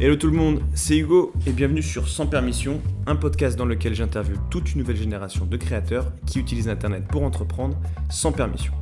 Hello 0.00 0.16
tout 0.16 0.26
le 0.26 0.36
monde, 0.36 0.60
c'est 0.74 0.98
Hugo 0.98 1.32
et 1.46 1.52
bienvenue 1.52 1.80
sur 1.80 2.08
Sans 2.08 2.26
Permission, 2.26 2.82
un 3.06 3.14
podcast 3.14 3.56
dans 3.56 3.64
lequel 3.64 3.94
j'interviewe 3.94 4.40
toute 4.50 4.72
une 4.72 4.80
nouvelle 4.80 4.96
génération 4.96 5.46
de 5.46 5.56
créateurs 5.56 6.10
qui 6.26 6.40
utilisent 6.40 6.68
Internet 6.68 7.04
pour 7.06 7.22
entreprendre 7.22 7.78
sans 8.10 8.32
permission. 8.32 8.72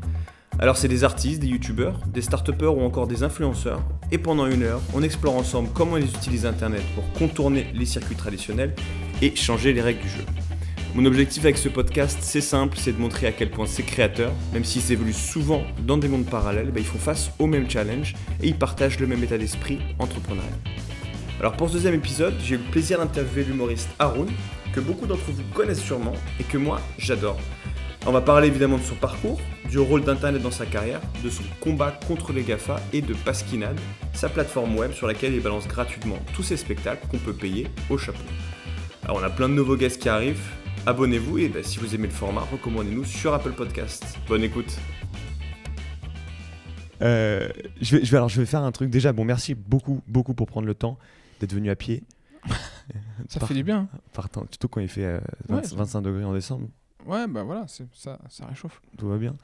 Alors 0.59 0.79
c'est 0.79 0.89
des 0.89 1.05
artistes, 1.05 1.43
des 1.43 1.49
youtubeurs, 1.49 2.01
des 2.07 2.23
start 2.23 2.49
ou 2.63 2.81
encore 2.81 3.09
des 3.09 3.25
influenceurs, 3.25 3.83
et 4.11 4.17
pendant 4.17 4.47
une 4.47 4.63
heure, 4.63 4.81
on 4.95 5.03
explore 5.03 5.37
ensemble 5.37 5.69
comment 5.75 5.99
ils 5.99 6.07
utilisent 6.07 6.47
Internet 6.47 6.83
pour 6.95 7.05
contourner 7.13 7.67
les 7.75 7.85
circuits 7.85 8.17
traditionnels 8.17 8.75
et 9.21 9.37
changer 9.37 9.75
les 9.75 9.83
règles 9.83 10.01
du 10.01 10.09
jeu. 10.09 10.25
Mon 10.95 11.05
objectif 11.05 11.45
avec 11.45 11.59
ce 11.59 11.69
podcast, 11.69 12.21
c'est 12.23 12.41
simple, 12.41 12.79
c'est 12.79 12.93
de 12.93 13.01
montrer 13.01 13.27
à 13.27 13.33
quel 13.33 13.51
point 13.51 13.67
ces 13.67 13.83
créateurs, 13.83 14.33
même 14.55 14.65
s'ils 14.65 14.91
évoluent 14.91 15.13
souvent 15.13 15.63
dans 15.87 15.99
des 15.99 16.09
mondes 16.09 16.25
parallèles, 16.25 16.71
bah, 16.71 16.81
ils 16.81 16.87
font 16.87 16.99
face 16.99 17.33
au 17.39 17.47
même 17.47 17.69
challenge 17.69 18.15
et 18.43 18.49
ils 18.49 18.57
partagent 18.57 18.99
le 18.99 19.07
même 19.07 19.23
état 19.23 19.37
d'esprit 19.37 19.79
entrepreneurial. 19.99 20.53
Alors 21.41 21.55
pour 21.55 21.69
ce 21.69 21.75
deuxième 21.75 21.95
épisode, 21.95 22.35
j'ai 22.43 22.55
eu 22.55 22.59
le 22.59 22.71
plaisir 22.71 22.99
d'interviewer 22.99 23.45
l'humoriste 23.45 23.91
Haroun, 23.99 24.29
que 24.73 24.81
beaucoup 24.81 25.07
d'entre 25.07 25.31
vous 25.31 25.43
connaissent 25.55 25.83
sûrement 25.83 26.15
et 26.39 26.45
que 26.45 26.59
moi 26.59 26.81
j'adore. 26.99 27.39
On 28.07 28.13
va 28.13 28.21
parler 28.21 28.49
évidemment 28.49 28.79
de 28.79 28.83
son 28.83 28.95
parcours, 28.97 29.41
du 29.71 29.79
rôle 29.79 30.03
d'Internet 30.03 30.43
dans 30.43 30.51
sa 30.51 30.67
carrière, 30.67 31.01
de 31.23 31.31
son 31.31 31.45
combat 31.61 31.99
contre 32.07 32.33
les 32.33 32.43
GAFA 32.43 32.81
et 32.93 33.01
de 33.01 33.15
Pasquinade, 33.15 33.79
sa 34.13 34.29
plateforme 34.29 34.77
web 34.77 34.93
sur 34.93 35.07
laquelle 35.07 35.35
il 35.35 35.41
balance 35.41 35.69
gratuitement 35.69 36.19
tous 36.35 36.43
ses 36.43 36.57
spectacles 36.57 37.07
qu'on 37.09 37.19
peut 37.19 37.33
payer 37.33 37.69
au 37.91 37.99
chapeau. 37.99 38.19
Alors 39.05 39.19
on 39.21 39.23
a 39.23 39.31
plein 39.31 39.49
de 39.49 39.55
nouveaux 39.55 39.77
guests 39.77 40.01
qui 40.01 40.09
arrivent, 40.09 40.43
abonnez-vous 40.87 41.39
et 41.39 41.49
bah, 41.49 41.61
si 41.63 41.79
vous 41.79 41.95
aimez 41.95 42.09
le 42.09 42.13
format, 42.13 42.43
recommandez-nous 42.53 43.05
sur 43.05 43.35
Apple 43.35 43.53
Podcast. 43.53 44.19
Bonne 44.29 44.43
écoute 44.43 44.79
euh, 47.03 47.49
je, 47.81 47.97
vais, 47.97 48.47
faire 48.47 48.63
un 48.63 48.73
truc. 48.73 48.91
Déjà, 48.91 49.13
bon, 49.13 49.25
merci 49.25 49.55
beaucoup, 49.55 50.03
beaucoup 50.07 50.35
pour 50.35 50.47
prendre 50.47 50.67
le 50.69 50.75
temps 50.75 50.99
d'être 51.43 51.55
venu 51.55 51.71
à 51.71 51.77
pied. 51.77 52.05
ça 53.29 53.41
fait 53.41 53.55
du 53.55 53.65
bien. 53.65 53.89
Partant, 54.13 54.47
surtout 54.51 54.69
quand 54.69 54.81
il 54.81 54.89
fait 54.89 55.21
25 55.49 55.99
euh, 55.99 56.01
degrés 56.03 56.25
en 56.25 56.33
décembre. 56.33 56.69
Ouais, 57.05 57.27
bah 57.27 57.43
voilà, 57.43 57.67
ça, 57.67 58.19
ça 58.29 58.47
réchauffe. 58.47 58.81
Tout 58.97 59.09
va 59.09 59.19
bien. 59.19 59.35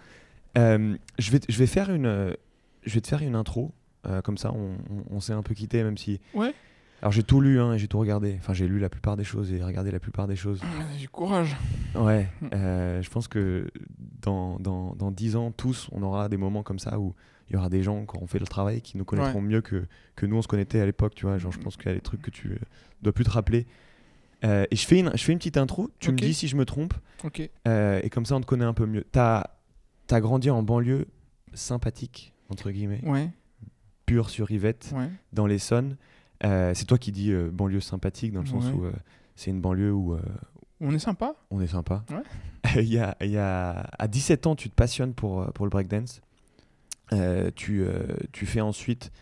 Euh, 0.57 0.97
je, 1.19 1.31
vais, 1.33 1.41
je, 1.49 1.59
vais 1.59 1.67
faire 1.67 1.91
une, 1.91 2.37
je 2.85 2.95
vais 2.95 3.01
te 3.01 3.09
faire 3.09 3.23
une 3.23 3.35
intro. 3.35 3.73
Euh, 4.07 4.23
comme 4.23 4.39
ça, 4.39 4.53
on, 4.53 4.77
on, 5.11 5.21
s'est 5.21 5.33
un 5.33 5.43
peu 5.43 5.55
quitté, 5.55 5.83
même 5.83 5.99
si. 5.99 6.21
Ouais. 6.35 6.55
Alors 7.03 7.13
j'ai 7.13 7.25
tout 7.25 7.41
lu, 7.41 7.61
hein, 7.61 7.77
j'ai 7.77 7.89
tout 7.89 7.99
regardé. 7.99 8.37
Enfin, 8.39 8.55
j'ai 8.55 8.69
lu 8.69 8.79
la 8.79 8.89
plupart 8.89 9.17
des 9.17 9.25
choses 9.25 9.53
et 9.53 9.63
regardé 9.63 9.91
la 9.91 10.01
plupart 10.01 10.29
des 10.29 10.37
choses. 10.37 10.61
Ah, 10.65 10.97
du 10.97 11.09
courage. 11.09 11.57
Ouais. 11.97 12.29
je 12.53 13.09
pense 13.11 13.27
que 13.27 13.69
dans, 14.23 14.59
dans, 14.61 14.95
dans 14.95 15.11
10 15.11 15.37
ans, 15.37 15.51
tous, 15.51 15.89
on 15.93 16.03
aura 16.03 16.29
des 16.29 16.37
moments 16.37 16.63
comme 16.63 16.79
ça 16.79 16.99
où 16.99 17.15
il 17.51 17.55
y 17.55 17.57
aura 17.57 17.69
des 17.69 17.83
gens 17.83 18.05
qui 18.05 18.17
auront 18.17 18.27
fait 18.27 18.39
le 18.39 18.47
travail 18.47 18.83
qui 18.83 18.99
nous 18.99 19.05
connaîtront 19.05 19.41
mieux 19.41 19.61
que, 19.63 19.87
que 20.17 20.27
nous 20.27 20.37
on 20.37 20.43
se 20.43 20.49
connaissait 20.49 20.81
à 20.81 20.87
l'époque 20.87 21.15
tu 21.15 21.27
vois. 21.27 21.39
Genre 21.39 21.53
je 21.53 21.59
pense 21.59 21.77
qu'il 21.77 21.87
y 21.87 21.91
a 21.91 21.95
des 21.95 22.01
trucs 22.01 22.21
que 22.23 22.31
tu 22.31 22.53
euh, 22.53 22.59
dois 23.03 23.13
plus 23.13 23.25
te 23.25 23.31
rappeler. 23.31 23.67
Euh, 24.45 24.67
et 24.71 24.77
je 24.77 24.87
fais 24.87 24.99
une 25.01 25.11
je 25.15 25.23
fais 25.25 25.33
une 25.33 25.39
petite 25.39 25.57
intro. 25.57 25.91
Tu 25.99 26.13
me 26.13 26.17
dis 26.17 26.35
si 26.35 26.47
je 26.49 26.57
me 26.57 26.65
trompe. 26.65 26.95
Ok. 27.25 27.49
Euh, 27.67 28.01
et 28.03 28.11
comme 28.11 28.27
ça 28.27 28.37
on 28.37 28.41
te 28.41 28.47
connaît 28.47 28.65
un 28.65 28.75
peu 28.75 28.87
mieux. 28.87 29.05
T'as 29.11 29.45
as 30.11 30.21
grandi 30.21 30.51
en 30.51 30.63
banlieue 30.63 31.07
sympathique 31.55 32.35
entre 32.51 32.71
guillemets. 32.71 33.01
Ouais. 33.05 33.31
Pure 34.07 34.31
sur 34.31 34.51
Yvette 34.51 34.95
dans 35.33 35.47
l'Essonne. 35.47 35.97
C'est 36.43 36.87
toi 36.87 36.99
qui 36.99 37.13
dis 37.13 37.33
banlieue 37.53 37.81
sympathique 37.81 38.33
dans 38.33 38.41
le 38.43 38.47
sens 38.47 38.67
où 38.67 38.85
c'est 39.37 39.51
une 39.51 39.61
banlieue 39.61 39.93
où 39.93 40.17
on 40.81 40.95
est 40.95 40.99
sympa. 40.99 41.35
on 41.51 41.61
est 41.61 41.67
sympa. 41.67 42.05
Ouais. 42.11 42.23
il 42.83 42.93
y 42.93 42.99
a, 42.99 43.17
y 43.21 43.37
a, 43.37 43.89
à 43.99 44.09
17 44.09 44.47
ans 44.47 44.55
tu 44.55 44.71
te 44.71 44.75
passionnes 44.75 45.15
pour, 45.15 45.53
pour 45.53 45.67
le 45.67 45.71
breakdance. 45.71 46.21
euh, 46.21 46.28
tu, 47.11 47.83
euh, 47.83 48.07
tu, 48.33 48.47
fais 48.47 48.61
ensuite 48.61 49.13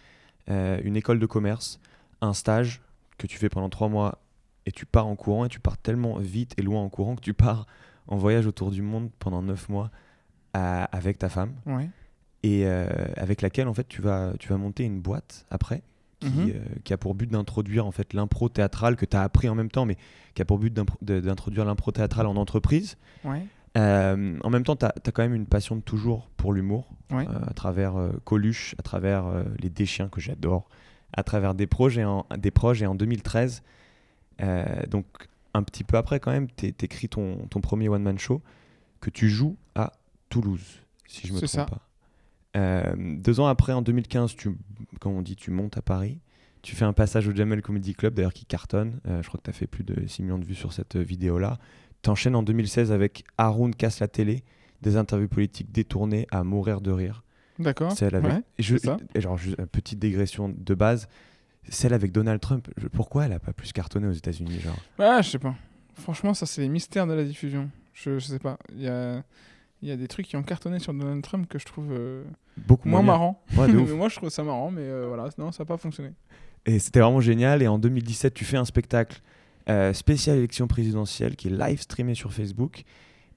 euh, 0.50 0.80
une 0.82 0.96
école 0.96 1.18
de 1.18 1.26
commerce, 1.26 1.80
un 2.20 2.32
stage 2.32 2.82
que 3.18 3.26
tu 3.26 3.38
fais 3.38 3.48
pendant 3.48 3.68
trois 3.68 3.88
mois 3.88 4.18
et 4.66 4.72
tu 4.72 4.86
pars 4.86 5.06
en 5.06 5.16
courant 5.16 5.44
et 5.44 5.48
tu 5.48 5.60
pars 5.60 5.78
tellement 5.78 6.18
vite 6.18 6.54
et 6.58 6.62
loin 6.62 6.82
en 6.82 6.88
courant 6.88 7.16
que 7.16 7.20
tu 7.20 7.34
pars 7.34 7.66
en 8.08 8.16
voyage 8.16 8.46
autour 8.46 8.70
du 8.70 8.82
monde 8.82 9.10
pendant 9.18 9.42
neuf 9.42 9.68
mois 9.68 9.90
avec 10.52 11.18
ta 11.18 11.28
femme 11.28 11.52
et 12.42 12.66
avec 12.66 13.42
laquelle 13.42 13.68
en 13.68 13.74
fait 13.74 13.86
tu 13.86 14.00
vas, 14.00 14.32
tu 14.38 14.48
vas 14.48 14.56
monter 14.56 14.84
une 14.84 15.00
boîte 15.00 15.44
après 15.50 15.82
qui, 16.20 16.28
mhm. 16.28 16.52
qui, 16.82 16.92
a 16.92 16.96
pour 16.96 17.14
but 17.14 17.30
d'introduire 17.30 17.86
en 17.86 17.90
fait 17.90 18.12
l'impro 18.14 18.48
théâtral 18.48 18.96
que 18.96 19.04
tu 19.04 19.16
as 19.16 19.22
appris 19.22 19.48
en 19.48 19.54
même 19.54 19.70
temps, 19.70 19.84
mais 19.84 19.96
qui 20.34 20.42
a 20.42 20.44
pour 20.44 20.58
but 20.58 20.72
d'introduire 21.02 21.64
l'impro 21.64 21.92
théâtral 21.92 22.26
en 22.26 22.36
entreprise. 22.36 22.96
Euh, 23.76 24.38
en 24.42 24.50
même 24.50 24.64
temps, 24.64 24.76
tu 24.76 24.86
as, 24.86 24.92
quand 25.12 25.22
même 25.22 25.34
une 25.34 25.46
passion 25.46 25.76
de 25.76 25.82
toujours 25.82 26.28
pour 26.36 26.52
l'humour, 26.52 26.88
euh, 27.12 27.24
à 27.46 27.52
travers 27.52 27.96
euh, 27.96 28.10
Coluche, 28.24 28.74
à 28.78 28.82
travers 28.82 29.26
Les 29.58 29.70
Déchiens 29.70 30.08
que 30.08 30.20
j'adore, 30.20 30.68
à 31.12 31.22
travers 31.22 31.54
des 31.54 31.68
en, 32.04 32.26
des 32.36 32.50
projets 32.50 32.86
en 32.86 32.94
2013. 32.94 33.62
donc, 34.88 35.06
un 35.54 35.62
petit 35.62 35.84
peu 35.84 35.96
après, 35.96 36.20
quand 36.20 36.32
même, 36.32 36.48
tu 36.56 36.66
écris 36.66 37.08
ton, 37.08 37.46
ton 37.48 37.60
premier 37.60 37.88
one-man 37.88 38.18
show 38.18 38.42
que 39.00 39.10
tu 39.10 39.28
joues 39.28 39.56
à 39.74 39.92
Toulouse, 40.28 40.82
si 41.06 41.26
je 41.26 41.32
me 41.32 41.40
trompe 41.40 41.70
pas. 41.70 42.92
deux 42.96 43.40
ans 43.40 43.46
après, 43.46 43.72
en 43.72 43.82
2015, 43.82 44.36
tu, 44.36 44.56
comme 45.00 45.12
on 45.12 45.22
dit, 45.22 45.36
tu 45.36 45.50
montes 45.50 45.76
à 45.76 45.82
Paris. 45.82 46.18
Tu 46.62 46.74
fais 46.74 46.84
un 46.84 46.92
passage 46.92 47.28
au 47.28 47.34
Jamel 47.34 47.62
Comedy 47.62 47.94
Club, 47.94 48.14
d'ailleurs, 48.14 48.32
qui 48.32 48.44
cartonne. 48.44 49.00
je 49.04 49.26
crois 49.28 49.38
que 49.38 49.44
tu 49.44 49.50
as 49.50 49.52
fait 49.52 49.66
plus 49.66 49.84
de 49.84 50.06
6 50.06 50.22
millions 50.22 50.38
de 50.38 50.44
vues 50.44 50.54
sur 50.54 50.72
cette 50.72 50.96
vidéo-là. 50.96 51.58
T'enchaînes 52.06 52.36
en 52.36 52.44
2016 52.44 52.92
avec 52.92 53.24
Haroun 53.36 53.74
casse 53.74 53.98
la 53.98 54.06
télé, 54.06 54.44
des 54.80 54.96
interviews 54.96 55.26
politiques 55.26 55.72
détournées 55.72 56.28
à 56.30 56.44
mourir 56.44 56.80
de 56.80 56.92
rire. 56.92 57.24
D'accord. 57.58 57.90
Celle 57.90 58.14
avec. 58.14 58.44
je, 58.60 58.76
genre, 59.16 59.38
une 59.44 59.66
petite 59.66 59.98
digression 59.98 60.54
de 60.56 60.74
base. 60.76 61.08
Celle 61.68 61.92
avec 61.92 62.12
Donald 62.12 62.40
Trump, 62.40 62.68
pourquoi 62.92 63.24
elle 63.24 63.32
a 63.32 63.40
pas 63.40 63.52
plus 63.52 63.72
cartonné 63.72 64.06
aux 64.06 64.12
États-Unis 64.12 64.60
genre? 64.60 64.78
Ah, 65.00 65.20
je 65.20 65.30
sais 65.30 65.40
pas. 65.40 65.56
Franchement, 65.96 66.32
ça, 66.32 66.46
c'est 66.46 66.60
les 66.60 66.68
mystères 66.68 67.08
de 67.08 67.12
la 67.12 67.24
diffusion. 67.24 67.70
Je, 67.92 68.20
je 68.20 68.26
sais 68.26 68.38
pas. 68.38 68.56
Il 68.72 68.82
y 68.82 68.88
a, 68.88 69.24
y 69.82 69.90
a 69.90 69.96
des 69.96 70.06
trucs 70.06 70.28
qui 70.28 70.36
ont 70.36 70.44
cartonné 70.44 70.78
sur 70.78 70.94
Donald 70.94 71.24
Trump 71.24 71.48
que 71.48 71.58
je 71.58 71.64
trouve 71.64 71.88
euh, 71.90 72.22
beaucoup 72.56 72.88
moins 72.88 73.02
marrant. 73.02 73.42
moi, 73.52 73.66
je 73.66 74.14
trouve 74.14 74.28
ça 74.28 74.44
marrant, 74.44 74.70
mais 74.70 74.82
euh, 74.82 75.06
voilà, 75.08 75.28
non, 75.38 75.50
ça 75.50 75.64
n'a 75.64 75.66
pas 75.66 75.76
fonctionné. 75.76 76.12
Et 76.66 76.78
c'était 76.78 77.00
vraiment 77.00 77.20
génial. 77.20 77.64
Et 77.64 77.66
en 77.66 77.80
2017, 77.80 78.32
tu 78.32 78.44
fais 78.44 78.58
un 78.58 78.64
spectacle 78.64 79.20
euh, 79.68 79.92
spéciale 79.92 80.38
élection 80.38 80.68
présidentielle 80.68 81.34
qui 81.34 81.48
est 81.48 81.50
live 81.50 81.80
streamée 81.80 82.14
sur 82.14 82.32
Facebook. 82.32 82.84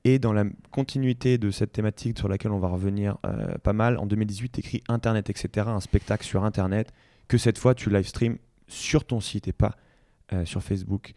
Et 0.03 0.19
dans 0.19 0.31
la 0.31 0.45
continuité 0.71 1.37
de 1.37 1.49
cette 1.49 1.71
thématique 1.71 2.17
sur 2.17 2.29
laquelle 2.29 2.51
on 2.51 2.59
va 2.59 2.67
revenir 2.67 3.17
euh, 3.25 3.57
pas 3.57 3.73
mal, 3.73 3.97
en 3.97 4.05
2018, 4.05 4.59
écrit 4.59 4.83
Internet, 4.87 5.29
etc., 5.29 5.67
un 5.69 5.79
spectacle 5.79 6.23
sur 6.23 6.45
Internet, 6.45 6.93
que 7.27 7.37
cette 7.37 7.57
fois 7.57 7.73
tu 7.73 7.89
live 7.89 8.07
stream 8.07 8.37
sur 8.67 9.05
ton 9.05 9.19
site 9.19 9.47
et 9.47 9.53
pas 9.53 9.75
euh, 10.31 10.45
sur 10.45 10.61
Facebook, 10.63 11.13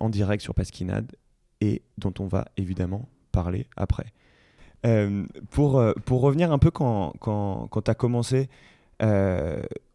en 0.00 0.08
direct 0.08 0.42
sur 0.42 0.54
Pasquinade, 0.54 1.12
et 1.60 1.82
dont 1.98 2.14
on 2.18 2.26
va 2.26 2.46
évidemment 2.56 3.10
parler 3.30 3.66
après. 3.76 4.06
pour, 5.50 5.84
pour 6.06 6.20
revenir 6.22 6.50
un 6.50 6.58
peu 6.58 6.70
quand, 6.70 7.12
quand, 7.20 7.68
quand 7.68 7.82
tu 7.82 7.90
as 7.90 7.94
commencé, 7.94 8.48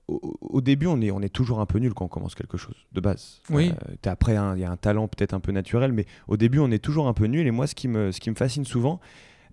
au, 0.09 0.62
début, 0.62 0.88
on 0.88 1.02
est, 1.02 1.12
on 1.12 1.22
est 1.22 1.34
toujours 1.34 1.59
un 1.59 1.66
peu 1.66 1.80
nul 1.80 1.94
quand 1.94 2.06
on 2.06 2.09
commence 2.09 2.36
quelque 2.36 2.58
chose, 2.58 2.75
de 2.92 3.02
base. 3.02 3.42
Oui. 3.50 3.72
Euh, 3.72 3.96
après, 4.06 4.34
il 4.34 4.59
y 4.59 4.64
a 4.64 4.72
un 4.72 4.78
talent 4.78 5.08
peut-être 5.08 5.34
un 5.34 5.40
peu 5.40 5.52
naturel, 5.52 5.94
mais 5.94 6.06
au 6.28 6.38
début, 6.38 6.59
on 6.59 6.72
est 6.72 6.84
toujours 6.84 7.08
un 7.08 7.14
peu 7.14 7.25
nul. 7.25 7.47
Et 7.47 7.52
moi, 7.52 7.68
ce 7.68 7.75
qui 7.75 7.88
me, 7.88 8.12
ce 8.12 8.20
qui 8.20 8.30
me 8.30 8.36
fascine 8.36 8.66
souvent, 8.66 9.00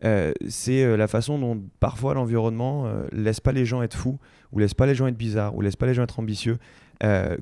euh, 0.04 0.32
c'est 0.48 0.84
euh, 0.84 0.96
la 0.96 1.08
façon 1.08 1.38
dont 1.38 1.62
parfois 1.80 2.14
l'environnement 2.14 2.90
laisse 3.12 3.40
pas 3.40 3.52
les 3.52 3.64
gens 3.64 3.82
être 3.82 3.96
fous, 3.96 4.18
ou 4.52 4.58
laisse 4.58 4.74
pas 4.74 4.86
les 4.86 4.94
gens 4.94 5.06
être 5.06 5.16
bizarres, 5.16 5.54
ou 5.56 5.60
laisse 5.60 5.76
pas 5.76 5.86
les 5.86 5.94
gens 5.94 6.02
être 6.02 6.18
ambitieux. 6.18 6.58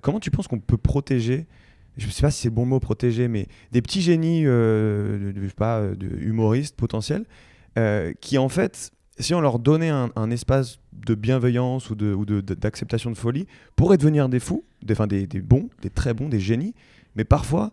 comment 0.00 0.20
tu 0.20 0.31
penses 0.31 0.48
qu'on 0.48 0.60
peut 0.60 0.78
protéger 0.78 1.46
je 1.96 2.06
ne 2.06 2.10
sais 2.10 2.22
pas 2.22 2.32
si 2.32 2.41
c'est 2.42 2.48
le 2.48 2.54
bon 2.54 2.66
mot 2.66 2.81
protéger, 2.81 3.28
mais 3.28 3.46
des 3.70 3.81
petits 3.81 4.02
génies, 4.02 4.42
de, 4.42 5.32
je 5.41 5.46
sais 5.46 5.54
pas, 5.54 5.81
de 5.81 6.08
humoristes 6.19 6.75
potentiels, 6.75 7.25
qui 8.20 8.36
en 8.36 8.48
fait 8.48 8.91
si 9.19 9.34
on 9.34 9.41
leur 9.41 9.58
donnait 9.58 9.91
un, 9.91 10.30
espace 10.30 10.78
de 10.92 11.14
bienveillance 11.14 11.91
ou 11.91 11.94
d'acceptation 11.94 13.10
de, 13.10 13.14
de, 13.14 13.20
folie, 13.20 13.47
pourraient 13.76 13.98
devenir 13.98 14.28
des 14.28 14.41
fous, 14.41 14.64
des, 14.82 15.26
des, 15.26 15.40
bons, 15.40 15.69
des 15.82 15.90
très 15.90 16.14
bons, 16.14 16.28
des 16.28 16.40
génies. 16.40 16.75
Mais 17.14 17.25
parfois, 17.25 17.72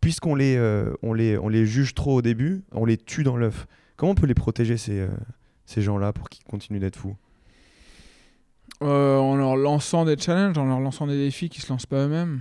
puisqu'on 0.00 0.34
les, 0.34 0.56
euh, 0.56 0.92
on 1.02 1.14
les, 1.14 1.38
on 1.38 1.48
les 1.48 1.66
juge 1.66 1.94
trop 1.94 2.16
au 2.16 2.22
début, 2.22 2.64
on 2.72 2.84
les 2.84 2.96
tue 2.96 3.22
dans 3.22 3.36
l'œuf. 3.36 3.66
Comment 3.96 4.12
on 4.12 4.14
peut 4.16 4.26
les 4.26 4.34
protéger, 4.34 4.76
ces, 4.76 5.00
euh, 5.00 5.08
ces 5.66 5.82
gens-là, 5.82 6.12
pour 6.12 6.28
qu'ils 6.28 6.44
continuent 6.44 6.80
d'être 6.80 6.96
fous? 6.96 7.16
Euh, 8.82 9.16
En 9.18 9.36
leur 9.36 9.56
lançant 9.56 10.04
des 10.04 10.18
challenges, 10.18 10.58
en 10.58 10.66
leur 10.66 10.80
lançant 10.80 11.06
des 11.06 11.16
défis 11.16 11.48
qui 11.48 11.60
ne 11.60 11.62
se 11.62 11.72
lancent 11.72 11.86
pas 11.86 12.06
eux-mêmes. 12.06 12.40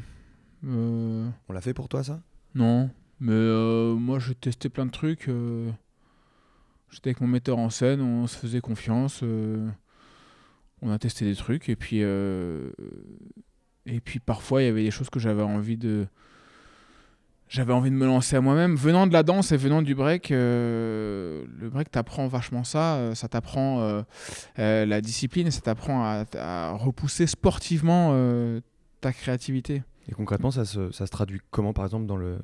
On 0.63 1.53
l'a 1.53 1.61
fait 1.61 1.73
pour 1.73 1.89
toi, 1.89 2.03
ça? 2.03 2.21
Non. 2.55 2.89
Mais 3.19 3.33
moi, 3.95 4.17
j'ai 4.17 4.33
testé 4.33 4.69
plein 4.69 4.87
de 4.87 4.91
trucs. 4.91 5.29
J'étais 6.91 7.09
avec 7.09 7.21
mon 7.21 7.27
metteur 7.27 7.57
en 7.57 7.69
scène, 7.69 8.01
on 8.01 8.27
se 8.27 8.37
faisait 8.37 8.59
confiance, 8.59 9.21
euh, 9.23 9.65
on 10.81 10.91
a 10.91 10.99
testé 10.99 11.23
des 11.23 11.35
trucs 11.35 11.69
et 11.69 11.77
puis 11.77 11.99
euh, 12.01 12.69
et 13.85 14.01
puis 14.01 14.19
parfois 14.19 14.61
il 14.61 14.65
y 14.65 14.67
avait 14.67 14.83
des 14.83 14.91
choses 14.91 15.09
que 15.09 15.19
j'avais 15.19 15.41
envie 15.41 15.77
de 15.77 16.05
j'avais 17.47 17.71
envie 17.71 17.91
de 17.91 17.95
me 17.95 18.05
lancer 18.05 18.35
à 18.35 18.41
moi-même. 18.41 18.75
Venant 18.75 19.07
de 19.07 19.13
la 19.13 19.23
danse 19.23 19.51
et 19.51 19.57
venant 19.57 19.81
du 19.81 19.95
break, 19.95 20.31
euh, 20.31 21.45
le 21.59 21.69
break 21.69 21.91
t'apprend 21.91 22.27
vachement 22.27 22.63
ça, 22.63 23.13
ça 23.13 23.27
t'apprend 23.27 24.03
la 24.57 25.01
discipline, 25.01 25.51
ça 25.51 25.61
t'apprend 25.61 26.25
à, 26.35 26.71
repousser 26.71 27.27
sportivement 27.27 28.13
ta 29.01 29.11
créativité. 29.11 29.83
Et 30.07 30.13
concrètement, 30.13 30.51
ça 30.51 30.65
se, 30.65 30.91
ça 30.91 31.05
se 31.05 31.11
traduit 31.11 31.41
comment, 31.51 31.73
par 31.73 31.85
exemple, 31.85 32.05
dans 32.05 32.17
le, 32.17 32.39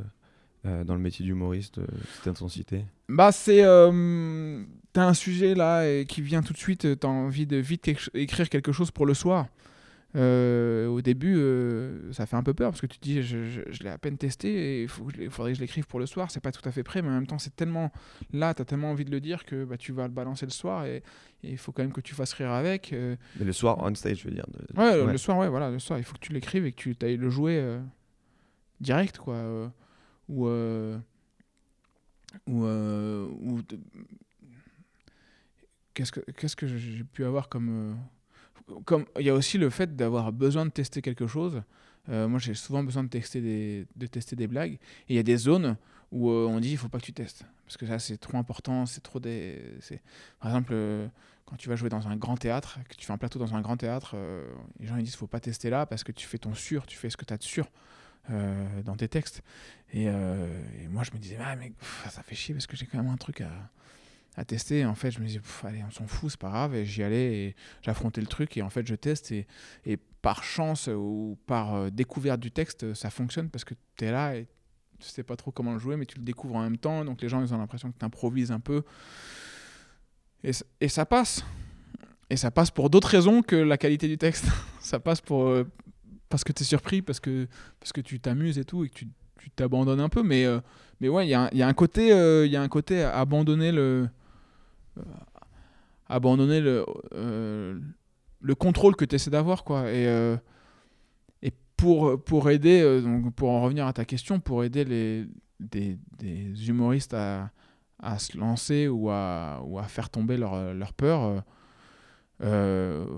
euh, 0.66 0.84
dans 0.84 0.96
le 0.96 1.00
métier 1.02 1.24
d'humoriste, 1.26 1.78
euh, 1.78 1.86
cette 2.16 2.28
intensité 2.28 2.86
Bah, 3.10 3.32
c'est. 3.32 3.64
euh, 3.64 4.64
T'as 4.94 5.06
un 5.06 5.14
sujet 5.14 5.54
là 5.54 5.86
et 5.88 6.06
qui 6.08 6.22
vient 6.24 6.42
tout 6.42 6.54
de 6.54 6.58
suite, 6.58 7.00
t'as 7.00 7.08
envie 7.08 7.46
de 7.46 7.58
vite 7.58 7.88
éc- 7.88 8.10
écrire 8.16 8.50
quelque 8.50 8.72
chose 8.72 8.90
pour 8.90 9.06
le 9.06 9.14
soir. 9.14 9.46
Euh, 10.16 10.88
au 10.88 11.02
début, 11.02 11.36
euh, 11.38 12.12
ça 12.14 12.26
fait 12.26 12.36
un 12.38 12.42
peu 12.42 12.54
peur 12.56 12.72
parce 12.72 12.82
que 12.82 12.88
tu 12.88 12.98
te 12.98 13.04
dis, 13.04 13.22
je, 13.22 13.44
je- 13.44 13.62
je 13.70 13.84
l'ai 13.84 13.90
à 13.90 13.98
peine 14.00 14.18
testé 14.18 14.80
et 14.80 14.84
il 14.84 14.88
faudrait 14.90 15.52
que 15.52 15.56
je 15.58 15.60
l'écrive 15.62 15.86
pour 15.86 16.00
le 16.00 16.08
soir. 16.08 16.32
C'est 16.32 16.40
pas 16.40 16.52
tout 16.52 16.68
à 16.68 16.72
fait 16.72 16.82
prêt, 16.82 17.04
mais 17.04 17.10
en 17.10 17.12
même 17.12 17.28
temps, 17.28 17.38
c'est 17.38 17.56
tellement. 17.56 17.92
Là, 18.34 18.54
t'as 18.56 18.66
tellement 18.66 18.90
envie 18.90 19.06
de 19.06 19.12
le 19.12 19.20
dire 19.20 19.46
que 19.46 19.66
bah, 19.66 19.78
tu 19.78 19.92
vas 19.92 20.08
le 20.08 20.14
balancer 20.14 20.46
le 20.48 20.52
soir 20.52 20.86
et 20.86 21.04
il 21.44 21.58
faut 21.60 21.72
quand 21.72 21.84
même 21.84 21.92
que 21.94 22.02
tu 22.02 22.16
fasses 22.16 22.34
rire 22.34 22.52
avec. 22.52 22.94
euh, 22.94 23.16
Mais 23.38 23.46
le 23.46 23.54
soir, 23.54 23.78
on 23.82 23.94
stage, 23.94 24.22
je 24.22 24.28
veux 24.30 24.34
dire. 24.34 24.46
de- 24.48 24.80
Ouais, 24.82 25.02
Ouais. 25.06 25.12
le 25.12 25.18
soir, 25.20 25.38
ouais, 25.38 25.50
voilà, 25.50 25.70
le 25.70 25.78
soir, 25.80 26.00
il 26.00 26.06
faut 26.06 26.14
que 26.14 26.26
tu 26.26 26.34
l'écrives 26.34 26.66
et 26.66 26.72
que 26.72 26.90
tu 26.90 26.96
ailles 27.06 27.18
le 27.18 27.30
jouer 27.30 27.62
direct, 28.80 29.18
quoi. 29.20 29.72
Ou. 30.30 30.48
euh, 30.48 30.98
euh, 32.50 33.28
Qu'est-ce 35.94 36.12
que, 36.12 36.20
qu'est-ce 36.32 36.56
que 36.56 36.68
j'ai 36.68 37.04
pu 37.04 37.26
avoir 37.26 37.50
comme. 37.50 37.98
euh, 38.72 38.76
comme 38.86 39.06
Il 39.20 39.26
y 39.26 39.30
a 39.30 39.34
aussi 39.34 39.58
le 39.58 39.70
fait 39.70 39.96
d'avoir 39.96 40.32
besoin 40.32 40.66
de 40.66 40.72
tester 40.72 41.02
quelque 41.02 41.28
chose. 41.28 41.62
Moi, 42.10 42.40
j'ai 42.40 42.54
souvent 42.54 42.84
besoin 42.86 43.04
de 43.04 43.10
tester 43.10 43.42
des, 43.42 43.86
de 43.98 44.08
tester 44.08 44.38
des 44.38 44.48
blagues. 44.48 44.74
Et 45.10 45.14
il 45.14 45.16
y 45.18 45.20
a 45.20 45.24
des 45.24 45.36
zones 45.36 45.76
où 46.10 46.30
on 46.30 46.58
dit 46.62 46.72
il 46.72 46.78
faut 46.78 46.88
pas 46.88 47.00
que 47.00 47.06
tu 47.06 47.12
testes. 47.12 47.44
Parce 47.66 47.76
que 47.76 47.86
ça, 47.86 48.00
c'est 48.00 48.18
trop 48.18 48.38
important. 48.38 48.86
C'est 48.86 49.02
trop 49.02 49.20
des. 49.20 49.62
Par 50.40 50.52
exemple. 50.52 50.74
quand 51.46 51.58
tu 51.58 51.68
vas 51.68 51.76
jouer 51.76 51.90
dans 51.90 52.08
un 52.08 52.16
grand 52.16 52.38
théâtre, 52.38 52.80
que 52.88 52.96
tu 52.96 53.06
fais 53.06 53.12
un 53.14 53.18
plateau 53.18 53.40
dans 53.40 53.56
un 53.56 53.62
grand 53.62 53.76
théâtre, 53.78 54.16
les 54.80 54.88
gens 54.88 54.96
ils 54.98 55.04
disent 55.04 55.16
faut 55.16 55.28
pas 55.28 55.40
tester 55.42 55.70
là 55.70 55.86
parce 55.86 56.04
que 56.04 56.12
tu 56.14 56.28
fais 56.28 56.38
ton 56.38 56.54
sûr, 56.54 56.86
tu 56.86 56.98
fais 56.98 57.10
ce 57.10 57.18
que 57.18 57.26
tu 57.26 57.34
as 57.34 57.38
de 57.38 57.44
sûr 57.44 57.68
euh, 58.30 58.82
dans 58.84 58.96
tes 58.96 59.08
textes. 59.08 59.42
Et, 59.94 60.06
euh, 60.08 60.48
et 60.82 60.88
moi 60.88 61.04
je 61.04 61.12
me 61.12 61.18
disais 61.18 61.38
ah 61.40 61.56
mais 61.56 61.72
ça 62.10 62.24
fait 62.24 62.36
chier 62.36 62.54
parce 62.54 62.68
que 62.68 62.76
j'ai 62.76 62.86
quand 62.86 62.98
même 62.98 63.12
un 63.12 63.18
truc 63.18 63.42
à, 63.42 64.46
tester. 64.46 64.86
En 64.86 64.96
fait 64.96 65.12
je 65.12 65.20
me 65.20 65.26
disais 65.26 65.42
allez 65.64 65.84
on 65.84 65.92
s'en 65.92 66.06
fout 66.06 66.30
c'est 66.30 66.40
pas 66.40 66.50
grave 66.50 66.76
et 66.76 66.86
j'y 66.86 67.02
allais 67.02 67.38
et 67.38 67.56
j'affrontais 67.82 68.22
le 68.22 68.28
truc 68.28 68.56
et 68.58 68.62
en 68.62 68.70
fait 68.70 68.86
je 68.86 68.96
teste 68.96 69.32
et, 69.32 69.48
par 70.22 70.44
chance 70.44 70.88
ou 70.88 71.38
par 71.48 71.74
euh, 71.74 71.90
découverte 71.90 72.40
du 72.40 72.52
texte 72.52 72.94
ça 72.94 73.10
fonctionne 73.10 73.50
parce 73.50 73.64
que 73.64 73.74
tu 73.96 74.06
es 74.06 74.12
là 74.12 74.36
et 74.36 74.48
tu 75.00 75.08
sais 75.08 75.24
pas 75.24 75.36
trop 75.36 75.52
comment 75.52 75.74
le 75.74 75.80
jouer 75.80 75.96
mais 75.96 76.06
tu 76.06 76.18
le 76.18 76.24
découvres 76.24 76.56
en 76.56 76.64
même 76.64 76.78
temps 76.78 77.06
donc 77.06 77.22
les 77.22 77.30
gens 77.30 77.42
ils 77.42 77.54
ont 77.54 77.58
l'impression 77.58 77.92
que 77.92 77.98
tu 77.98 78.06
improvises 78.06 78.52
un 78.52 78.60
peu 78.60 78.84
et, 80.44 80.52
et 80.82 80.88
ça 80.88 81.06
passe. 81.06 81.44
Et 82.30 82.36
ça 82.36 82.52
passe 82.52 82.72
pour 82.72 82.90
d'autres 82.90 83.08
raisons 83.08 83.42
que 83.42 83.56
la 83.56 83.78
qualité 83.78 84.08
du 84.08 84.18
texte. 84.18 84.46
ça 84.82 85.00
passe 85.00 85.22
pour 85.22 85.50
parce 86.30 86.44
que 86.44 86.52
tu 86.52 86.64
es 86.64 86.66
surpris, 86.66 87.02
parce 87.02 87.20
que, 87.20 87.48
parce 87.80 87.92
que 87.94 88.02
tu 88.02 88.20
t'amuses 88.20 88.58
et 88.58 88.66
tout, 88.66 88.84
et 88.84 88.90
que 88.90 88.96
tu 88.96 89.08
t'abandonnes 89.56 90.00
un 90.00 90.10
peu. 90.10 90.24
Mais, 90.24 90.46
euh, 90.46 90.60
mais 91.00 91.10
ouais, 91.10 91.26
il 91.26 91.30
y, 91.30 91.34
a 91.34 91.50
y 91.54 91.62
a 91.62 91.68
un 91.68 91.74
côté, 91.74 92.12
euh, 92.12 92.46
y 92.46 92.56
a 92.56 92.62
un 92.62 92.68
côté 92.68 93.04
abandonner 93.04 93.72
le, 93.72 94.10
euh, 94.98 95.02
abandonner 96.08 96.62
le, 96.62 96.86
euh, 97.14 97.80
le 98.42 98.56
contrôle 98.56 98.96
que 98.96 99.06
tu 99.06 99.16
essaies 99.16 99.32
d'avoir. 99.32 99.64
quoi. 99.64 99.92
Et, 99.92 100.06
et 101.42 101.52
pour, 101.76 102.22
pour 102.24 102.50
aider, 102.50 103.02
donc 103.02 103.34
pour 103.34 103.50
en 103.50 103.62
revenir 103.62 103.88
à 103.88 103.94
ta 103.94 104.06
question, 104.06 104.40
pour 104.40 104.64
aider 104.64 104.84
les, 104.86 105.28
des, 105.60 105.98
des 106.18 106.70
humoristes 106.70 107.14
à, 107.14 107.52
à 108.00 108.20
se 108.20 108.38
lancer 108.38 108.88
ou 108.88 109.10
à, 109.10 109.62
ou 109.66 109.80
à 109.80 109.84
faire 109.84 110.10
tomber 110.10 110.38
leur, 110.38 110.74
leur 110.74 110.94
peur, 110.94 111.44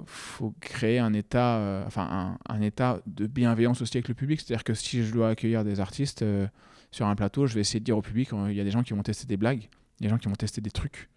faut 0.05 0.53
créer 0.61 0.99
un 0.99 1.13
état, 1.13 1.57
euh, 1.57 1.83
enfin 1.85 2.07
un, 2.49 2.53
un 2.55 2.61
état 2.61 3.01
de 3.05 3.27
bienveillance 3.27 3.81
aussi 3.81 3.97
avec 3.97 4.07
le 4.07 4.13
public. 4.13 4.39
C'est-à-dire 4.41 4.63
que 4.63 4.73
si 4.73 5.03
je 5.03 5.11
dois 5.11 5.29
accueillir 5.29 5.63
des 5.63 5.79
artistes 5.79 6.21
euh, 6.21 6.47
sur 6.91 7.05
un 7.07 7.15
plateau, 7.15 7.45
je 7.47 7.53
vais 7.55 7.61
essayer 7.61 7.79
de 7.79 7.85
dire 7.85 7.97
au 7.97 8.01
public, 8.01 8.31
euh, 8.33 8.47
il 8.51 8.55
y 8.57 8.61
a 8.61 8.63
des 8.63 8.71
gens 8.71 8.83
qui 8.83 8.93
vont 8.93 9.03
tester 9.03 9.25
des 9.27 9.37
blagues, 9.37 9.67
des 9.99 10.09
gens 10.09 10.17
qui 10.17 10.27
vont 10.29 10.35
tester 10.35 10.61
des 10.61 10.71
trucs. 10.71 11.09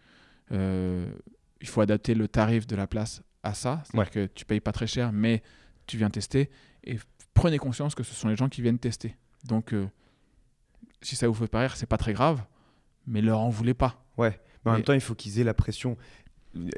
Euh, 0.51 1.11
il 1.61 1.69
faut 1.69 1.81
adapter 1.81 2.15
le 2.15 2.27
tarif 2.29 2.67
de 2.67 2.75
la 2.77 2.87
place 2.87 3.23
à 3.45 3.55
ça. 3.55 3.83
C'est-à-dire 3.85 4.11
que 4.11 4.27
tu 4.27 4.45
payes 4.45 4.61
pas 4.61 4.73
très 4.73 4.87
cher, 4.89 5.13
mais 5.13 5.43
tu 5.87 5.97
viens 5.97 6.11
tester. 6.11 6.51
Et 6.85 6.99
prenez 7.35 7.59
conscience 7.59 7.95
que 7.95 8.03
ce 8.03 8.15
sont 8.15 8.29
les 8.29 8.37
gens 8.37 8.49
qui 8.49 8.63
viennent 8.63 8.79
tester. 8.81 9.17
Donc, 9.45 9.73
euh, 9.73 9.87
si 11.03 11.15
ça 11.17 11.29
vous 11.29 11.35
fait 11.35 11.47
pas 11.47 11.61
rire, 11.61 11.77
c'est 11.77 11.87
pas 11.87 11.99
très 11.99 12.13
grave, 12.13 12.43
mais 13.07 13.21
leur 13.23 13.41
en 13.41 13.49
voulez 13.49 13.75
pas. 13.75 14.05
Ouais, 14.19 14.41
mais 14.65 14.71
en 14.71 14.73
Mais- 14.75 14.79
même 14.79 14.85
temps, 14.85 14.93
il 14.93 15.01
faut 15.01 15.15
qu'ils 15.15 15.39
aient 15.41 15.45
la 15.45 15.55
pression. 15.55 15.97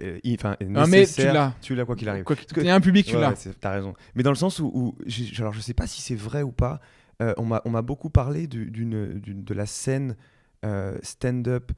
Euh, 0.02 0.18
Enfin, 0.34 0.56
Ah, 0.74 0.86
mais 0.86 1.06
tu 1.06 1.22
l'as. 1.24 1.54
Tu 1.60 1.74
l'as 1.74 1.84
quoi 1.84 1.96
qu'il 1.96 2.08
arrive. 2.08 2.24
Que- 2.24 2.60
y 2.62 2.68
a 2.68 2.74
un 2.74 2.80
public, 2.80 3.06
tu 3.06 3.14
Ouais, 3.16 3.20
l'as. 3.20 3.30
ouais, 3.46 3.52
T'as 3.60 3.70
raison. 3.72 3.94
Mais 4.14 4.22
dans 4.22 4.30
le 4.30 4.36
sens 4.36 4.58
où, 4.60 4.96
alors 5.38 5.52
je 5.52 5.60
sais 5.60 5.74
pas 5.74 5.86
si 5.86 6.00
c'est 6.02 6.14
vrai 6.14 6.42
ou 6.42 6.52
pas. 6.52 6.80
euh, 7.22 7.32
on 7.36 7.44
m'a 7.44 7.62
on 7.64 7.70
m'a 7.70 7.82
beaucoup 7.82 8.10
parlé 8.10 8.48
du- 8.48 8.70
d'une 8.72 9.20
de 9.22 9.54
la 9.54 9.66
scène 9.66 10.16
euh, 10.64 10.98
stand-up 11.02 11.70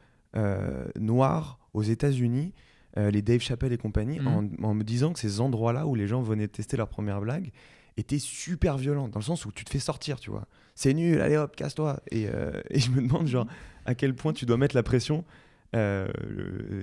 noire 0.98 1.58
aux 1.74 1.82
États-Unis, 1.82 2.52
les 2.96 3.20
Dave 3.22 3.40
Chappelle 3.40 3.72
et 3.72 3.78
compagnie, 3.78 4.18
Mhm. 4.20 4.26
en, 4.62 4.68
en 4.68 4.74
me 4.74 4.82
disant 4.82 5.12
que 5.12 5.18
ces 5.18 5.40
endroits-là 5.40 5.86
où 5.86 5.94
les 5.94 6.06
gens 6.06 6.22
venaient 6.22 6.48
tester 6.48 6.76
leur 6.78 6.88
première 6.88 7.20
blague 7.20 7.50
étaient 7.98 8.18
super 8.18 8.76
violents, 8.78 9.08
dans 9.08 9.18
le 9.20 9.24
sens 9.24 9.44
où 9.46 9.52
tu 9.52 9.64
te 9.64 9.70
fais 9.70 9.78
sortir, 9.78 10.18
tu 10.20 10.30
vois. 10.30 10.46
C'est 10.74 10.92
nul, 10.94 11.20
allez 11.20 11.36
hop, 11.36 11.54
casse-toi. 11.56 12.00
Et, 12.10 12.24
et 12.70 12.78
je 12.78 12.90
me 12.90 13.02
demande 13.02 13.26
genre 13.26 13.46
à 13.84 13.94
quel 13.94 14.14
point 14.14 14.32
tu 14.32 14.46
dois 14.46 14.56
mettre 14.56 14.74
la 14.74 14.82
pression, 14.82 15.24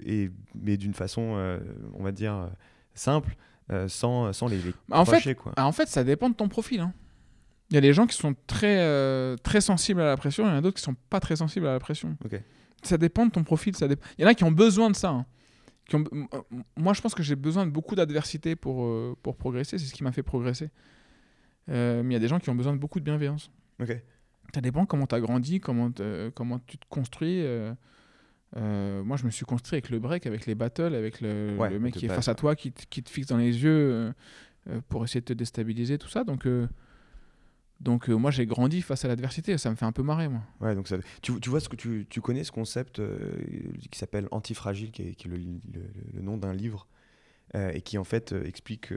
et, 0.06 0.30
mais 0.56 0.78
d'une 0.78 0.94
façon, 0.94 1.34
euh, 1.36 1.60
on 1.94 2.04
va 2.04 2.12
dire, 2.12 2.34
euh, 2.36 2.48
simple, 2.94 3.36
euh, 3.72 3.88
sans, 3.88 4.34
sans 4.34 4.48
les, 4.48 4.58
les 4.58 4.72
Bah, 4.90 5.00
en 5.00 5.06
fait, 5.06 5.12
crocher, 5.14 5.36
quoi. 5.36 5.54
Ah, 5.56 5.66
en 5.68 5.72
fait, 5.72 5.88
ça 5.88 6.04
dépend 6.04 6.30
de 6.30 6.36
ton 6.36 6.48
profil. 6.50 6.82
hein. 6.82 6.94
Il 7.70 7.76
y 7.76 7.78
a 7.78 7.82
des 7.82 7.94
gens 7.94 8.06
qui 8.06 8.16
sont 8.18 8.36
très, 8.46 8.78
euh, 8.82 9.36
très 9.38 9.62
sensibles 9.62 10.02
à 10.02 10.06
la 10.06 10.18
pression, 10.18 10.46
il 10.46 10.50
y 10.50 10.52
en 10.52 10.58
a 10.58 10.62
d'autres 10.62 10.78
qui 10.78 10.84
sont 10.84 10.96
pas 11.10 11.20
très 11.20 11.36
sensibles 11.38 11.66
à 11.66 11.72
la 11.72 11.80
pression. 11.80 12.16
Ça 12.84 12.98
dépend 12.98 13.26
de 13.26 13.32
ton 13.32 13.44
profil. 13.44 13.76
Ça 13.76 13.88
dép- 13.88 14.00
Il 14.18 14.24
y 14.24 14.26
en 14.26 14.28
a 14.28 14.34
qui 14.36 14.44
ont 14.44 14.52
besoin 14.52 14.90
de 14.90 14.96
ça. 14.96 15.10
hein. 15.10 15.26
Qui 15.88 15.96
ont... 15.96 16.04
m- 16.12 16.28
euh, 16.34 16.42
Moi, 16.76 16.94
je 16.94 17.02
pense 17.02 17.16
que 17.16 17.24
j'ai 17.24 17.36
besoin 17.38 17.66
de 17.66 17.72
beaucoup 17.72 17.96
d'adversité 17.96 18.56
pour, 18.58 18.84
euh, 18.84 19.16
pour 19.24 19.38
progresser. 19.38 19.78
C'est 19.80 19.86
ce 19.86 19.94
qui 19.94 20.04
m'a 20.04 20.12
fait 20.12 20.22
progresser. 20.24 20.70
Euh, 21.70 22.04
mais 22.04 22.10
il 22.10 22.14
y 22.14 22.18
a 22.18 22.20
des 22.20 22.28
gens 22.28 22.40
qui 22.40 22.50
ont 22.50 22.56
besoin 22.56 22.74
de 22.74 22.78
beaucoup 22.78 23.00
de 23.00 23.06
bienveillance. 23.06 23.50
Ça 24.54 24.62
dépend 24.62 24.86
comment 24.86 25.08
tu 25.08 25.16
as 25.16 25.22
grandi, 25.22 25.60
comment, 25.62 25.90
comment 26.36 26.60
tu 26.68 26.78
te 26.78 26.86
construis. 26.90 27.42
Euh, 28.58 29.04
moi, 29.04 29.18
je 29.18 29.26
me 29.26 29.30
suis 29.32 29.46
construit 29.46 29.76
avec 29.78 29.90
le 29.90 30.00
break, 30.00 30.26
avec 30.28 30.46
les 30.46 30.56
battles, 30.56 30.94
avec 30.96 31.22
le, 31.22 31.58
Ouais, 31.58 31.70
le 31.70 31.80
mec 31.80 31.94
qui 31.96 32.06
est 32.06 32.10
face 32.16 32.28
à 32.28 32.36
toi, 32.36 32.56
qui, 32.56 32.72
te- 32.72 32.86
qui 32.90 33.02
te 33.04 33.10
fixe 33.10 33.28
dans 33.28 33.38
les 33.38 33.64
yeux 33.64 33.70
euh, 33.92 34.12
euh, 34.70 34.82
pour 34.90 35.04
essayer 35.04 35.22
de 35.22 35.26
te 35.26 35.34
déstabiliser, 35.34 35.98
tout 35.98 36.08
ça. 36.10 36.24
Donc, 36.24 36.46
euh, 36.46 36.68
donc 37.80 38.08
moi, 38.08 38.32
j'ai 38.32 38.46
grandi 38.46 38.82
face 38.82 39.04
à 39.04 39.08
l'adversité. 39.08 39.58
Ça 39.58 39.70
me 39.70 39.76
fait 39.76 39.86
un 39.86 39.92
peu 39.92 40.04
marrer, 40.04 40.28
moi. 40.30 40.42
Ouais, 40.62 40.76
donc 40.76 40.88
ça, 40.88 40.98
tu, 41.22 41.40
tu 41.40 41.50
vois 41.50 41.60
ce 41.60 41.68
que 41.68 41.76
tu, 41.76 42.06
tu 42.10 42.22
connais 42.22 42.44
ce 42.44 42.52
concept 42.52 43.02
qui 43.92 43.98
s'appelle 44.00 44.28
antifragile, 44.32 44.92
qui 44.92 45.02
est, 45.10 45.16
qui 45.16 45.28
est 45.28 45.32
le, 45.32 45.38
le- 45.38 45.90
le 46.14 46.22
nom 46.22 46.38
d'un 46.38 46.54
livre 46.54 46.88
et 47.56 47.82
qui 47.82 48.00
en 48.00 48.04
fait 48.04 48.34
explique 48.46 48.94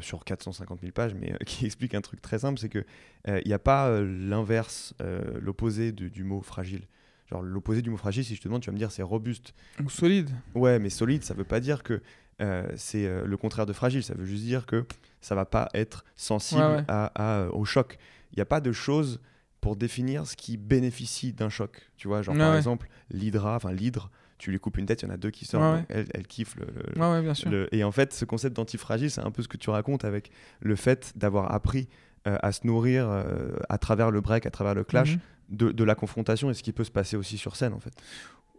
sur 0.00 0.24
450 0.24 0.80
000 0.80 0.92
pages, 0.92 1.14
mais 1.14 1.32
qui 1.46 1.66
explique 1.66 1.94
un 1.94 2.00
truc 2.02 2.20
très 2.22 2.38
simple, 2.40 2.58
c'est 2.60 2.68
que 2.68 2.84
il 3.26 3.42
n'y 3.46 3.52
a 3.52 3.58
pas 3.58 4.00
l'inverse, 4.02 4.94
l'opposé 5.40 5.90
du, 5.92 6.10
du 6.10 6.22
mot 6.22 6.40
fragile. 6.42 6.82
Genre 7.30 7.42
l'opposé 7.42 7.80
du 7.82 7.90
mot 7.90 7.96
fragile, 7.96 8.24
si 8.24 8.34
je 8.34 8.40
te 8.40 8.48
demande, 8.48 8.62
tu 8.62 8.66
vas 8.70 8.72
me 8.72 8.78
dire 8.78 8.90
c'est 8.90 9.02
robuste. 9.02 9.54
Ou 9.84 9.88
solide. 9.88 10.30
Ouais, 10.54 10.78
mais 10.78 10.90
solide, 10.90 11.22
ça 11.22 11.34
veut 11.34 11.44
pas 11.44 11.60
dire 11.60 11.82
que 11.82 12.00
euh, 12.40 12.66
c'est 12.76 13.06
euh, 13.06 13.24
le 13.24 13.36
contraire 13.36 13.66
de 13.66 13.72
fragile. 13.72 14.02
Ça 14.02 14.14
veut 14.14 14.24
juste 14.24 14.44
dire 14.44 14.66
que 14.66 14.84
ça 15.20 15.34
va 15.34 15.44
pas 15.44 15.68
être 15.74 16.04
sensible 16.16 16.60
Ouais, 16.62 16.76
ouais. 16.76 16.84
À, 16.88 17.04
à, 17.14 17.38
euh, 17.42 17.50
au 17.52 17.64
choc. 17.64 17.98
Il 18.32 18.36
n'y 18.36 18.42
a 18.42 18.46
pas 18.46 18.60
de 18.60 18.72
chose 18.72 19.20
pour 19.60 19.76
définir 19.76 20.26
ce 20.26 20.36
qui 20.36 20.56
bénéficie 20.56 21.32
d'un 21.32 21.50
choc. 21.50 21.90
Tu 21.96 22.08
vois, 22.08 22.22
genre 22.22 22.34
Ouais, 22.34 22.40
par 22.40 22.56
exemple, 22.56 22.88
l'hydra, 23.10 23.56
enfin 23.56 23.72
l'hydre, 23.72 24.10
tu 24.38 24.50
lui 24.50 24.58
coupes 24.58 24.78
une 24.78 24.86
tête, 24.86 25.02
il 25.02 25.06
y 25.06 25.08
en 25.10 25.14
a 25.14 25.18
deux 25.18 25.30
qui 25.30 25.44
sortent. 25.44 25.74
Ouais, 25.76 25.84
Elle, 25.90 26.06
elle 26.14 26.26
kiffe 26.26 26.56
le, 26.56 26.66
le- 26.94 27.00
Ouais, 27.00 27.10
ouais, 27.10 27.22
bien 27.22 27.34
sûr. 27.34 27.50
le- 27.50 27.68
Et 27.74 27.84
en 27.84 27.92
fait, 27.92 28.12
ce 28.14 28.24
concept 28.24 28.56
d'antifragile, 28.56 29.10
c'est 29.10 29.20
un 29.20 29.30
peu 29.30 29.42
ce 29.42 29.48
que 29.48 29.58
tu 29.58 29.68
racontes 29.68 30.04
avec 30.06 30.30
le 30.60 30.76
fait 30.76 31.12
d'avoir 31.16 31.52
appris 31.52 31.88
euh, 32.26 32.38
à 32.42 32.52
se 32.52 32.66
nourrir 32.66 33.06
euh, 33.10 33.50
à 33.68 33.76
travers 33.78 34.10
le 34.10 34.20
break, 34.22 34.46
à 34.46 34.50
travers 34.50 34.74
le 34.74 34.84
clash, 34.84 35.14
Mhm. 35.16 35.20
De, 35.50 35.70
de 35.72 35.84
la 35.84 35.94
confrontation 35.94 36.50
et 36.50 36.54
ce 36.54 36.62
qui 36.62 36.72
peut 36.72 36.84
se 36.84 36.90
passer 36.90 37.16
aussi 37.16 37.36
sur 37.38 37.56
scène 37.56 37.72
en 37.72 37.80
fait. 37.80 37.92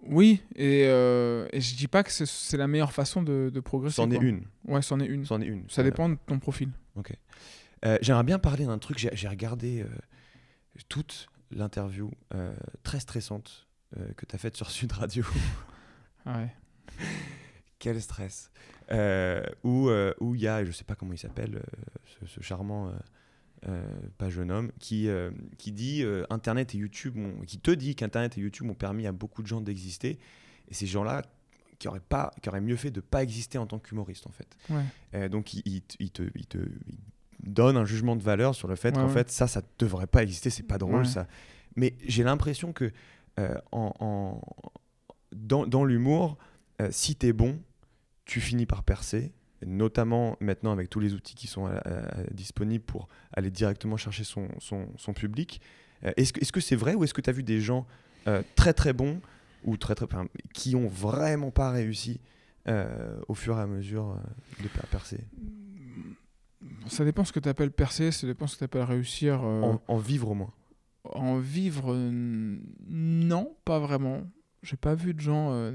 Oui, 0.03 0.41
et, 0.55 0.85
euh, 0.87 1.47
et 1.53 1.61
je 1.61 1.75
dis 1.75 1.87
pas 1.87 2.03
que 2.03 2.11
c'est- 2.11 2.57
la 2.57 2.67
meilleure 2.67 2.91
façon 2.91 3.21
de, 3.21 3.51
de 3.53 3.59
progresser. 3.59 3.97
C'en 3.97 4.09
est 4.09 4.17
une. 4.17 4.43
Ouais, 4.65 4.81
c'en 4.81 4.99
est 4.99 5.05
une. 5.05 5.25
C'en 5.25 5.39
est 5.41 5.45
une. 5.45 5.69
Ça 5.69 5.83
dépend 5.83 6.09
de 6.09 6.17
ton 6.25 6.39
profil. 6.39 6.69
Euh, 7.85 7.97
J'aimerais 8.01 8.23
bien 8.23 8.39
parler 8.39 8.65
d'un 8.65 8.79
truc. 8.79 8.97
J'ai 9.13 9.27
regardé 9.27 9.81
euh, 9.81 9.87
toute 10.89 11.27
l'interview 11.51 12.09
euh, 12.33 12.55
très 12.83 12.99
stressante 12.99 13.67
que 14.15 14.25
tu 14.25 14.35
as 14.35 14.39
faite 14.39 14.55
sur 14.57 14.69
Sud 14.71 14.91
Radio. 14.91 15.23
Ouais. 16.25 16.49
Quel 17.77 18.01
stress. 18.01 18.49
Où 19.63 19.89
où 20.19 20.35
il 20.35 20.41
y 20.41 20.47
a, 20.47 20.65
je 20.65 20.71
sais 20.71 20.83
pas 20.83 20.95
comment 20.95 21.13
il 21.13 21.17
s'appelle, 21.19 21.61
ce, 22.05 22.25
ce 22.25 22.41
charmant, 22.41 22.91
euh, 23.67 23.83
pas 24.17 24.29
jeune 24.29 24.51
homme, 24.51 24.71
qui, 24.79 25.07
euh, 25.07 25.31
qui 25.57 25.71
dit 25.71 26.03
euh, 26.03 26.25
Internet 26.29 26.73
et 26.75 26.77
YouTube, 26.77 27.17
ont- 27.17 27.45
qui 27.45 27.59
te 27.59 27.71
dit 27.71 27.95
qu'Internet 27.95 28.37
et 28.37 28.41
YouTube 28.41 28.69
ont 28.69 28.73
permis 28.75 29.05
à 29.07 29.11
beaucoup 29.11 29.41
de 29.43 29.47
gens 29.47 29.61
d'exister. 29.61 30.17
Et 30.69 30.73
ces 30.73 30.87
gens-là 30.87 31.23
qui 31.79 31.87
auraient, 31.87 31.99
pas, 31.99 32.31
qui 32.41 32.49
auraient 32.49 32.61
mieux 32.61 32.75
fait 32.75 32.91
de 32.91 33.01
pas 33.01 33.23
exister 33.23 33.57
en 33.57 33.65
tant 33.67 33.79
qu'humoriste 33.79 34.27
en 34.27 34.31
fait. 34.31 34.47
Ouais. 34.69 34.83
Euh, 35.15 35.29
donc 35.29 35.53
il, 35.53 35.61
il 35.65 35.81
te- 35.81 35.95
il 35.99 36.11
te, 36.11 36.23
il 36.35 36.45
te- 36.45 36.57
il- 36.57 36.99
donne 37.43 37.75
un 37.75 37.85
jugement 37.85 38.15
de 38.15 38.21
valeur 38.21 38.53
sur 38.53 38.67
le 38.67 38.75
fait 38.75 38.89
Ouais, 38.89 39.01
qu'en 39.01 39.07
ouais. 39.07 39.13
fait, 39.13 39.31
ça, 39.31 39.47
ça 39.47 39.63
devrait 39.79 40.05
pas 40.05 40.21
exister, 40.21 40.51
c'est 40.51 40.61
pas 40.61 40.77
drôle, 40.77 41.07
ça. 41.07 41.27
Mais 41.75 41.95
j'ai 42.05 42.23
l'impression 42.23 42.71
que 42.71 42.91
euh, 43.39 43.55
en, 43.71 43.93
en- 43.99 44.41
dans, 45.35 45.65
dans 45.65 45.83
l'humour, 45.83 46.37
euh, 46.81 46.89
si 46.91 47.15
t'es 47.15 47.33
bon, 47.33 47.59
tu 48.25 48.41
finis 48.41 48.67
par 48.67 48.83
percer, 48.83 49.31
notamment 49.65 50.37
maintenant 50.39 50.71
avec 50.71 50.89
tous 50.89 50.99
les 50.99 51.13
outils 51.13 51.35
qui 51.35 51.47
sont 51.47 51.69
disponibles 52.31 52.83
pour 52.83 53.07
aller 53.33 53.51
directement 53.51 53.97
chercher 53.97 54.23
son, 54.23 54.47
son, 54.59 54.87
son 54.97 55.13
public. 55.13 55.61
Euh, 56.03 56.11
est-ce, 56.17 56.33
que, 56.33 56.39
est-ce 56.41 56.51
que 56.51 56.59
c'est 56.59 56.75
vrai 56.75 56.95
ou 56.95 57.03
est-ce 57.03 57.13
que 57.13 57.21
tu 57.21 57.29
as 57.29 57.33
vu 57.33 57.43
des 57.43 57.61
gens 57.61 57.85
euh, 58.27 58.41
très 58.55 58.73
très 58.73 58.91
bons 58.93 59.21
ou 59.63 59.77
très 59.77 59.93
très 59.93 60.05
enfin, 60.05 60.25
qui 60.53 60.75
ont 60.75 60.87
vraiment 60.87 61.51
pas 61.51 61.69
réussi 61.71 62.19
euh, 62.67 63.19
au 63.27 63.35
fur 63.35 63.57
et 63.57 63.61
à 63.61 63.67
mesure 63.67 64.11
euh, 64.11 64.63
de 64.63 64.67
per- 64.67 64.87
percer? 64.89 65.19
Ça 66.87 67.05
dépend 67.05 67.23
ce 67.23 67.31
que 67.31 67.39
tu 67.39 67.49
appelles 67.49 67.71
percer, 67.71 68.11
ça 68.11 68.25
dépend 68.27 68.47
ce 68.47 68.55
que 68.55 68.59
tu 68.59 68.63
appelles 68.65 68.83
réussir. 68.83 69.41
en, 69.41 69.81
en 69.87 69.97
vivre 69.97 70.29
au 70.31 70.33
moins 70.35 70.53
En 71.03 71.37
vivre, 71.37 71.95
non, 71.95 73.55
pas 73.65 73.79
vraiment. 73.79 74.23
J'ai 74.63 74.77
pas 74.77 74.93
vu 74.95 75.13
de 75.13 75.19
gens 75.19 75.71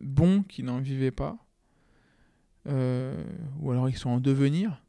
bons 0.00 0.42
qui 0.42 0.62
n'en 0.62 0.78
vivaient 0.80 1.10
pas. 1.10 1.36
Euh, 2.68 3.24
ou 3.60 3.70
alors 3.70 3.88
ils 3.88 3.96
sont 3.96 4.10
en 4.10 4.20
devenir. 4.20 4.82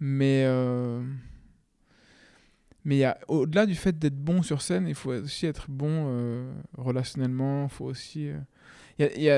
Mais, 0.00 0.44
euh, 0.46 1.02
mais 2.84 3.04
au-delà 3.28 3.64
du 3.64 3.74
fait 3.74 3.98
d'être 3.98 4.18
bon 4.18 4.42
sur 4.42 4.60
scène, 4.60 4.86
il 4.86 4.94
faut 4.94 5.12
aussi 5.12 5.46
être 5.46 5.70
bon 5.70 6.06
euh, 6.08 6.52
relationnellement. 6.76 7.64
Il 7.64 7.70
faut 7.70 7.86
aussi. 7.86 8.28
Il 8.98 9.04
y 9.04 9.08
a, 9.08 9.16
y 9.18 9.28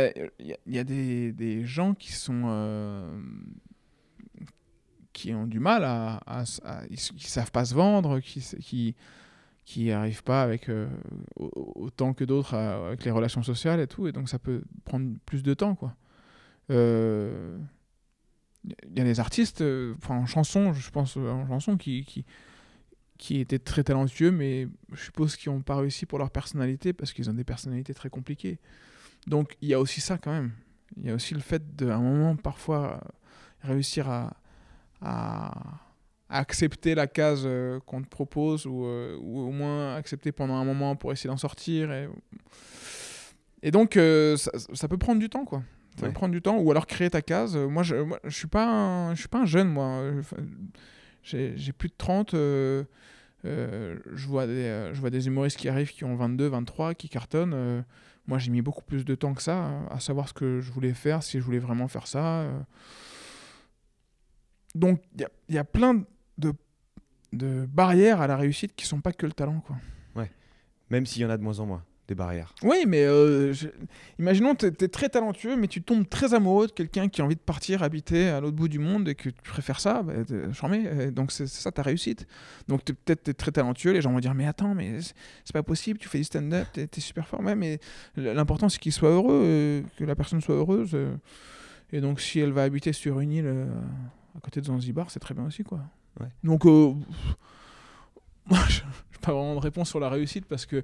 a- 0.50 0.56
y 0.66 0.78
a- 0.78 0.84
des, 0.84 1.32
des 1.32 1.64
gens 1.64 1.94
qui 1.94 2.12
sont. 2.12 2.44
qui 5.12 5.32
ont 5.34 5.46
du 5.46 5.60
mal 5.60 5.84
à. 5.84 6.16
à, 6.26 6.40
à- 6.64 6.82
savent 7.18 7.52
pas 7.52 7.64
se 7.64 7.74
vendre, 7.74 8.18
qui, 8.20 8.40
qui, 8.60 8.94
qui 9.64 9.90
arrivent 9.92 10.24
pas 10.24 10.42
avec 10.42 10.68
au- 11.36 11.50
autant 11.76 12.12
que 12.12 12.24
d'autres 12.24 12.54
avec 12.54 13.04
les 13.04 13.10
relations 13.10 13.42
sociales 13.42 13.80
et 13.80 13.86
tout, 13.86 14.08
et 14.08 14.12
donc 14.12 14.28
ça 14.28 14.38
peut 14.38 14.62
prendre 14.84 15.10
plus 15.26 15.42
de 15.42 15.54
temps, 15.54 15.74
quoi. 15.74 15.94
Euh, 16.70 17.58
Il 18.64 18.98
y 18.98 19.00
a 19.00 19.04
des 19.04 19.20
artistes, 19.20 19.60
euh, 19.60 19.94
enfin 19.98 20.16
en 20.16 20.26
chanson, 20.26 20.72
je 20.72 20.90
pense 20.90 21.16
euh, 21.16 21.30
en 21.30 21.46
chanson, 21.46 21.76
qui, 21.76 22.04
qui, 22.04 22.24
qui 23.18 23.38
étaient 23.40 23.60
très 23.60 23.84
talentueux, 23.84 24.32
mais 24.32 24.68
je 24.92 25.04
suppose 25.04 25.36
qu'ils 25.36 25.52
n'ont 25.52 25.62
pas 25.62 25.76
réussi 25.76 26.04
pour 26.06 26.18
leur 26.18 26.30
personnalité, 26.30 26.92
parce 26.92 27.12
qu'ils 27.12 27.30
ont 27.30 27.34
des 27.34 27.44
personnalités 27.44 27.94
très 27.94 28.10
compliquées. 28.10 28.58
Donc 29.26 29.56
il 29.60 29.68
y 29.68 29.74
a 29.74 29.80
aussi 29.80 30.00
ça 30.00 30.18
quand 30.18 30.32
même. 30.32 30.52
Il 30.96 31.06
y 31.06 31.10
a 31.10 31.14
aussi 31.14 31.34
le 31.34 31.40
fait 31.40 31.76
d'un 31.76 31.98
moment, 31.98 32.36
parfois, 32.36 33.00
euh, 33.04 33.68
réussir 33.72 34.08
à, 34.08 34.36
à, 35.00 35.80
accepter 36.28 36.94
la 36.96 37.06
case 37.06 37.42
euh, 37.44 37.78
qu'on 37.86 38.02
te 38.02 38.08
propose, 38.08 38.66
ou, 38.66 38.84
euh, 38.84 39.16
au 39.16 39.52
moins 39.52 39.94
accepter 39.94 40.32
pendant 40.32 40.54
un 40.56 40.64
moment 40.64 40.96
pour 40.96 41.12
essayer 41.12 41.28
d'en 41.28 41.36
sortir. 41.36 41.92
Et, 43.62 43.70
donc 43.70 43.96
euh, 43.96 44.36
ça 44.36 44.88
peut 44.88 44.98
prendre 44.98 45.20
du 45.20 45.28
temps, 45.28 45.44
quoi. 45.44 45.62
Ça 45.98 46.06
Ouais. 46.06 46.12
prendre 46.12 46.32
du 46.32 46.42
temps, 46.42 46.58
ou 46.58 46.70
alors 46.70 46.86
créer 46.86 47.08
ta 47.10 47.22
case. 47.22 47.56
Euh, 47.56 47.68
Moi, 47.68 47.82
je, 47.82 47.96
moi, 47.96 48.18
je 48.24 48.36
suis 48.36 48.46
pas 48.48 48.66
un, 48.68 49.14
je 49.14 49.20
suis 49.20 49.28
pas 49.28 49.40
un 49.40 49.46
jeune, 49.46 49.68
moi. 49.68 49.86
Euh, 50.00 50.22
J'ai 51.22 51.72
plus 51.72 51.88
de 51.88 51.94
30. 51.96 52.34
euh, 52.34 52.84
euh, 53.44 53.98
je, 54.12 54.26
vois 54.26 54.46
des, 54.46 54.52
euh, 54.64 54.92
je 54.94 55.00
vois 55.00 55.10
des 55.10 55.26
humoristes 55.26 55.56
qui 55.58 55.68
arrivent 55.68 55.92
qui 55.92 56.04
ont 56.04 56.16
22, 56.16 56.48
23, 56.48 56.94
qui 56.94 57.08
cartonnent. 57.08 57.54
euh, 57.54 57.82
moi, 58.26 58.38
j'ai 58.38 58.50
mis 58.50 58.60
beaucoup 58.62 58.82
plus 58.82 59.04
de 59.04 59.14
temps 59.14 59.34
que 59.34 59.42
ça 59.42 59.66
euh, 59.66 59.86
à 59.90 60.00
savoir 60.00 60.28
ce 60.28 60.34
que 60.34 60.60
je 60.60 60.70
voulais 60.72 60.94
faire, 60.94 61.22
si 61.22 61.38
je 61.38 61.44
voulais 61.44 61.58
vraiment 61.60 61.86
faire 61.88 62.06
ça. 62.08 62.40
euh. 62.40 62.60
Donc, 64.74 65.00
il 65.14 65.22
y 65.22 65.24
a, 65.24 65.30
y 65.48 65.58
a 65.58 65.64
plein 65.64 66.04
de, 66.38 66.52
de 67.32 67.66
barrières 67.66 68.20
à 68.20 68.26
la 68.26 68.36
réussite 68.36 68.74
qui 68.74 68.84
sont 68.86 69.00
pas 69.00 69.12
que 69.12 69.26
le 69.26 69.32
talent, 69.32 69.60
quoi. 69.60 69.76
Même 70.88 71.04
s'il 71.04 71.22
y 71.22 71.24
en 71.24 71.30
a 71.30 71.36
de 71.36 71.42
moins 71.42 71.58
en 71.58 71.66
moins, 71.66 71.84
des 72.08 72.14
barrières. 72.14 72.54
Oui, 72.62 72.84
mais 72.86 73.02
euh, 73.04 73.52
je- 73.52 73.68
imaginons 74.18 74.54
tu 74.54 74.66
es, 74.66 74.70
très 74.88 75.08
talentueux, 75.08 75.56
mais 75.56 75.66
tu 75.66 75.82
tombes 75.82 76.08
très 76.08 76.34
amoureux 76.34 76.68
de 76.68 76.72
quelqu'un 76.72 77.08
qui 77.08 77.20
a 77.20 77.24
envie 77.24 77.34
de 77.34 77.40
partir 77.40 77.82
habiter 77.82 78.28
à 78.28 78.40
l'autre 78.40 78.56
bout 78.56 78.68
du 78.68 78.78
monde 78.78 79.08
et 79.08 79.14
que 79.14 79.28
tu 79.28 79.50
préfères 79.50 79.80
ça, 79.80 80.02
bah, 80.02 80.12
euh, 80.30 81.10
Donc 81.10 81.32
c'est 81.32 81.46
ça 81.46 81.72
ta 81.72 81.82
réussite. 81.82 82.26
Donc 82.68 82.84
peut-être 82.84 83.24
tu 83.24 83.30
es 83.30 83.34
très 83.34 83.50
talentueux, 83.52 83.92
les 83.92 84.00
gens 84.02 84.12
vont 84.12 84.20
dire 84.20 84.34
Mais 84.34 84.46
attends, 84.46 84.74
mais 84.74 85.00
c'est 85.00 85.52
pas 85.52 85.62
possible, 85.62 85.98
tu 85.98 86.08
fais 86.08 86.18
du 86.18 86.24
stand-up, 86.24 86.68
tu 86.72 86.80
es, 86.80 86.88
super 87.00 87.26
fort. 87.26 87.40
Ouais, 87.40 87.56
mais 87.56 87.80
l'important 88.16 88.68
c'est 88.68 88.78
qu'il 88.78 88.92
soit 88.92 89.10
heureux, 89.10 89.40
euh, 89.44 89.82
que 89.98 90.04
la 90.04 90.14
personne 90.14 90.40
soit 90.40 90.54
heureuse. 90.54 90.90
euh. 90.94 91.16
et 91.92 92.00
donc 92.00 92.20
si 92.20 92.38
elle 92.40 92.52
va 92.52 92.62
habiter 92.62 92.92
sur 92.92 93.20
une 93.20 93.32
île 93.32 93.66
à 94.36 94.40
côté 94.40 94.60
de 94.60 94.66
Zanzibar, 94.66 95.10
c'est 95.10 95.20
très 95.20 95.34
bien 95.34 95.44
aussi. 95.46 95.64
quoi. 95.64 95.80
Ouais. 96.20 96.28
Donc. 96.44 96.64
moi, 96.64 98.58
je 98.68 98.80
pas 99.26 99.32
vraiment 99.32 99.54
de 99.54 99.60
réponse 99.60 99.88
sur 99.88 100.00
la 100.00 100.08
réussite 100.08 100.46
parce 100.46 100.66
que, 100.66 100.82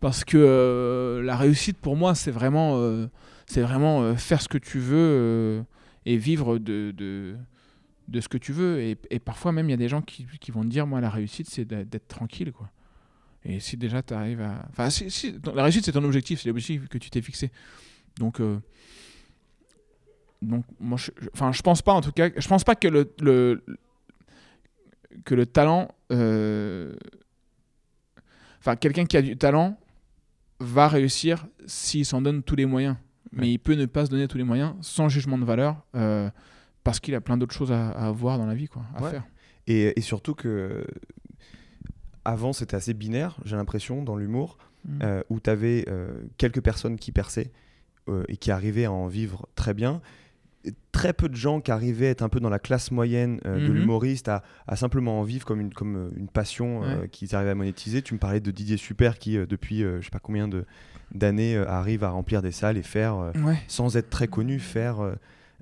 parce 0.00 0.24
que 0.24 0.36
euh, 0.36 1.22
la 1.22 1.36
réussite 1.36 1.78
pour 1.78 1.96
moi, 1.96 2.14
c'est 2.14 2.30
vraiment, 2.30 2.76
euh, 2.76 3.06
c'est 3.46 3.62
vraiment 3.62 4.02
euh, 4.02 4.14
faire 4.14 4.42
ce 4.42 4.48
que 4.48 4.58
tu 4.58 4.78
veux 4.78 5.64
et 6.04 6.16
vivre 6.16 6.58
de, 6.58 6.92
de, 6.96 7.36
de 8.08 8.20
ce 8.20 8.28
que 8.28 8.38
tu 8.38 8.52
veux. 8.52 8.80
Et, 8.80 9.18
parfois, 9.18 9.52
même, 9.52 9.68
il 9.68 9.70
y 9.70 9.74
a 9.74 9.78
des 9.78 9.88
gens 9.88 10.02
qui, 10.02 10.26
qui 10.40 10.50
vont 10.50 10.62
te 10.62 10.68
dire 10.68 10.86
Moi, 10.86 11.00
la 11.00 11.10
réussite, 11.10 11.48
c'est 11.48 11.64
d'être 11.64 12.08
tranquille. 12.08 12.52
Quoi. 12.52 12.68
Et 13.44 13.60
si 13.60 13.76
déjà 13.76 14.02
tu 14.02 14.14
arrives 14.14 14.42
à. 14.42 14.66
Enfin, 14.70 14.88
la 15.54 15.62
réussite, 15.62 15.84
c'est 15.84 15.92
ton 15.92 16.04
objectif, 16.04 16.40
c'est 16.40 16.48
l'objectif 16.48 16.88
que 16.88 16.98
tu 16.98 17.10
t'es 17.10 17.22
fixé. 17.22 17.50
Donc. 18.18 18.40
donc 20.42 20.64
moi 20.78 20.96
je, 20.96 21.10
enfin 21.32 21.50
je 21.50 21.62
pense 21.62 21.82
pas 21.82 21.92
en 21.92 22.00
tout 22.00 22.12
cas 22.12 22.30
je 22.36 22.46
pense 22.46 22.62
pas 22.62 22.76
que 22.76 22.86
le, 22.86 23.04
que 25.24 25.34
le 25.34 25.46
talent 25.46 25.88
enfin 28.60 28.76
quelqu'un 28.76 29.04
qui 29.06 29.16
a 29.16 29.22
du 29.22 29.36
talent 29.36 29.78
va 30.60 30.88
réussir 30.88 31.46
s'il 31.66 32.04
s'en 32.04 32.20
donne 32.22 32.42
tous 32.42 32.56
les 32.56 32.66
moyens 32.66 32.96
mais 33.32 33.42
Ouais. 33.42 33.50
il 33.52 33.58
peut 33.58 33.74
ne 33.74 33.86
pas 33.86 34.06
se 34.06 34.10
donner 34.10 34.26
tous 34.26 34.38
les 34.38 34.44
moyens 34.44 34.74
sans 34.80 35.08
jugement 35.08 35.36
de 35.38 35.44
valeur 35.44 35.76
euh, 35.94 36.30
parce 36.84 36.98
qu'il 37.00 37.14
a 37.14 37.20
plein 37.20 37.36
d'autres 37.36 37.54
choses 37.54 37.72
à, 37.72 37.90
à 37.90 38.06
avoir 38.08 38.38
dans 38.38 38.46
la 38.46 38.54
vie 38.54 38.68
quoi 38.68 38.82
à 38.94 39.02
Ouais. 39.02 39.10
faire 39.10 39.24
Et, 39.66 39.98
et 39.98 40.00
surtout 40.00 40.34
que 40.34 40.86
avant 42.24 42.52
c'était 42.52 42.74
assez 42.76 42.94
binaire, 42.94 43.38
j'ai 43.44 43.56
l'impression, 43.56 44.02
dans 44.02 44.16
l'humour, 44.16 44.58
Mm. 44.84 44.98
euh, 45.02 45.22
où 45.28 45.40
tu 45.40 45.50
avais 45.50 45.84
quelques 46.38 46.60
personnes 46.62 46.96
qui 46.98 47.10
perçaient 47.10 47.50
euh, 48.08 48.22
et 48.28 48.36
qui 48.36 48.52
arrivaient 48.52 48.84
à 48.84 48.92
en 48.92 49.08
vivre 49.08 49.48
très 49.56 49.74
bien. 49.74 50.00
Très 50.92 51.12
peu 51.12 51.28
de 51.28 51.36
gens 51.36 51.60
qui 51.60 51.70
arrivaient 51.70 52.08
à 52.08 52.10
être 52.10 52.22
un 52.22 52.28
peu 52.28 52.40
dans 52.40 52.48
la 52.50 52.58
classe 52.58 52.90
moyenne 52.90 53.40
euh, 53.46 53.60
de 53.60 53.68
Mhm. 53.72 53.74
l'humoriste, 53.74 54.28
à, 54.28 54.42
à 54.66 54.74
simplement 54.76 55.20
en 55.20 55.22
vivre 55.22 55.44
comme 55.44 55.60
une, 55.60 55.72
comme 55.72 55.96
euh, 55.96 56.10
une 56.16 56.28
passion 56.28 56.82
euh, 56.82 57.02
Ouais. 57.02 57.08
qu'ils 57.08 57.34
arrivaient 57.36 57.50
à 57.52 57.54
monétiser. 57.54 58.02
Tu 58.02 58.14
me 58.14 58.18
parlais 58.18 58.40
de 58.40 58.50
Didier 58.50 58.76
Super 58.76 59.18
qui, 59.18 59.36
euh, 59.36 59.46
depuis 59.46 59.80
je 59.80 60.00
sais 60.02 60.10
pas 60.10 60.18
combien 60.18 60.48
de- 60.48 60.64
d'années, 61.14 61.56
arrive 61.56 62.02
à 62.04 62.10
remplir 62.10 62.42
des 62.42 62.52
salles 62.52 62.76
et 62.76 62.82
faire 62.82 63.32
ouais 63.44 63.56
sans 63.68 63.96
être 63.96 64.10
très 64.10 64.26
connu, 64.28 64.58
faire 64.58 64.96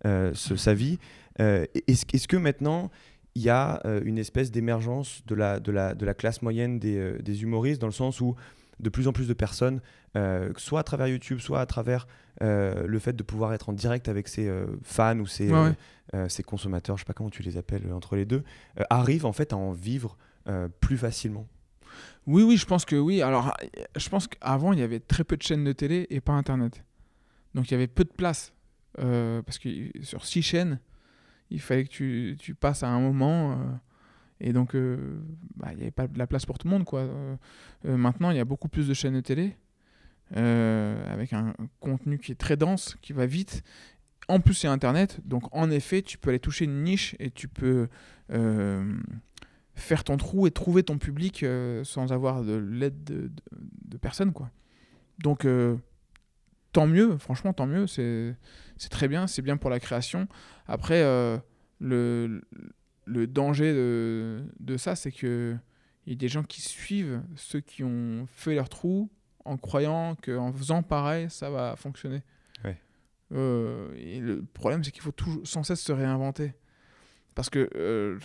ce- 0.04 0.56
sa 0.56 0.74
vie. 0.74 0.98
Est-ce 1.38 2.26
que 2.28 2.36
maintenant, 2.36 2.90
il 3.34 3.42
y 3.42 3.50
a 3.50 3.80
une 4.04 4.18
espèce 4.18 4.50
d'émergence 4.50 5.22
de 5.26 5.34
la, 5.34 5.60
de, 5.60 5.70
la, 5.70 5.94
de 5.94 6.04
la 6.06 6.14
classe 6.14 6.42
moyenne 6.42 6.78
des, 6.78 7.12
des 7.22 7.42
humoristes, 7.42 7.80
dans 7.80 7.86
le 7.86 7.92
sens 7.92 8.20
où 8.20 8.34
de 8.80 8.88
plus 8.90 9.06
en 9.08 9.12
plus 9.12 9.28
de 9.28 9.34
personnes, 9.34 9.80
soit 10.56 10.80
à 10.80 10.82
travers 10.82 11.06
YouTube, 11.08 11.38
soit 11.38 11.60
à 11.60 11.66
travers 11.66 12.06
euh, 12.42 12.86
le 12.86 12.98
fait 12.98 13.14
de 13.14 13.22
pouvoir 13.22 13.54
être 13.54 13.68
en 13.68 13.72
direct 13.72 14.08
avec 14.08 14.28
ses 14.28 14.48
euh, 14.48 14.66
fans 14.82 15.18
ou 15.18 15.26
ses, 15.26 15.50
Ouais, 15.50 15.72
euh, 16.14 16.22
ouais. 16.24 16.28
ses 16.28 16.42
consommateurs, 16.42 16.96
je 16.96 17.02
sais 17.02 17.06
pas 17.06 17.14
comment 17.14 17.30
tu 17.30 17.42
les 17.42 17.56
appelles 17.56 17.92
entre 17.92 18.16
les 18.16 18.24
deux, 18.24 18.42
arrivent 18.90 19.26
en 19.26 19.32
fait 19.32 19.52
à 19.52 19.56
en 19.56 19.72
vivre 19.72 20.16
plus 20.80 20.96
facilement. 20.96 21.46
Oui, 22.26 22.42
oui, 22.44 22.56
je 22.56 22.66
pense 22.66 22.84
que 22.84 22.94
oui. 22.94 23.20
Alors, 23.22 23.52
je 23.96 24.08
pense 24.08 24.28
qu'avant, 24.28 24.72
il 24.72 24.78
y 24.78 24.82
avait 24.82 25.00
très 25.00 25.24
peu 25.24 25.36
de 25.36 25.42
chaînes 25.42 25.64
de 25.64 25.72
télé 25.72 26.06
et 26.10 26.20
pas 26.20 26.34
Internet. 26.34 26.84
Donc, 27.54 27.68
il 27.68 27.72
y 27.72 27.74
avait 27.74 27.86
peu 27.88 28.04
de 28.04 28.12
place. 28.12 28.52
Parce 28.94 29.58
que 29.58 29.68
sur 30.02 30.24
six 30.24 30.42
chaînes, 30.42 30.78
il 31.50 31.60
fallait 31.60 31.84
que 31.84 31.90
tu, 31.90 32.36
tu 32.38 32.54
passes 32.54 32.82
à 32.82 32.88
un 32.88 33.00
moment. 33.00 33.58
et 34.40 34.52
donc, 34.52 34.74
euh, 34.74 35.18
bah, 35.56 35.68
il 35.72 35.76
n'y 35.76 35.82
avait 35.82 35.90
pas 35.90 36.06
de 36.06 36.18
la 36.18 36.26
place 36.26 36.46
pour 36.46 36.58
tout 36.58 36.66
le 36.68 36.72
monde. 36.72 36.84
Quoi. 36.84 37.00
Euh, 37.00 37.36
maintenant, 37.84 38.30
il 38.30 38.36
y 38.36 38.40
a 38.40 38.44
beaucoup 38.44 38.68
plus 38.68 38.86
de 38.88 38.94
chaînes 38.94 39.14
de 39.14 39.20
télé. 39.20 39.56
Euh, 40.34 41.12
avec 41.12 41.32
un 41.32 41.54
contenu 41.78 42.18
qui 42.18 42.32
est 42.32 42.36
très 42.36 42.56
dense, 42.56 42.96
qui 43.00 43.12
va 43.12 43.26
vite. 43.26 43.62
En 44.28 44.40
plus, 44.40 44.64
a 44.64 44.72
Internet. 44.72 45.20
Donc, 45.24 45.44
en 45.54 45.70
effet, 45.70 46.02
tu 46.02 46.18
peux 46.18 46.30
aller 46.30 46.40
toucher 46.40 46.64
une 46.64 46.82
niche 46.82 47.14
et 47.18 47.30
tu 47.30 47.48
peux. 47.48 47.88
euh, 48.32 48.96
faire 49.74 50.04
ton 50.04 50.16
trou 50.16 50.46
et 50.46 50.50
trouver 50.50 50.82
ton 50.82 50.96
public 50.96 51.42
euh, 51.42 51.84
sans 51.84 52.10
avoir 52.10 52.42
de 52.42 52.54
l'aide 52.54 53.04
de, 53.04 53.30
personne 53.98 54.32
quoi. 54.32 54.50
Donc 55.18 55.46
tant 56.72 56.86
mieux, 56.86 57.18
franchement 57.18 57.52
tant 57.52 57.66
mieux, 57.66 57.86
c'est 57.86 58.34
c'est 58.78 58.88
très 58.88 59.06
bien, 59.06 59.26
c'est 59.26 59.42
bien 59.42 59.58
pour 59.58 59.68
la 59.68 59.78
création. 59.78 60.28
Après 60.66 61.02
le, 61.78 62.42
le 63.04 63.26
danger 63.26 63.74
de, 63.74 64.44
de 64.60 64.76
ça 64.78 64.96
c'est 64.96 65.12
que 65.12 65.56
il 66.06 66.12
y 66.12 66.16
a 66.16 66.18
des 66.18 66.28
gens 66.28 66.42
qui 66.42 66.62
suivent 66.62 67.22
ceux 67.34 67.60
qui 67.60 67.84
ont 67.84 68.26
fait 68.32 68.54
leur 68.54 68.68
trou 68.68 69.10
en 69.46 69.56
croyant 69.56 70.16
qu'en 70.16 70.52
faisant 70.52 70.82
pareil 70.82 71.30
ça 71.30 71.50
va 71.50 71.76
fonctionner. 71.76 72.22
Ouais. 72.64 72.78
Euh, 73.32 73.94
et 73.96 74.20
le 74.20 74.42
problème 74.42 74.84
c'est 74.84 74.90
qu'il 74.90 75.02
faut 75.02 75.12
toujours 75.12 75.46
sans 75.46 75.62
cesse 75.62 75.80
se 75.80 75.92
réinventer 75.92 76.54
parce 77.36 77.50
que 77.50 77.68
euh, 77.76 78.18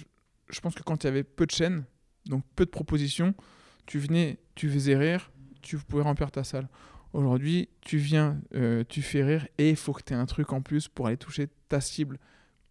je 0.49 0.59
pense 0.61 0.73
que 0.73 0.81
quand 0.81 1.03
il 1.03 1.07
y 1.07 1.09
avait 1.09 1.23
peu 1.23 1.45
de 1.45 1.51
chaînes, 1.51 1.83
donc 2.25 2.43
peu 2.55 2.65
de 2.65 2.69
propositions, 2.69 3.35
tu 3.85 3.99
venais, 3.99 4.39
tu 4.55 4.69
faisais 4.69 4.95
rire, 4.95 5.31
tu 5.61 5.77
pouvais 5.77 6.03
remplir 6.03 6.31
ta 6.31 6.43
salle. 6.43 6.67
Aujourd'hui, 7.13 7.67
tu 7.81 7.97
viens, 7.97 8.39
euh, 8.55 8.83
tu 8.87 9.01
fais 9.01 9.23
rire 9.23 9.47
et 9.57 9.71
il 9.71 9.75
faut 9.75 9.91
que 9.91 10.01
tu 10.01 10.13
aies 10.13 10.17
un 10.17 10.25
truc 10.25 10.53
en 10.53 10.61
plus 10.61 10.87
pour 10.87 11.07
aller 11.07 11.17
toucher 11.17 11.49
ta 11.67 11.81
cible. 11.81 12.17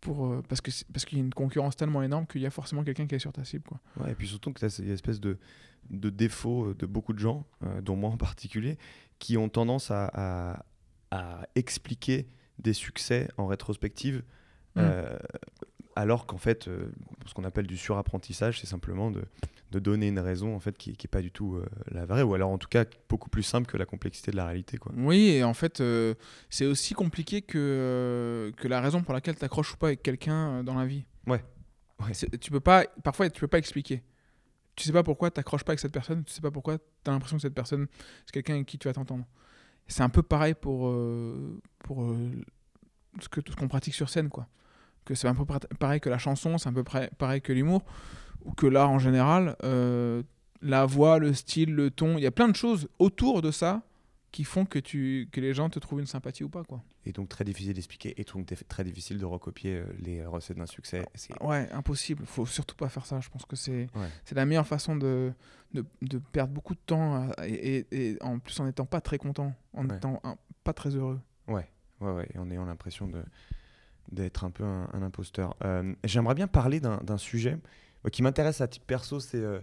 Pour, 0.01 0.27
euh, 0.27 0.43
parce 0.49 0.63
qu'il 0.63 1.19
y 1.19 1.21
a 1.21 1.25
une 1.25 1.35
concurrence 1.35 1.77
tellement 1.77 2.03
énorme 2.03 2.27
qu'il 2.27 2.41
y 2.41 2.47
a 2.47 2.51
forcément 2.51 2.83
quelqu'un 2.83 3.07
qui 3.07 3.17
est 3.17 3.19
sur 3.19 3.35
ta 3.35 3.45
cible. 3.45 3.65
Quoi. 3.65 3.81
Ouais, 3.99 4.13
et 4.13 4.15
puis 4.15 4.27
surtout 4.27 4.51
que 4.51 4.59
tu 4.59 4.65
as 4.65 4.79
une 4.79 4.91
espèce 4.91 5.21
de, 5.21 5.37
de 5.91 6.09
défaut 6.11 6.73
de 6.75 6.87
beaucoup 6.87 7.13
de 7.13 7.19
gens, 7.19 7.47
euh, 7.65 7.81
dont 7.83 7.97
moi 7.97 8.11
en 8.11 8.17
particulier, 8.17 8.79
qui 9.19 9.37
ont 9.37 9.49
tendance 9.49 9.91
à, 9.91 10.11
à, 10.15 10.65
à 11.11 11.47
expliquer 11.55 12.27
des 12.59 12.73
succès 12.73 13.29
en 13.37 13.47
rétrospective. 13.47 14.23
Euh, 14.77 15.19
alors 15.97 16.27
qu'en 16.27 16.39
fait, 16.39 16.69
euh, 16.69 16.93
ce 17.27 17.35
qu'on 17.35 17.45
appelle 17.45 17.67
du 17.67 17.77
surapprentissage, 17.77 18.61
c'est 18.61 18.69
simplement 18.69 19.11
de, 19.11 19.25
de 19.73 19.79
donner 19.81 20.07
une 20.09 20.21
raison 20.21 20.55
en 20.55 20.61
fait 20.61 20.79
qui 20.79 20.91
n'est 20.91 21.09
pas 21.11 21.21
du 21.21 21.33
tout 21.33 21.57
euh, 21.57 21.67
la 21.91 22.07
vraie, 22.07 22.23
ou 22.23 22.35
alors 22.35 22.51
en 22.51 22.59
tout 22.59 22.69
cas 22.69 22.85
beaucoup 23.09 23.29
plus 23.29 23.43
simple 23.43 23.67
que 23.67 23.77
la 23.77 23.85
complexité 23.85 24.31
de 24.31 24.37
la 24.37 24.47
réalité. 24.47 24.79
Quoi. 24.79 24.93
Oui, 24.97 25.31
et 25.31 25.45
en 25.45 25.55
fait, 25.55 25.81
euh, 25.81 26.15
c'est 26.49 26.67
aussi 26.67 26.95
compliqué 26.95 27.43
que, 27.43 27.59
euh, 27.59 28.53
que 28.53 28.69
la 28.69 28.81
raison 28.81 29.03
pour 29.03 29.13
laquelle 29.13 29.37
tu 29.37 29.45
accroches 29.45 29.75
ou 29.75 29.77
pas 29.77 29.89
avec 29.89 30.03
quelqu'un 30.03 30.51
euh, 30.51 30.63
dans 30.63 30.77
la 30.77 30.87
vie. 30.87 31.05
Ouais. 31.27 31.43
Ouais. 31.99 32.13
Tu 32.41 32.51
peux 32.51 32.61
pas, 32.61 32.87
parfois, 33.03 33.29
tu 33.29 33.41
peux 33.41 33.49
pas 33.49 33.59
expliquer. 33.59 34.03
Tu 34.81 34.87
sais 34.87 34.93
pas 34.93 35.03
pourquoi 35.03 35.31
tu 35.31 35.39
n'accroches 35.39 35.63
pas 35.63 35.73
avec 35.73 35.81
cette 35.81 35.93
personne, 35.93 36.25
tu 36.25 36.33
sais 36.33 36.41
pas 36.41 36.51
pourquoi 36.51 36.79
tu 36.79 37.11
as 37.11 37.11
l'impression 37.11 37.37
que 37.37 37.43
cette 37.43 37.53
personne, 37.53 37.87
c'est 38.25 38.33
quelqu'un 38.33 38.55
avec 38.55 38.67
qui 38.67 38.79
tu 38.79 38.89
vas 38.89 38.95
t'entendre. 38.95 39.27
C'est 39.87 40.03
un 40.03 40.09
peu 40.09 40.23
pareil 40.23 40.55
pour, 40.55 40.89
euh, 40.89 41.61
pour 41.81 42.03
euh, 42.03 42.31
ce 43.21 43.29
tout 43.29 43.53
ce 43.53 43.57
qu'on 43.57 43.69
pratique 43.69 43.93
sur 43.93 44.09
scène. 44.09 44.31
quoi. 44.31 44.47
Que 45.05 45.15
c'est 45.15 45.29
un 45.29 45.35
peu 45.35 45.45
pareil 45.79 46.01
que 46.01 46.09
la 46.09 46.17
chanson, 46.17 46.57
c'est 46.57 46.71
un 46.71 46.73
peu 46.73 46.83
pareil 46.83 47.43
que 47.43 47.53
l'humour, 47.53 47.83
ou 48.43 48.53
que 48.53 48.67
l'art 48.67 48.89
en 48.89 48.99
général. 48.99 49.55
euh, 49.65 50.23
la 50.63 50.87
voix, 50.87 51.19
le 51.19 51.35
style, 51.35 51.75
le 51.75 51.91
ton, 51.91 52.17
il 52.17 52.23
y 52.23 52.27
a 52.27 52.31
plein 52.31 52.49
de 52.49 52.57
choses 52.57 52.89
autour 52.99 53.43
de 53.43 53.51
ça 53.51 53.83
qui 54.33 54.45
font 54.45 54.65
que, 54.65 54.79
tu, 54.79 55.29
que 55.33 55.41
les 55.41 55.53
gens 55.55 55.69
te 55.71 55.79
trouvent 55.81 56.01
une 56.01 56.07
sympathie 56.07 56.45
ou 56.45 56.49
pas. 56.49 56.63
quoi. 56.63 56.83
Et 57.05 57.13
donc 57.13 57.29
très 57.29 57.45
difficile 57.45 57.75
d'expliquer, 57.75 58.15
et 58.21 58.25
donc 58.25 58.47
très 58.69 58.85
difficile 58.85 59.19
de 59.19 59.25
recopier 59.25 59.77
euh, 59.77 59.85
les 59.99 60.25
recettes 60.25 60.57
d'un 60.59 60.67
succès. 60.67 61.05
Ouais, 61.41 61.69
impossible. 61.73 62.25
Faut 62.27 62.47
surtout 62.47 62.77
pas 62.77 62.89
faire 62.89 63.07
ça. 63.07 63.19
Je 63.21 63.29
pense 63.29 63.45
que 63.45 63.57
c'est 63.57 63.89
Ouais. 63.97 64.09
c'est 64.25 64.35
la 64.37 64.47
meilleure 64.47 64.67
façon 64.67 64.95
de, 64.97 65.33
de, 65.75 65.85
de 66.03 66.19
perdre 66.19 66.53
beaucoup 66.53 66.75
de 66.75 66.81
temps 66.87 67.15
à- 67.37 67.49
et, 67.49 67.87
et- 67.91 68.11
et 68.13 68.23
en 68.23 68.39
plus 68.39 68.59
en 68.61 68.67
n'étant 68.67 68.87
pas 68.87 69.01
très 69.01 69.19
content, 69.19 69.53
en 69.73 69.89
Ouais. 69.89 69.97
étant 69.97 70.21
un- 70.23 70.37
pas 70.63 70.73
très 70.73 70.91
heureux. 70.95 71.19
Ouais, 71.49 71.67
ouais, 72.01 72.13
ouais, 72.13 72.29
et 72.35 72.39
en 72.39 72.51
ayant 72.51 72.65
l'impression 72.67 73.09
de 73.09 73.23
d'être 74.13 74.45
un 74.45 74.51
peu 74.51 74.65
un, 74.65 74.89
un 74.93 75.03
imposteur. 75.03 75.57
Euh, 75.65 75.95
J'aimerais 76.05 76.35
bien 76.35 76.49
parler 76.49 76.81
d'un 76.81 77.19
sujet 77.19 77.57
euh, 78.05 78.11
qui 78.11 78.23
m'intéresse 78.23 78.61
à 78.61 78.67
titre 78.69 78.85
perso, 78.87 79.21
c'est 79.21 79.39
euh, 79.39 79.61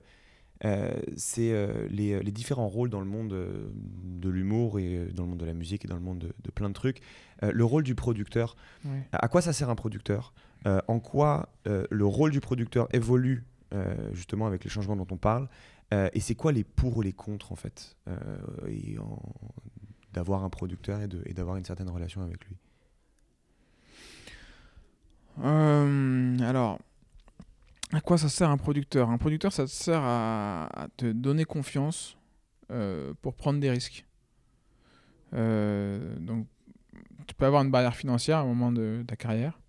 euh, 0.65 0.91
c'est, 1.15 1.51
euh, 1.51 1.87
les, 1.89 2.19
les 2.21 2.31
différents 2.31 2.67
rôles 2.67 2.89
dans 2.89 2.99
le 2.99 3.05
monde 3.05 3.33
euh, 3.33 3.67
de 3.73 4.29
l'humour 4.29 4.79
et 4.79 4.97
euh, 4.97 5.11
dans 5.11 5.23
le 5.23 5.29
monde 5.29 5.39
de 5.39 5.45
la 5.45 5.53
musique 5.53 5.85
et 5.85 5.87
dans 5.87 5.95
le 5.95 6.01
monde 6.01 6.19
de, 6.19 6.33
de 6.43 6.51
plein 6.51 6.69
de 6.69 6.73
trucs. 6.73 7.01
Euh, 7.43 7.51
le 7.53 7.63
rôle 7.65 7.83
du 7.83 7.95
producteur, 7.95 8.55
Ouais. 8.85 9.07
à 9.11 9.27
quoi 9.27 9.41
ça 9.41 9.53
sert 9.53 9.69
un 9.69 9.75
producteur? 9.75 10.33
Euh, 10.65 10.79
En 10.87 10.99
quoi 10.99 11.49
euh, 11.67 11.85
le 11.91 12.05
rôle 12.05 12.31
du 12.31 12.39
producteur 12.39 12.87
évolue 12.93 13.43
euh, 13.73 13.93
justement 14.13 14.47
avec 14.47 14.63
les 14.63 14.69
changements 14.69 14.95
dont 14.95 15.07
on 15.11 15.17
parle 15.17 15.47
Euh, 15.93 16.09
Et 16.13 16.19
c'est 16.19 16.35
quoi 16.35 16.51
les 16.51 16.63
pour 16.65 16.97
ou 16.97 17.01
les 17.01 17.13
contre 17.13 17.51
en 17.53 17.55
fait 17.55 17.95
euh, 18.09 18.15
et 18.67 18.97
en- 18.99 19.21
d'avoir 20.13 20.43
un 20.43 20.49
producteur 20.49 20.99
et 21.01 21.07
de- 21.07 21.21
et 21.25 21.33
d'avoir 21.33 21.55
une 21.57 21.63
certaine 21.65 21.89
relation 21.89 22.21
avec 22.21 22.43
lui? 22.45 22.55
Euh, 25.43 26.39
alors, 26.39 26.79
à 27.94 28.01
quoi 28.01 28.17
ça 28.17 28.29
sert 28.29 28.50
un 28.50 28.58
producteur? 28.58 29.10
Un 29.10 29.17
producteur, 29.17 29.51
ça 29.53 29.65
te 29.65 29.70
sert 29.72 30.01
à, 30.01 30.65
à 30.84 30.88
te 30.98 31.12
donner 31.12 31.46
confiance 31.46 32.17
euh, 32.71 33.13
pour 33.21 33.36
prendre 33.36 33.60
des 33.60 33.69
risques. 33.69 34.06
Euh, 35.34 36.15
donc, 36.19 36.47
tu 37.28 37.36
peux 37.36 37.45
avoir 37.45 37.62
une 37.63 37.71
barrière 37.71 37.95
financière 37.95 38.38
à 38.38 38.41
un 38.41 38.45
moment 38.45 38.71
de 38.71 39.04
ta 39.08 39.15
carrière 39.15 39.60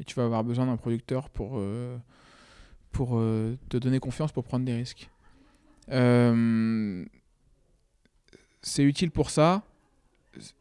et 0.00 0.04
tu 0.04 0.14
vas 0.14 0.24
avoir 0.24 0.42
besoin 0.44 0.66
d'un 0.66 0.76
producteur 0.76 1.30
pour, 1.30 1.52
euh, 1.58 1.96
pour 2.92 3.10
te 3.68 3.76
donner 3.76 3.98
confiance 4.00 4.32
pour 4.32 4.44
prendre 4.44 4.64
des 4.64 4.74
risques. 4.74 5.08
C'est 8.62 8.82
utile 8.82 9.10
pour 9.10 9.30
ça 9.30 9.62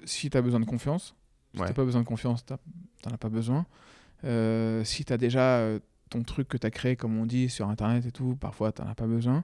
si 0.05 0.29
tu 0.29 0.37
as 0.37 0.41
besoin 0.41 0.59
de 0.59 0.65
confiance. 0.65 1.15
Si 1.55 1.61
Ouais. 1.61 1.67
tu 1.67 1.73
pas 1.73 1.85
besoin 1.85 2.01
de 2.01 2.07
confiance, 2.07 2.43
tu 2.45 2.53
n'en 2.53 3.13
as 3.13 3.17
pas 3.17 3.29
besoin. 3.29 3.65
Si 4.83 5.05
tu 5.05 5.13
as 5.13 5.17
déjà 5.17 5.67
ton 6.13 6.23
truc 6.23 6.47
que 6.47 6.57
tu 6.57 6.67
as 6.67 6.71
créé, 6.71 6.95
comme 6.95 7.17
on 7.17 7.25
dit, 7.25 7.49
sur 7.49 7.67
Internet 7.69 8.05
et 8.05 8.11
tout, 8.11 8.35
parfois 8.35 8.71
tu 8.71 8.81
n'en 8.81 8.89
as 8.89 8.95
pas 8.95 9.07
besoin. 9.07 9.43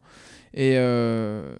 Et, 0.53 0.75
euh, 0.77 1.55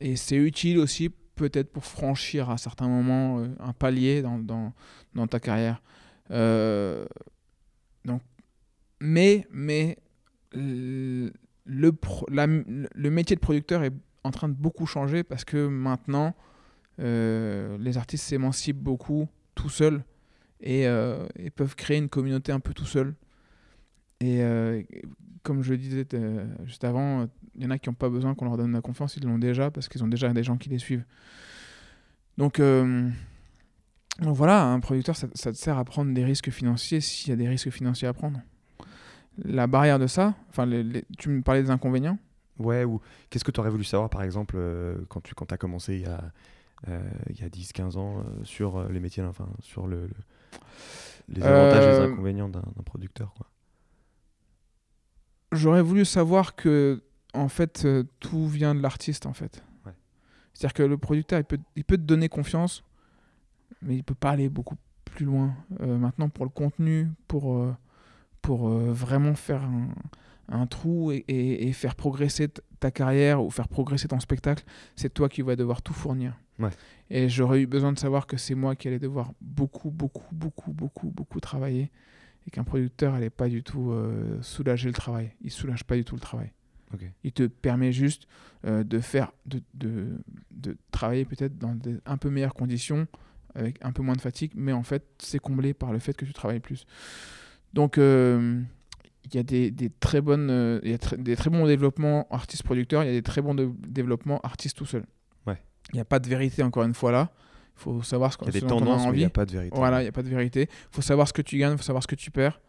et 0.00 0.16
c'est 0.16 0.36
utile 0.36 0.78
aussi 0.78 1.10
peut-être 1.34 1.70
pour 1.72 1.84
franchir 1.84 2.50
à 2.50 2.56
certains 2.58 2.88
moments 2.88 3.40
euh, 3.40 3.48
un 3.60 3.72
palier 3.72 4.22
dans, 4.22 4.38
dans, 4.38 4.72
dans 5.14 5.26
ta 5.26 5.40
carrière. 5.40 5.82
Euh, 6.30 7.06
donc, 8.04 8.22
mais 9.00 9.46
mais 9.50 9.96
le, 10.52 11.32
la- 12.30 12.46
le 12.46 13.10
métier 13.10 13.36
de 13.36 13.40
producteur 13.40 13.82
est 13.84 13.92
en 14.24 14.30
train 14.30 14.48
de 14.48 14.54
beaucoup 14.54 14.86
changer 14.86 15.22
parce 15.24 15.44
que 15.44 15.68
maintenant, 15.68 16.34
les 16.98 17.96
artistes 17.96 18.24
s'émancipent 18.24 18.82
beaucoup 18.82 19.28
tout 19.54 19.70
seuls 19.70 20.02
et, 20.60 20.82
et 21.36 21.50
peuvent 21.54 21.76
créer 21.76 21.98
une 21.98 22.08
communauté 22.08 22.50
un 22.50 22.60
peu 22.60 22.74
tout 22.74 22.86
seuls. 22.86 23.14
Et 24.20 24.42
euh, 24.42 24.82
comme 25.42 25.62
je 25.62 25.70
le 25.70 25.78
disais 25.78 26.06
euh, 26.14 26.44
juste 26.64 26.84
avant, 26.84 27.28
il 27.54 27.62
y 27.62 27.66
en 27.66 27.70
a 27.70 27.78
qui 27.78 27.88
n'ont 27.88 27.94
pas 27.94 28.08
besoin 28.08 28.34
qu'on 28.34 28.46
leur 28.46 28.56
donne 28.56 28.72
la 28.72 28.80
confiance, 28.80 29.16
ils 29.16 29.24
l'ont 29.24 29.38
déjà 29.38 29.70
parce 29.70 29.88
qu'ils 29.88 30.02
ont 30.02 30.08
déjà 30.08 30.32
des 30.32 30.42
gens 30.42 30.56
qui 30.56 30.68
les 30.68 30.78
suivent. 30.78 31.04
Donc, 32.36 32.60
euh, 32.60 33.08
donc 34.20 34.34
voilà, 34.36 34.64
un 34.64 34.80
producteur, 34.80 35.16
ça, 35.16 35.28
ça 35.34 35.52
te 35.52 35.56
sert 35.56 35.78
à 35.78 35.84
prendre 35.84 36.12
des 36.12 36.24
risques 36.24 36.50
financiers 36.50 37.00
s'il 37.00 37.30
y 37.30 37.32
a 37.32 37.36
des 37.36 37.48
risques 37.48 37.70
financiers 37.70 38.08
à 38.08 38.12
prendre. 38.12 38.40
La 39.44 39.66
barrière 39.68 39.98
de 40.00 40.08
ça, 40.08 40.34
enfin, 40.50 40.66
les- 40.66 40.82
les- 40.82 41.04
tu 41.16 41.28
me 41.28 41.42
parlais 41.42 41.62
des 41.62 41.70
inconvénients. 41.70 42.18
Ouais, 42.58 42.82
ou 42.84 43.00
qu'est-ce 43.30 43.44
que 43.44 43.52
tu 43.52 43.60
aurais 43.60 43.70
voulu 43.70 43.84
savoir, 43.84 44.10
par 44.10 44.22
exemple, 44.24 44.58
quand 45.08 45.20
tu 45.20 45.34
quand 45.36 45.52
as 45.52 45.56
commencé 45.56 45.94
il 45.94 46.00
y 46.02 46.06
a, 46.06 46.32
il 47.30 47.40
y 47.40 47.44
a 47.44 47.48
10-15 47.48 47.96
ans, 47.96 48.24
sur 48.42 48.88
les 48.88 48.98
métiers, 48.98 49.22
enfin, 49.22 49.48
sur 49.60 49.86
le, 49.86 50.08
le- 50.08 50.14
les 51.28 51.42
avantages 51.46 51.86
et 51.86 51.90
les 51.90 52.00
inconvénients 52.12 52.48
d'un 52.48 52.62
d'un 52.74 52.82
producteur 52.84 53.32
quoi? 53.34 53.46
J'aurais 55.52 55.82
voulu 55.82 56.04
savoir 56.04 56.54
que, 56.56 57.02
en 57.34 57.48
fait, 57.48 57.84
euh, 57.84 58.04
tout 58.20 58.46
vient 58.46 58.74
de 58.74 58.80
l'artiste, 58.80 59.26
en 59.26 59.32
fait. 59.32 59.62
Ouais. 59.86 59.92
C'est-à-dire 60.54 60.74
que 60.74 60.82
le 60.82 60.98
producteur, 60.98 61.38
il 61.38 61.44
peut, 61.44 61.58
il 61.76 61.84
peut 61.84 61.96
te 61.96 62.02
donner 62.02 62.28
confiance, 62.28 62.84
mais 63.82 63.96
il 63.96 64.04
peut 64.04 64.14
pas 64.14 64.30
aller 64.30 64.48
beaucoup 64.48 64.76
plus 65.04 65.24
loin. 65.24 65.54
Euh, 65.80 65.96
maintenant, 65.98 66.28
pour 66.28 66.44
le 66.44 66.50
contenu, 66.50 67.08
pour, 67.28 67.56
euh, 67.56 67.74
pour 68.42 68.68
vraiment 68.68 69.34
faire 69.34 69.62
un, 69.64 69.88
un 70.50 70.66
trou 70.66 71.12
et, 71.12 71.24
et- 71.28 71.68
et 71.68 71.72
faire 71.72 71.94
progresser 71.94 72.48
ta 72.80 72.90
carrière 72.90 73.42
ou 73.42 73.50
faire 73.50 73.68
progresser 73.68 74.08
ton 74.08 74.20
spectacle, 74.20 74.64
c'est 74.96 75.12
toi 75.12 75.28
qui 75.28 75.42
vas 75.42 75.56
devoir 75.56 75.82
tout 75.82 75.92
fournir. 75.94 76.34
Ouais. 76.58 76.70
Et 77.10 77.28
j'aurais 77.28 77.60
eu 77.62 77.66
besoin 77.66 77.92
de 77.92 77.98
savoir 77.98 78.26
que 78.26 78.36
c'est 78.36 78.54
moi 78.54 78.74
qui 78.76 78.88
allais 78.88 78.98
devoir 78.98 79.32
beaucoup, 79.40 79.90
beaucoup, 79.90 80.24
beaucoup, 80.34 80.72
beaucoup, 80.72 81.08
beaucoup 81.10 81.40
travailler 81.40 81.90
et 82.48 82.50
qu'un 82.50 82.64
producteur 82.64 83.12
n'allait 83.12 83.28
pas 83.28 83.48
du 83.48 83.62
tout 83.62 83.90
euh, 83.92 84.40
soulager 84.40 84.88
le 84.88 84.94
travail. 84.94 85.34
Il 85.42 85.50
soulage 85.50 85.84
pas 85.84 85.96
du 85.96 86.04
tout 86.04 86.14
le 86.14 86.20
travail. 86.20 86.50
Il 87.22 87.32
te 87.32 87.46
permet 87.46 87.92
juste 87.92 88.26
euh, 88.64 88.82
de 88.82 88.98
faire, 89.00 89.32
de, 89.44 89.60
de, 89.74 90.18
de 90.50 90.78
travailler 90.90 91.26
peut-être 91.26 91.58
dans 91.58 91.74
des 91.74 91.98
un 92.06 92.16
peu 92.16 92.30
meilleures 92.30 92.54
conditions, 92.54 93.06
avec 93.54 93.76
un 93.84 93.92
peu 93.92 94.02
moins 94.02 94.14
de 94.14 94.22
fatigue, 94.22 94.52
mais 94.54 94.72
en 94.72 94.82
fait, 94.82 95.04
c'est 95.18 95.38
comblé 95.38 95.74
par 95.74 95.92
le 95.92 95.98
fait 95.98 96.14
que 96.14 96.24
tu 96.24 96.32
travailles 96.32 96.60
plus. 96.60 96.86
Donc, 97.74 97.98
euh, 97.98 98.62
il 99.26 99.34
y 99.34 99.38
a 99.38 99.42
des, 99.42 99.70
des 99.70 99.90
très 99.90 100.22
bonnes, 100.22 100.80
il 100.82 100.90
y 100.90 100.94
a 100.94 100.96
tr- 100.96 101.22
des 101.22 101.36
très 101.36 101.50
bons 101.50 101.66
développements 101.66 102.26
artistes-producteurs, 102.30 103.02
il 103.04 103.06
y 103.08 103.10
a 103.10 103.12
des 103.12 103.22
très 103.22 103.42
bons 103.42 103.54
de- 103.54 103.70
développements 103.86 104.40
artistes 104.40 104.78
tout 104.78 104.86
seul. 104.86 105.04
Ouais. 105.46 105.60
Il 105.92 105.96
n'y 105.96 106.00
a 106.00 106.06
pas 106.06 106.20
de 106.20 106.28
vérité, 106.28 106.62
encore 106.62 106.84
une 106.84 106.94
fois, 106.94 107.12
là. 107.12 107.30
Il 107.78 107.82
faut 107.82 108.02
savoir 108.02 108.32
ce 108.32 108.36
qu'on 108.38 108.46
Il 108.46 108.54
y 108.54 108.56
a 108.58 108.60
des 108.60 108.66
tendances, 108.66 109.06
mais 109.06 109.12
il 109.12 109.18
n'y 109.18 109.24
a 109.24 109.30
pas 109.30 109.46
de 109.46 109.52
vérité. 109.52 109.76
Voilà, 109.76 110.00
il 110.00 110.04
n'y 110.04 110.08
a 110.08 110.12
pas 110.12 110.22
de 110.22 110.28
vérité. 110.28 110.62
Il 110.70 110.94
faut 110.94 111.02
savoir 111.02 111.28
ce 111.28 111.32
que 111.32 111.42
tu 111.42 111.56
gagnes, 111.58 111.72
il 111.72 111.78
faut 111.78 111.84
savoir 111.84 112.02
ce 112.02 112.08
que 112.08 112.16
tu 112.16 112.30
perds. 112.30 112.60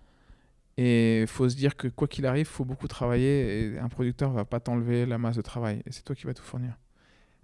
Et 0.77 1.21
il 1.21 1.27
faut 1.27 1.49
se 1.49 1.55
dire 1.55 1.75
que 1.75 1.87
quoi 1.89 2.07
qu'il 2.07 2.25
arrive, 2.25 2.41
il 2.47 2.53
faut 2.53 2.63
beaucoup 2.63 2.87
travailler 2.87 3.73
et 3.73 3.79
un 3.79 3.89
producteur 3.89 4.31
va 4.31 4.45
pas 4.45 4.59
t'enlever 4.59 5.05
la 5.05 5.17
masse 5.17 5.35
de 5.35 5.41
travail. 5.41 5.81
Et 5.85 5.91
c'est 5.91 6.03
toi 6.03 6.15
qui 6.15 6.25
vas 6.25 6.33
tout 6.33 6.43
fournir. 6.43 6.77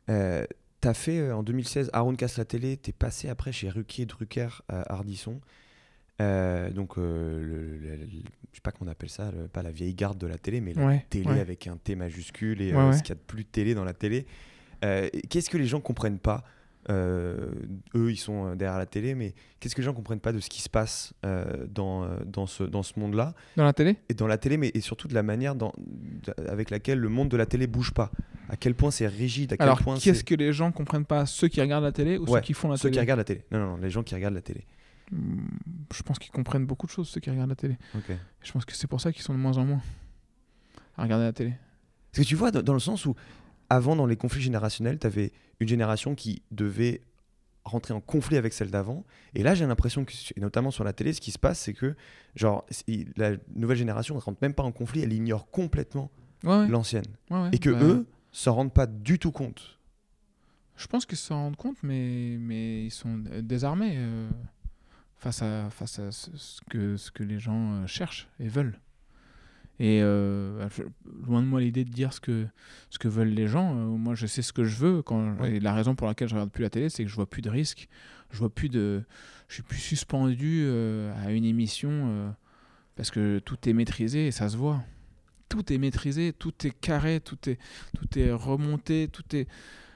Euh, 0.10 0.45
T'as 0.82 0.93
fait 0.93 1.17
euh, 1.19 1.36
en 1.36 1.41
2016 1.41 1.89
Aaron 1.93 2.15
casse 2.15 2.38
la 2.38 2.45
télé, 2.45 2.78
t'es 2.78 2.91
passé 2.91 3.28
après 3.28 3.51
chez 3.51 3.69
Ruquier 3.69 4.06
Drucker 4.06 4.47
à 4.69 4.93
Ardisson. 4.93 5.41
Euh, 6.21 6.69
donc, 6.69 6.97
euh, 6.97 7.41
le, 7.43 7.78
le- 7.78 7.95
le- 7.95 8.08
je 8.08 8.58
sais 8.58 8.62
pas 8.62 8.71
comment 8.71 8.88
on 8.89 8.91
appelle 8.91 9.10
ça, 9.10 9.32
pas 9.51 9.63
la 9.63 9.71
vieille 9.71 9.95
garde 9.95 10.17
de 10.19 10.28
la 10.28 10.38
télé, 10.38 10.62
mais 10.62 10.73
la 10.73 10.86
Ouais, 10.86 11.06
télé 11.10 11.28
ouais. 11.30 11.39
avec 11.39 11.65
un 11.67 11.75
T 11.78 11.95
majuscule 11.95 12.62
et 12.62 12.71
Ouais, 12.73 12.80
euh, 12.80 12.89
ouais. 12.91 12.93
ce 12.97 12.99
qu'il 13.01 13.10
y 13.10 13.12
a 13.13 13.15
de 13.15 13.19
plus 13.25 13.45
télé 13.45 13.73
dans 13.73 13.84
la 13.84 13.93
télé. 13.93 14.28
Qu'est-ce 15.30 15.49
que 15.49 15.58
les 15.58 15.65
gens 15.65 15.82
comprennent 15.82 16.19
pas 16.19 16.43
euh, 16.89 17.49
eux, 17.95 18.11
ils 18.11 18.17
sont 18.17 18.45
euh, 18.51 18.55
derrière 18.55 18.77
la 18.77 18.85
télé, 18.85 19.15
mais 19.15 19.33
qu'est-ce 19.59 19.73
que 19.75 19.81
les 19.81 19.85
gens 19.85 19.93
comprennent 19.93 20.19
pas 20.19 20.31
de 20.33 20.39
ce 20.39 20.49
qui 20.49 20.61
se 20.61 20.69
passe 20.69 21.13
euh, 21.25 21.65
dans, 21.69 22.07
dans 22.25 22.45
ce, 22.45 22.63
dans 22.63 22.83
ce 22.83 22.99
monde-là? 22.99 23.33
Dans 23.57 23.63
la 23.63 23.73
télé? 23.73 23.97
Et 24.09 24.13
dans 24.13 24.27
la 24.27 24.37
télé, 24.37 24.57
mais 24.57 24.71
et 24.73 24.81
surtout 24.81 25.07
de 25.07 25.13
la 25.13 25.23
manière 25.23 25.55
dans- 25.55 25.73
avec 26.47 26.69
laquelle 26.69 26.99
le 26.99 27.09
monde 27.09 27.29
de 27.29 27.37
la 27.37 27.45
télé 27.45 27.67
bouge 27.67 27.91
pas. 27.91 28.11
À 28.49 28.57
quel 28.57 28.75
point 28.75 28.91
c'est 28.91 29.07
rigide, 29.07 29.53
à 29.53 29.57
quel 29.57 29.73
point 29.83 29.97
qu'est-ce 29.97 30.23
que 30.23 30.35
les 30.35 30.53
gens 30.53 30.71
comprennent 30.71 31.05
pas? 31.05 31.25
Ceux 31.25 31.47
qui 31.47 31.59
regardent 31.61 31.85
la 31.85 31.91
télé 31.91 32.17
ou 32.19 32.25
Ouais, 32.25 32.39
ceux 32.39 32.41
qui 32.45 32.53
font 32.53 32.69
la 32.69 32.77
ceux 32.77 32.89
qui 32.89 32.93
télé? 32.93 33.01
regardent 33.01 33.19
la 33.19 33.23
télé. 33.23 33.43
Non, 33.51 33.59
non, 33.59 33.65
non, 33.71 33.77
les 33.77 33.89
gens 33.89 34.03
qui 34.03 34.13
regardent 34.13 34.35
la 34.35 34.41
télé. 34.41 34.65
Hmm, 35.11 35.45
Je 35.95 36.03
pense 36.03 36.19
qu'ils 36.19 36.31
comprennent 36.31 36.65
beaucoup 36.65 36.85
de 36.85 36.91
choses, 36.91 37.07
ceux 37.09 37.19
qui 37.19 37.29
regardent 37.31 37.49
la 37.49 37.55
télé. 37.55 37.77
Ok. 37.95 38.11
Je 38.43 38.51
pense 38.51 38.65
que 38.65 38.73
c'est 38.73 38.87
pour 38.87 39.01
ça 39.01 39.11
qu'ils 39.11 39.23
sont 39.23 39.33
de 39.33 39.39
moins 39.39 39.57
en 39.57 39.65
moins 39.65 39.81
à 40.97 41.03
regarder 41.03 41.25
la 41.25 41.33
télé. 41.33 41.53
Parce 42.11 42.23
que 42.23 42.29
tu 42.29 42.35
vois, 42.35 42.51
dans, 42.51 42.61
dans 42.61 42.73
le 42.73 42.79
sens 42.79 43.05
où, 43.05 43.15
avant, 43.69 43.95
dans 43.95 44.06
les 44.06 44.15
conflits 44.15 44.41
générationnels, 44.41 44.99
tu 44.99 45.08
avais 45.08 45.32
une 45.60 45.67
génération 45.67 46.15
qui 46.15 46.41
devait 46.51 47.01
rentrer 47.63 47.93
en 47.93 48.01
conflit 48.01 48.38
avec 48.38 48.54
celle 48.54 48.69
d'avant. 48.69 49.04
Et 49.34 49.41
là, 49.41 49.56
j'ai 49.56 49.65
l'impression 49.65 50.06
que, 50.06 50.13
et 50.36 50.39
notamment 50.39 50.69
sur 50.71 50.84
la 50.84 50.93
télé, 50.93 51.13
ce 51.13 51.21
qui 51.21 51.32
se 51.32 51.39
passe, 51.39 51.60
c'est 51.60 51.73
que, 51.73 51.95
genre, 52.36 52.65
la 53.17 53.32
nouvelle 53.56 53.78
génération 53.78 54.13
ne 54.15 54.19
rentre 54.19 54.38
même 54.41 54.54
pas 54.54 54.63
en 54.63 54.71
conflit, 54.71 55.01
elle 55.01 55.13
ignore 55.13 55.49
complètement 55.49 56.12
Ouais, 56.43 56.58
ouais. 56.60 56.67
l'ancienne. 56.67 57.06
ouais. 57.32 57.49
Et 57.54 57.58
que 57.58 57.71
Bah, 57.71 57.80
eux 57.82 58.06
s'en 58.32 58.54
rendent 58.54 58.73
pas 58.73 58.86
du 58.86 59.17
tout 59.17 59.32
compte. 59.32 59.80
Je 60.78 60.86
pense 60.88 61.06
qu'ils 61.08 61.17
s'en 61.17 61.36
rendent 61.36 61.56
compte, 61.56 61.78
mais, 61.82 62.36
mais 62.39 62.84
ils 62.86 62.91
sont 62.91 63.17
désarmés 63.41 63.93
euh, 63.95 64.30
face 65.17 65.41
à, 65.41 65.69
face 65.71 65.97
à 65.99 66.12
ce, 66.12 66.30
ce 66.38 66.60
que, 66.69 66.97
ce 66.97 67.10
que 67.10 67.23
les 67.23 67.39
gens 67.39 67.71
euh, 67.82 67.88
cherchent 67.88 68.28
et 68.39 68.47
veulent. 68.47 68.78
Et 69.79 70.01
euh, 70.01 70.67
je- 70.69 70.83
loin 71.27 71.41
de 71.41 71.47
moi 71.47 71.59
l'idée 71.59 71.83
de 71.83 71.89
dire 71.91 72.13
ce 72.13 72.21
que, 72.21 72.45
ce 72.89 72.97
que 72.97 73.07
veulent 73.09 73.27
les 73.29 73.47
gens. 73.47 73.75
Euh, 73.75 73.85
moi, 73.97 74.15
je 74.15 74.25
sais 74.25 74.41
ce 74.41 74.53
que 74.53 74.63
je 74.63 74.77
veux. 74.77 75.01
Quand, 75.01 75.35
Ouais. 75.39 75.55
Et 75.55 75.59
la 75.59 75.73
raison 75.73 75.95
pour 75.95 76.07
laquelle 76.07 76.29
je 76.29 76.33
regarde 76.35 76.51
plus 76.51 76.61
la 76.63 76.69
télé, 76.69 76.89
c'est 76.89 77.03
que 77.03 77.09
je 77.09 77.15
vois 77.15 77.29
plus 77.29 77.41
de 77.41 77.49
risques. 77.49 77.89
Je 78.31 78.38
vois 78.39 78.49
plus 78.53 78.69
de. 78.69 79.03
Je 79.47 79.55
suis 79.55 79.63
plus 79.63 79.77
suspendu 79.79 80.61
euh, 80.63 81.13
à 81.25 81.31
une 81.31 81.43
émission 81.45 81.89
euh, 81.91 82.29
parce 82.95 83.11
que 83.11 83.39
tout 83.39 83.57
est 83.69 83.73
maîtrisé 83.73 84.27
et 84.27 84.31
ça 84.31 84.49
se 84.49 84.57
voit. 84.57 84.81
Tout 85.49 85.71
est 85.71 85.77
maîtrisé, 85.77 86.33
tout 86.33 86.53
est 86.65 86.71
carré, 86.71 87.19
tout 87.19 87.38
est, 87.49 87.59
tout 87.95 88.17
est 88.17 88.31
remonté, 88.31 89.07
tout 89.11 89.23
est 89.35 89.47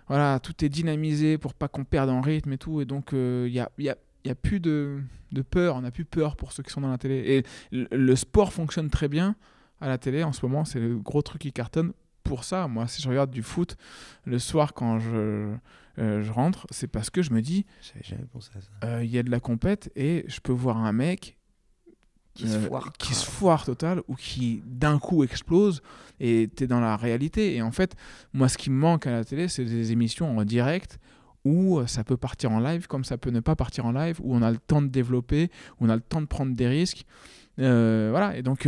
voilà, 0.08 0.40
tout 0.40 0.64
est 0.66 0.70
dynamisé 0.70 1.38
pour 1.38 1.54
pas 1.54 1.68
qu'on 1.68 1.84
perde 1.86 2.10
en 2.10 2.22
rythme 2.22 2.54
et 2.54 2.58
tout. 2.58 2.82
Et 2.82 2.86
donc, 2.86 3.10
il 3.14 3.52
n'y 3.52 3.60
a, 3.60 3.70
y 3.78 3.90
a, 3.90 3.96
y 4.26 4.30
a 4.30 4.36
plus 4.36 4.60
de, 4.60 5.00
de 5.32 5.42
peur. 5.42 5.76
On 5.76 5.82
n'a 5.82 5.92
plus 5.92 6.06
peur 6.06 6.36
pour 6.36 6.52
ceux 6.52 6.64
qui 6.64 6.72
sont 6.72 6.82
dans 6.82 6.90
la 6.92 6.98
télé. 6.98 7.16
Et 7.38 7.44
le, 7.72 7.88
le 7.92 8.16
sport 8.16 8.52
fonctionne 8.54 8.90
très 8.90 9.08
bien 9.08 9.36
à 9.82 9.88
la 9.88 9.98
télé 9.98 10.24
en 10.24 10.34
ce 10.34 10.46
moment. 10.46 10.66
C'est 10.66 10.80
le 10.80 10.98
gros 10.98 11.22
truc 11.22 11.42
qui 11.42 11.52
cartonne. 11.54 11.94
Pour 12.24 12.44
ça, 12.44 12.68
moi, 12.68 12.88
si 12.88 13.02
je 13.02 13.10
regarde 13.10 13.32
du 13.32 13.42
foot 13.42 13.76
le 14.26 14.38
soir 14.38 14.74
quand 14.74 15.00
je, 15.00 15.56
euh, 15.98 16.22
je 16.22 16.32
rentre, 16.32 16.68
c'est 16.70 16.88
parce 16.88 17.10
que 17.10 17.22
je 17.24 17.32
me 17.32 17.42
dis, 17.42 17.66
J'avais 17.82 18.04
jamais 18.06 18.26
pensé 18.32 18.52
à 18.56 18.62
ça. 18.62 18.70
euh, 18.88 19.04
il 19.04 19.10
y 19.10 19.18
a 19.18 19.24
de 19.24 19.32
la 19.32 19.40
compète 19.40 19.92
et 19.96 20.26
je 20.28 20.40
peux 20.40 20.52
voir 20.52 20.78
un 20.78 20.92
mec 20.92 21.38
Qui 22.36 22.48
se 22.48 22.58
euh, 22.58 22.68
foire 22.68 22.94
qui 23.00 23.16
se 23.16 23.26
foire 23.26 23.66
total 23.66 24.02
ou 24.08 24.16
qui 24.16 24.62
d'un 24.66 25.00
coup 25.00 25.24
explose 25.24 25.82
et 26.20 26.50
t'es 26.56 26.68
dans 26.68 26.80
la 26.82 26.96
réalité. 26.98 27.56
Et 27.56 27.62
en 27.64 27.72
fait, 27.72 27.96
moi, 28.34 28.48
ce 28.48 28.60
qui 28.60 28.70
me 28.70 28.76
manque 28.78 29.08
à 29.08 29.12
la 29.12 29.24
télé, 29.26 29.48
c'est 29.48 29.66
des 29.66 29.92
émissions 29.92 30.38
en 30.38 30.44
direct 30.46 31.00
où 31.46 31.82
ça 31.88 32.04
peut 32.04 32.18
partir 32.18 32.52
en 32.52 32.60
live 32.60 32.86
comme 32.88 33.06
ça 33.06 33.18
peut 33.18 33.32
ne 33.32 33.40
pas 33.40 33.56
partir 33.56 33.86
en 33.88 33.92
live, 33.92 34.20
où 34.22 34.36
on 34.36 34.42
a 34.44 34.52
le 34.52 34.58
temps 34.58 34.82
de 34.84 34.88
développer, 34.90 35.50
où 35.80 35.86
on 35.86 35.90
a 35.90 35.96
le 35.96 36.02
temps 36.02 36.22
de 36.22 36.28
prendre 36.28 36.54
des 36.54 36.68
risques. 36.68 37.06
Voilà, 37.58 38.38
et 38.38 38.44
donc, 38.44 38.68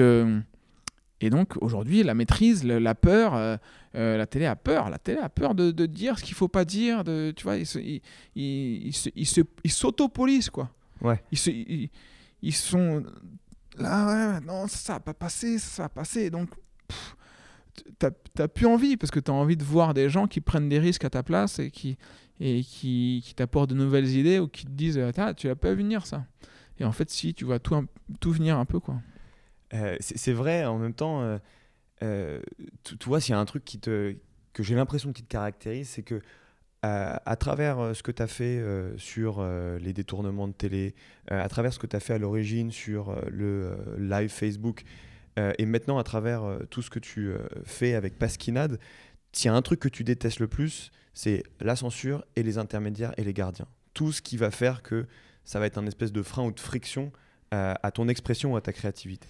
et 1.22 1.30
donc 1.30 1.54
aujourd'hui, 1.62 2.04
la 2.04 2.14
maîtrise, 2.14 2.64
le- 2.64 2.80
la 2.80 2.96
peur, 2.96 3.36
euh, 3.36 3.56
euh, 3.96 4.18
la 4.18 4.26
télé 4.26 4.46
a 4.48 4.56
peur. 4.56 4.90
La 4.90 4.98
télé 4.98 5.20
a 5.20 5.30
peur 5.30 5.54
de, 5.56 5.72
de 5.72 5.86
dire 5.86 6.18
ce 6.18 6.24
qu'il 6.24 6.34
faut 6.36 6.48
pas 6.48 6.66
dire. 6.66 7.04
De, 7.04 7.32
tu 7.36 7.44
vois, 7.44 7.58
ils 7.58 7.66
se- 7.66 7.80
ils- 7.80 8.02
ils- 8.36 8.88
ils 8.88 8.94
se- 8.96 9.10
ils 9.16 9.26
se- 9.28 9.42
ils 9.64 9.72
s'autopolisent, 9.72 10.50
quoi. 10.50 10.70
Ouais. 11.02 11.22
Ils, 11.32 11.38
se- 11.38 11.50
ils, 12.42 12.54
sont 12.54 13.04
là, 13.78 14.38
ouais, 14.40 14.46
non, 14.46 14.68
ça, 14.68 14.78
ça 14.78 14.94
va 14.94 15.00
pas 15.00 15.14
passer, 15.14 15.60
ça, 15.60 15.68
ça 15.70 15.84
va 15.84 15.90
passer. 15.90 16.30
Donc, 16.30 16.50
t'as 18.00 18.12
t'as 18.34 18.48
plus 18.48 18.66
envie 18.66 18.98
parce 18.98 19.12
que 19.12 19.20
tu 19.20 19.32
as 19.32 19.34
envie 19.34 19.58
de 19.58 19.64
voir 19.64 19.94
des 19.94 20.10
gens 20.10 20.28
qui 20.28 20.42
prennent 20.42 20.70
des 20.70 20.80
risques 20.80 21.06
à 21.06 21.10
ta 21.10 21.24
place 21.24 21.60
et 21.60 21.72
qui, 21.72 21.98
et 22.40 22.64
qui, 22.64 23.22
qui 23.26 23.34
t'apportent 23.36 23.70
de 23.70 23.76
nouvelles 23.76 24.10
idées 24.10 24.40
ou 24.40 24.48
qui 24.48 24.66
te 24.66 24.72
disent 24.72 25.00
Ah, 25.18 25.34
tu 25.34 25.48
l'as 25.48 25.56
pas 25.56 25.72
vu 25.74 25.84
venir 25.84 26.06
ça. 26.06 26.26
Et 26.80 26.86
en 26.86 26.92
fait, 26.92 27.10
si, 27.12 27.34
tu 27.34 27.46
vois 27.46 27.60
tout, 27.60 27.76
tout 28.20 28.32
venir 28.32 28.58
un 28.58 28.66
peu, 28.66 28.80
quoi. 28.80 28.96
Euh, 29.74 29.96
c'est 30.00 30.34
vrai, 30.34 30.66
en 30.66 30.78
même 30.78 30.94
temps, 30.94 31.22
euh, 31.22 31.38
euh, 32.04 32.42
tu, 32.84 33.08
vois, 33.08 33.22
s'il 33.22 33.34
y 33.34 33.36
a 33.36 33.40
un 33.40 33.46
truc 33.46 33.64
que 33.82 34.64
j'ai 34.64 34.76
l'impression 34.76 35.14
qui 35.14 35.24
te 35.24 35.30
caractérise, 35.30 35.90
c'est 35.90 36.04
que 36.04 36.22
euh, 36.84 37.16
à 37.26 37.36
travers 37.36 37.96
ce 37.96 38.02
que 38.02 38.12
tu 38.12 38.22
as 38.22 38.28
fait 38.28 38.64
sur 38.98 39.46
les 39.80 39.94
détournements 39.94 40.48
de 40.48 40.54
télé, 40.54 40.96
à 41.28 41.48
travers 41.48 41.74
ce 41.74 41.80
que 41.80 41.88
tu 41.88 41.96
as 41.96 42.00
fait 42.00 42.14
à 42.14 42.18
l'origine 42.18 42.72
sur 42.72 43.16
le 43.30 43.78
live 43.98 44.30
Facebook, 44.30 44.84
et 45.38 45.66
maintenant 45.66 45.98
à 45.98 46.04
travers 46.04 46.44
tout 46.70 46.82
ce 46.82 46.90
que 46.90 47.00
tu 47.00 47.34
fais 47.66 47.94
avec 47.94 48.18
Pasquinade, 48.18 48.80
s'il 49.32 49.50
y 49.50 49.54
a 49.54 49.56
un 49.56 49.62
truc 49.62 49.80
que 49.80 49.90
tu 49.90 50.04
détestes 50.04 50.40
le 50.40 50.48
plus, 50.48 50.92
c'est 51.14 51.44
la 51.60 51.76
censure 51.76 52.26
et 52.36 52.44
les 52.44 52.58
intermédiaires 52.58 53.14
et 53.18 53.24
les 53.24 53.34
gardiens. 53.34 53.68
Tout 53.94 54.12
ce 54.12 54.22
qui 54.22 54.36
va 54.38 54.52
faire 54.52 54.82
que 54.82 55.06
ça 55.46 55.60
va 55.60 55.68
être 55.68 55.78
un 55.78 55.86
espèce 55.86 56.12
de 56.12 56.22
frein 56.24 56.46
ou 56.46 56.52
de 56.52 56.60
friction 56.60 57.12
à 57.52 57.92
ton 57.92 58.08
expression 58.08 58.54
ou 58.54 58.56
à 58.58 58.62
ta 58.62 58.74
créativité. 58.74 59.28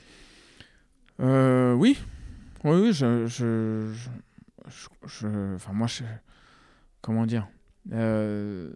Euh, 1.19 1.73
oui. 1.73 1.97
Oui, 2.63 2.93
je. 2.93 3.27
je, 3.27 3.91
enfin, 5.55 5.73
moi. 5.73 5.87
Comment 7.01 7.25
dire 7.25 7.47
Euh, 7.91 8.71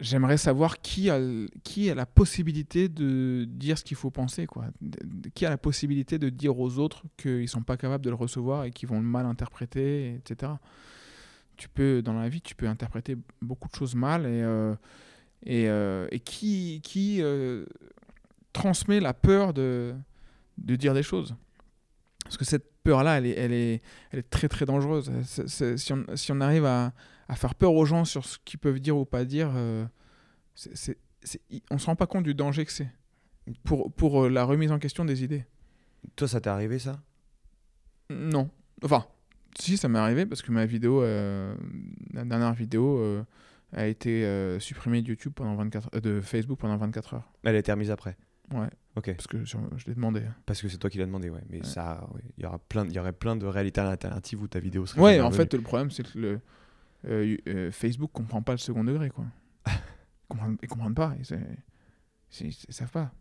J'aimerais 0.00 0.36
savoir 0.36 0.80
qui 0.80 1.08
a, 1.08 1.18
qui 1.62 1.88
a 1.88 1.94
la 1.94 2.04
possibilité 2.04 2.88
de 2.88 3.46
dire 3.48 3.78
ce 3.78 3.84
qu'il 3.84 3.96
faut 3.96 4.10
penser, 4.10 4.46
quoi. 4.46 4.66
Qui 5.34 5.46
a 5.46 5.50
la 5.50 5.56
possibilité 5.56 6.18
de 6.18 6.28
dire 6.28 6.58
aux 6.58 6.78
autres 6.78 7.04
qu'ils 7.16 7.48
sont 7.48 7.62
pas 7.62 7.76
capables 7.76 8.04
de 8.04 8.10
le 8.10 8.16
recevoir 8.16 8.64
et 8.64 8.70
qu'ils 8.70 8.88
vont 8.88 8.98
le 8.98 9.06
mal 9.06 9.24
interpréter, 9.24 10.16
etc. 10.16 10.52
Tu 11.56 11.68
peux, 11.68 12.02
dans 12.02 12.12
la 12.12 12.28
vie, 12.28 12.42
tu 12.42 12.54
peux 12.54 12.68
interpréter 12.68 13.16
beaucoup 13.40 13.68
de 13.68 13.74
choses 13.74 13.94
mal 13.94 14.26
et, 14.26 14.42
euh, 14.42 16.06
et, 16.10 16.20
qui, 16.20 16.80
qui 16.82 17.22
transmet 18.52 19.00
la 19.00 19.14
peur 19.14 19.54
de, 19.54 19.94
de 20.58 20.76
dire 20.76 20.94
des 20.94 21.02
choses. 21.02 21.34
Parce 22.24 22.36
que 22.36 22.44
cette 22.44 22.70
peur-là, 22.82 23.18
elle 23.18 23.26
est, 23.26 23.36
elle, 23.38 23.52
est, 23.52 23.82
elle 24.10 24.20
est 24.20 24.30
très 24.30 24.48
très 24.48 24.64
dangereuse. 24.64 25.10
Si, 25.24 25.92
on, 25.92 26.04
si 26.16 26.32
on 26.32 26.40
arrive 26.40 26.64
à, 26.64 26.92
à 27.28 27.36
faire 27.36 27.54
peur 27.54 27.74
aux 27.74 27.84
gens 27.84 28.04
sur 28.04 28.24
ce 28.24 28.38
qu'ils 28.44 28.58
peuvent 28.58 28.80
dire 28.80 28.96
ou 28.96 29.04
pas 29.04 29.24
dire, 29.24 29.50
euh, 29.54 29.84
on 31.70 31.74
ne 31.74 31.78
se 31.78 31.86
rend 31.86 31.96
pas 31.96 32.06
compte 32.06 32.24
du 32.24 32.34
danger 32.34 32.64
que 32.64 32.72
c'est 32.72 32.90
pour, 33.62 33.92
pour 33.92 34.24
euh, 34.24 34.28
la 34.28 34.44
remise 34.44 34.72
en 34.72 34.78
question 34.78 35.04
des 35.04 35.22
idées. 35.22 35.44
Toi, 36.16 36.28
ça 36.28 36.40
t'est 36.40 36.50
arrivé 36.50 36.78
ça? 36.78 37.00
Non. 38.10 38.50
Enfin, 38.82 39.06
si, 39.58 39.76
ça 39.76 39.88
m'est 39.88 39.98
arrivé 39.98 40.26
parce 40.26 40.42
que 40.42 40.52
ma 40.52 40.66
vidéo, 40.66 41.02
euh, 41.02 41.54
la 42.12 42.24
dernière 42.24 42.54
vidéo, 42.54 42.98
euh, 42.98 43.22
a 43.72 43.86
été 43.86 44.26
supprimée 44.60 45.02
de 45.02 45.08
YouTube 45.08 45.32
pendant 45.34 45.56
24 45.56 45.90
euh, 45.94 46.00
de 46.00 46.20
Facebook 46.20 46.58
pendant 46.58 46.76
24 46.76 47.14
heures. 47.14 47.32
Elle 47.42 47.56
a 47.56 47.58
été 47.58 47.72
remise 47.72 47.90
après? 47.90 48.16
Ouais, 48.52 48.68
Ok. 48.96 49.12
parce 49.14 49.26
que 49.26 49.44
je, 49.44 49.56
je 49.76 49.86
l'ai 49.86 49.94
demandé. 49.94 50.22
Parce 50.46 50.62
que 50.62 50.68
c'est 50.68 50.78
toi 50.78 50.88
qui 50.90 50.98
l'as 50.98 51.06
demandé, 51.06 51.28
ouais. 51.30 51.42
Mais 51.50 51.58
Ouais. 51.58 51.64
ça, 51.64 52.06
ouais, 52.14 52.22
il 52.38 52.44
y 52.44 52.46
aura 52.46 52.58
plein, 52.58 52.84
il 52.86 52.92
y 52.92 52.98
aurait 52.98 53.12
plein 53.12 53.34
de 53.36 53.46
réalités 53.46 53.80
alternatives 53.80 54.40
où 54.42 54.48
ta 54.48 54.60
vidéo 54.60 54.86
serait. 54.86 55.00
Ouais, 55.00 55.20
en 55.20 55.26
revenue. 55.26 55.36
fait, 55.36 55.54
le 55.54 55.62
problème, 55.62 55.90
c'est 55.90 56.04
que 56.04 56.18
le, 56.18 56.40
euh, 57.08 57.36
euh, 57.48 57.70
Facebook 57.72 58.10
comprend 58.12 58.40
pas 58.42 58.52
le 58.52 58.58
second 58.58 58.84
degré, 58.84 59.10
quoi. 59.10 59.24
Ils 59.66 60.28
comprennent, 60.28 60.56
ils 60.62 60.68
comprennent 60.68 60.94
pas. 60.94 61.14
Ils, 61.20 61.38
ils, 62.40 62.56
ils 62.68 62.74
savent 62.74 62.90
pas. 62.90 63.12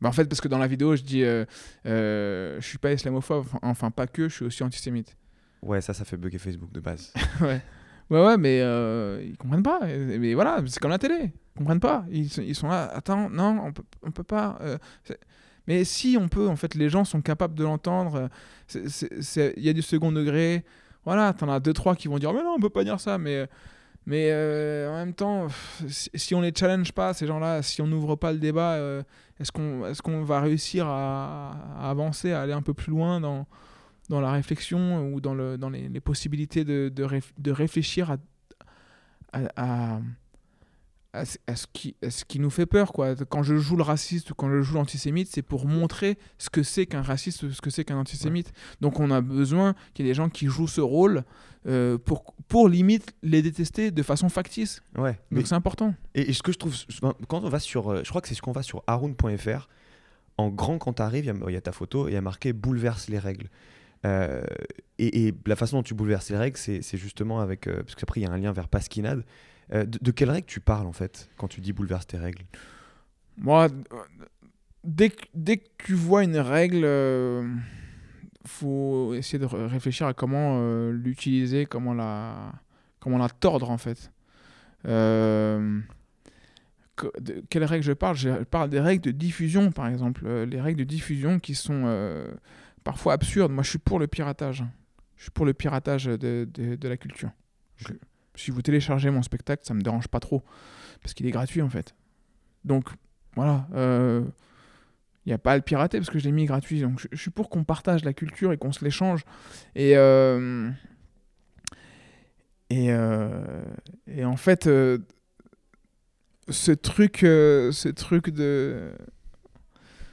Bah, 0.00 0.08
en 0.08 0.12
fait, 0.12 0.24
parce 0.24 0.40
que 0.40 0.48
dans 0.48 0.58
la 0.58 0.66
vidéo, 0.66 0.96
je 0.96 1.02
dis, 1.02 1.22
euh, 1.22 1.44
euh, 1.86 2.60
je 2.60 2.66
suis 2.66 2.78
pas 2.78 2.92
islamophobe, 2.92 3.44
enfin, 3.46 3.58
enfin, 3.62 3.90
pas 3.90 4.06
que, 4.06 4.28
je 4.28 4.34
suis 4.34 4.44
aussi 4.44 4.62
antisémite. 4.62 5.16
Ouais, 5.62 5.80
ça, 5.82 5.92
ça 5.94 6.04
fait 6.04 6.16
bugger 6.16 6.38
Facebook 6.38 6.72
de 6.72 6.80
base. 6.80 7.12
ouais. 7.42 7.60
Ouais, 8.10 8.24
ouais, 8.24 8.36
mais 8.36 8.60
euh, 8.60 9.22
ils 9.24 9.36
comprennent 9.36 9.62
pas. 9.62 9.80
Mais 9.84 10.34
voilà, 10.34 10.60
c'est 10.66 10.80
comme 10.80 10.90
la 10.90 10.98
télé. 10.98 11.32
Ils 11.54 11.58
comprennent 11.58 11.80
pas. 11.80 12.04
Ils, 12.10 12.26
ils 12.38 12.54
sont 12.56 12.68
là, 12.68 12.90
attends, 12.92 13.30
non, 13.30 13.58
on 13.66 13.72
peut, 13.72 13.82
on 14.02 14.10
peut 14.10 14.24
pas. 14.24 14.58
euh, 14.62 14.78
mais 15.66 15.84
si 15.84 16.16
on 16.20 16.28
peut, 16.28 16.48
en 16.48 16.56
fait, 16.56 16.74
les 16.74 16.88
gens 16.88 17.04
sont 17.04 17.20
capables 17.20 17.54
de 17.54 17.62
l'entendre. 17.64 18.28
euh, 18.74 19.50
Il 19.56 19.62
y 19.64 19.68
a 19.68 19.72
du 19.72 19.82
second 19.82 20.10
degré. 20.10 20.64
Voilà, 21.04 21.32
t'en 21.32 21.48
as 21.48 21.60
deux, 21.60 21.72
trois 21.72 21.94
qui 21.94 22.08
vont 22.08 22.18
dire, 22.18 22.32
mais 22.32 22.42
non, 22.42 22.54
on 22.56 22.60
peut 22.60 22.70
pas 22.70 22.82
dire 22.84 22.98
ça. 22.98 23.16
Mais, 23.18 23.46
mais 24.06 24.30
euh, 24.32 24.90
en 24.90 24.96
même 24.96 25.14
temps, 25.14 25.46
si, 25.88 26.34
on 26.34 26.40
les 26.40 26.52
challenge 26.54 26.92
pas, 26.92 27.14
ces 27.14 27.26
gens-là, 27.28 27.62
si 27.62 27.80
on 27.80 27.86
n'ouvre 27.86 28.16
pas 28.16 28.32
le 28.32 28.38
débat, 28.38 28.76
est-ce 29.38 29.52
qu'on 29.52 29.86
est 29.86 30.00
qu'on 30.02 30.24
va 30.24 30.40
réussir 30.40 30.86
à, 30.88 31.52
avancer, 31.80 32.32
à 32.32 32.42
aller 32.42 32.52
un 32.52 32.62
peu 32.62 32.74
plus 32.74 32.90
loin 32.90 33.20
dans 34.10 34.20
la 34.20 34.32
réflexion 34.32 35.10
ou 35.12 35.20
dans, 35.22 35.34
le, 35.34 35.56
dans 35.56 35.70
les, 35.70 35.88
les 35.88 36.00
possibilités 36.00 36.64
de, 36.64 36.90
de, 36.94 37.04
réf- 37.04 37.32
de 37.38 37.50
réfléchir 37.50 38.10
à, 38.10 38.16
à, 39.32 39.96
à- 39.96 40.00
à, 41.12 41.24
ce- 41.24 41.66
qui, 41.72 41.96
à 42.04 42.10
ce 42.10 42.24
qui 42.24 42.38
nous 42.38 42.50
fait 42.50 42.66
peur. 42.66 42.92
Quoi. 42.92 43.16
Quand 43.16 43.42
je 43.42 43.56
joue 43.56 43.76
le 43.76 43.82
raciste 43.82 44.30
ou 44.30 44.34
quand 44.34 44.48
je 44.50 44.60
joue 44.62 44.74
l'antisémite, 44.74 45.28
c'est 45.28 45.42
pour 45.42 45.66
montrer 45.66 46.18
ce 46.38 46.50
que 46.50 46.62
c'est 46.62 46.86
qu'un 46.86 47.02
raciste 47.02 47.42
ou 47.42 47.50
ce 47.50 47.60
que 47.60 47.70
c'est 47.70 47.84
qu'un 47.84 47.96
antisémite. 47.98 48.52
Donc 48.80 49.00
on 49.00 49.10
a 49.10 49.20
besoin 49.20 49.74
qu'il 49.94 50.06
y 50.06 50.08
ait 50.08 50.12
des 50.12 50.16
gens 50.16 50.28
qui 50.28 50.46
jouent 50.46 50.68
ce 50.68 50.80
rôle 50.80 51.24
euh, 51.66 51.98
pour, 51.98 52.34
pour 52.48 52.68
limite 52.68 53.12
les 53.22 53.42
détester 53.42 53.90
de 53.90 54.02
façon 54.02 54.28
factice. 54.28 54.82
Ouais. 54.96 55.18
Mais, 55.30 55.38
Donc 55.38 55.46
c'est 55.48 55.54
important. 55.56 55.94
et, 56.14 56.30
et 56.30 56.32
ce 56.32 56.42
que 56.44 56.52
je 56.52 56.58
trouve, 56.58 56.76
quand 57.28 57.42
on 57.44 57.48
va 57.48 57.58
sur, 57.58 57.90
euh, 57.90 58.02
je 58.04 58.08
crois 58.08 58.20
que 58.20 58.28
c'est 58.28 58.34
ce 58.36 58.42
qu'on 58.42 58.52
va 58.52 58.62
sur 58.62 58.82
haroun.fr, 58.86 59.68
en 60.38 60.48
grand 60.48 60.78
quand 60.78 60.94
tu 60.94 61.02
arrives, 61.02 61.32
il 61.48 61.52
y, 61.52 61.56
a 61.56 61.60
ta 61.60 61.72
photo 61.72 62.06
et 62.08 62.12
il 62.12 62.14
y 62.14 62.16
a 62.16 62.22
marqué 62.22 62.52
bouleverse 62.52 63.08
les 63.08 63.18
règles. 63.18 63.48
Euh, 64.06 64.42
et, 64.98 65.34
la 65.46 65.56
façon 65.56 65.78
dont 65.78 65.82
tu 65.82 65.94
bouleverses 65.94 66.30
les 66.30 66.36
règles, 66.36 66.56
c'est 66.56 66.96
justement 66.96 67.40
avec. 67.40 67.66
euh, 67.66 67.82
parce 67.82 67.94
qu'après, 67.94 68.20
il 68.20 68.24
y 68.24 68.26
a 68.26 68.30
un 68.30 68.38
lien 68.38 68.52
vers 68.52 68.68
Pasquinade. 68.68 69.24
Euh, 69.72 69.84
de, 69.84 70.10
quelles 70.10 70.30
règles 70.30 70.46
tu 70.46 70.60
parles 70.60 70.86
en 70.86 70.92
fait 70.92 71.30
quand 71.36 71.46
tu 71.48 71.60
dis 71.60 71.72
bouleverse 71.72 72.06
tes 72.06 72.18
règles? 72.18 72.44
Moi, 73.36 73.68
dès 74.84 75.10
que, 75.10 75.24
dès 75.34 75.58
que 75.58 75.68
tu 75.78 75.94
vois 75.94 76.24
une 76.24 76.36
règle, 76.36 76.86
faut 78.44 79.14
essayer 79.14 79.38
de 79.38 79.46
ré- 79.46 79.66
réfléchir 79.66 80.06
à 80.06 80.14
comment 80.14 80.90
l'utiliser, 80.90 81.66
comment 81.66 81.94
la, 81.94 82.52
comment 82.98 83.18
la 83.18 83.28
tordre 83.28 83.70
en 83.70 83.78
fait. 83.78 84.10
De 84.84 85.82
quelles 87.48 87.64
règles 87.64 87.84
je 87.84 87.92
parle? 87.92 88.16
Je 88.16 88.42
parle 88.44 88.68
des 88.68 88.80
règles 88.80 89.04
de 89.04 89.10
diffusion 89.10 89.70
par 89.70 89.86
exemple. 89.86 90.28
Les 90.44 90.60
règles 90.60 90.80
de 90.80 90.84
diffusion 90.84 91.38
qui 91.38 91.54
sont 91.54 91.86
parfois 92.84 93.14
absurdes. 93.14 93.52
Moi 93.52 93.62
je 93.62 93.70
suis 93.70 93.78
pour 93.78 93.98
le 93.98 94.06
piratage. 94.06 94.64
Je 95.16 95.22
suis 95.24 95.30
pour 95.30 95.44
le 95.46 95.52
piratage 95.54 96.04
de, 96.06 96.16
de- 96.52 96.76
de 96.76 96.88
la 96.88 96.96
culture. 96.96 97.30
Je- 97.76 97.92
si 98.36 98.50
vous 98.50 98.62
téléchargez 98.62 99.10
mon 99.10 99.22
spectacle, 99.22 99.62
ça 99.66 99.74
me 99.74 99.82
dérange 99.82 100.08
pas 100.08 100.20
trop. 100.20 100.42
Parce 101.02 101.14
qu'il 101.14 101.26
est 101.26 101.30
gratuit 101.30 101.62
en 101.62 101.68
fait. 101.68 101.94
Donc 102.64 102.88
voilà. 103.36 103.66
Il 105.26 105.28
n'y 105.28 105.32
a 105.34 105.38
pas 105.38 105.52
à 105.52 105.56
le 105.56 105.62
pirater 105.62 105.98
parce 105.98 106.08
que 106.10 106.18
je 106.18 106.24
l'ai 106.24 106.32
mis 106.32 106.46
gratuit. 106.46 106.80
Donc 106.80 106.98
je, 107.00 107.08
je 107.12 107.16
suis 107.20 107.30
pour 107.30 107.50
qu'on 107.50 107.64
partage 107.64 108.04
la 108.04 108.14
culture 108.14 108.52
et 108.52 108.56
qu'on 108.56 108.72
se 108.72 108.82
l'échange. 108.84 109.24
Et, 109.74 109.96
euh, 109.96 110.70
et, 112.70 112.90
euh, 112.92 113.62
et 114.06 114.24
en 114.24 114.36
fait, 114.36 114.66
euh, 114.66 114.98
ce 116.48 116.72
truc, 116.72 117.24
euh, 117.24 117.72
ce 117.72 117.88
truc 117.88 118.30
de, 118.30 118.92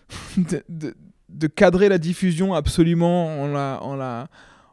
de, 0.38 0.64
de- 0.70 0.96
de 1.30 1.48
cadrer 1.48 1.90
la 1.90 1.98
diffusion 1.98 2.54
absolument 2.54 3.42
en 3.42 3.48
la, 3.48 3.80
en 3.82 3.96
la, 3.96 4.30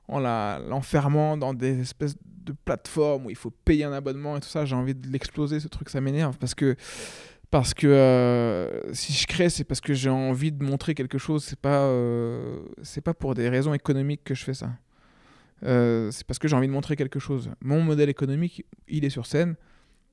en 0.09 0.19
la, 0.21 0.61
l'enfermant 0.69 1.37
dans 1.37 1.55
des 1.55 1.81
espèces 1.81 2.17
de 2.45 2.53
plateformes 2.65 3.27
où 3.27 3.31
il 3.31 3.37
faut 3.37 3.51
payer 3.51 3.85
un 3.85 3.93
abonnement 3.93 4.37
et 4.37 4.41
tout 4.41 4.49
ça, 4.49 4.65
j'ai 4.65 4.77
envie 4.77 4.95
de 4.95 5.09
l'exploser 5.09 5.61
ce 5.61 5.69
truc, 5.69 5.89
ça 5.89 6.01
m'énerve 6.01 6.37
parce 6.39 6.55
que 6.55 6.77
parce 7.55 7.73
que 7.73 7.87
euh, 7.87 8.93
si 8.95 9.13
je 9.13 9.29
crée, 9.29 9.49
c'est 9.49 9.63
parce 9.63 9.81
que 9.81 9.95
j'ai 9.95 10.11
envie 10.11 10.51
de 10.51 10.65
montrer 10.65 10.93
quelque 10.97 11.19
chose. 11.19 11.45
C'est 11.45 11.59
pas, 11.59 11.83
euh, 11.83 12.65
c'est 12.83 13.01
pas 13.01 13.15
pour 13.15 13.37
des 13.37 13.49
raisons 13.49 13.73
économiques 13.75 14.23
que 14.25 14.35
je 14.35 14.43
fais 14.43 14.55
ça. 14.55 14.71
Euh, 15.65 16.11
c'est 16.11 16.27
parce 16.27 16.41
que 16.41 16.49
j'ai 16.49 16.57
envie 16.57 16.67
de 16.67 16.73
montrer 16.73 16.97
quelque 16.97 17.21
chose. 17.21 17.51
Mon 17.61 17.81
modèle 17.81 18.09
économique, 18.09 18.65
il 18.89 19.05
est 19.05 19.11
sur 19.11 19.27
scène. 19.27 19.55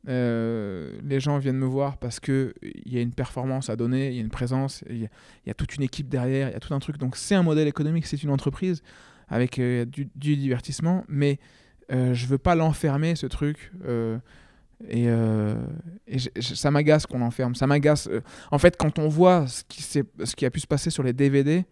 Euh, 0.08 0.98
les 1.04 1.20
gens 1.20 1.38
viennent 1.38 1.58
me 1.58 1.66
voir 1.66 1.98
parce 1.98 2.20
que 2.20 2.54
il 2.64 2.92
y 2.92 2.98
a 2.98 3.02
une 3.02 3.14
performance 3.14 3.70
à 3.70 3.76
donner, 3.76 4.10
il 4.10 4.16
y 4.16 4.18
a 4.18 4.22
une 4.22 4.30
présence, 4.30 4.84
il 4.90 5.08
y 5.46 5.50
a, 5.50 5.54
toute 5.54 5.76
une 5.76 5.84
équipe 5.84 6.10
derrière, 6.10 6.50
il 6.50 6.54
y 6.54 6.56
a 6.56 6.60
tout 6.60 6.74
un 6.74 6.80
truc. 6.80 6.98
Donc 6.98 7.16
c'est 7.16 7.36
un 7.36 7.44
modèle 7.44 7.68
économique, 7.68 8.08
c'est 8.08 8.24
une 8.24 8.32
entreprise 8.32 8.82
avec 9.28 9.60
euh, 9.60 9.86
du, 9.86 10.10
divertissement, 10.16 11.06
mais 11.08 11.40
euh, 11.92 12.14
je 12.14 12.26
veux 12.26 12.38
pas 12.40 12.56
l'enfermer 12.56 13.16
ce 13.16 13.28
truc. 13.28 13.72
euh, 13.86 14.18
et, 14.88 15.06
euh, 15.08 15.56
ça 16.40 16.72
m'agace 16.72 17.06
qu'on 17.06 17.20
l'enferme. 17.20 17.56
Ça 17.56 17.68
m'agace. 17.68 18.08
euh, 18.08 18.22
en 18.52 18.58
fait, 18.58 18.78
quand 18.78 19.00
on 19.00 19.08
voit 19.08 19.48
ce 19.48 19.64
qui, 19.68 19.84
ce 19.84 20.36
qui 20.36 20.46
a 20.46 20.52
pu 20.52 20.60
se 20.60 20.68
passer 20.68 20.90
sur 20.90 21.04
les 21.04 21.14
DVD, 21.14 21.66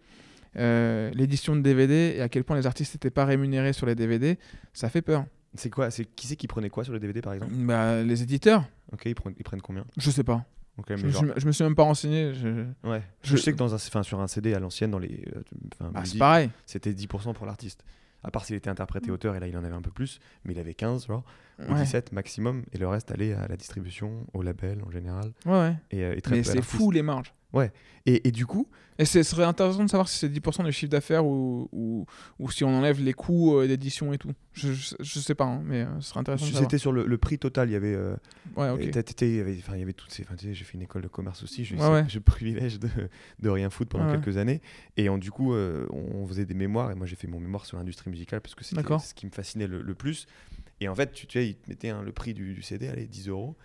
euh, 0.58 1.12
l'édition 1.14 1.56
de 1.56 1.62
DVD, 1.62 2.16
et 2.18 2.22
à 2.22 2.30
quel 2.30 2.44
point 2.44 2.56
les 2.58 2.66
artistes 2.68 2.96
n'étaient 2.96 3.10
pas 3.10 3.26
rémunérés 3.26 3.74
sur 3.74 3.86
les 3.86 3.96
DVD, 3.96 4.38
ça 4.74 4.90
fait 4.90 5.02
peur. 5.02 5.26
C'est 5.56 5.70
quoi 5.70 5.90
C'est 5.92 6.06
qui 6.06 6.28
c'est 6.28 6.36
qui 6.36 6.48
prenait 6.48 6.70
quoi 6.70 6.84
sur 6.84 6.94
les 6.94 7.00
DVD 7.00 7.22
par 7.22 7.34
exemple? 7.34 7.54
Bah, 7.56 8.02
les 8.04 8.22
éditeurs, 8.24 8.64
Ok, 8.92 9.04
ils 9.06 9.16
prennent, 9.16 9.34
ils 9.38 9.44
prennent 9.44 9.62
combien? 9.62 9.86
Je 9.98 10.10
sais 10.12 10.24
pas. 10.24 10.46
Ok, 10.78 10.96
Je 10.96 11.06
me, 11.06 11.10
genre- 11.12 11.24
suis, 11.24 11.32
je 11.38 11.46
me 11.48 11.52
suis 11.52 11.64
même 11.64 11.76
pas 11.76 11.84
renseigné. 11.84 12.34
je- 12.34 12.66
Ouais. 12.88 13.02
je- 13.24 13.36
Je, 13.36 13.38
sais 13.38 13.52
que 13.52 13.58
dans 13.58 13.74
un, 13.74 13.78
sur 14.04 14.20
un 14.22 14.28
CD 14.28 14.54
à 14.54 14.60
l'ancienne, 14.60 14.92
dans 14.92 15.00
les, 15.00 15.24
euh, 15.36 15.90
Bah, 15.92 16.00
musique, 16.02 16.20
pareil. 16.20 16.50
c'était 16.66 16.94
10% 16.94 17.34
pour 17.34 17.46
l'artiste. 17.46 17.84
À 18.24 18.32
part 18.32 18.46
s'il 18.46 18.56
était 18.56 18.70
interprété 18.70 19.12
auteur, 19.12 19.36
et 19.36 19.40
là 19.40 19.48
il 19.48 19.58
en 19.58 19.64
avait 19.64 19.74
un 19.76 19.82
peu 19.82 19.92
plus, 19.92 20.20
mais 20.46 20.54
il 20.54 20.60
avait 20.60 20.74
15, 20.74 21.08
genre, 21.08 21.24
ou 21.68 21.74
Ouais. 21.74 21.82
17 21.82 22.12
maximum, 22.12 22.64
et 22.74 22.78
le 22.78 22.88
reste 22.88 23.12
allait 23.12 23.34
à 23.34 23.48
la 23.48 23.56
distribution, 23.58 24.26
au 24.34 24.42
label 24.42 24.82
en 24.86 24.92
général, 24.92 25.32
Ouais, 25.46 25.52
ouais. 25.52 25.76
et, 25.92 26.04
euh, 26.04 26.16
et 26.16 26.22
très 26.22 26.36
Mais 26.38 26.44
c'est 26.44 26.62
fou 26.62 26.92
les 26.92 27.02
marges. 27.02 27.34
Et, 28.06 28.28
et 28.28 28.32
du 28.32 28.46
coup, 28.46 28.68
Et 28.98 29.06
ce 29.06 29.22
serait 29.24 29.44
intéressant 29.44 29.84
de 29.84 29.90
savoir 29.90 30.08
si 30.08 30.18
c'est 30.18 30.30
10% 30.30 30.64
du 30.64 30.72
chiffre 30.72 30.90
d'affaires 30.92 31.26
ou, 31.26 31.68
ou, 31.72 32.06
ou 32.40 32.50
si 32.52 32.64
on 32.64 32.70
enlève 32.70 33.02
les 33.02 33.14
coûts 33.14 33.58
euh, 33.58 33.68
d'édition 33.68 34.14
et 34.14 34.18
tout. 34.18 34.32
Je, 34.54 34.72
je, 34.74 34.96
je 35.00 35.20
sais 35.20 35.36
pas, 35.36 35.46
hein, 35.46 35.62
mais 35.66 35.82
euh, 35.82 36.00
ce 36.02 36.10
serait 36.10 36.20
intéressant 36.22 36.46
de 36.46 36.52
savoir. 36.52 36.70
c'était 36.70 36.78
sur 36.80 36.92
le, 36.92 37.06
le 37.06 37.18
prix 37.18 37.38
total, 37.40 37.70
il 37.70 37.74
y 37.74 37.76
avait, 37.76 37.94
euh, 37.94 38.16
Ouais, 38.56 38.70
ok. 38.70 38.82
et 38.82 38.92
t'as- 38.92 39.04
t'étais- 39.04 39.30
il 39.30 39.36
y 39.38 39.40
avait, 39.40 39.56
il 39.56 39.80
y 39.80 39.82
avait 39.82 39.94
toutes 39.94 40.12
ces, 40.12 40.24
enfin, 40.24 40.36
tu 40.36 40.48
sais, 40.48 40.54
j'ai 40.54 40.64
fait 40.66 40.74
une 40.76 40.82
école 40.84 41.02
de 41.02 41.08
commerce 41.08 41.44
aussi, 41.44 41.66
j'ai 41.66 41.76
eu 41.76 41.80
Ouais, 41.80 41.88
ouais. 41.90 42.06
le 42.14 42.20
privilège 42.22 42.80
de, 42.80 42.90
de 43.40 43.50
rien 43.50 43.70
foutre 43.70 43.90
pendant 43.90 44.06
Ouais, 44.06 44.12
ouais. 44.12 44.22
quelques 44.22 44.38
années, 44.38 44.62
et 44.98 45.10
on, 45.10 45.18
du 45.18 45.32
coup, 45.32 45.54
euh, 45.54 45.86
on 45.92 46.26
faisait 46.28 46.46
des 46.46 46.54
mémoires, 46.56 46.92
et 46.92 46.96
moi 46.96 47.06
j'ai 47.06 47.16
fait 47.16 47.28
mon 47.28 47.40
mémoire 47.40 47.66
sur 47.66 47.78
l'industrie 47.78 48.10
musicale 48.10 48.42
parce 48.42 48.56
que 48.56 48.64
c'était 48.64 48.82
ce 49.00 49.14
qui 49.14 49.26
me 49.26 49.32
fascinait 49.32 49.68
le, 49.68 49.82
le 49.82 49.96
plus. 49.96 50.26
Et 50.82 50.88
en 50.88 50.96
fait, 50.96 51.12
tu, 51.12 51.28
tu 51.28 51.40
sais, 51.40 51.48
ils 51.50 51.56
te 51.56 51.70
mettaient 51.70 51.90
hein, 51.90 52.02
le 52.04 52.12
prix 52.12 52.34
du, 52.34 52.54
du 52.54 52.62
CD, 52.62 52.88
allez, 52.88 53.06
10 53.08 53.28
euros. 53.28 53.56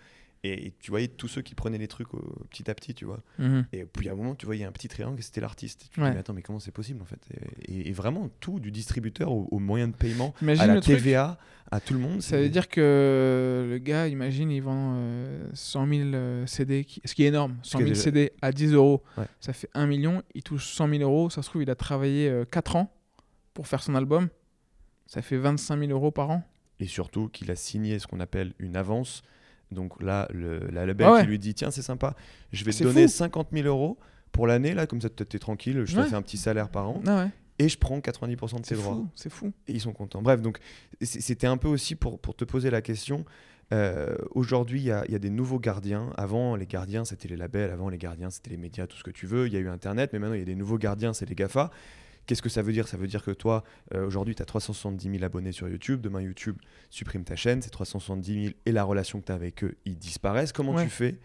Et 0.47 0.73
tu 0.79 0.91
voyais 0.91 1.07
tous 1.07 1.27
ceux 1.27 1.41
qui 1.41 1.55
prenaient 1.55 1.77
les 1.79 1.87
trucs 1.87 2.13
euh, 2.13 2.19
petit 2.51 2.69
à 2.69 2.75
petit, 2.75 2.93
tu 2.93 3.05
vois. 3.05 3.21
Mhm. 3.39 3.65
Et 3.73 3.85
puis 3.85 4.09
à 4.09 4.11
un 4.11 4.15
moment, 4.15 4.35
tu 4.35 4.45
voyais 4.45 4.63
un 4.63 4.71
petit 4.71 4.87
triangle 4.87 5.17
et 5.19 5.21
c'était 5.23 5.41
l'artiste. 5.41 5.87
Tu 5.89 5.89
te 5.89 6.01
Ouais. 6.01 6.07
dis, 6.09 6.13
mais 6.13 6.19
attends, 6.19 6.33
mais 6.33 6.41
comment 6.43 6.59
c'est 6.59 6.71
possible 6.71 7.01
en 7.01 7.05
fait? 7.05 7.19
Et, 7.67 7.89
et 7.89 7.91
vraiment, 7.93 8.29
tout, 8.39 8.59
du 8.59 8.69
distributeur 8.71 9.31
au, 9.31 9.47
au 9.51 9.59
moyen 9.59 9.87
de 9.87 9.95
paiement, 9.95 10.33
Imagine 10.41 10.61
à 10.63 10.67
la 10.75 10.81
truc. 10.81 10.97
TVA, 10.97 11.39
à 11.71 11.79
tout 11.79 11.93
le 11.95 11.99
monde. 11.99 12.21
Ça 12.21 12.37
veut 12.37 12.49
dire 12.49 12.67
que 12.69 13.67
le 13.69 13.77
gars, 13.79 14.07
imagine, 14.07 14.51
il 14.51 14.61
vend 14.61 14.93
euh, 14.97 15.47
100 15.53 15.87
000 15.87 16.01
euh, 16.13 16.45
CD, 16.45 16.83
qui- 16.83 17.01
ce 17.05 17.15
qui 17.15 17.23
est 17.23 17.27
énorme. 17.27 17.57
100 17.63 17.79
qui 17.79 17.83
est 17.83 17.87
000 17.87 17.89
déjà- 17.93 18.03
CD 18.03 18.31
à 18.41 18.51
10 18.51 18.71
euros, 18.73 19.01
Ouais. 19.17 19.25
ça 19.39 19.51
fait 19.53 19.69
1 19.73 19.87
million. 19.87 20.21
Il 20.35 20.43
touche 20.43 20.67
100 20.73 20.87
000 20.89 21.01
euros. 21.01 21.29
Ça 21.31 21.41
se 21.41 21.49
trouve, 21.49 21.63
il 21.63 21.69
a 21.71 21.75
travaillé 21.75 22.31
4 22.51 22.75
ans 22.75 22.93
pour 23.55 23.67
faire 23.67 23.81
son 23.81 23.95
album. 23.95 24.29
Ça 25.07 25.21
fait 25.21 25.37
25 25.37 25.79
000 25.79 25.91
euros 25.91 26.11
par 26.11 26.29
an. 26.29 26.43
Et 26.79 26.87
surtout 26.87 27.29
qu'il 27.29 27.49
a 27.51 27.55
signé 27.55 27.99
ce 27.99 28.05
qu'on 28.07 28.19
appelle 28.19 28.53
une 28.59 28.75
avance. 28.75 29.23
Donc 29.71 30.01
là, 30.01 30.27
le, 30.33 30.59
la 30.71 30.85
label 30.85 31.07
Ah 31.07 31.13
ouais. 31.13 31.21
qui 31.21 31.27
lui 31.27 31.39
dit 31.39 31.53
Tiens, 31.53 31.71
c'est 31.71 31.81
sympa, 31.81 32.15
je 32.53 32.63
vais 32.63 32.71
te 32.71 32.83
donner 32.83 33.07
fou. 33.07 33.13
50 33.13 33.47
000 33.51 33.67
euros 33.67 33.97
pour 34.31 34.47
l'année, 34.47 34.73
là, 34.73 34.85
comme 34.87 35.01
ça, 35.01 35.09
t'es 35.09 35.39
tranquille, 35.39 35.83
je 35.85 35.95
te 35.95 35.99
Ouais. 36.01 36.07
fais 36.07 36.15
un 36.15 36.21
petit 36.21 36.37
salaire 36.37 36.69
par 36.69 36.89
an 36.89 37.01
Ah 37.07 37.23
ouais, 37.25 37.29
et 37.57 37.69
je 37.69 37.77
prends 37.77 37.99
90% 37.99 38.59
de 38.61 38.65
c'est 38.65 38.75
droits. 38.75 39.01
c'est 39.15 39.31
fou. 39.31 39.51
et 39.67 39.73
ils 39.73 39.79
sont 39.81 39.93
contents. 39.93 40.21
Bref, 40.21 40.41
donc 40.41 40.59
c'était 41.01 41.47
un 41.47 41.57
peu 41.57 41.67
aussi 41.69 41.95
pour, 41.95 42.19
pour 42.19 42.35
te 42.35 42.43
poser 42.45 42.69
la 42.69 42.81
question. 42.81 43.23
euh, 43.73 44.15
Aujourd'hui, 44.31 44.81
il 44.81 44.83
y 44.83 45.11
y 45.11 45.15
a 45.15 45.19
des 45.19 45.29
nouveaux 45.29 45.59
gardiens. 45.59 46.11
Avant, 46.17 46.55
les 46.55 46.67
gardiens, 46.67 47.05
c'était 47.05 47.27
les 47.29 47.37
labels. 47.37 47.71
Avant, 47.71 47.89
les 47.89 47.97
gardiens, 47.97 48.29
c'était 48.29 48.49
les 48.51 48.57
médias, 48.57 48.85
tout 48.87 48.97
ce 48.97 49.03
que 49.03 49.11
tu 49.11 49.25
veux. 49.25 49.47
Il 49.47 49.53
y 49.53 49.57
a 49.57 49.59
eu 49.59 49.69
Internet, 49.69 50.11
mais 50.13 50.19
maintenant, 50.19 50.35
il 50.35 50.39
y 50.39 50.43
a 50.43 50.45
des 50.45 50.55
nouveaux 50.55 50.77
gardiens, 50.77 51.13
c'est 51.13 51.27
les 51.27 51.35
GAFA. 51.35 51.71
Qu'est-ce 52.25 52.41
que 52.41 52.49
ça 52.49 52.61
veut 52.61 52.73
dire? 52.73 52.87
Ça 52.87 52.97
veut 52.97 53.07
dire 53.07 53.23
que 53.23 53.31
toi, 53.31 53.63
euh, 53.93 54.05
aujourd'hui, 54.05 54.33
tu 54.35 54.41
as 54.41 54.45
370 54.45 55.11
000 55.11 55.23
abonnés 55.23 55.51
sur 55.51 55.67
YouTube. 55.69 56.01
Demain, 56.01 56.21
YouTube 56.21 56.57
supprime 56.89 57.23
ta 57.23 57.35
chaîne. 57.35 57.61
Ces 57.61 57.69
370 57.69 58.43
000 58.45 58.53
et 58.65 58.71
la 58.71 58.83
relation 58.83 59.19
que 59.21 59.25
tu 59.25 59.31
as 59.31 59.35
avec 59.35 59.63
eux, 59.63 59.75
ils 59.85 59.97
disparaissent. 59.97 60.51
Comment 60.51 60.73
Ouais. 60.73 60.83
tu 60.83 60.89
fais 60.89 61.19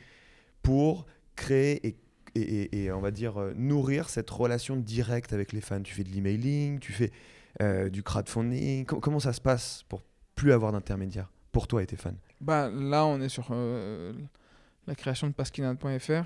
pour 0.62 1.06
créer 1.36 1.86
et, 1.86 1.96
et, 2.34 2.40
et- 2.40 2.84
et, 2.84 2.92
on 2.92 3.00
va 3.00 3.10
dire, 3.10 3.38
euh, 3.40 3.52
nourrir 3.56 4.08
cette 4.10 4.28
relation 4.30 4.76
directe 4.76 5.32
avec 5.32 5.52
les 5.52 5.60
fans? 5.60 5.80
Tu 5.82 5.94
fais 5.94 6.04
de 6.04 6.10
l'emailing, 6.10 6.78
tu 6.80 6.92
fais 6.92 7.10
euh, 7.62 7.88
du 7.88 8.02
crowdfunding 8.02 8.84
Com- 8.86 9.00
Comment 9.00 9.20
ça 9.20 9.32
se 9.32 9.40
passe 9.40 9.84
pour 9.88 10.02
plus 10.34 10.52
avoir 10.52 10.70
d'intermédiaire 10.72 11.30
pour 11.52 11.66
toi 11.66 11.82
et 11.82 11.86
tes 11.86 11.96
fans? 11.96 12.14
Bah, 12.40 12.70
là, 12.70 13.04
on 13.06 13.20
est 13.20 13.28
sur 13.28 13.48
euh, 13.50 14.12
la 14.86 14.94
création 14.94 15.26
de 15.28 15.32
pasquinade.fr 15.32 16.24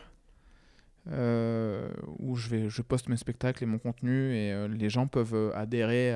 euh, 1.10 1.90
où 2.18 2.34
je, 2.36 2.82
poste 2.82 3.08
mes 3.08 3.16
spectacles 3.16 3.62
et 3.62 3.66
mon 3.66 3.78
contenu 3.78 4.34
et 4.34 4.52
euh, 4.52 4.68
les 4.68 4.88
gens 4.88 5.06
peuvent 5.06 5.34
euh, 5.34 5.54
adhérer 5.54 6.14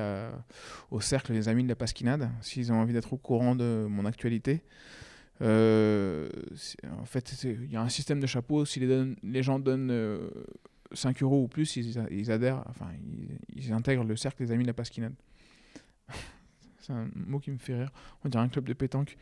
au 0.89 0.99
cercle 0.99 1.31
des 1.31 1.47
amis 1.47 1.63
de 1.63 1.69
la 1.69 1.75
pasquinade 1.75 2.29
s'ils 2.41 2.71
ont 2.71 2.75
envie 2.75 2.93
d'être 2.93 3.13
au 3.13 3.17
courant 3.17 3.55
de 3.55 3.85
mon 3.89 4.05
actualité. 4.05 4.63
En 5.41 7.05
fait, 7.05 7.43
il 7.43 7.71
y 7.71 7.77
a 7.77 7.81
un 7.81 7.89
système 7.89 8.19
de 8.19 8.27
chapeau. 8.27 8.65
Si 8.65 8.79
les, 8.79 9.43
gens 9.43 9.59
donnent 9.59 9.91
euh, 9.91 10.29
5 10.93 11.21
euros 11.23 11.43
ou 11.43 11.47
plus, 11.47 11.75
ils, 11.77 12.31
adhèrent, 12.31 12.63
enfin, 12.67 12.87
ils 13.55 13.71
intègrent 13.71 14.03
le 14.03 14.15
cercle 14.15 14.43
des 14.43 14.51
amis 14.51 14.63
de 14.63 14.69
la 14.69 14.73
pasquinade. 14.73 15.13
C'est 16.89 16.95
un 16.95 17.07
mot 17.27 17.39
qui 17.39 17.51
me 17.51 17.57
fait 17.57 17.75
rire. 17.75 17.91
On 18.25 18.29
dirait 18.29 18.43
un 18.43 18.49
club 18.49 18.65
de 18.65 18.73
pétanque. 18.73 19.15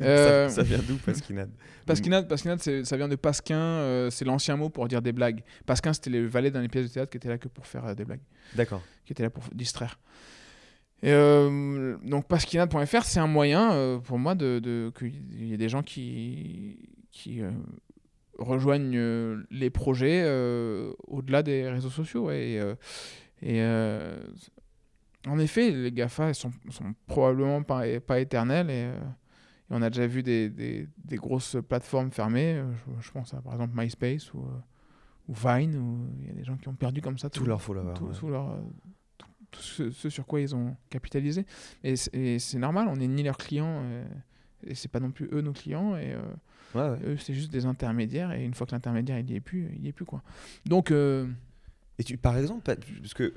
Euh, 0.00 0.48
ça, 0.48 0.56
ça 0.56 0.62
vient 0.62 0.80
d'où, 0.86 0.96
Pasquinade? 1.06 1.50
Pasquinade, 1.86 2.28
Pasquinade 2.28 2.84
ça 2.84 2.96
vient 2.96 3.08
de 3.08 3.16
Pasquin, 3.16 3.56
euh, 3.56 4.10
c'est 4.10 4.24
l'ancien 4.24 4.56
mot 4.56 4.68
pour 4.68 4.88
dire 4.88 5.00
des 5.00 5.12
blagues. 5.12 5.42
Pasquin, 5.64 5.92
c'était 5.92 6.10
le 6.10 6.26
valet 6.26 6.50
dans 6.50 6.60
les 6.60 6.68
pièces 6.68 6.88
de 6.88 6.94
théâtre 6.94 7.10
qui 7.10 7.16
était 7.18 7.28
là 7.28 7.38
que 7.38 7.48
pour 7.48 7.66
faire 7.66 7.84
euh, 7.86 7.94
des 7.94 8.04
blagues, 8.04 8.22
D'accord. 8.54 8.82
qui 9.04 9.12
était 9.12 9.22
là 9.22 9.30
pour 9.30 9.44
distraire. 9.54 9.98
Et 11.02 11.12
euh, 11.12 11.96
donc 12.02 12.26
pasquinade.fr, 12.26 13.04
c'est 13.04 13.20
un 13.20 13.26
moyen 13.26 13.72
euh, 13.72 13.98
pour 13.98 14.18
moi 14.18 14.34
de, 14.34 14.58
de 14.58 14.90
qu'il 14.98 15.46
y 15.48 15.52
ait 15.52 15.58
des 15.58 15.68
gens 15.68 15.82
qui, 15.82 16.78
qui 17.10 17.42
euh, 17.42 17.50
rejoignent 18.38 18.96
euh, 18.96 19.42
les 19.50 19.70
projets 19.70 20.22
euh, 20.24 20.92
au-delà 21.06 21.42
des 21.42 21.68
réseaux 21.68 21.90
sociaux. 21.90 22.26
ouais, 22.26 22.52
et 22.52 22.60
euh, 22.60 22.74
et, 23.42 23.60
euh, 23.60 24.16
en 25.26 25.38
effet, 25.38 25.70
les 25.70 25.92
GAFA 25.92 26.34
sont, 26.34 26.52
sont 26.70 26.94
probablement 27.06 27.62
pas, 27.62 27.82
pas 28.00 28.20
éternels. 28.20 28.70
Et, 28.70 28.84
euh, 28.84 28.96
et 28.98 29.70
on 29.70 29.82
a 29.82 29.90
déjà 29.90 30.06
vu 30.06 30.22
des, 30.22 30.48
des- 30.50 30.88
des 31.04 31.16
grosses 31.16 31.56
plateformes 31.68 32.10
fermées. 32.10 32.54
euh, 32.54 32.70
Je, 33.00 33.06
je 33.06 33.10
pense 33.12 33.32
à 33.34 33.40
par 33.40 33.52
exemple 33.54 33.72
MySpace 33.76 34.32
ou, 34.34 34.40
euh, 34.40 34.50
ou 35.28 35.34
Vine, 35.34 35.76
où 35.76 36.06
il 36.20 36.26
y 36.28 36.30
a 36.30 36.34
des 36.34 36.44
gens 36.44 36.56
qui 36.56 36.68
ont 36.68 36.74
perdu 36.74 37.00
comme 37.00 37.18
ça 37.18 37.30
Tous 37.30 37.46
leurs 37.46 37.62
followers. 37.62 37.94
tout, 37.94 38.04
ouais. 38.06 38.14
tout 38.18 38.28
leur, 38.28 38.58
tout- 39.16 39.26
tout 39.50 39.62
ce, 39.62 39.90
ce 39.90 40.10
sur 40.10 40.26
quoi 40.26 40.40
ils 40.40 40.54
ont 40.54 40.76
capitalisé. 40.90 41.46
Et 41.82 41.96
c'est 41.96 42.14
et 42.14 42.58
normal, 42.58 42.88
on 42.88 42.96
n'est 42.96 43.08
ni 43.08 43.22
leurs 43.22 43.38
clients 43.38 43.80
euh, 43.84 44.04
et 44.66 44.74
c'est 44.74 44.88
pas 44.90 45.00
non 45.00 45.10
plus 45.10 45.28
eux 45.32 45.40
nos 45.40 45.52
clients. 45.52 45.96
Et 45.96 46.12
euh, 46.12 46.20
Ouais, 46.74 46.90
ouais. 46.90 46.98
eux, 47.12 47.16
c'est 47.18 47.34
juste 47.34 47.52
des 47.52 47.66
intermédiaires. 47.66 48.32
Et 48.32 48.44
une 48.44 48.52
fois 48.52 48.66
que 48.66 48.72
l'intermédiaire 48.72 49.18
il 49.20 49.30
y 49.30 49.36
est 49.36 49.40
plus, 49.40 49.70
il 49.76 49.84
y 49.84 49.88
est 49.88 49.92
plus 49.92 50.04
quoi. 50.04 50.22
Donc 50.66 50.90
euh, 50.90 51.26
Et 52.00 52.02
tu, 52.04 52.16
par 52.18 52.36
exemple, 52.36 52.62
parce 52.64 53.14
que 53.14 53.32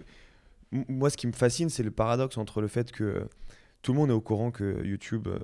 moi, 0.72 1.10
ce 1.10 1.18
qui 1.18 1.28
me 1.28 1.32
fascine, 1.34 1.70
c'est 1.70 1.84
le 1.84 1.92
paradoxe 1.92 2.38
entre 2.38 2.62
le 2.62 2.68
fait 2.68 2.92
que 2.92 3.28
tout 3.82 3.94
le 3.94 4.00
monde 4.00 4.10
est 4.10 4.14
au 4.14 4.22
courant 4.22 4.52
que 4.52 4.84
YouTube, 4.86 5.28
euh, 5.28 5.40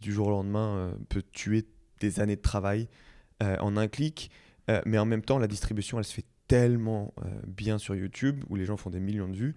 du 0.00 0.12
jour 0.12 0.28
au 0.28 0.30
lendemain, 0.30 0.76
euh, 0.76 0.92
peut 1.08 1.22
tuer 1.32 1.64
des 2.00 2.20
années 2.20 2.36
de 2.36 2.42
travail 2.42 2.88
euh, 3.42 3.56
en 3.60 3.76
un 3.76 3.88
clic, 3.88 4.30
mais 4.86 4.96
en 4.98 5.04
même 5.04 5.22
temps, 5.22 5.38
la 5.38 5.46
distribution, 5.46 5.98
elle 5.98 6.04
se 6.04 6.14
fait 6.14 6.24
tellement 6.46 7.12
bien 7.46 7.76
sur 7.78 7.94
YouTube, 7.94 8.42
où 8.48 8.56
les 8.56 8.64
gens 8.64 8.76
font 8.78 8.88
des 8.90 9.00
millions 9.00 9.28
de 9.28 9.36
vues. 9.36 9.54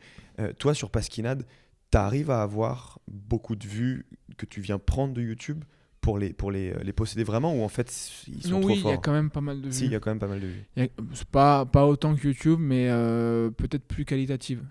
Toi, 0.60 0.73
sur 0.73 0.89
Pasquinade, 0.89 1.45
tu 1.91 1.97
arrives 1.97 2.29
à 2.29 2.41
avoir 2.41 2.99
beaucoup 3.07 3.55
de 3.55 3.65
vues 3.65 4.05
que 4.38 4.45
tu 4.45 4.60
viens 4.60 4.79
prendre 4.79 5.13
de 5.13 5.21
YouTube 5.21 5.63
pour 6.01 6.17
les, 6.19 6.33
pour 6.33 6.51
les, 6.51 6.73
les 6.83 6.91
posséder 6.93 7.23
vraiment, 7.23 7.55
ou 7.55 7.62
en 7.63 7.69
fait, 7.69 7.89
ils 8.27 8.43
sont 8.43 8.51
non, 8.51 8.60
trop 8.62 8.69
oui, 8.71 8.81
il 8.83 8.89
y 8.89 8.93
a 8.93 8.97
quand 8.97 9.12
même 9.13 9.29
pas 9.29 9.39
mal 9.41 9.62
de 9.62 9.69
Si, 9.71 9.81
vues. 9.81 9.86
il 9.88 9.91
y 9.93 9.95
a 9.95 9.99
quand 9.99 10.12
même 10.12 10.19
pas 10.19 10.27
mal 10.27 10.39
de 10.41 10.47
vues. 10.47 10.65
A- 10.77 10.88
pas, 11.31 11.65
pas 11.65 11.86
autant 11.86 12.13
que 12.15 12.27
YouTube, 12.27 12.60
mais 12.60 12.88
euh, 12.89 13.49
peut-être 13.49 13.86
plus 13.86 14.03
qualitative. 14.05 14.63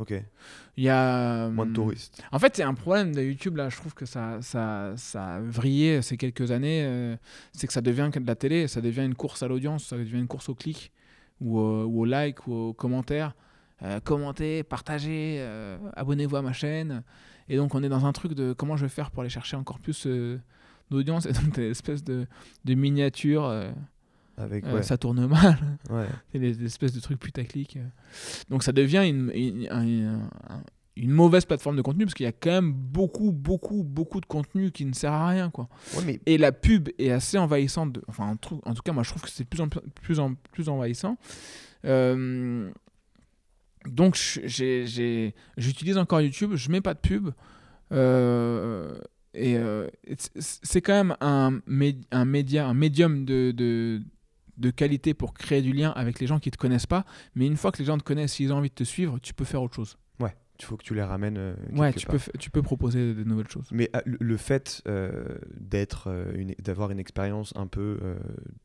Ok. 0.00 0.14
Il 0.78 0.84
y 0.84 0.88
a. 0.88 1.48
Moins 1.50 1.66
de 1.66 1.70
hum, 1.70 1.74
touristes. 1.74 2.22
En 2.32 2.38
fait, 2.38 2.56
c'est 2.56 2.62
un 2.62 2.72
problème 2.74 3.14
de 3.14 3.22
YouTube, 3.22 3.56
là, 3.56 3.68
je 3.68 3.76
trouve 3.76 3.92
que 3.94 4.06
ça, 4.06 4.38
ça, 4.40 4.94
ça 4.96 5.34
a 5.36 5.40
vrillé 5.40 6.00
ces 6.00 6.16
quelques 6.16 6.50
années. 6.52 6.82
euh, 6.84 7.16
c'est 7.52 7.66
que 7.66 7.72
ça 7.72 7.82
devient 7.82 8.08
que 8.12 8.18
de 8.18 8.26
la 8.26 8.34
télé, 8.34 8.66
ça 8.66 8.80
devient 8.80 9.04
une 9.04 9.14
course 9.14 9.42
à 9.42 9.48
l'audience, 9.48 9.84
ça 9.84 9.98
devient 9.98 10.18
une 10.18 10.26
course 10.26 10.48
au 10.48 10.54
clic, 10.54 10.90
ou, 11.40 11.58
au- 11.58 11.84
ou 11.84 12.00
au 12.00 12.04
like, 12.06 12.46
ou 12.46 12.52
au 12.54 12.72
commentaire. 12.72 13.34
Euh, 13.82 14.00
commentez, 14.00 14.62
partagez, 14.62 15.36
euh, 15.40 15.76
abonnez-vous 15.94 16.36
à 16.36 16.42
ma 16.42 16.52
chaîne. 16.54 17.02
Et 17.50 17.56
donc, 17.58 17.74
on 17.74 17.82
est 17.82 17.88
dans 17.90 18.06
un 18.06 18.12
truc 18.12 18.32
de 18.34 18.52
comment 18.54 18.76
je 18.78 18.84
vais 18.86 18.90
faire 18.90 19.10
pour 19.10 19.20
aller 19.20 19.30
chercher 19.30 19.56
encore 19.56 19.80
plus 19.80 20.04
euh, 20.06 20.38
d'audience. 20.90 21.26
Et 21.26 21.32
donc, 21.32 21.52
t'as 21.52 21.62
une 21.62 21.70
espèce 21.72 22.02
de, 22.04 22.26
de 22.64 22.74
miniature, 22.74 23.44
euh, 23.44 23.70
Avec, 24.40 24.64
ouais. 24.66 24.82
ça 24.82 24.96
tourne 24.98 25.26
mal. 25.26 25.58
C'est 26.32 26.38
des 26.38 26.64
espèces 26.64 26.92
de 26.92 27.00
trucs 27.00 27.18
putaclic. 27.18 27.76
euh. 27.76 27.84
Donc 28.48 28.62
ça 28.62 28.72
devient 28.72 29.04
une, 29.08 29.30
une, 29.34 29.68
un- 29.70 30.14
un- 30.54 30.62
une 30.96 31.10
mauvaise 31.10 31.44
plateforme 31.46 31.76
de 31.76 31.82
contenu 31.82 32.04
parce 32.04 32.14
qu'il 32.14 32.24
y 32.24 32.28
a 32.28 32.32
quand 32.32 32.50
même 32.50 32.72
beaucoup, 32.72 33.32
beaucoup, 33.32 33.82
beaucoup 33.84 34.20
de 34.20 34.26
contenu 34.26 34.70
qui 34.70 34.84
ne 34.84 34.92
sert 34.92 35.12
à 35.12 35.28
rien. 35.28 35.48
Quoi. 35.50 35.68
Mais 36.04 36.20
Et 36.26 36.36
la 36.36 36.52
pub 36.52 36.88
est 36.98 37.10
assez 37.10 37.38
envahissante. 37.38 37.92
de- 37.92 38.02
enfin, 38.08 38.26
en, 38.30 38.36
tout 38.74 38.82
cas, 38.84 38.92
moi 38.92 39.02
je 39.02 39.10
trouve 39.10 39.22
que 39.22 39.30
c'est 39.30 39.44
de 39.44 39.48
plus 39.48 39.60
en 39.60 39.68
plus, 39.68 40.18
en, 40.20 40.34
plus 40.52 40.68
envahissant. 40.68 41.16
Euh, 41.86 42.70
donc 43.86 44.14
j'utilise 45.56 45.96
encore 45.96 46.20
YouTube, 46.20 46.52
je 46.54 46.70
mets 46.70 46.80
pas 46.82 46.92
de 46.94 46.98
pub. 46.98 47.30
Euh, 47.92 48.98
et 49.32 49.56
euh, 49.56 49.88
c'est 50.16 50.80
quand 50.82 50.92
même 50.92 51.16
un, 51.20 51.52
mé- 51.68 52.02
un 52.10 52.24
média, 52.24 52.66
un 52.66 52.74
médium 52.74 53.24
de, 53.24 53.52
de, 53.56 54.02
de 54.60 54.70
qualité 54.70 55.14
pour 55.14 55.34
créer 55.34 55.62
du 55.62 55.72
lien 55.72 55.90
avec 55.90 56.20
les 56.20 56.26
gens 56.26 56.38
qui 56.38 56.50
te 56.50 56.56
connaissent 56.58 56.86
pas. 56.86 57.04
Mais 57.34 57.46
une 57.46 57.56
fois 57.56 57.72
que 57.72 57.78
les 57.78 57.84
gens 57.86 57.98
te 57.98 58.04
connaissent, 58.04 58.34
s'ils 58.34 58.52
ont 58.52 58.56
envie 58.56 58.68
de 58.68 58.74
te 58.74 58.84
suivre, 58.84 59.18
tu 59.20 59.34
peux 59.34 59.44
faire 59.44 59.62
autre 59.62 59.74
chose. 59.74 59.96
ouais, 60.20 60.34
il 60.58 60.64
faut 60.66 60.76
que 60.76 60.84
tu 60.84 60.94
les 60.94 61.02
ramènes. 61.02 61.38
euh, 61.38 61.54
Ouais, 61.72 61.92
tu 61.94 62.06
part. 62.06 62.16
peux, 62.16 62.38
tu 62.38 62.50
peux 62.50 62.60
proposer 62.62 63.14
de 63.14 63.24
nouvelles 63.24 63.48
choses. 63.48 63.68
Mais 63.72 63.88
ah, 63.94 64.02
le- 64.04 64.36
fait 64.36 64.82
euh, 64.86 65.38
d'être, 65.58 66.08
euh, 66.08 66.30
une- 66.36 66.54
d'avoir 66.62 66.90
une 66.90 66.98
expérience 67.00 67.52
un 67.56 67.66
peu 67.66 67.98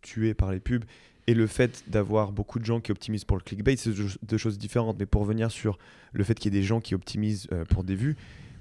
tuée 0.01 0.33
par 0.33 0.51
les 0.51 0.59
pubs 0.59 0.83
et 1.27 1.33
le 1.33 1.47
fait 1.47 1.83
d'avoir 1.87 2.31
beaucoup 2.33 2.59
de 2.59 2.65
gens 2.65 2.81
qui 2.81 2.91
optimisent 2.91 3.23
pour 3.25 3.37
le 3.37 3.41
clickbait, 3.43 3.77
c'est 3.77 3.91
deux, 4.21 4.37
choses 4.37 4.57
différentes. 4.57 4.97
Mais 4.99 5.05
pour 5.05 5.21
revenir 5.21 5.49
sur 5.51 5.77
le 6.13 6.23
fait 6.23 6.35
qu'il 6.35 6.53
y 6.53 6.57
ait 6.57 6.59
des 6.59 6.65
gens 6.67 6.81
qui 6.81 6.93
optimisent 6.93 7.47
pour 7.69 7.83
des 7.85 7.95
vues, 7.95 8.15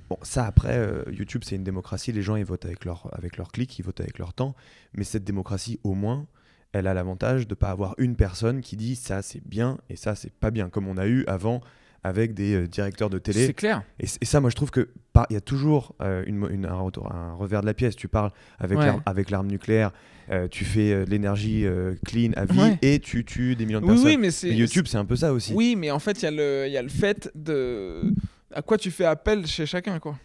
bon, 0.09 0.16
ça 0.23 0.47
après, 0.47 0.77
euh, 0.79 1.03
YouTube 1.11 1.42
c'est 1.44 1.57
une 1.57 1.64
démocratie, 1.64 2.12
les 2.12 2.23
gens 2.23 2.37
ils 2.37 2.44
votent 2.44 2.64
avec 2.64 2.85
leur, 2.85 3.09
avec 3.12 3.37
leur 3.37 3.51
clic, 3.53 3.77
ils 3.79 3.83
votent 3.85 4.01
avec 4.01 4.18
leur 4.18 4.33
temps. 4.33 4.55
Mais 4.94 5.05
cette 5.05 5.25
démocratie, 5.25 5.79
au 5.85 5.94
moins, 5.94 6.27
elle 6.74 6.87
a 6.87 6.92
l'avantage 6.94 7.46
de 7.48 7.52
ne 7.52 7.56
pas 7.56 7.70
avoir 7.70 7.94
une 7.98 8.16
personne 8.16 8.60
qui 8.60 8.76
dit 8.76 8.96
ça 8.96 9.22
c'est 9.22 9.40
bien 9.46 9.78
et 9.88 9.96
ça 9.96 10.14
c'est 10.14 10.32
pas 10.32 10.50
bien, 10.50 10.68
comme 10.68 10.87
on 10.88 10.98
a 10.98 11.06
eu 11.06 11.24
avant 11.26 11.60
avec 12.06 12.34
des 12.34 12.54
euh, 12.54 12.66
directeurs 12.68 13.08
de 13.08 13.16
télé. 13.18 13.46
C'est 13.46 13.54
clair. 13.54 13.82
Et, 13.98 14.06
ça, 14.26 14.38
moi, 14.40 14.50
je 14.50 14.56
trouve 14.56 14.70
que 14.70 14.90
il 15.30 15.34
y 15.34 15.37
a 15.37 15.40
toujours 15.40 15.94
euh, 16.02 16.22
une, 16.26 16.37
mo- 16.37 16.48
une- 16.50 16.66
un, 16.66 17.32
revers 17.38 17.62
de 17.62 17.66
la 17.66 17.72
pièce. 17.72 17.96
Tu 17.96 18.08
parles 18.08 18.30
avec 18.58 18.76
Ouais. 18.78 18.84
l'arme- 18.87 19.02
avec 19.06 19.30
l'arme 19.30 19.46
nucléaire, 19.46 19.90
euh, 20.30 20.46
tu 20.48 20.66
fais 20.66 21.06
de 21.06 21.10
l'énergie 21.10 21.64
clean 22.04 22.32
à 22.37 22.44
vie 22.44 22.58
Ouais. 22.60 22.78
et 22.82 22.98
tu 22.98 23.24
tues 23.24 23.56
des 23.56 23.64
millions 23.64 23.80
de 23.80 23.87
Oui, 23.87 23.92
personnes. 23.92 24.06
oui, 24.08 24.16
mais 24.18 24.30
c'est. 24.30 24.48
Mais 24.50 24.56
YouTube, 24.56 24.87
c'est 24.87 24.98
un 24.98 25.06
peu 25.06 25.16
ça 25.16 25.32
aussi. 25.32 25.54
Oui, 25.54 25.76
mais 25.76 25.90
en 25.90 25.98
fait, 25.98 26.20
il 26.20 26.24
y, 26.24 26.28
a 26.28 26.30
le- 26.30 26.64
il 26.66 26.72
y 26.72 26.76
a 26.76 26.82
le 26.82 26.90
fait 26.90 27.30
de. 27.34 28.02
À 28.52 28.60
quoi 28.60 28.76
tu 28.76 28.90
fais 28.90 29.06
appel 29.06 29.46
chez 29.46 29.64
chacun, 29.64 29.98
quoi. 29.98 30.18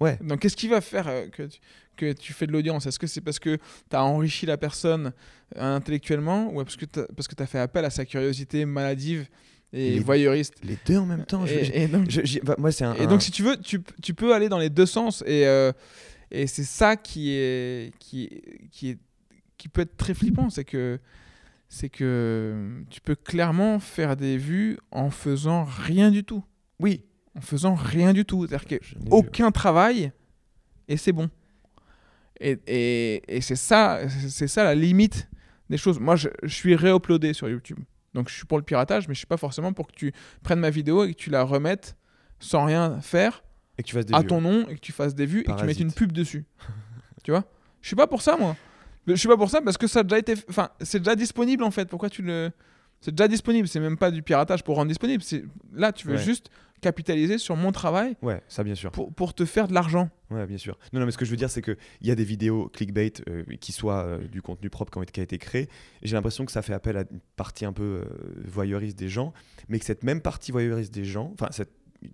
Ouais. 0.00 0.18
Donc, 0.22 0.40
qu'est-ce 0.40 0.56
qui 0.56 0.68
va 0.68 0.80
faire 0.80 1.06
que 1.32 1.42
tu, 1.44 1.58
que 1.96 2.12
tu 2.12 2.32
fais 2.32 2.46
de 2.46 2.52
l'audience? 2.52 2.86
Est-ce 2.86 2.98
que 2.98 3.06
c'est 3.06 3.20
parce 3.20 3.38
que 3.38 3.56
tu 3.56 3.96
as 3.96 4.04
enrichi 4.04 4.46
la 4.46 4.56
personne 4.56 5.12
euh, 5.56 5.76
intellectuellement 5.76 6.52
ou 6.52 6.62
parce 6.64 6.76
que 6.76 6.84
tu 7.34 7.42
as 7.42 7.46
fait 7.46 7.58
appel 7.58 7.84
à 7.84 7.90
sa 7.90 8.04
curiosité 8.04 8.64
maladive 8.64 9.26
et 9.72 9.92
Les- 9.92 9.98
voyeuriste? 10.00 10.54
Les 10.62 10.78
deux 10.86 10.98
en 10.98 11.06
même 11.06 11.24
temps. 11.24 11.44
je- 11.46 11.54
et, 11.72 11.88
donc, 11.88 12.10
je- 12.10 12.22
j'y- 12.24 12.40
bah, 12.40 12.54
moi, 12.58 12.70
c'est 12.72 12.84
un. 12.84 12.94
et 12.94 13.02
un- 13.02 13.06
donc, 13.06 13.22
si 13.22 13.30
tu 13.30 13.42
veux, 13.42 13.56
tu, 13.56 13.80
tu 14.02 14.14
peux 14.14 14.34
aller 14.34 14.48
dans 14.48 14.58
les 14.58 14.70
deux 14.70 14.86
sens. 14.86 15.22
Et, 15.26 15.46
euh, 15.46 15.72
et 16.30 16.46
c'est 16.46 16.64
ça 16.64 16.96
qui 16.96 17.30
est, 17.32 17.92
qui, 17.98 18.28
qui, 18.70 18.90
est, 18.90 18.98
qui 19.56 19.68
peut 19.68 19.82
être 19.82 19.96
très 19.96 20.14
flippant. 20.14 20.50
C'est 20.50 20.64
que, 20.64 20.98
c'est 21.68 21.88
que 21.88 22.82
tu 22.90 23.00
peux 23.00 23.14
clairement 23.16 23.78
faire 23.80 24.16
des 24.16 24.36
vues 24.36 24.78
en 24.90 25.10
faisant 25.10 25.64
rien 25.64 26.10
du 26.10 26.22
tout. 26.24 26.44
Oui. 26.80 27.02
En 27.36 27.40
faisant 27.40 27.74
rien 27.74 28.12
du 28.12 28.24
tout. 28.24 28.46
C'est-à-dire 28.46 28.78
aucun 29.10 29.50
travail 29.50 30.12
et 30.86 30.96
c'est 30.96 31.10
bon. 31.12 31.28
Et, 32.44 32.58
et, 32.66 33.36
et 33.36 33.40
c'est 33.40 33.56
ça, 33.56 34.00
c'est 34.28 34.48
ça 34.48 34.64
la 34.64 34.74
limite 34.74 35.28
des 35.70 35.76
choses. 35.78 35.98
Moi, 35.98 36.16
je, 36.16 36.28
je 36.42 36.54
suis 36.54 36.74
réuploadé 36.76 37.32
sur 37.32 37.48
YouTube. 37.48 37.78
Donc, 38.12 38.28
je 38.28 38.34
suis 38.34 38.44
pour 38.44 38.58
le 38.58 38.64
piratage, 38.64 39.08
mais 39.08 39.14
je 39.14 39.18
suis 39.18 39.26
pas 39.26 39.36
forcément 39.38 39.72
pour 39.72 39.86
que 39.88 39.92
tu 39.94 40.12
prennes 40.42 40.60
ma 40.60 40.70
vidéo 40.70 41.04
et 41.04 41.14
que 41.14 41.18
tu 41.18 41.30
la 41.30 41.42
remettes 41.42 41.96
sans 42.38 42.64
rien 42.66 43.00
faire 43.00 43.42
Et 43.78 43.82
que 43.82 43.88
tu 43.88 43.94
fasses 43.94 44.06
des 44.06 44.14
à 44.14 44.20
vues. 44.20 44.26
ton 44.26 44.40
nom 44.40 44.68
et 44.68 44.74
que 44.74 44.80
tu 44.80 44.92
fasses 44.92 45.14
des 45.14 45.26
vues 45.26 45.40
et 45.40 45.44
que 45.44 45.58
tu 45.58 45.64
mettes 45.64 45.80
une 45.80 45.92
pub 45.92 46.12
dessus. 46.12 46.44
tu 47.24 47.30
vois? 47.30 47.44
Je 47.80 47.88
suis 47.88 47.96
pas 47.96 48.06
pour 48.06 48.22
ça, 48.22 48.36
moi. 48.36 48.56
Je 49.06 49.14
suis 49.14 49.28
pas 49.28 49.36
pour 49.36 49.50
ça 49.50 49.60
parce 49.62 49.76
que 49.78 49.86
ça 49.86 50.00
a 50.00 50.02
déjà 50.02 50.18
été. 50.18 50.34
Enfin, 50.48 50.70
c'est 50.80 50.98
déjà 50.98 51.14
disponible 51.16 51.62
en 51.64 51.70
fait. 51.70 51.88
Pourquoi 51.88 52.08
tu 52.10 52.22
le. 52.22 52.50
C'est 53.00 53.14
déjà 53.14 53.28
disponible. 53.28 53.68
C'est 53.68 53.80
même 53.80 53.98
pas 53.98 54.10
du 54.10 54.22
piratage 54.22 54.62
pour 54.64 54.76
rendre 54.76 54.88
disponible. 54.88 55.22
Là, 55.74 55.92
tu 55.92 56.06
veux 56.06 56.14
Ouais. 56.16 56.22
juste 56.22 56.48
capitaliser 56.84 57.38
sur 57.38 57.56
mon 57.56 57.72
travail 57.72 58.16
Ouais, 58.22 58.42
ça 58.48 58.62
bien 58.62 58.74
sûr. 58.74 58.90
pour, 58.92 59.12
pour 59.12 59.34
te 59.34 59.44
faire 59.44 59.66
de 59.68 59.74
l'argent. 59.74 60.10
Ouais, 60.30 60.46
bien 60.46 60.58
sûr. 60.58 60.78
Non, 60.92 61.00
non, 61.00 61.06
mais 61.06 61.12
ce 61.12 61.18
que 61.18 61.24
je 61.24 61.30
veux 61.30 61.36
dire, 61.36 61.50
c'est 61.50 61.62
qu'il 61.62 61.76
y 62.02 62.10
a 62.10 62.14
des 62.14 62.24
vidéos 62.24 62.68
clickbait 62.68 63.12
euh, 63.28 63.42
qui 63.60 63.72
soient 63.72 64.04
euh, 64.04 64.18
du 64.28 64.42
contenu 64.42 64.70
propre 64.70 65.04
qui, 65.04 65.20
a 65.20 65.22
été 65.22 65.38
créé. 65.38 65.68
J'ai 66.02 66.14
l'impression 66.14 66.44
que 66.44 66.52
ça 66.52 66.62
fait 66.62 66.74
appel 66.74 66.96
à 66.96 67.04
une 67.10 67.20
partie 67.36 67.64
un 67.64 67.72
peu 67.72 67.82
euh, 67.82 68.04
voyeuriste 68.46 68.98
des 68.98 69.08
gens, 69.08 69.32
mais 69.68 69.78
que 69.78 69.84
cette 69.84 70.04
même 70.04 70.20
partie 70.20 70.52
voyeuriste 70.52 70.92
des 70.94 71.04
gens, 71.04 71.32
enfin, 71.34 71.48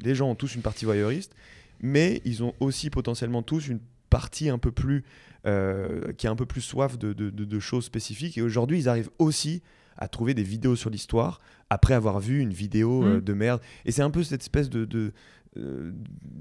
les 0.03 0.15
gens 0.15 0.31
ont 0.31 0.35
tous 0.37 0.55
une 0.55 0.63
partie 0.63 0.85
voyeuriste, 0.85 1.35
mais 1.81 2.21
ils 2.25 2.43
ont 2.45 2.55
aussi 2.61 2.91
potentiellement 2.91 3.43
tous 3.43 3.69
une 3.69 3.81
partie 4.09 4.49
un 4.51 4.59
peu 4.59 4.73
plus. 4.73 5.05
euh, 5.47 6.13
qui 6.19 6.27
a 6.27 6.31
un 6.31 6.37
peu 6.37 6.45
plus 6.45 6.61
soif 6.61 6.99
de, 6.99 7.15
de- 7.15 7.31
de- 7.31 7.47
de 7.47 7.61
choses 7.61 7.87
spécifiques. 7.87 8.37
Et 8.37 8.43
aujourd'hui, 8.43 8.79
ils 8.79 8.89
arrivent 8.91 9.09
aussi 9.19 9.63
à 10.01 10.09
trouver 10.09 10.35
des 10.35 10.43
vidéos 10.43 10.77
sur 10.77 10.91
l'histoire 10.91 11.41
après 11.71 11.95
avoir 11.95 12.19
vu 12.21 12.41
une 12.41 12.53
vidéo 12.53 13.05
euh, 13.05 13.15
Mhm. 13.17 13.21
de 13.21 13.33
merde. 13.35 13.61
Et 13.85 13.93
c'est 13.93 14.03
un 14.03 14.11
peu 14.11 14.23
cette 14.25 14.43
espèce 14.43 14.69
de. 14.71 14.85
de 14.85 15.13
euh, 15.57 15.91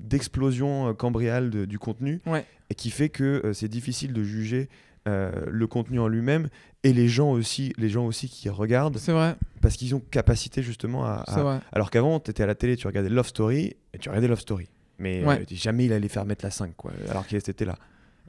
d'explosion 0.10 0.90
euh, 0.90 0.94
cambriale 0.94 1.50
de- 1.50 1.66
du 1.66 1.80
contenu 1.80 2.22
Ouais. 2.26 2.46
et 2.70 2.76
qui 2.76 2.90
fait 2.92 3.10
que 3.10 3.42
euh, 3.44 3.54
c'est 3.54 3.68
difficile 3.68 4.14
de 4.14 4.24
juger 4.24 4.70
le 5.06 5.66
contenu 5.66 6.00
en 6.00 6.08
lui-même 6.08 6.50
et 6.84 6.94
les 6.94 7.08
gens 7.08 7.32
aussi 7.32 7.74
les 7.80 7.90
gens 7.90 8.06
aussi 8.06 8.30
qui 8.30 8.48
regardent 8.48 9.00
C'est 9.00 9.12
vrai. 9.12 9.36
parce 9.60 9.76
qu'ils 9.76 9.96
ont 9.96 10.00
capacité 10.12 10.62
justement 10.62 11.04
à, 11.04 11.24
à- 11.26 11.62
alors 11.72 11.90
qu'avant 11.90 12.20
tu 12.20 12.30
étais 12.30 12.44
à 12.44 12.46
la 12.46 12.54
télé 12.54 12.78
tu 12.78 12.86
regardais 12.86 13.10
Love 13.10 13.26
Story 13.26 13.74
et 13.94 13.98
tu 13.98 14.10
regardais 14.10 14.28
Love 14.28 14.40
Story 14.40 14.68
mais 15.00 15.26
Ouais. 15.26 15.44
jamais 15.50 15.86
il 15.86 15.94
allait 15.94 16.10
faire 16.10 16.26
mettre 16.26 16.46
la 16.46 16.52
5 16.52 16.76
quoi 16.78 16.92
alors 17.10 17.26
qu'il 17.26 17.38
était 17.40 17.66
là 17.66 17.76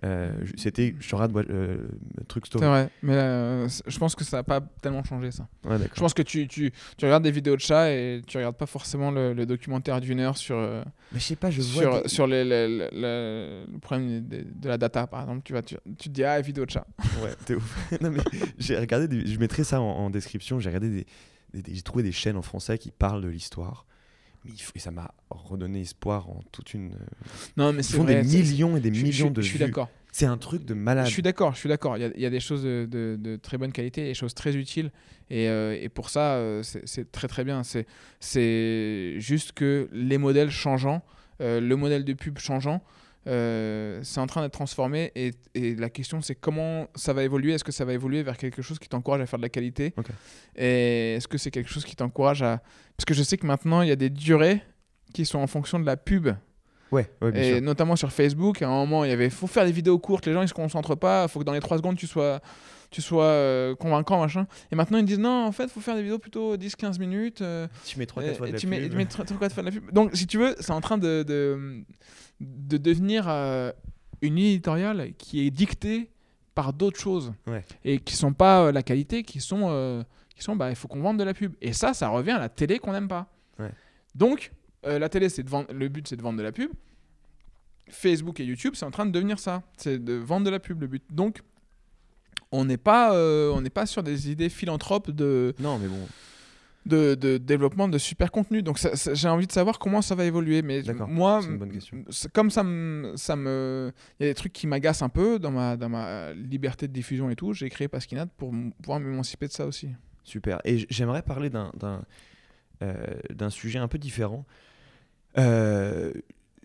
Euh, 0.02 0.32
C'était, 0.56 0.94
regarde 1.14 1.36
euh, 1.50 1.76
truc 2.26 2.44
C'est 2.46 2.52
story. 2.58 2.64
vrai, 2.66 2.88
mais 3.02 3.14
euh, 3.16 3.68
je 3.86 3.98
pense 3.98 4.14
que 4.14 4.24
ça 4.24 4.38
n'a 4.38 4.42
pas 4.42 4.60
tellement 4.80 5.04
changé 5.04 5.30
ça. 5.30 5.46
Ouais, 5.66 5.76
Je 5.94 6.00
pense 6.00 6.14
que 6.14 6.22
tu, 6.22 6.48
tu, 6.48 6.72
tu 6.96 7.04
regardes 7.04 7.22
des 7.22 7.30
vidéos 7.30 7.54
de 7.54 7.60
chats 7.60 7.90
et 7.92 8.22
tu 8.26 8.38
regardes 8.38 8.56
pas 8.56 8.64
forcément 8.66 9.10
le, 9.10 9.34
le 9.34 9.44
documentaire 9.44 10.00
d'une 10.00 10.20
heure 10.20 10.38
sur, 10.38 10.56
euh, 10.56 10.82
Mais 11.12 11.18
je 11.20 11.24
sais 11.26 11.36
pas, 11.36 11.50
je 11.50 11.60
vois. 11.60 11.82
sur, 11.82 12.02
des- 12.02 12.08
sur 12.08 12.26
les- 12.26 12.44
les- 12.44 12.68
les- 12.68 12.88
le, 12.92 13.64
le 13.70 13.78
problème 13.78 14.26
de, 14.26 14.42
de 14.54 14.68
la 14.68 14.78
data 14.78 15.06
par 15.06 15.20
exemple. 15.20 15.42
Tu, 15.44 15.52
vas, 15.52 15.60
tu, 15.62 15.76
tu 15.98 16.08
te 16.08 16.14
dis 16.14 16.24
ah 16.24 16.40
vidéo 16.40 16.64
de 16.64 16.70
chat. 16.70 16.86
Ouais, 17.22 17.34
t'es 17.44 17.54
ouf. 17.54 17.92
non, 18.00 18.10
mais 18.10 18.20
j'ai 18.58 18.78
regardé, 18.78 19.06
des- 19.06 19.26
je 19.26 19.38
mettrai 19.38 19.64
ça 19.64 19.80
en, 19.82 19.84
en 19.84 20.08
description. 20.08 20.60
J'ai 20.60 20.70
regardé 20.70 20.88
des- 20.88 21.06
j'ai 21.74 21.82
trouvé 21.82 22.02
des 22.04 22.12
chaînes 22.12 22.36
en 22.36 22.42
français 22.42 22.78
qui 22.78 22.90
parlent 22.90 23.22
de 23.22 23.28
l'histoire. 23.28 23.84
Et 24.74 24.78
ça 24.78 24.90
m'a 24.90 25.12
redonné 25.30 25.80
espoir 25.82 26.28
en 26.30 26.40
toute 26.50 26.72
une. 26.74 26.92
Non 27.56 27.72
mais 27.72 27.82
Ils 27.82 27.94
font 27.94 28.04
vrai. 28.04 28.22
des 28.22 28.28
millions 28.28 28.76
et 28.76 28.80
des 28.80 28.92
je- 28.94 29.02
millions 29.02 29.28
je- 29.28 29.32
de 29.34 29.42
Je 29.42 29.48
suis 29.48 29.58
d'accord. 29.58 29.90
C'est 30.12 30.26
un 30.26 30.38
truc 30.38 30.64
de 30.64 30.74
malade. 30.74 31.06
Je 31.06 31.12
suis 31.12 31.22
d'accord, 31.22 31.52
je 31.54 31.58
suis 31.60 31.68
d'accord. 31.68 31.96
Il 31.96 32.00
y 32.00 32.04
a, 32.04 32.10
il 32.16 32.20
y 32.20 32.26
a 32.26 32.30
des 32.30 32.40
choses 32.40 32.62
de, 32.64 32.88
de- 32.90 33.16
de 33.20 33.36
très 33.36 33.58
bonne 33.58 33.70
qualité, 33.70 34.02
des 34.02 34.14
choses 34.14 34.34
très 34.34 34.56
utiles. 34.56 34.90
Et, 35.28 35.48
euh, 35.48 35.78
et 35.80 35.88
pour 35.88 36.10
ça, 36.10 36.34
euh, 36.34 36.62
c'est 36.64 37.12
très 37.12 37.28
très 37.28 37.44
bien. 37.44 37.62
C'est- 37.62 37.86
C'est 38.18 39.16
juste 39.18 39.52
que 39.52 39.88
les 39.92 40.18
modèles 40.18 40.50
changeant, 40.50 41.02
euh, 41.40 41.60
le 41.60 41.76
modèle 41.76 42.04
de 42.04 42.12
pub 42.12 42.38
changeant, 42.38 42.82
euh, 43.30 44.00
c'est 44.02 44.20
en 44.20 44.26
train 44.26 44.42
d'être 44.42 44.52
transformé. 44.52 45.12
Et, 45.14 45.30
et 45.54 45.74
la 45.76 45.88
question, 45.88 46.20
c'est 46.20 46.34
comment 46.34 46.88
ça 46.94 47.12
va 47.12 47.22
évoluer? 47.22 47.52
Est-ce 47.52 47.64
que 47.64 47.72
ça 47.72 47.84
va 47.84 47.92
évoluer 47.92 48.22
vers 48.22 48.36
quelque 48.36 48.60
chose 48.60 48.78
qui 48.78 48.88
t'encourage 48.88 49.20
à 49.20 49.26
faire 49.26 49.38
de 49.38 49.44
la 49.44 49.48
qualité? 49.48 49.94
Et 50.56 51.14
est-ce 51.14 51.28
que 51.28 51.38
c'est 51.38 51.50
quelque 51.50 51.70
chose 51.70 51.84
qui 51.84 51.96
t'encourage 51.96 52.42
à... 52.42 52.60
Parce 52.96 53.04
que 53.06 53.14
je 53.14 53.22
sais 53.22 53.36
que 53.36 53.46
maintenant, 53.46 53.82
il 53.82 53.88
y 53.88 53.92
a 53.92 53.96
des 53.96 54.10
durées 54.10 54.60
qui 55.14 55.24
sont 55.24 55.38
en 55.38 55.46
fonction 55.46 55.78
de 55.78 55.86
la 55.86 55.96
pub. 55.96 56.28
Ouais, 56.92 57.08
ouais, 57.22 57.30
bien 57.30 57.42
Et 57.42 57.52
sûr. 57.54 57.62
notamment 57.62 57.94
sur 57.94 58.10
Facebook, 58.10 58.62
à 58.62 58.66
un 58.68 58.70
moment, 58.70 59.04
il 59.04 59.10
y 59.10 59.12
avait 59.12 59.30
faut 59.30 59.46
faire 59.46 59.64
des 59.64 59.70
vidéos 59.72 59.98
courtes, 60.00 60.26
les 60.26 60.32
gens 60.32 60.42
ils 60.42 60.48
se 60.48 60.54
concentrent 60.54 60.96
pas, 60.96 61.28
faut 61.28 61.38
que 61.38 61.44
dans 61.44 61.52
les 61.52 61.60
3 61.60 61.76
secondes 61.76 61.96
tu 61.96 62.08
sois, 62.08 62.40
tu 62.90 63.00
sois 63.02 63.24
euh, 63.24 63.74
convaincant, 63.76 64.20
machin. 64.20 64.46
Et 64.72 64.74
maintenant 64.76 64.98
ils 64.98 65.04
disent 65.04 65.18
non, 65.18 65.44
en 65.46 65.52
fait, 65.52 65.68
faut 65.70 65.80
faire 65.80 65.94
des 65.96 66.02
vidéos 66.02 66.18
plutôt 66.18 66.56
10-15 66.56 66.98
minutes. 66.98 67.40
euh, 67.42 67.68
Tu 67.86 67.98
mets 67.98 68.04
3-4 68.06 68.22
et- 68.30 68.34
fois 68.34 68.46
de 68.48 68.52
la 68.52 68.58
tu 68.58 68.66
mets, 68.66 68.80
pub. 68.80 68.90
tu 68.90 68.96
mets 68.96 69.06
trois- 69.06 69.24
trois, 69.24 69.38
quatre 69.38 69.52
fois 69.54 69.62
de 69.62 69.68
la 69.68 69.72
pub. 69.80 69.92
Donc 69.92 70.10
si 70.14 70.26
tu 70.26 70.38
veux, 70.38 70.54
c'est 70.60 70.72
en 70.72 70.80
train 70.80 70.98
de, 70.98 71.22
de, 71.22 71.84
de 72.40 72.76
devenir 72.76 73.26
euh, 73.28 73.70
une 74.22 74.38
éditoriale 74.38 75.12
qui 75.18 75.46
est 75.46 75.50
dictée 75.50 76.10
par 76.54 76.72
d'autres 76.72 76.98
choses. 76.98 77.32
Ouais. 77.46 77.64
Et 77.84 77.98
qui 78.00 78.16
sont 78.16 78.32
pas 78.32 78.64
euh, 78.66 78.72
la 78.72 78.82
qualité, 78.82 79.22
qui 79.22 79.40
sont, 79.40 79.66
euh, 79.70 80.02
qui 80.36 80.42
sont 80.42 80.56
bah, 80.56 80.68
il 80.70 80.76
faut 80.76 80.88
qu'on 80.88 81.00
vende 81.00 81.18
de 81.18 81.24
la 81.24 81.32
pub. 81.32 81.54
Et 81.62 81.72
ça, 81.72 81.94
ça 81.94 82.08
revient 82.08 82.32
à 82.32 82.38
la 82.40 82.48
télé 82.48 82.78
qu'on 82.80 82.92
n'aime 82.92 83.08
pas. 83.08 83.28
Ouais. 83.58 83.70
Donc, 84.16 84.50
euh, 84.86 84.98
la 84.98 85.08
télé, 85.08 85.28
c'est 85.28 85.42
de 85.44 85.48
vendre, 85.48 85.72
le 85.72 85.88
but, 85.88 86.08
c'est 86.08 86.16
de 86.16 86.22
vendre 86.22 86.38
de 86.38 86.42
la 86.42 86.50
pub. 86.52 86.70
Facebook 87.88 88.38
et 88.40 88.44
YouTube, 88.44 88.74
c'est 88.76 88.84
en 88.84 88.90
train 88.90 89.04
de 89.06 89.10
devenir 89.10 89.38
ça. 89.38 89.62
C'est 89.76 90.02
de 90.02 90.14
vendre 90.14 90.46
de 90.46 90.50
la 90.50 90.60
pub, 90.60 90.80
le 90.80 90.86
but. 90.86 91.02
Donc, 91.10 91.42
on 92.52 92.64
n'est 92.64 92.76
pas, 92.76 93.14
euh, 93.14 93.50
on 93.52 93.60
n'est 93.60 93.70
pas 93.70 93.86
sur 93.86 94.02
des 94.02 94.30
idées 94.30 94.48
philanthropes 94.48 95.10
de, 95.10 95.54
Non, 95.60 95.78
mais 95.78 95.86
bon. 95.88 95.98
de, 96.86 97.14
de 97.14 97.38
développement 97.38 97.88
de 97.88 97.96
super 97.98 98.30
contenu. 98.32 98.62
Donc, 98.62 98.78
ça- 98.78 98.96
ça- 98.96 99.14
j'ai 99.14 99.28
envie 99.28 99.46
de 99.46 99.52
savoir 99.52 99.78
comment 99.78 100.02
ça 100.02 100.14
va 100.14 100.24
évoluer. 100.24 100.62
Mais 100.62 100.82
moi, 101.08 101.40
une 101.44 101.58
bonne 101.58 101.78
comme 102.32 102.50
ça 102.50 102.62
me, 102.64 103.12
ça 103.16 103.36
me, 103.36 103.92
il 104.18 104.24
y 104.24 104.28
a 104.28 104.30
des 104.30 104.34
trucs 104.34 104.52
qui 104.52 104.66
m'agacent 104.66 105.02
un 105.02 105.08
peu 105.08 105.38
dans 105.38 105.50
ma, 105.52 105.76
dans 105.76 105.88
ma 105.88 106.32
liberté 106.32 106.88
de 106.88 106.92
diffusion 106.92 107.30
et 107.30 107.36
tout. 107.36 107.52
J'ai 107.52 107.68
créé 107.70 107.86
Pasquinade 107.88 108.30
pour 108.36 108.52
pouvoir 108.82 108.98
m'émanciper 109.00 109.46
de 109.46 109.52
ça 109.52 109.66
aussi. 109.66 109.88
Super. 110.24 110.60
Et 110.64 110.86
j'aimerais 110.90 111.22
parler 111.22 111.50
d'un 111.50 111.70
d'un 111.78 112.02
euh, 112.82 112.94
d'un 113.30 113.50
sujet 113.50 113.78
un 113.78 113.88
peu 113.88 113.98
différent. 113.98 114.44
Euh, 115.38 116.12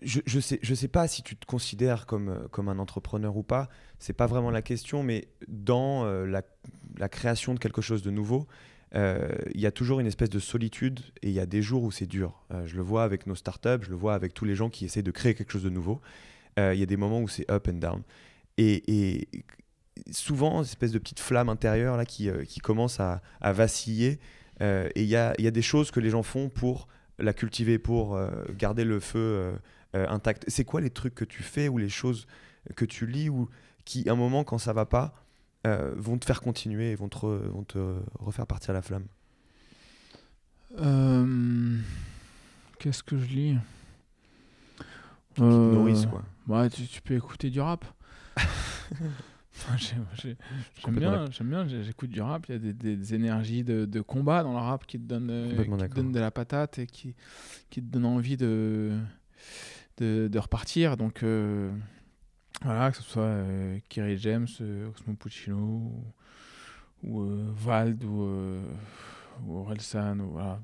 je, 0.02 0.20
je 0.26 0.40
sais 0.40 0.58
je 0.62 0.74
sais 0.74 0.88
pas 0.88 1.08
si 1.08 1.22
tu 1.22 1.36
te 1.36 1.46
considères 1.46 2.06
comme 2.06 2.28
euh, 2.28 2.48
comme 2.48 2.68
un 2.68 2.78
entrepreneur 2.78 3.36
ou 3.36 3.42
pas. 3.42 3.68
C'est 3.98 4.12
pas 4.12 4.26
vraiment 4.26 4.50
la 4.50 4.62
question, 4.62 5.02
mais 5.02 5.28
dans 5.48 6.04
euh, 6.04 6.26
la, 6.26 6.42
la 6.98 7.08
création 7.08 7.54
de 7.54 7.58
quelque 7.58 7.80
chose 7.80 8.02
de 8.02 8.10
nouveau, 8.10 8.46
euh, 8.94 9.28
il 9.54 9.60
y 9.60 9.66
a 9.66 9.72
toujours 9.72 10.00
une 10.00 10.06
espèce 10.06 10.30
de 10.30 10.38
solitude 10.38 11.00
et 11.22 11.28
il 11.28 11.34
y 11.34 11.40
a 11.40 11.46
des 11.46 11.62
jours 11.62 11.82
où 11.82 11.90
c'est 11.90 12.06
dur. 12.06 12.44
Je 12.66 12.76
le 12.76 12.82
vois 12.82 13.04
avec 13.04 13.26
nos 13.26 13.34
startups, 13.34 13.82
je 13.82 13.90
le 13.90 13.96
vois 13.96 14.14
avec 14.14 14.34
tous 14.34 14.44
les 14.44 14.54
gens 14.54 14.68
qui 14.68 14.84
essaient 14.84 15.02
de 15.02 15.10
créer 15.10 15.34
quelque 15.34 15.50
chose 15.50 15.64
de 15.64 15.70
nouveau. 15.70 16.00
Il 16.58 16.74
y 16.74 16.82
a 16.82 16.86
des 16.86 16.96
moments 16.96 17.20
où 17.20 17.28
c'est 17.28 17.50
up 17.50 17.68
and 17.68 17.74
down. 17.74 18.02
Et, 18.56 18.82
et 18.86 19.28
souvent, 20.10 20.58
une 20.58 20.64
espèce 20.64 20.92
de 20.92 20.98
petite 20.98 21.20
flamme 21.20 21.50
intérieure 21.50 21.96
là, 21.96 22.06
qui, 22.06 22.30
qui 22.46 22.60
commence 22.60 23.00
à, 23.00 23.20
à 23.40 23.52
vaciller. 23.52 24.18
Et 24.60 25.02
il 25.02 25.08
y 25.08 25.16
a, 25.16 25.34
y 25.38 25.46
a 25.46 25.50
des 25.50 25.62
choses 25.62 25.90
que 25.90 26.00
les 26.00 26.10
gens 26.10 26.22
font 26.22 26.48
pour 26.48 26.88
la 27.18 27.32
cultiver, 27.32 27.78
pour 27.78 28.18
garder 28.56 28.84
le 28.84 29.00
feu 29.00 29.58
euh, 29.94 30.04
euh, 30.04 30.08
intact. 30.08 30.44
C'est 30.48 30.64
quoi 30.64 30.80
les 30.80 30.90
trucs 30.90 31.14
que 31.14 31.24
tu 31.24 31.42
fais 31.42 31.68
ou 31.68 31.78
les 31.78 31.88
choses 31.88 32.26
que 32.74 32.84
tu 32.84 33.06
lis 33.06 33.28
ou 33.28 33.48
qui, 33.84 34.08
à 34.08 34.12
un 34.12 34.16
moment, 34.16 34.44
quand 34.44 34.58
ça 34.58 34.72
va 34.72 34.86
pas, 34.86 35.14
euh, 35.66 35.94
vont 35.96 36.18
te 36.18 36.24
faire 36.24 36.40
continuer 36.40 36.90
et 36.90 36.94
vont 36.96 37.08
te, 37.08 37.16
re- 37.18 37.46
vont 37.48 37.64
te 37.64 37.96
refaire 38.18 38.46
partir 38.46 38.74
la 38.74 38.82
flamme? 38.82 39.06
Euh, 40.78 41.78
Qu'est-ce 42.78 43.02
que 43.02 43.16
je 43.18 43.26
lis? 43.26 43.56
Qui 45.34 45.42
te 45.42 45.44
Euh, 45.44 45.70
nourrissent, 45.70 46.06
quoi. 46.06 46.22
Ouais, 46.48 46.68
tu, 46.70 46.86
tu 46.86 47.00
peux 47.02 47.14
écouter 47.14 47.50
du 47.50 47.60
rap. 47.60 47.84
J'aime 50.76 50.94
bien, 50.96 51.24
j'aime 51.30 51.48
bien, 51.48 51.66
j'écoute 51.66 52.10
du 52.10 52.20
rap. 52.20 52.46
Il 52.48 52.52
y 52.52 52.54
a 52.54 52.58
des, 52.58 52.72
des- 52.74 52.96
des 52.96 53.14
énergies 53.14 53.64
de, 53.64 53.84
de 53.86 54.00
combat 54.02 54.42
dans 54.42 54.52
le 54.52 54.58
rap 54.58 54.86
qui 54.86 54.98
te 54.98 55.04
donnent, 55.04 55.48
Complètement 55.48 55.76
qui 55.76 55.82
te 55.82 55.82
d'accord. 55.82 55.96
donnent 55.96 56.12
de 56.12 56.20
la 56.20 56.30
patate 56.30 56.78
et 56.78 56.86
qui, 56.86 57.14
qui 57.70 57.80
te 57.82 57.86
donnent 57.86 58.04
envie 58.04 58.36
de, 58.36 58.92
de, 59.98 60.28
de 60.28 60.38
repartir. 60.38 60.96
Donc 60.96 61.22
euh, 61.22 61.70
voilà, 62.62 62.90
que 62.90 62.96
ce 62.96 63.02
soit 63.02 63.22
euh, 63.22 63.78
James, 64.16 64.46
euh, 64.60 64.88
Osmo 64.90 65.14
Puccino 65.14 65.56
ou, 65.56 66.04
ou, 67.02 67.20
euh, 67.22 67.52
Vald 67.54 68.02
ou, 68.04 68.22
euh, 68.22 68.62
ou 69.44 69.58
Orelsan. 69.58 70.16
Voilà. 70.18 70.60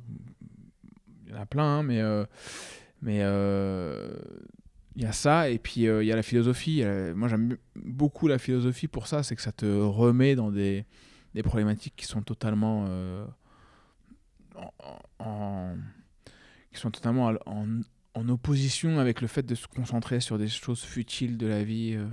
Il 1.27 1.33
y 1.33 1.37
en 1.37 1.41
a 1.41 1.47
plein, 1.47 1.79
hein, 1.79 1.83
mais 1.83 2.01
euh, 2.01 2.25
mais 3.01 3.19
il 4.95 5.03
y 5.03 5.07
a 5.07 5.13
ça 5.13 5.49
et 5.49 5.59
puis 5.59 5.83
il 5.83 6.05
y 6.05 6.13
a 6.13 6.17
la 6.17 6.23
philosophie. 6.23 6.83
Moi 7.15 7.29
j'aime 7.29 7.57
beaucoup 7.75 8.29
la 8.29 8.39
philosophie 8.39 8.89
pour 8.89 9.07
ça, 9.07 9.23
c'est 9.23 9.35
que 9.37 9.43
ça 9.43 9.53
te 9.53 9.67
remet 9.67 10.35
dans 10.37 10.51
des, 10.51 10.85
des 11.35 11.43
problématiques 11.43 11.95
qui 11.97 12.07
sont 12.07 12.23
totalement 12.23 12.87
en, 15.19 15.77
qui 16.73 16.79
sont 16.81 16.91
totalement 16.91 17.27
en, 17.27 17.35
en- 17.47 17.81
en 18.15 18.29
opposition 18.29 18.99
avec 18.99 19.21
le 19.21 19.27
fait 19.27 19.43
de 19.43 19.55
se 19.55 19.67
concentrer 19.67 20.21
sur 20.21 20.39
des 20.39 20.49
choses 20.49 20.83
futiles 20.83 21.39
de 21.39 21.47
la 21.47 21.65
vie 21.65 21.95
euh, 21.95 22.07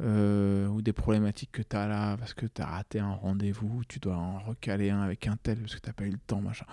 euh, 0.00 0.66
ou 0.68 0.82
des 0.82 0.92
problématiques 0.92 1.52
que 1.52 1.62
tu 1.62 1.76
as 1.76 1.86
là 1.86 2.16
parce 2.16 2.34
que 2.34 2.46
tu 2.46 2.62
as 2.62 2.66
raté 2.66 2.98
un 2.98 3.12
rendez-vous, 3.12 3.82
tu 3.88 3.98
dois 3.98 4.16
en 4.16 4.38
recaler 4.40 4.90
un 4.90 5.00
avec 5.00 5.26
un 5.26 5.36
tel 5.36 5.58
parce 5.58 5.74
que 5.74 5.80
tu 5.80 5.92
pas 5.92 6.04
eu 6.04 6.10
le 6.10 6.18
temps, 6.18 6.40
machin. 6.40 6.66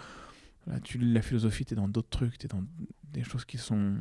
Là, 0.67 0.79
tu 0.79 0.99
la 0.99 1.21
philosophie, 1.21 1.65
tu 1.65 1.73
es 1.73 1.77
dans 1.77 1.87
d'autres 1.87 2.09
trucs, 2.09 2.37
tu 2.37 2.45
es 2.45 2.49
dans 2.49 2.63
des 3.11 3.23
choses 3.23 3.45
qui 3.45 3.57
sont. 3.57 3.95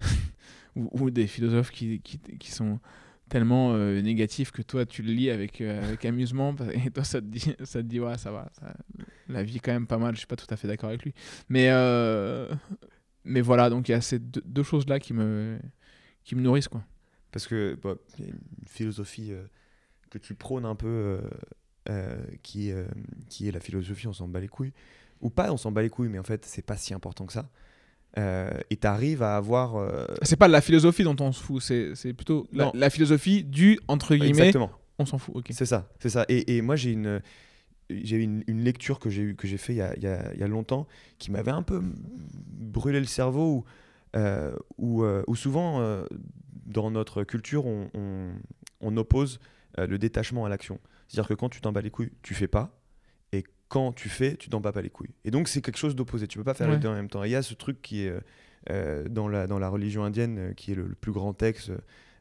ou, 0.76 1.10
des 1.10 1.26
philosophes 1.26 1.70
qui, 1.70 2.00
qui, 2.00 2.18
qui 2.18 2.50
sont 2.50 2.80
tellement 3.28 3.74
euh, 3.74 4.00
négatifs 4.02 4.50
que 4.50 4.62
toi, 4.62 4.84
tu 4.86 5.02
le 5.02 5.12
lis 5.12 5.30
avec, 5.30 5.60
avec 5.60 6.04
amusement 6.04 6.54
et 6.86 6.90
toi, 6.90 7.04
ça 7.04 7.20
te 7.20 7.26
dit, 7.26 7.54
ça 7.64 7.80
te 7.80 7.86
dit 7.86 8.00
ouais, 8.00 8.18
ça 8.18 8.30
va, 8.30 8.50
ça- 8.58 8.76
la 9.28 9.42
vie 9.42 9.56
est 9.56 9.60
quand 9.60 9.72
même 9.72 9.86
pas 9.86 9.98
mal, 9.98 10.14
je 10.14 10.18
suis 10.18 10.26
pas 10.26 10.36
tout 10.36 10.46
à 10.50 10.56
fait 10.56 10.68
d'accord 10.68 10.90
avec 10.90 11.02
lui. 11.02 11.14
Mais, 11.48 11.68
mais 13.24 13.40
voilà, 13.40 13.70
donc 13.70 13.88
il 13.88 13.92
y 13.92 13.94
a 13.94 14.00
ces 14.00 14.18
deux, 14.18 14.42
deux 14.44 14.62
choses-là 14.62 15.00
qui 15.00 15.14
me, 15.14 15.58
qui 16.24 16.34
me 16.34 16.42
nourrissent. 16.42 16.68
Quoi. 16.68 16.84
Parce 17.32 17.46
que 17.46 17.76
bah, 17.82 17.94
y 18.18 18.24
a 18.24 18.26
une 18.26 18.38
philosophie 18.66 19.32
euh, 19.32 19.44
que 20.10 20.18
tu 20.18 20.34
prônes 20.34 20.66
un 20.66 20.74
peu, 20.74 20.86
euh, 20.86 21.20
euh, 21.88 22.22
qui, 22.42 22.72
qui 23.28 23.48
est 23.48 23.52
la 23.52 23.60
philosophie 23.60 24.06
on 24.06 24.12
s'en 24.12 24.28
bat 24.28 24.40
les 24.40 24.48
couilles. 24.48 24.72
Ou 25.20 25.30
pas 25.30 25.52
on 25.52 25.56
s'en 25.56 25.72
bat 25.72 25.82
les 25.82 25.90
couilles, 25.90 26.08
mais 26.08 26.18
en 26.18 26.24
fait, 26.24 26.44
c'est 26.44 26.64
pas 26.64 26.76
si 26.76 26.92
important 26.92 27.26
que 27.26 27.32
ça. 27.32 27.48
Et 28.70 28.76
tu 28.76 28.86
arrives 28.86 29.22
à 29.22 29.36
avoir. 29.36 30.08
C'est 30.22 30.36
pas 30.36 30.46
la 30.46 30.60
philosophie 30.60 31.02
dont 31.02 31.16
on 31.18 31.32
se 31.32 31.42
fout, 31.42 31.60
c'est 31.60 32.12
plutôt 32.12 32.46
la, 32.52 32.90
philosophie 32.90 33.42
du, 33.42 33.80
entre 33.88 34.14
guillemets, 34.14 34.48
Exactement. 34.48 34.70
on 34.98 35.06
s'en 35.06 35.18
fout. 35.18 35.34
ok. 35.34 35.46
C'est 35.50 35.66
ça, 35.66 35.90
c'est 35.98 36.10
ça. 36.10 36.24
Et, 36.28 36.56
et 36.56 36.62
moi, 36.62 36.76
j'ai 36.76 36.92
une, 36.92 37.20
j'ai 37.90 38.16
une, 38.16 38.42
une 38.46 38.60
lecture 38.62 38.98
que 38.98 39.10
j'ai 39.10 39.22
eu, 39.22 39.34
que 39.36 39.46
j'ai 39.46 39.58
fait 39.58 39.72
il 39.74 39.76
y 39.76 39.82
a, 39.82 39.94
il 39.96 40.02
y 40.02 40.06
a- 40.06 40.32
il 40.34 40.40
y 40.40 40.42
a 40.42 40.48
longtemps, 40.48 40.86
qui 41.18 41.30
m'avait 41.30 41.50
un 41.50 41.62
peu 41.62 41.82
brûlé 42.48 42.98
le 43.00 43.06
cerveau, 43.06 43.64
où, 44.14 44.18
euh, 44.18 44.54
où, 44.78 45.02
euh, 45.04 45.22
où 45.26 45.34
souvent, 45.36 45.80
euh, 45.80 46.04
dans 46.66 46.90
notre 46.90 47.24
culture, 47.24 47.66
on, 47.66 47.90
on- 47.94 48.32
on 48.80 48.96
oppose 48.96 49.40
le 49.76 49.98
détachement 49.98 50.44
à 50.44 50.48
l'action. 50.48 50.78
C'est-à-dire 51.08 51.28
que 51.28 51.34
quand 51.34 51.48
tu 51.48 51.60
t'en 51.60 51.72
bats 51.72 51.80
les 51.80 51.90
couilles, 51.90 52.12
tu 52.22 52.34
fais 52.34 52.46
pas, 52.48 52.80
et 53.32 53.42
quand 53.68 53.92
tu 53.92 54.08
fais, 54.08 54.36
tu 54.36 54.48
t'en 54.48 54.60
bats 54.60 54.72
pas 54.72 54.82
les 54.82 54.90
couilles. 54.90 55.14
Et 55.24 55.30
donc, 55.30 55.48
c'est 55.48 55.60
quelque 55.62 55.78
chose 55.78 55.96
d'opposé. 55.96 56.28
Tu 56.28 56.38
peux 56.38 56.44
pas 56.44 56.54
faire 56.54 56.68
les 56.68 56.78
deux 56.80 56.88
en 56.88 56.94
même 56.94 57.08
temps. 57.08 57.24
Il 57.24 57.30
y 57.30 57.34
a 57.34 57.42
ce 57.42 57.54
truc 57.54 57.82
qui 57.82 58.02
est 58.06 58.12
dans, 59.10 59.28
la, 59.28 59.46
dans 59.46 59.58
la 59.58 59.68
religion 59.68 60.04
indienne, 60.04 60.54
qui 60.56 60.72
est 60.72 60.74
le, 60.74 60.86
le 60.86 60.94
plus 60.94 61.12
grand 61.12 61.34
texte, 61.34 61.72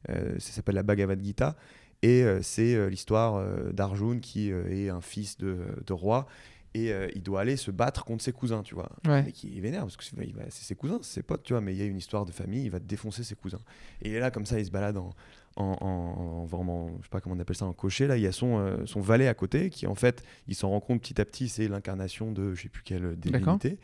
ça 0.08 0.40
s'appelle 0.40 0.76
la 0.76 0.84
Bhagavad 0.84 1.24
Gita. 1.24 1.56
Et 2.04 2.24
euh, 2.24 2.42
c'est 2.44 2.76
euh, 2.76 2.90
l'histoire 2.90 3.38
euh, 3.38 3.72
d'Arjun 3.72 4.20
qui 4.20 4.50
est 4.52 4.90
un 4.90 5.02
fils 5.02 5.38
de, 5.38 5.58
de 5.84 5.94
roi 5.94 6.28
et 6.76 6.92
euh, 6.92 7.08
il 7.14 7.22
doit 7.22 7.42
aller 7.42 7.56
se 7.56 7.72
battre 7.72 8.04
contre 8.04 8.24
ses 8.24 8.32
cousins, 8.32 8.64
tu 8.64 8.74
vois. 8.74 8.90
Ouais. 9.06 9.26
Et 9.28 9.32
qui 9.32 9.58
est 9.58 9.62
vénère 9.62 9.82
parce 9.82 9.96
que 9.96 10.04
c'est 10.04 10.16
ses 10.50 10.76
cousins, 10.76 11.00
c'est 11.02 11.14
ses 11.14 11.24
potes, 11.24 11.44
tu 11.44 11.54
vois. 11.54 11.62
Mais 11.62 11.74
il 11.74 11.78
y 11.78 11.82
a 11.82 11.86
une 11.86 11.98
histoire 11.98 12.26
de 12.26 12.32
famille, 12.32 12.64
il 12.66 12.72
va 12.72 12.80
défoncer 12.80 13.24
ses 13.24 13.36
cousins. 13.36 13.62
Et 14.02 14.10
il 14.10 14.16
est 14.16 14.20
là 14.20 14.32
comme 14.32 14.46
ça, 14.46 14.60
il 14.60 14.66
se 14.66 14.72
balade 14.72 14.98
en, 14.98 15.12
en, 15.56 15.78
en, 15.82 16.46
vraiment, 16.46 16.90
je 17.00 17.04
sais 17.04 17.10
pas 17.10 17.22
comment 17.22 17.36
on 17.36 17.40
appelle 17.40 17.56
ça, 17.56 17.66
en 17.66 17.74
cocher, 17.74 18.08
là, 18.08 18.18
il 18.18 18.24
y 18.24 18.28
a 18.28 18.32
son, 18.32 18.58
euh, 18.58 18.86
son 18.86 19.02
valet 19.02 19.28
à 19.28 19.36
côté 19.36 19.70
qui, 19.70 19.86
en 19.86 19.96
fait, 19.96 20.24
il 20.48 20.56
s'en 20.56 20.70
rend 20.70 20.80
compte 20.80 21.02
petit 21.02 21.22
à 21.22 21.26
petit, 21.26 21.48
c'est 21.48 21.68
l'incarnation 21.68 22.32
de 22.32 22.56
je 22.56 22.64
sais 22.64 22.70
plus 22.70 22.84
quelle 22.84 23.16
divinité. 23.18 23.78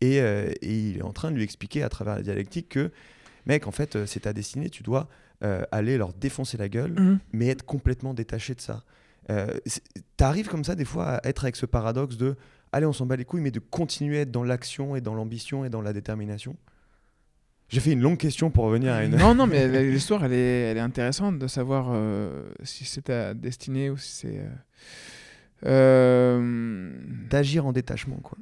Et, 0.00 0.20
euh, 0.20 0.50
et, 0.60 0.88
il 0.88 0.98
est 0.98 1.02
en 1.02 1.12
train 1.12 1.30
de 1.30 1.36
lui 1.36 1.44
expliquer 1.44 1.84
à 1.84 1.88
travers 1.88 2.16
la 2.16 2.22
dialectique 2.22 2.68
que, 2.68 2.90
mec, 3.46 3.68
en 3.68 3.70
fait, 3.70 4.06
c'est 4.06 4.20
ta 4.20 4.32
destinée, 4.32 4.70
tu 4.70 4.82
dois 4.82 5.08
aller 5.72 5.96
leur 5.98 6.12
défoncer 6.14 6.56
la 6.56 6.68
gueule, 6.68 6.92
Mhm. 6.92 7.18
mais 7.32 7.48
être 7.48 7.64
complètement 7.64 8.14
détaché 8.14 8.54
de 8.54 8.60
ça. 8.60 8.82
Euh, 9.30 9.46
T'arrives 10.16 10.48
comme 10.48 10.64
ça, 10.64 10.74
des 10.74 10.84
fois, 10.84 11.16
à 11.16 11.28
être 11.28 11.44
avec 11.44 11.56
ce 11.56 11.66
paradoxe 11.66 12.16
de 12.16 12.36
allez, 12.72 12.86
on 12.86 12.92
s'en 12.92 13.06
bat 13.06 13.16
les 13.16 13.24
couilles, 13.24 13.40
mais 13.40 13.50
de 13.52 13.60
continuer 13.60 14.18
à 14.18 14.20
être 14.22 14.30
dans 14.32 14.42
l'action 14.44 14.96
et 14.96 15.00
dans 15.00 15.14
l'ambition 15.14 15.64
et 15.64 15.70
dans 15.70 15.80
la 15.80 15.92
détermination? 15.92 16.56
J'ai 17.68 17.80
fait 17.80 17.92
une 17.92 18.00
longue 18.02 18.18
question 18.18 18.50
pour 18.50 18.64
revenir 18.64 18.92
à 18.92 19.04
une. 19.04 19.16
Non, 19.16 19.34
non, 19.34 19.46
mais 19.46 19.66
l'histoire, 19.90 20.24
elle 20.24 20.32
est, 20.34 20.70
elle 20.70 20.76
est 20.76 20.80
intéressante 20.80 21.38
de 21.38 21.46
savoir 21.46 21.88
euh, 21.90 22.44
si 22.62 22.84
c'est 22.84 23.02
ta 23.02 23.32
destinée 23.32 23.88
ou 23.90 23.96
si 23.96 24.10
c'est. 24.12 24.38
euh, 24.38 24.48
euh, 25.66 26.90
D'agir 27.30 27.66
en 27.66 27.72
détachement, 27.72 28.16
quoi. 28.22 28.38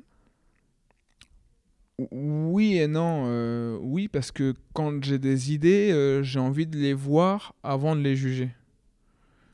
Oui 2.11 2.79
et 2.79 2.87
non. 2.89 3.25
euh, 3.27 3.79
oui, 3.81 4.09
parce 4.09 4.33
que 4.33 4.55
quand 4.73 5.03
j'ai 5.05 5.19
des 5.19 5.53
idées, 5.53 5.91
euh, 5.93 6.23
j'ai 6.23 6.39
envie 6.41 6.67
de 6.67 6.77
les 6.79 6.95
voir 6.95 7.55
avant 7.63 7.95
de 7.95 8.01
les 8.01 8.17
juger. 8.17 8.51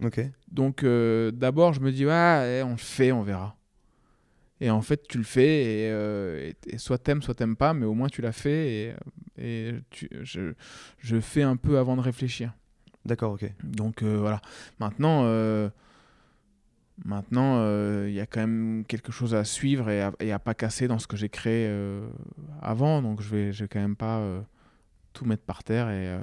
Ok. 0.03 0.21
Donc 0.51 0.85
euh, 0.85 1.31
d'abord, 1.31 1.73
je 1.75 1.81
me 1.81 1.91
dis, 1.93 2.05
ah, 2.09 2.45
eh, 2.47 2.63
on 2.63 2.71
le 2.73 2.77
fait, 2.77 3.13
on 3.13 3.23
verra. 3.23 3.57
Et 4.61 4.71
en 4.71 4.81
fait, 4.83 5.07
tu 5.09 5.19
le 5.19 5.25
fais, 5.25 5.65
et, 5.65 6.49
et- 6.51 6.75
et 6.75 6.79
soit 6.79 6.99
t'aimes, 6.99 7.23
soit 7.23 7.35
t'aimes 7.35 7.57
pas, 7.57 7.75
mais 7.75 7.87
au 7.87 7.95
moins 7.95 8.09
tu 8.09 8.23
l'as 8.23 8.33
fait, 8.33 8.95
et, 9.39 9.39
et 9.69 9.75
tu- 9.91 10.09
je, 10.23 10.53
je 10.99 11.21
fais 11.21 11.43
un 11.43 11.57
peu 11.57 11.79
avant 11.79 11.97
de 11.97 12.01
réfléchir. 12.01 12.53
D'accord, 13.05 13.33
ok. 13.33 13.49
Donc 13.63 14.03
voilà. 14.03 14.41
Maintenant, 14.81 15.23
maintenant, 17.05 17.57
euh, 17.59 18.07
il 18.09 18.15
y 18.15 18.21
a 18.21 18.27
quand 18.27 18.41
même 18.41 18.85
quelque 18.87 19.13
chose 19.13 19.35
à 19.35 19.45
suivre 19.45 19.89
et 19.91 20.03
à, 20.03 20.13
et 20.21 20.33
à 20.33 20.39
pas 20.39 20.55
casser 20.55 20.89
dans 20.89 20.99
ce 20.99 21.07
que 21.07 21.17
j'ai 21.17 21.29
créé 21.29 21.67
euh, 21.69 22.07
avant. 22.63 23.03
Donc 23.03 23.21
je 23.23 23.29
vais, 23.29 23.53
je 23.53 23.65
vais 23.65 23.69
quand 23.69 23.81
même 23.81 23.97
pas 23.97 24.19
euh, 24.19 24.41
tout 25.13 25.25
mettre 25.25 25.43
par 25.45 25.63
terre 25.65 25.91
et, 25.91 26.19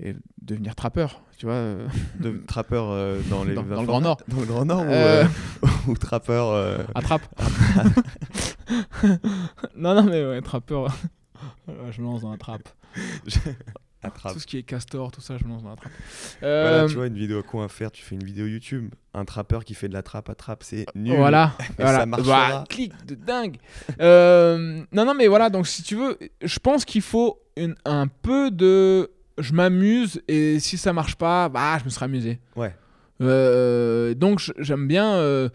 et 0.00 0.14
devenir 0.42 0.74
trappeur, 0.74 1.22
tu 1.38 1.46
vois. 1.46 1.76
De 2.20 2.42
trappeur 2.46 2.86
dans 3.30 3.44
les. 3.44 3.54
Dans- 3.54 3.62
dans 3.62 3.80
le 3.80 3.86
Grand 3.86 4.00
Nord. 4.00 4.18
Dans 4.28 4.40
le 4.40 4.46
Grand 4.46 4.64
Nord 4.64 4.84
ou, 4.84 5.90
ou 5.90 5.94
trappeur. 5.96 6.48
euh, 6.50 6.78
Attrape. 6.94 7.22
non, 9.76 9.94
non, 9.94 10.04
mais 10.04 10.24
ouais, 10.26 10.40
trappeur. 10.42 10.94
Je 11.90 12.00
me 12.00 12.06
lance 12.06 12.22
dans 12.22 12.30
la 12.32 12.38
trappe. 12.38 12.68
Attrape. 14.02 14.32
Tout 14.34 14.38
ce 14.38 14.46
qui 14.46 14.58
est 14.58 14.62
castor, 14.62 15.10
tout 15.10 15.20
ça, 15.20 15.36
je 15.38 15.44
me 15.44 15.50
lance 15.50 15.62
dans 15.62 15.70
la 15.70 15.76
trappe. 15.76 15.92
Voilà, 16.40 16.82
Euh, 16.84 16.88
tu 16.88 16.94
vois, 16.94 17.06
une 17.06 17.16
vidéo 17.18 17.42
à 17.62 17.68
faire, 17.68 17.90
tu 17.90 18.02
fais 18.02 18.14
une 18.14 18.24
vidéo 18.24 18.46
YouTube. 18.46 18.90
Un 19.14 19.24
trappeur 19.24 19.64
qui 19.64 19.74
fait 19.74 19.88
de 19.88 19.94
la 19.94 20.02
trappe 20.02 20.28
à 20.30 20.34
trappe, 20.34 20.62
c'est 20.62 20.86
nul. 20.94 21.16
Voilà, 21.16 21.52
Et 21.78 21.82
voilà. 21.82 21.98
ça 22.00 22.06
marchera. 22.06 22.48
Bah, 22.50 22.64
clic 22.68 22.92
de 23.06 23.14
dingue. 23.14 23.56
Euh, 24.00 24.82
non, 24.92 25.04
non, 25.04 25.14
mais 25.14 25.26
voilà. 25.26 25.50
Donc, 25.50 25.66
si 25.66 25.82
tu 25.82 25.96
veux, 25.96 26.18
je 26.42 26.58
pense 26.58 26.84
qu'il 26.84 27.02
faut 27.02 27.40
une, 27.56 27.74
un 27.84 28.06
peu 28.08 28.50
de. 28.50 29.10
Je 29.38 29.52
m'amuse 29.52 30.22
et 30.28 30.58
si 30.60 30.78
ça 30.78 30.92
marche 30.94 31.16
pas, 31.16 31.48
bah, 31.48 31.78
je 31.78 31.84
me 31.84 31.90
serai 31.90 32.06
amusé. 32.06 32.38
Ouais. 32.56 32.74
Euh, 33.20 34.14
donc, 34.14 34.40
j'aime 34.58 34.86
bien. 34.88 35.48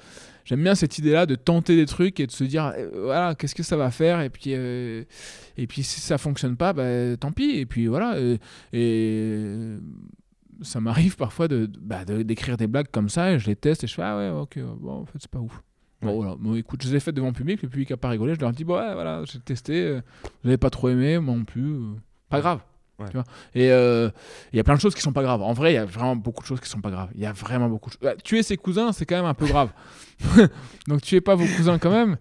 J'aime 0.52 0.64
bien 0.64 0.76
cette 0.76 0.98
idée-là 0.98 1.26
de 1.26 1.36
tenter 1.36 1.78
des 1.78 1.86
trucs 1.86 2.20
et 2.20 2.28
de 2.28 2.32
se 2.32 2.44
dire, 2.44 2.74
euh, 2.78 2.90
voilà, 3.06 3.36
qu'est-ce 3.36 3.56
que 3.56 3.64
ça 3.64 3.78
va 3.78 3.90
faire 3.90 4.20
Et 4.20 4.30
puis, 4.30 4.48
euh, 4.48 5.06
et 5.56 5.66
puis 5.66 5.82
si 5.82 6.02
ça 6.02 6.18
fonctionne 6.18 6.58
pas, 6.58 6.74
bah, 6.74 7.16
tant 7.18 7.32
pis. 7.32 7.52
Et 7.52 7.66
puis 7.66 7.88
voilà. 7.88 8.16
euh, 8.16 8.38
et 8.74 9.78
ça 10.62 10.82
m'arrive 10.82 11.16
parfois 11.16 11.48
de, 11.48 11.70
bah, 11.80 12.04
de- 12.04 12.22
d'écrire 12.22 12.58
des 12.58 12.68
blagues 12.68 12.90
comme 12.92 13.08
ça 13.08 13.32
et 13.32 13.40
je 13.40 13.48
les 13.48 13.56
teste 13.56 13.86
et 13.86 13.88
je 13.88 13.94
fais, 13.94 14.02
ah 14.04 14.18
ouais, 14.18 14.30
ok, 14.42 14.60
bon, 14.78 14.92
en 15.02 15.06
fait, 15.06 15.20
c'est 15.22 15.32
pas 15.32 15.40
ouf. 15.40 15.64
Bon, 16.02 16.16
voilà. 16.18 16.36
Bon, 16.38 16.54
écoute, 16.56 16.84
je 16.84 16.90
les 16.90 16.98
ai 16.98 17.00
faites 17.00 17.16
devant 17.16 17.28
le 17.28 17.34
public, 17.34 17.62
le 17.62 17.70
public 17.70 17.90
a 17.92 17.98
pas 17.98 18.10
rigolé, 18.10 18.36
je 18.36 18.40
leur 18.42 18.52
dis, 18.52 18.66
bon, 18.66 18.76
ouais, 18.76 18.94
voilà, 18.94 19.24
j'ai 19.24 19.40
testé, 19.40 19.82
euh, 19.82 20.02
vous 20.44 20.50
avez 20.50 20.58
pas 20.58 20.70
trop 20.70 20.90
aimé, 20.90 21.18
moi 21.20 21.34
non 21.34 21.46
plus, 21.46 21.64
euh, 21.76 21.94
pas 22.30 22.42
grave. 22.42 22.60
Ouais. 23.02 23.10
Tu 23.10 23.18
vois 23.18 23.26
et 23.56 23.72
euh, 23.72 24.10
il 24.54 24.58
y 24.58 24.60
a 24.60 24.64
plein 24.64 24.76
de 24.76 24.80
choses 24.80 24.96
qui 24.96 25.02
sont 25.02 25.14
pas 25.14 25.24
graves. 25.24 25.42
En 25.42 25.54
vrai, 25.54 25.72
il 25.74 25.76
y 25.76 25.80
a 25.80 25.86
vraiment 25.86 26.16
beaucoup 26.16 26.42
de 26.42 26.48
choses 26.48 26.60
qui 26.60 26.70
sont 26.70 26.82
pas 26.82 26.92
graves. 26.92 27.10
Il 27.16 27.22
y 27.22 27.26
a 27.26 27.32
vraiment 27.34 27.70
beaucoup 27.70 27.90
de 27.90 27.94
choses. 27.96 28.02
Bah, 28.02 28.16
tuer 28.24 28.44
ses 28.44 28.58
cousins, 28.58 28.92
c'est 28.92 29.06
quand 29.06 29.16
même 29.16 29.26
un 29.26 29.34
peu 29.34 29.46
grave. 29.48 29.70
Donc 30.88 31.02
tuez 31.02 31.22
pas 31.22 31.36
vos 31.36 31.46
cousins 31.58 31.78
quand 31.80 31.92
même. 31.92 32.18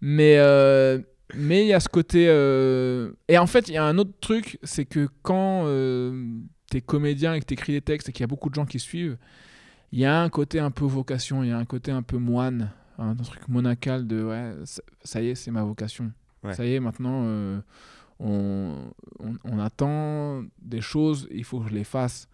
Mais 0.00 0.36
euh, 0.38 0.98
mais 1.34 1.62
il 1.62 1.68
y 1.68 1.72
a 1.74 1.80
ce 1.80 1.88
côté. 1.88 2.26
euh, 2.28 3.12
Et 3.28 3.38
en 3.38 3.46
fait, 3.46 3.68
il 3.68 3.74
y 3.74 3.76
a 3.76 3.84
un 3.84 3.98
autre 3.98 4.12
truc, 4.20 4.58
c'est 4.62 4.84
que 4.84 5.08
quand 5.22 5.64
t'es 6.70 6.80
comédien 6.80 7.34
et 7.34 7.40
que 7.40 7.46
t'écris 7.46 7.72
des 7.72 7.80
textes 7.80 8.08
et 8.08 8.12
qu'il 8.12 8.22
y 8.22 8.24
a 8.24 8.28
beaucoup 8.28 8.48
de 8.48 8.54
gens 8.54 8.66
qui 8.66 8.78
suivent, 8.78 9.16
il 9.92 9.98
y 9.98 10.04
a 10.04 10.20
un 10.22 10.28
côté 10.28 10.60
un 10.60 10.70
peu 10.70 10.84
vocation, 10.84 11.42
il 11.42 11.48
y 11.48 11.52
a 11.52 11.58
un 11.58 11.64
côté 11.64 11.90
un 11.90 12.02
peu 12.02 12.16
moine, 12.18 12.70
un 12.98 13.14
truc 13.16 13.48
monacal 13.48 14.06
de 14.06 14.22
ouais, 14.22 14.52
ça, 14.64 14.82
ça 15.02 15.20
y 15.20 15.30
est, 15.30 15.34
c'est 15.34 15.50
ma 15.50 15.64
vocation. 15.64 16.12
Ouais. 16.44 16.54
Ça 16.54 16.64
y 16.64 16.74
est, 16.74 16.80
maintenant, 16.80 17.24
on, 18.20 18.74
on, 19.18 19.34
on 19.44 19.58
attend 19.58 20.44
des 20.62 20.80
choses, 20.80 21.28
il 21.30 21.44
faut 21.44 21.60
que 21.60 21.68
je 21.68 21.74
les 21.74 21.84
fasse. 21.84 22.28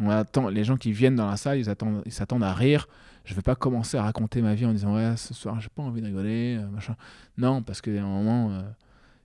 On 0.00 0.10
attend, 0.10 0.48
les 0.48 0.64
gens 0.64 0.76
qui 0.76 0.92
viennent 0.92 1.14
dans 1.14 1.28
la 1.28 1.36
salle, 1.36 1.58
ils 1.58 1.70
attendent, 1.70 2.02
ils 2.04 2.12
s'attendent 2.12 2.42
à 2.42 2.52
rire. 2.52 2.88
Je 3.24 3.34
vais 3.34 3.42
pas 3.42 3.54
commencer 3.54 3.96
à 3.96 4.02
raconter 4.02 4.42
ma 4.42 4.54
vie 4.54 4.66
en 4.66 4.72
disant 4.72 4.94
ouais 4.96 5.16
ce 5.16 5.32
soir 5.32 5.58
j'ai 5.60 5.70
pas 5.70 5.82
envie 5.82 6.02
de 6.02 6.06
rigoler 6.06 6.58
euh, 6.58 6.68
machin. 6.68 6.94
Non 7.38 7.62
parce 7.62 7.80
qu'à 7.80 7.90
un 7.90 8.06
moment 8.06 8.50
euh, 8.50 8.62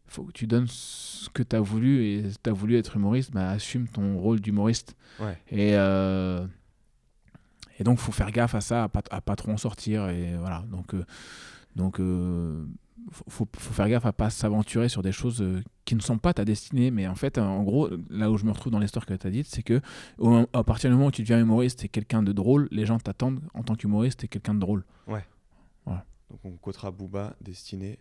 faut 0.07 0.23
que 0.23 0.31
tu 0.31 0.47
donnes 0.47 0.67
ce 0.67 1.29
que 1.29 1.43
tu 1.43 1.55
as 1.55 1.59
voulu 1.59 2.05
et 2.05 2.23
tu 2.41 2.49
as 2.49 2.53
voulu 2.53 2.77
être 2.77 2.95
humoriste, 2.95 3.31
bah, 3.31 3.49
assume 3.49 3.87
ton 3.87 4.17
rôle 4.17 4.39
d'humoriste. 4.39 4.95
Ouais. 5.19 5.37
Et 5.49 5.71
euh, 5.73 6.45
et 7.77 7.83
donc 7.83 7.97
faut 7.97 8.13
faire 8.13 8.31
gaffe 8.31 8.55
à 8.55 8.61
ça, 8.61 8.85
à 8.85 8.89
pas, 8.89 9.03
à 9.11 9.19
pas 9.19 9.35
trop 9.35 9.51
en 9.51 9.57
sortir 9.57 10.07
et 10.09 10.37
voilà. 10.37 10.63
Donc 10.71 10.93
euh, 10.93 11.03
donc 11.75 11.97
faut, 13.11 13.47
faut, 13.57 13.73
faire 13.73 13.89
gaffe 13.89 14.05
à 14.05 14.13
pas 14.13 14.29
s'aventurer 14.29 14.87
sur 14.87 15.01
des 15.01 15.11
choses 15.11 15.43
qui 15.89 15.95
ne 15.95 16.01
sont 16.01 16.19
pas 16.19 16.33
ta 16.35 16.45
destinée. 16.45 16.91
Mais 16.91 17.07
en 17.07 17.15
fait, 17.15 17.39
en 17.39 17.63
gros, 17.63 17.89
là 18.11 18.29
où 18.29 18.37
je 18.37 18.45
me 18.45 18.51
retrouve 18.51 18.71
dans 18.71 18.77
l'histoire 18.79 19.07
que 19.07 19.13
tu 19.15 19.25
as 19.25 19.31
dite, 19.31 19.47
c'est 19.47 19.63
que 19.63 19.81
au- 20.19 20.45
à 20.53 20.63
partir 20.63 20.91
du 20.91 20.95
moment 20.95 21.07
où 21.07 21.11
tu 21.11 21.23
deviens 21.23 21.39
humoriste 21.39 21.83
et 21.83 21.89
quelqu'un 21.89 22.21
de 22.21 22.31
drôle, 22.31 22.67
les 22.71 22.85
gens 22.85 22.99
t'attendent 22.99 23.41
en 23.55 23.63
tant 23.63 23.73
qu'humoriste 23.75 24.23
et 24.23 24.27
quelqu'un 24.27 24.53
de 24.53 24.59
drôle. 24.59 24.85
Donc 26.31 26.41
on 26.43 26.51
quotera 26.57 26.91
Booba, 26.91 27.35
Destiné. 27.41 27.97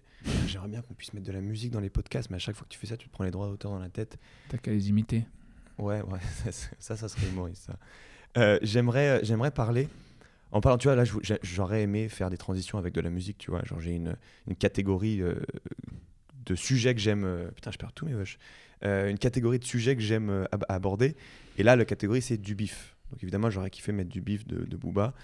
J'aimerais 0.46 0.68
bien 0.68 0.82
qu'on 0.82 0.92
puisse 0.92 1.14
mettre 1.14 1.26
de 1.26 1.32
la 1.32 1.40
musique 1.40 1.70
dans 1.70 1.80
les 1.80 1.88
podcasts, 1.88 2.28
mais 2.28 2.36
à 2.36 2.38
chaque 2.38 2.56
fois 2.56 2.66
que 2.66 2.72
tu 2.74 2.78
fais 2.78 2.86
ça, 2.86 2.98
tu 2.98 3.08
te 3.08 3.10
prends 3.12 3.24
les 3.24 3.30
droits 3.30 3.48
d'auteur 3.48 3.70
dans 3.70 3.78
la 3.78 3.88
tête. 3.88 4.18
T'as 4.50 4.58
qu'à 4.58 4.70
les 4.70 4.90
imiter. 4.90 5.24
Ouais, 5.78 6.02
ouais, 6.02 6.18
ça, 6.78 6.94
ça, 6.96 7.08
serait 7.08 7.26
humoriste, 7.26 7.62
ça. 7.64 7.78
Euh, 8.36 8.58
j'aimerais, 8.60 9.24
j'aimerais 9.24 9.50
parler. 9.50 9.88
En 10.52 10.60
parlant, 10.60 10.76
tu 10.76 10.88
vois, 10.88 10.94
là, 10.94 11.04
j'aurais 11.42 11.80
aimé 11.84 12.10
faire 12.10 12.28
des 12.28 12.36
transitions 12.36 12.76
avec 12.76 12.92
de 12.92 13.00
la 13.00 13.08
musique, 13.08 13.38
tu 13.38 13.50
vois. 13.50 13.62
Genre, 13.64 13.80
j'ai 13.80 13.96
une, 13.96 14.14
une 14.46 14.56
catégorie 14.56 15.22
euh, 15.22 15.34
de 16.44 16.54
sujets 16.54 16.94
que 16.94 17.00
j'aime. 17.00 17.24
euh, 17.24 17.50
putain, 17.50 17.70
je 17.70 17.78
perds 17.78 17.92
tous 17.92 18.06
mes 18.06 18.14
vaches. 18.14 18.38
Euh, 18.84 19.10
une 19.10 19.18
catégorie 19.18 19.58
de 19.58 19.64
sujets 19.64 19.96
que 19.96 20.02
j'aime 20.02 20.30
euh, 20.30 20.44
ab- 20.52 20.64
aborder. 20.68 21.16
Et 21.58 21.62
là, 21.62 21.74
la 21.76 21.84
catégorie, 21.84 22.22
c'est 22.22 22.36
du 22.38 22.54
bif. 22.54 22.96
Donc, 23.10 23.22
évidemment, 23.22 23.50
j'aurais 23.50 23.70
kiffé 23.70 23.90
mettre 23.92 24.10
du 24.10 24.20
bif 24.20 24.46
de, 24.46 24.64
de 24.64 24.76
Booba. 24.76 25.14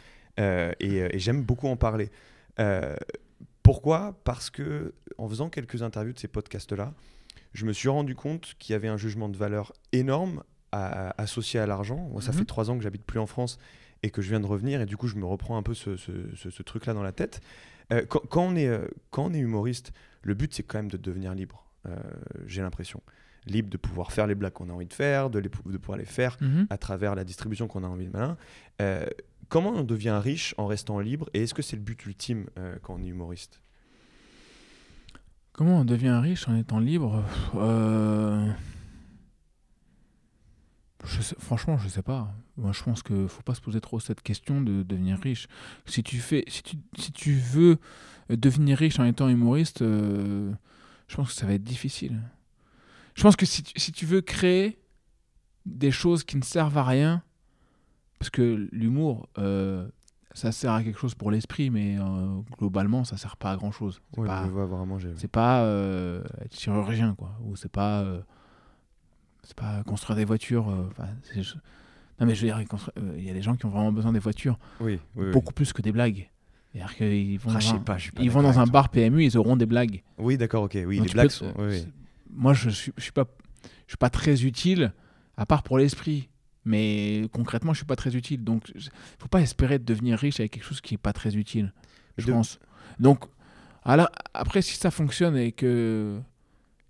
Euh, 0.41 0.73
et 0.81 0.97
et 0.99 1.19
j'aime 1.21 1.43
beaucoup 1.43 1.69
en 1.69 1.77
parler. 1.77 2.11
Euh, 2.59 2.97
pourquoi? 3.63 4.19
Parce 4.25 4.51
que 4.51 4.95
en 5.19 5.29
faisant 5.29 5.49
quelques 5.49 5.83
interviews 5.83 6.13
de 6.13 6.19
ces 6.19 6.29
podcasts-là, 6.29 6.93
je 7.53 7.65
me 7.67 7.73
suis 7.73 7.89
rendu 7.89 8.15
compte 8.15 8.55
qu'il 8.59 8.73
y 8.73 8.77
avait 8.77 8.89
un 8.89 8.97
jugement 8.97 9.29
de 9.29 9.37
valeur 9.37 9.73
énorme 9.93 10.43
à- 10.73 11.15
associé 11.23 11.61
à 11.61 11.67
l'argent. 11.67 12.09
Moi, 12.11 12.21
ça 12.21 12.33
Mhm. 12.33 12.39
fait 12.39 12.45
trois 12.45 12.71
ans 12.71 12.77
que 12.77 12.83
j'habite 12.83 13.05
plus 13.05 13.21
en 13.21 13.27
France 13.27 13.59
et 14.03 14.11
que 14.11 14.21
je 14.23 14.29
viens 14.29 14.41
de 14.41 14.47
revenir 14.47 14.81
et 14.81 14.87
du 14.87 14.97
coup, 14.97 15.07
je 15.07 15.15
me 15.15 15.25
reprends 15.25 15.57
un 15.57 15.63
peu 15.63 15.73
ce, 15.75 15.97
ce- 15.97 16.35
ce- 16.35 16.51
ce 16.51 16.63
truc-là 16.65 16.93
dans 16.95 17.03
la 17.05 17.13
tête. 17.13 17.41
Quand, 18.09 18.21
quand 18.29 18.43
on 18.43 18.57
est, 18.57 18.71
quand 19.11 19.27
on 19.27 19.35
est 19.35 19.39
humoriste, 19.39 19.93
le 20.25 20.35
but, 20.35 20.53
c'est 20.55 20.63
quand 20.63 20.79
même 20.79 20.91
de 20.91 20.97
devenir 20.97 21.35
libre, 21.35 21.65
euh, 21.87 21.97
j'ai 22.47 22.63
l'impression. 22.63 23.03
Libre 23.47 23.69
de 23.69 23.77
pouvoir 23.77 24.11
faire 24.13 24.27
les 24.27 24.35
blagues 24.35 24.55
qu'on 24.55 24.71
a 24.71 24.73
envie 24.73 24.87
de 24.87 24.93
faire, 24.95 25.29
de, 25.31 25.39
les, 25.39 25.49
pou- 25.51 25.71
de 25.71 25.77
pouvoir 25.77 25.99
les 25.99 26.07
faire 26.07 26.37
à 26.71 26.79
travers 26.79 27.15
la 27.15 27.25
distribution 27.25 27.69
qu'on 27.69 27.85
a 27.85 27.87
envie 27.87 28.07
de 28.07 28.11
malin. 28.11 28.37
Euh, 28.81 29.05
comment 29.51 29.71
on 29.71 29.85
devient 29.85 30.19
riche 30.23 30.55
en 30.57 30.67
restant 30.67 30.99
libre 30.99 31.29
et 31.35 31.43
est-ce 31.43 31.53
que 31.53 31.61
c'est 31.63 31.77
le 31.77 31.83
but 31.83 32.05
ultime 32.07 32.47
euh, 32.59 32.77
quand 32.83 32.95
on 32.95 33.03
est 33.03 33.09
humoriste? 33.09 33.61
Comment 35.53 35.81
on 35.81 35.85
devient 35.85 36.19
riche 36.23 36.49
en 36.49 36.57
étant 36.57 36.79
libre? 36.81 37.23
Je 41.05 41.21
sais- 41.21 41.37
Franchement, 41.39 41.77
je 41.77 41.89
sais 41.89 42.03
pas. 42.03 42.35
Moi, 42.57 42.73
je 42.73 42.83
pense 42.83 43.03
qu'il 43.03 43.29
faut 43.29 43.43
pas 43.43 43.55
se 43.55 43.61
poser 43.61 43.81
trop 43.81 44.01
cette 44.01 44.23
question 44.23 44.63
de 44.63 44.83
devenir 44.83 45.19
riche. 45.19 45.49
Si 45.85 46.03
tu 46.03 46.17
fais, 46.19 46.45
si 46.49 46.63
tu, 46.63 46.77
si 46.97 47.13
tu 47.13 47.35
veux 47.35 47.77
devenir 48.31 48.79
riche 48.79 48.99
en 48.99 49.05
étant 49.05 49.29
humoriste, 49.29 49.83
euh, 49.83 50.53
je 51.09 51.17
pense 51.17 51.29
que 51.29 51.35
ça 51.35 51.47
va 51.47 51.55
être 51.55 51.65
difficile. 51.65 52.21
Je 53.15 53.23
pense 53.23 53.37
que 53.37 53.47
si 53.47 53.63
tu, 53.63 53.79
si 53.79 53.93
tu 53.93 54.07
veux 54.07 54.21
créer 54.23 54.79
des 55.67 55.91
choses 55.91 56.25
qui 56.25 56.37
ne 56.37 56.43
servent 56.43 56.77
à 56.79 56.85
rien, 56.85 57.23
parce 58.19 58.31
que 58.31 58.69
l'humour, 58.73 59.29
euh, 59.39 59.89
ça 60.33 60.51
sert 60.53 60.73
à 60.73 60.83
quelque 60.83 60.99
chose 60.99 61.15
pour 61.15 61.31
l'esprit, 61.31 61.71
mais 61.71 61.97
euh, 61.99 62.41
globalement, 62.59 63.05
ça 63.05 63.17
sert 63.17 63.37
pas 63.37 63.53
à 63.53 63.57
grand 63.57 63.71
chose. 63.71 64.01
C'est 64.15 64.21
Ouais, 64.21 64.27
pas- 64.27 64.43
c'est 65.17 65.29
pas 65.31 65.63
euh, 65.65 66.25
être 66.41 66.59
chirurgien 66.59 67.15
quoi 67.15 67.39
ou 67.45 67.55
c'est 67.57 67.71
pas 67.71 68.01
euh, 68.03 68.21
c'est 69.43 69.57
pas 69.57 69.83
construire 69.85 70.17
des 70.17 70.25
voitures 70.25 70.69
euh, 70.71 70.89
Non, 72.21 72.27
mais 72.27 72.35
je 72.35 72.47
veux 72.47 72.53
dire, 72.53 72.59
euh, 72.99 73.15
il 73.19 73.25
y 73.25 73.31
a 73.31 73.35
des 73.35 73.43
gens 73.43 73.57
qui 73.57 73.67
ont 73.67 73.71
vraiment 73.71 73.93
besoin 73.93 74.13
des 74.13 74.19
voitures, 74.19 74.59
Oui, 74.81 74.99
oui, 75.17 75.27
oui. 75.27 75.33
beaucoup 75.33 75.53
plus 75.53 75.73
que 75.73 75.83
des 75.83 75.93
blagues. 75.93 76.31
C'est-à-dire 76.75 76.97
qu'ils 76.97 77.39
vont, 77.39 77.51
Ah, 77.55 77.61
dans 77.61 77.79
pas, 77.85 77.99
ils 78.19 78.31
vont 78.31 78.43
dans 78.43 78.59
un 78.59 78.67
bar 78.67 78.89
PMU, 78.89 79.25
ils 79.25 79.39
auront 79.39 79.57
des 79.57 79.67
blagues. 79.67 80.03
Oui, 80.19 80.37
d'accord, 80.37 80.65
ok. 80.65 80.77
Oui, 80.87 80.97
Donc 80.97 81.05
les 81.07 81.11
tu 81.11 81.15
blagues 81.15 81.31
sont. 81.31 81.53
oui, 81.57 81.65
oui. 81.69 81.79
c'est- 81.81 81.89
Moi, 82.31 82.53
je 82.53 82.69
suis, 82.71 82.93
je 82.97 83.03
suis 83.03 83.13
pas, 83.13 83.27
je 83.87 83.93
suis 83.93 83.97
pas 83.97 84.11
très 84.11 84.43
utile, 84.45 84.93
à 85.37 85.47
part 85.47 85.63
pour 85.63 85.79
l'esprit. 85.79 86.29
Mais 86.65 87.23
concrètement, 87.33 87.73
je 87.75 87.79
suis 87.79 87.87
pas 87.87 87.95
très 87.95 88.17
utile. 88.17 88.43
Donc, 88.43 88.65
je- 88.75 88.89
faut 89.19 89.29
pas 89.29 89.41
espérer 89.41 89.79
de 89.79 89.85
devenir 89.85 90.19
riche 90.19 90.41
avec 90.41 90.51
quelque 90.53 90.65
chose 90.65 90.81
qui 90.81 90.95
est 90.95 90.99
pas 90.99 91.13
très 91.13 91.37
utile. 91.37 91.73
Je 92.19 92.27
De- 92.27 92.33
pense. 92.33 92.59
Donc, 92.99 93.25
alors, 93.85 94.09
après, 94.33 94.63
si 94.63 94.75
ça 94.77 94.91
fonctionne 94.91 95.37
et 95.37 95.53
que 95.53 96.19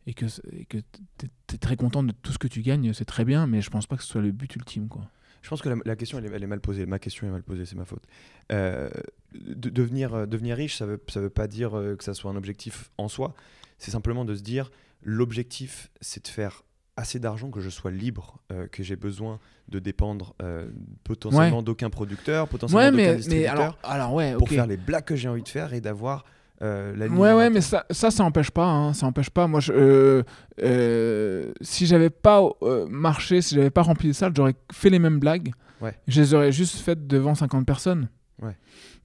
et 0.06 0.14
que 0.14 0.26
et 0.52 0.64
que 0.64 0.78
t'es 1.18 1.28
es 1.54 1.58
très 1.58 1.76
content 1.76 2.02
de 2.02 2.12
tout 2.12 2.32
ce 2.32 2.38
que 2.38 2.46
tu 2.48 2.62
gagnes, 2.62 2.92
c'est 2.94 3.04
très 3.04 3.24
bien. 3.24 3.46
Mais 3.46 3.60
je 3.60 3.68
pense 3.70 3.86
pas 3.86 3.96
que 3.96 4.02
ce 4.02 4.08
soit 4.08 4.22
le 4.22 4.30
but 4.32 4.54
ultime, 4.56 4.88
quoi. 4.88 5.10
Je 5.44 5.50
pense 5.50 5.60
que 5.60 5.68
la, 5.68 5.76
la 5.84 5.94
question, 5.94 6.16
elle 6.18 6.24
est, 6.24 6.30
elle 6.34 6.42
est 6.42 6.46
mal 6.46 6.60
posée. 6.60 6.86
Ma 6.86 6.98
question 6.98 7.26
est 7.26 7.30
mal 7.30 7.42
posée, 7.42 7.66
c'est 7.66 7.76
ma 7.76 7.84
faute. 7.84 8.02
Euh, 8.50 8.88
de- 9.34 9.68
devenir, 9.68 10.14
euh, 10.14 10.26
devenir 10.26 10.56
riche, 10.56 10.78
ça 10.78 10.86
veut, 10.86 10.98
ça 11.08 11.20
veut 11.20 11.28
pas 11.28 11.46
dire 11.46 11.76
euh, 11.78 11.96
que 11.96 12.02
ça 12.02 12.14
soit 12.14 12.30
un 12.30 12.36
objectif 12.36 12.90
en 12.96 13.08
soi. 13.08 13.34
C'est 13.76 13.90
simplement 13.90 14.24
de 14.24 14.34
se 14.34 14.40
dire, 14.42 14.70
l'objectif, 15.02 15.90
c'est 16.00 16.24
de 16.24 16.28
faire 16.28 16.62
assez 16.96 17.18
d'argent 17.18 17.50
que 17.50 17.60
je 17.60 17.68
sois 17.68 17.90
libre, 17.90 18.38
euh, 18.52 18.66
que 18.68 18.82
j'ai 18.82 18.96
besoin 18.96 19.38
de 19.68 19.80
dépendre 19.80 20.34
euh, 20.40 20.70
potentiellement 21.02 21.62
d'aucun 21.62 21.90
producteur, 21.90 22.48
potentiellement 22.48 22.84
Ouais, 22.86 22.90
d'aucun 22.90 23.02
mais 23.10 23.16
distributeur, 23.16 23.52
alors, 23.52 23.78
alors 23.82 24.14
ouais, 24.14 24.34
pour 24.36 24.48
faire 24.48 24.66
les 24.66 24.76
blagues 24.78 25.04
que 25.04 25.16
j'ai 25.16 25.28
envie 25.28 25.42
de 25.42 25.48
faire 25.48 25.74
et 25.74 25.80
d'avoir 25.82 26.24
euh, 26.62 26.94
la 26.96 27.06
Ouais, 27.08 27.32
ouais, 27.32 27.50
mais 27.50 27.60
ça, 27.60 27.84
ça, 27.90 28.10
ça 28.10 28.24
empêche 28.24 28.50
pas. 28.50 28.66
Hein, 28.66 28.92
ça 28.92 29.06
empêche 29.06 29.30
pas. 29.30 29.46
Moi, 29.46 29.60
je, 29.60 29.72
euh, 29.72 30.22
euh, 30.62 31.52
si 31.60 31.86
j'avais 31.86 32.10
pas 32.10 32.42
euh, 32.62 32.86
marché, 32.88 33.42
si 33.42 33.54
j'avais 33.54 33.70
pas 33.70 33.82
rempli 33.82 34.08
les 34.08 34.14
salles, 34.14 34.32
j'aurais 34.36 34.54
fait 34.72 34.90
les 34.90 34.98
mêmes 34.98 35.18
blagues. 35.18 35.52
Ouais. 35.80 35.94
Je 36.06 36.20
les 36.20 36.34
aurais 36.34 36.52
juste 36.52 36.76
faites 36.76 37.06
devant 37.06 37.34
50 37.34 37.66
personnes. 37.66 38.08
Ouais. 38.40 38.56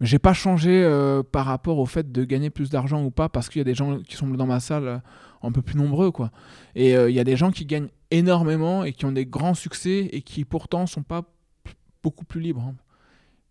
J'ai 0.01 0.19
pas 0.19 0.33
changé 0.33 0.83
euh, 0.83 1.23
par 1.23 1.45
rapport 1.45 1.77
au 1.79 1.85
fait 1.85 2.11
de 2.11 2.23
gagner 2.23 2.49
plus 2.49 2.69
d'argent 2.69 3.03
ou 3.03 3.11
pas, 3.11 3.29
parce 3.29 3.49
qu'il 3.49 3.59
y 3.59 3.61
a 3.61 3.65
des 3.65 3.75
gens 3.75 3.99
qui 3.99 4.15
sont 4.15 4.27
dans 4.27 4.45
ma 4.47 4.59
salle 4.59 5.01
un 5.41 5.51
peu 5.51 5.61
plus 5.61 5.77
nombreux, 5.77 6.11
quoi. 6.11 6.31
Et 6.75 6.93
il 6.93 7.11
y 7.11 7.19
a 7.19 7.23
des 7.23 7.35
gens 7.35 7.51
qui 7.51 7.65
gagnent 7.65 7.89
énormément 8.11 8.83
et 8.83 8.93
qui 8.93 9.05
ont 9.05 9.11
des 9.11 9.25
grands 9.25 9.53
succès 9.53 10.09
et 10.11 10.21
qui 10.21 10.45
pourtant 10.45 10.85
sont 10.85 11.03
pas 11.03 11.23
beaucoup 12.03 12.25
plus 12.25 12.41
libres. 12.41 12.61
hein. 12.61 12.75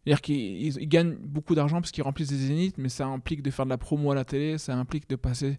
C'est-à-dire 0.09 0.20
qu'ils 0.22 0.36
ils- 0.66 0.78
ils 0.80 0.88
gagnent 0.88 1.16
beaucoup 1.20 1.54
d'argent 1.54 1.80
parce 1.80 1.90
qu'ils 1.90 2.02
remplissent 2.02 2.30
des 2.30 2.36
zéniths, 2.36 2.76
mais 2.78 2.88
ça 2.88 3.06
implique 3.06 3.42
de 3.42 3.50
faire 3.50 3.64
de 3.66 3.70
la 3.70 3.76
promo 3.78 4.11
à 4.11 4.14
la 4.14 4.24
télé, 4.24 4.56
ça 4.59 4.74
implique 4.74 5.09
de 5.09 5.16
passer 5.16 5.59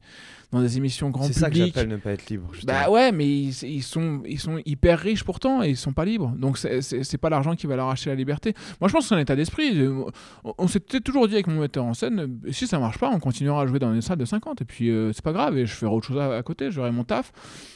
dans 0.51 0.61
des 0.61 0.77
émissions 0.77 1.09
grand 1.11 1.23
C'est 1.25 1.33
ça 1.33 1.49
que 1.49 1.53
public. 1.53 1.73
j'appelle 1.75 1.89
ne 1.89 1.97
pas 1.97 2.11
être 2.11 2.29
libre. 2.29 2.49
justement. 2.53 2.73
Bah 2.73 2.89
ouais, 2.89 3.11
mais 3.11 3.27
ils, 3.27 3.63
ils 3.63 3.83
sont, 3.83 4.21
ils 4.25 4.39
sont 4.39 4.59
hyper 4.65 4.97
riches 4.99 5.23
pourtant 5.23 5.61
et 5.61 5.69
ils 5.69 5.77
sont 5.77 5.93
pas 5.93 6.05
libres. 6.05 6.33
Donc 6.37 6.57
c'est- 6.57 7.17
pas 7.17 7.29
l'argent 7.29 7.55
qui 7.55 7.67
va 7.67 7.75
leur 7.75 7.89
acheter 7.89 8.09
la 8.09 8.15
liberté. 8.15 8.53
Moi 8.81 8.87
je 8.87 8.93
pense 8.93 9.03
que 9.03 9.09
c'est 9.09 9.15
un 9.15 9.19
état 9.19 9.35
d'esprit. 9.35 9.79
Euh, 9.79 10.05
On, 10.43 10.53
on 10.57 10.67
s'était 10.67 10.99
toujours 11.01 11.27
dit 11.27 11.35
avec 11.35 11.47
mon 11.47 11.59
metteur 11.61 11.85
en 11.85 11.93
scène, 11.93 12.19
euh, 12.45 12.51
si 12.51 12.65
ça 12.65 12.79
marche 12.79 12.97
pas, 12.97 13.09
on 13.09 13.19
continuera 13.19 13.61
à 13.61 13.67
jouer 13.67 13.79
dans 13.79 13.93
une 13.93 14.01
salle 14.01 14.17
de 14.17 14.25
50 14.25 14.61
et 14.61 14.65
puis 14.65 14.89
euh, 14.89 15.11
c'est 15.13 15.23
pas 15.23 15.33
grave 15.33 15.57
et 15.57 15.65
je 15.65 15.73
ferai 15.73 15.91
autre 15.91 16.07
chose 16.07 16.17
à, 16.17 16.35
à 16.37 16.41
côté, 16.43 16.71
j'aurai 16.71 16.91
mon 16.91 17.03
taf. 17.03 17.31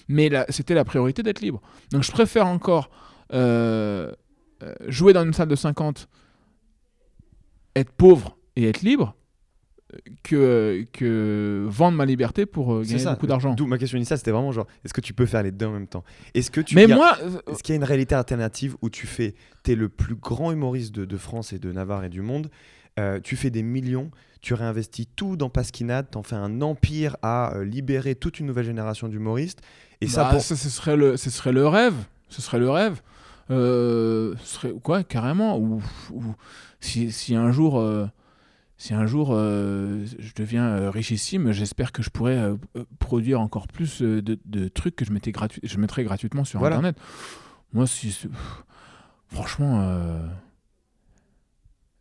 Mais 0.07 0.29
c'était 0.49 0.73
la 0.73 0.85
priorité 0.85 1.21
d'être 1.23 1.41
libre. 1.41 1.61
Donc 1.91 2.03
je 2.03 2.11
préfère 2.11 2.47
encore 2.47 2.89
euh, 3.33 4.11
euh, 4.63 4.73
jouer 4.87 5.13
dans 5.13 5.23
une 5.23 5.33
salle 5.33 5.47
de 5.49 5.55
50, 5.55 6.07
être 7.75 7.91
pauvre 7.91 8.37
et 8.55 8.67
être 8.67 8.81
libre 8.81 9.15
que, 10.23 10.85
que 10.91 11.65
vendre 11.69 11.97
ma 11.97 12.05
liberté 12.05 12.45
pour 12.45 12.73
euh, 12.73 12.81
gagner 12.83 12.99
ça. 12.99 13.13
beaucoup 13.13 13.27
d'argent. 13.27 13.53
D'où 13.53 13.67
ma 13.67 13.77
question 13.77 13.97
initiale, 13.97 14.17
c'était 14.17 14.31
vraiment 14.31 14.51
genre, 14.51 14.67
est-ce 14.83 14.93
que 14.93 15.01
tu 15.01 15.13
peux 15.13 15.25
faire 15.25 15.43
les 15.43 15.51
deux 15.51 15.67
en 15.67 15.71
même 15.71 15.87
temps? 15.87 16.03
Est-ce 16.33 16.49
que 16.51 16.61
tu 16.61 16.75
Mais 16.75 16.91
a- 16.91 16.95
moi, 16.95 17.15
euh, 17.21 17.39
Est-ce 17.51 17.61
qu'il 17.63 17.73
y 17.73 17.75
a 17.75 17.77
une 17.77 17.83
réalité 17.83 18.15
alternative 18.15 18.75
où 18.81 18.89
tu 18.89 19.05
fais, 19.07 19.35
t'es 19.63 19.75
le 19.75 19.89
plus 19.89 20.15
grand 20.15 20.51
humoriste 20.51 20.93
de, 20.95 21.05
de 21.05 21.17
France 21.17 21.53
et 21.53 21.59
de 21.59 21.71
Navarre 21.71 22.03
et 22.05 22.09
du 22.09 22.21
monde, 22.21 22.49
euh, 22.99 23.19
tu 23.23 23.35
fais 23.35 23.49
des 23.49 23.63
millions, 23.63 24.09
tu 24.41 24.53
réinvestis 24.53 25.07
tout 25.15 25.35
dans 25.35 25.49
Pasquinade, 25.49 26.09
t'en 26.11 26.23
fais 26.23 26.35
un 26.35 26.61
empire 26.61 27.17
à 27.21 27.55
euh, 27.55 27.63
libérer 27.63 28.15
toute 28.15 28.39
une 28.39 28.47
nouvelle 28.47 28.65
génération 28.65 29.07
d'humoristes, 29.07 29.61
et 30.01 30.07
ça 30.07 30.23
Bah, 30.25 30.31
pour... 30.31 30.41
ce 30.41 30.55
serait 30.55 30.97
le, 30.97 31.17
ce 31.17 31.29
serait 31.29 31.51
le 31.53 31.67
rêve. 31.67 31.93
Ce 32.29 32.41
serait 32.41 32.59
le 32.59 32.69
rêve. 32.69 33.01
Euh, 33.53 34.35
serait 34.43 34.71
quoi, 34.83 35.03
carrément. 35.03 35.57
Ou, 35.57 35.81
ou 36.11 36.23
si, 36.79 37.11
si 37.11 37.35
un 37.35 37.51
jour, 37.51 37.79
euh, 37.79 38.07
si 38.77 38.93
un 38.93 39.05
jour 39.05 39.29
euh, 39.31 40.05
je 40.19 40.33
deviens 40.35 40.89
richissime, 40.89 41.51
j'espère 41.51 41.91
que 41.91 42.01
je 42.03 42.09
pourrais 42.09 42.51
produire 42.99 43.39
encore 43.41 43.67
plus 43.67 44.01
de, 44.01 44.39
de 44.45 44.67
trucs 44.67 44.95
que 44.95 45.05
je, 45.05 45.11
mettais 45.11 45.31
gratuit, 45.31 45.61
je 45.63 45.77
mettrais 45.77 46.03
gratuitement 46.03 46.43
sur 46.43 46.59
Voilà. 46.59 46.75
Internet. 46.77 46.97
Moi, 47.73 47.87
si, 47.87 48.27
franchement, 49.27 50.19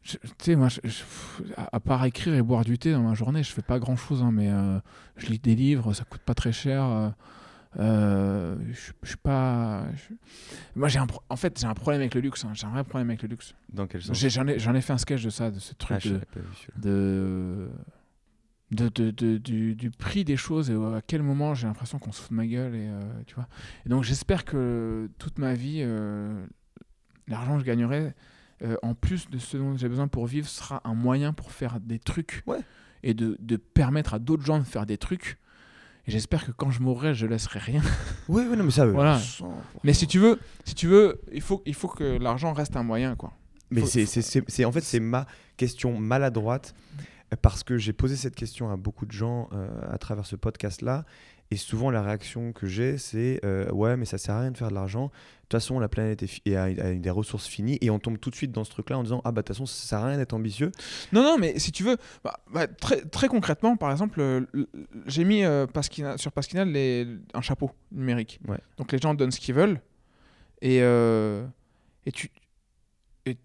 tu 0.04 0.18
sais, 0.38 0.56
moi, 0.56 0.68
je- 0.68 0.80
je- 0.84 1.02
à, 1.56 1.76
à 1.76 1.80
part 1.80 2.04
écrire 2.04 2.34
et 2.34 2.42
boire 2.42 2.64
du 2.64 2.76
thé 2.78 2.92
dans 2.92 3.02
ma 3.02 3.14
journée, 3.14 3.42
je 3.44 3.52
fais 3.52 3.62
pas 3.62 3.78
grand 3.78 3.94
chose, 3.96 4.24
mais 4.32 4.50
euh, 4.50 4.80
je 5.16 5.26
lis 5.28 5.38
des 5.38 5.54
livres, 5.54 5.92
ça 5.92 6.04
coûte 6.04 6.22
pas 6.22 6.34
très 6.34 6.52
cher. 6.52 7.12
Euh, 7.78 8.56
je, 8.70 8.92
je 9.02 9.08
suis 9.08 9.16
pas. 9.16 9.84
je- 9.94 10.14
Moi, 10.76 10.88
j'ai 10.88 10.98
un 10.98 11.06
pro- 11.06 11.22
en 11.28 11.36
fait, 11.36 11.58
j'ai 11.58 11.66
un 11.66 11.74
problème 11.74 12.00
avec 12.02 12.14
le 12.14 12.20
luxe. 12.20 12.44
hein, 12.44 12.50
J'ai 12.54 12.66
un 12.66 12.70
vrai 12.70 12.84
problème 12.84 13.08
avec 13.10 13.22
le 13.22 13.28
luxe. 13.28 13.54
Dans 13.72 13.86
quel 13.86 14.02
sens? 14.02 14.16
J'en 14.28 14.46
ai, 14.46 14.58
j'en 14.58 14.74
ai 14.74 14.80
fait 14.80 14.92
un 14.92 14.98
sketch 14.98 15.22
de 15.24 15.30
ça, 15.30 15.50
de 15.50 15.58
ce 15.58 15.72
Ah, 15.72 15.76
truc 15.78 16.00
je 16.00 16.14
de, 16.14 17.70
de, 18.70 18.88
de, 18.88 18.88
de- 18.88 19.10
de- 19.10 19.38
du, 19.38 19.74
du 19.74 19.90
prix 19.90 20.24
des 20.24 20.36
choses 20.36 20.70
et 20.70 20.74
à 20.74 21.00
quel 21.06 21.22
moment 21.22 21.54
j'ai 21.54 21.66
l'impression 21.66 21.98
qu'on 21.98 22.12
se 22.12 22.20
fout 22.22 22.30
de 22.30 22.36
ma 22.36 22.46
gueule. 22.46 22.74
Et, 22.74 22.88
euh, 22.88 23.00
tu 23.26 23.34
vois. 23.34 23.48
et 23.86 23.88
donc, 23.88 24.04
j'espère 24.04 24.44
que 24.44 25.08
toute 25.18 25.38
ma 25.38 25.54
vie, 25.54 25.80
euh, 25.82 26.44
l'argent 27.28 27.54
que 27.54 27.60
je 27.60 27.66
gagnerai, 27.66 28.14
en 28.82 28.94
plus 28.94 29.28
de 29.28 29.38
ce 29.38 29.56
dont 29.56 29.76
j'ai 29.76 29.88
besoin 29.88 30.06
pour 30.06 30.26
vivre, 30.26 30.46
sera 30.46 30.80
un 30.84 30.94
moyen 30.94 31.32
pour 31.32 31.50
faire 31.50 31.80
des 31.80 31.98
trucs 31.98 32.44
Ouais. 32.46 32.60
et 33.02 33.12
de, 33.12 33.36
de 33.40 33.56
permettre 33.56 34.14
à 34.14 34.18
d'autres 34.20 34.44
gens 34.44 34.58
de 34.60 34.64
faire 34.64 34.86
des 34.86 34.98
trucs. 34.98 35.36
Et 36.06 36.10
j'espère 36.10 36.44
que 36.44 36.50
quand 36.50 36.70
je 36.70 36.80
mourrai, 36.80 37.14
je 37.14 37.26
laisserai 37.26 37.58
rien. 37.60 37.82
Oui, 38.28 38.44
oui, 38.48 38.56
non, 38.56 38.64
mais 38.64 38.70
ça, 38.70 38.82
euh, 38.82 38.92
Voilà. 38.92 39.18
100%. 39.18 39.44
Mais 39.84 39.92
si 39.92 40.06
tu 40.06 40.18
veux, 40.18 40.40
si 40.64 40.74
tu 40.74 40.86
veux, 40.88 41.20
il 41.32 41.40
faut, 41.40 41.62
il 41.64 41.74
faut 41.74 41.88
que 41.88 42.04
l'argent 42.18 42.52
reste 42.52 42.76
un 42.76 42.82
moyen, 42.82 43.14
quoi. 43.14 43.32
Mais 43.70 43.86
c'est, 43.86 44.64
en 44.64 44.72
fait, 44.72 44.80
c'est 44.82 45.00
ma 45.00 45.26
question 45.56 45.98
maladroite 45.98 46.74
euh, 47.32 47.36
parce 47.40 47.62
que 47.62 47.78
j'ai 47.78 47.92
posé 47.92 48.16
cette 48.16 48.34
question 48.34 48.70
à 48.70 48.76
beaucoup 48.76 49.06
de 49.06 49.12
gens 49.12 49.48
euh, 49.52 49.68
à 49.90 49.98
travers 49.98 50.26
ce 50.26 50.36
podcast-là. 50.36 51.04
Et 51.50 51.56
souvent, 51.56 51.90
la 51.90 52.02
réaction 52.02 52.52
que 52.52 52.66
j'ai, 52.66 52.96
c'est 52.98 53.40
euh, 53.44 53.70
Ouais, 53.72 53.96
mais 53.96 54.04
ça 54.06 54.18
sert 54.18 54.34
à 54.34 54.40
rien 54.40 54.50
de 54.50 54.56
faire 54.56 54.70
de 54.70 54.74
l'argent. 54.74 55.10
De 55.52 55.58
toute 55.58 55.64
façon, 55.64 55.78
la 55.80 55.88
planète 55.90 56.22
est 56.46 56.56
a 56.56 56.94
des 56.94 57.10
ressources 57.10 57.46
finies. 57.46 57.76
Et 57.82 57.90
on 57.90 57.98
tombe 57.98 58.16
tout 58.18 58.30
de 58.30 58.34
suite 58.34 58.52
dans 58.52 58.64
ce 58.64 58.70
truc-là 58.70 58.96
en 58.96 59.02
disant 59.02 59.20
Ah, 59.22 59.32
bah, 59.32 59.42
de 59.42 59.46
toute 59.46 59.54
façon, 59.54 59.66
ça 59.66 59.86
sert 59.86 59.98
à 59.98 60.06
rien 60.06 60.16
d'être 60.16 60.32
ambitieux. 60.32 60.72
Non, 61.12 61.22
non, 61.22 61.36
mais 61.38 61.58
si 61.58 61.72
tu 61.72 61.82
veux, 61.84 61.98
bah, 62.24 62.40
bah, 62.50 62.66
très, 62.66 63.02
très 63.02 63.28
concrètement, 63.28 63.76
par 63.76 63.90
exemple, 63.92 64.18
euh, 64.22 64.46
j'ai 65.06 65.24
mis 65.24 65.44
euh, 65.44 65.66
Pasquina- 65.66 66.16
sur 66.16 66.32
Pasquinal 66.32 66.70
les, 66.72 67.06
un 67.34 67.42
chapeau 67.42 67.70
numérique. 67.90 68.40
Ouais. 68.48 68.56
Donc 68.78 68.92
les 68.92 68.98
gens 68.98 69.12
donnent 69.12 69.30
ce 69.30 69.40
qu'ils 69.40 69.54
veulent. 69.54 69.78
Et, 70.62 70.78
euh, 70.80 71.46
et 72.06 72.12
tu. 72.12 72.30
Et, 73.26 73.36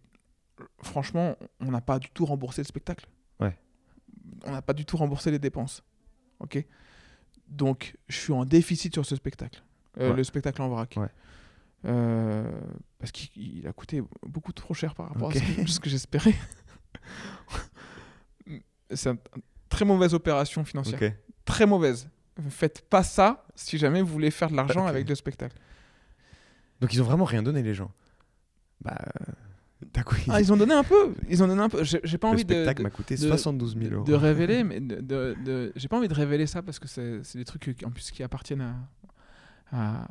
franchement, 0.81 1.35
on 1.59 1.71
n'a 1.71 1.81
pas 1.81 1.99
du 1.99 2.07
tout 2.11 2.25
remboursé 2.25 2.61
le 2.61 2.67
spectacle. 2.67 3.05
Ouais. 3.41 3.57
On 4.45 4.51
n'a 4.53 4.61
pas 4.61 4.71
du 4.73 4.85
tout 4.85 4.95
remboursé 4.95 5.29
les 5.29 5.39
dépenses. 5.39 5.83
Ok? 6.39 6.63
Donc, 7.49 7.95
je 8.07 8.15
suis 8.17 8.31
en 8.33 8.45
déficit 8.45 8.93
sur 8.93 9.05
ce 9.05 9.17
spectacle. 9.17 9.61
Euh, 9.99 10.11
Ouais. 10.11 10.15
Le 10.15 10.23
spectacle 10.23 10.61
en 10.61 10.69
vrac. 10.69 10.93
Ouais. 10.95 11.07
Euh, 11.85 12.49
parce 12.99 13.11
qu'il 13.11 13.57
il 13.59 13.67
a 13.67 13.73
coûté 13.73 14.01
beaucoup 14.25 14.51
trop 14.51 14.73
cher 14.73 14.95
par 14.95 15.09
rapport 15.09 15.29
à 15.29 15.33
ce 15.67 15.79
que, 15.79 15.89
j'espérais. 15.89 16.33
C'est 18.93 19.09
une 19.09 19.17
très 19.69 19.85
mauvaise 19.85 20.13
opération 20.13 20.63
financière. 20.63 20.99
Très 21.45 21.65
mauvaise. 21.65 22.09
Faites 22.49 22.81
pas 22.89 23.03
ça 23.03 23.45
si 23.55 23.77
jamais 23.77 24.01
vous 24.01 24.07
voulez 24.11 24.31
faire 24.31 24.49
de 24.49 24.55
l'argent 24.55 24.85
avec 24.85 25.07
le 25.09 25.15
spectacle. 25.15 25.57
Donc, 26.79 26.93
ils 26.93 27.01
ont 27.01 27.05
vraiment 27.05 27.25
rien 27.25 27.41
donné, 27.41 27.63
les 27.63 27.73
gens. 27.73 27.91
Bah, 28.81 28.97
t'as 29.91 30.03
quoi 30.03 30.17
Ah, 30.29 30.39
ils 30.39 30.53
ont 30.53 30.57
donné 30.57 30.73
un 30.75 30.83
peu. 30.83 31.15
Ils 31.27 31.41
ont 31.43 31.47
donné 31.47 31.61
un 31.61 31.69
peu. 31.69 31.83
J'ai 31.83 31.99
j'ai 32.03 32.17
pas 32.19 32.27
Le 32.27 32.33
envie 32.35 32.45
de, 32.45 32.53
spectacle 32.53 32.83
m'a 32.83 32.91
coûté 32.91 33.15
de- 33.15 33.19
72 33.27 33.75
000 33.77 33.93
euros. 33.95 34.03
de 34.03 34.13
révéler, 34.13 34.63
mais 34.63 34.79
de, 34.79 35.01
de- 35.01 35.35
de- 35.43 35.73
j'ai 35.75 35.87
pas 35.87 35.97
envie 35.97 36.07
de 36.07 36.13
révéler 36.13 36.45
ça 36.45 36.61
parce 36.61 36.77
que 36.77 36.87
c'est 36.87 37.37
des 37.37 37.45
trucs 37.45 37.83
en 37.83 37.89
plus 37.89 38.11
qui 38.11 38.21
appartiennent 38.23 38.61
à. 38.61 38.75
à- 39.71 40.07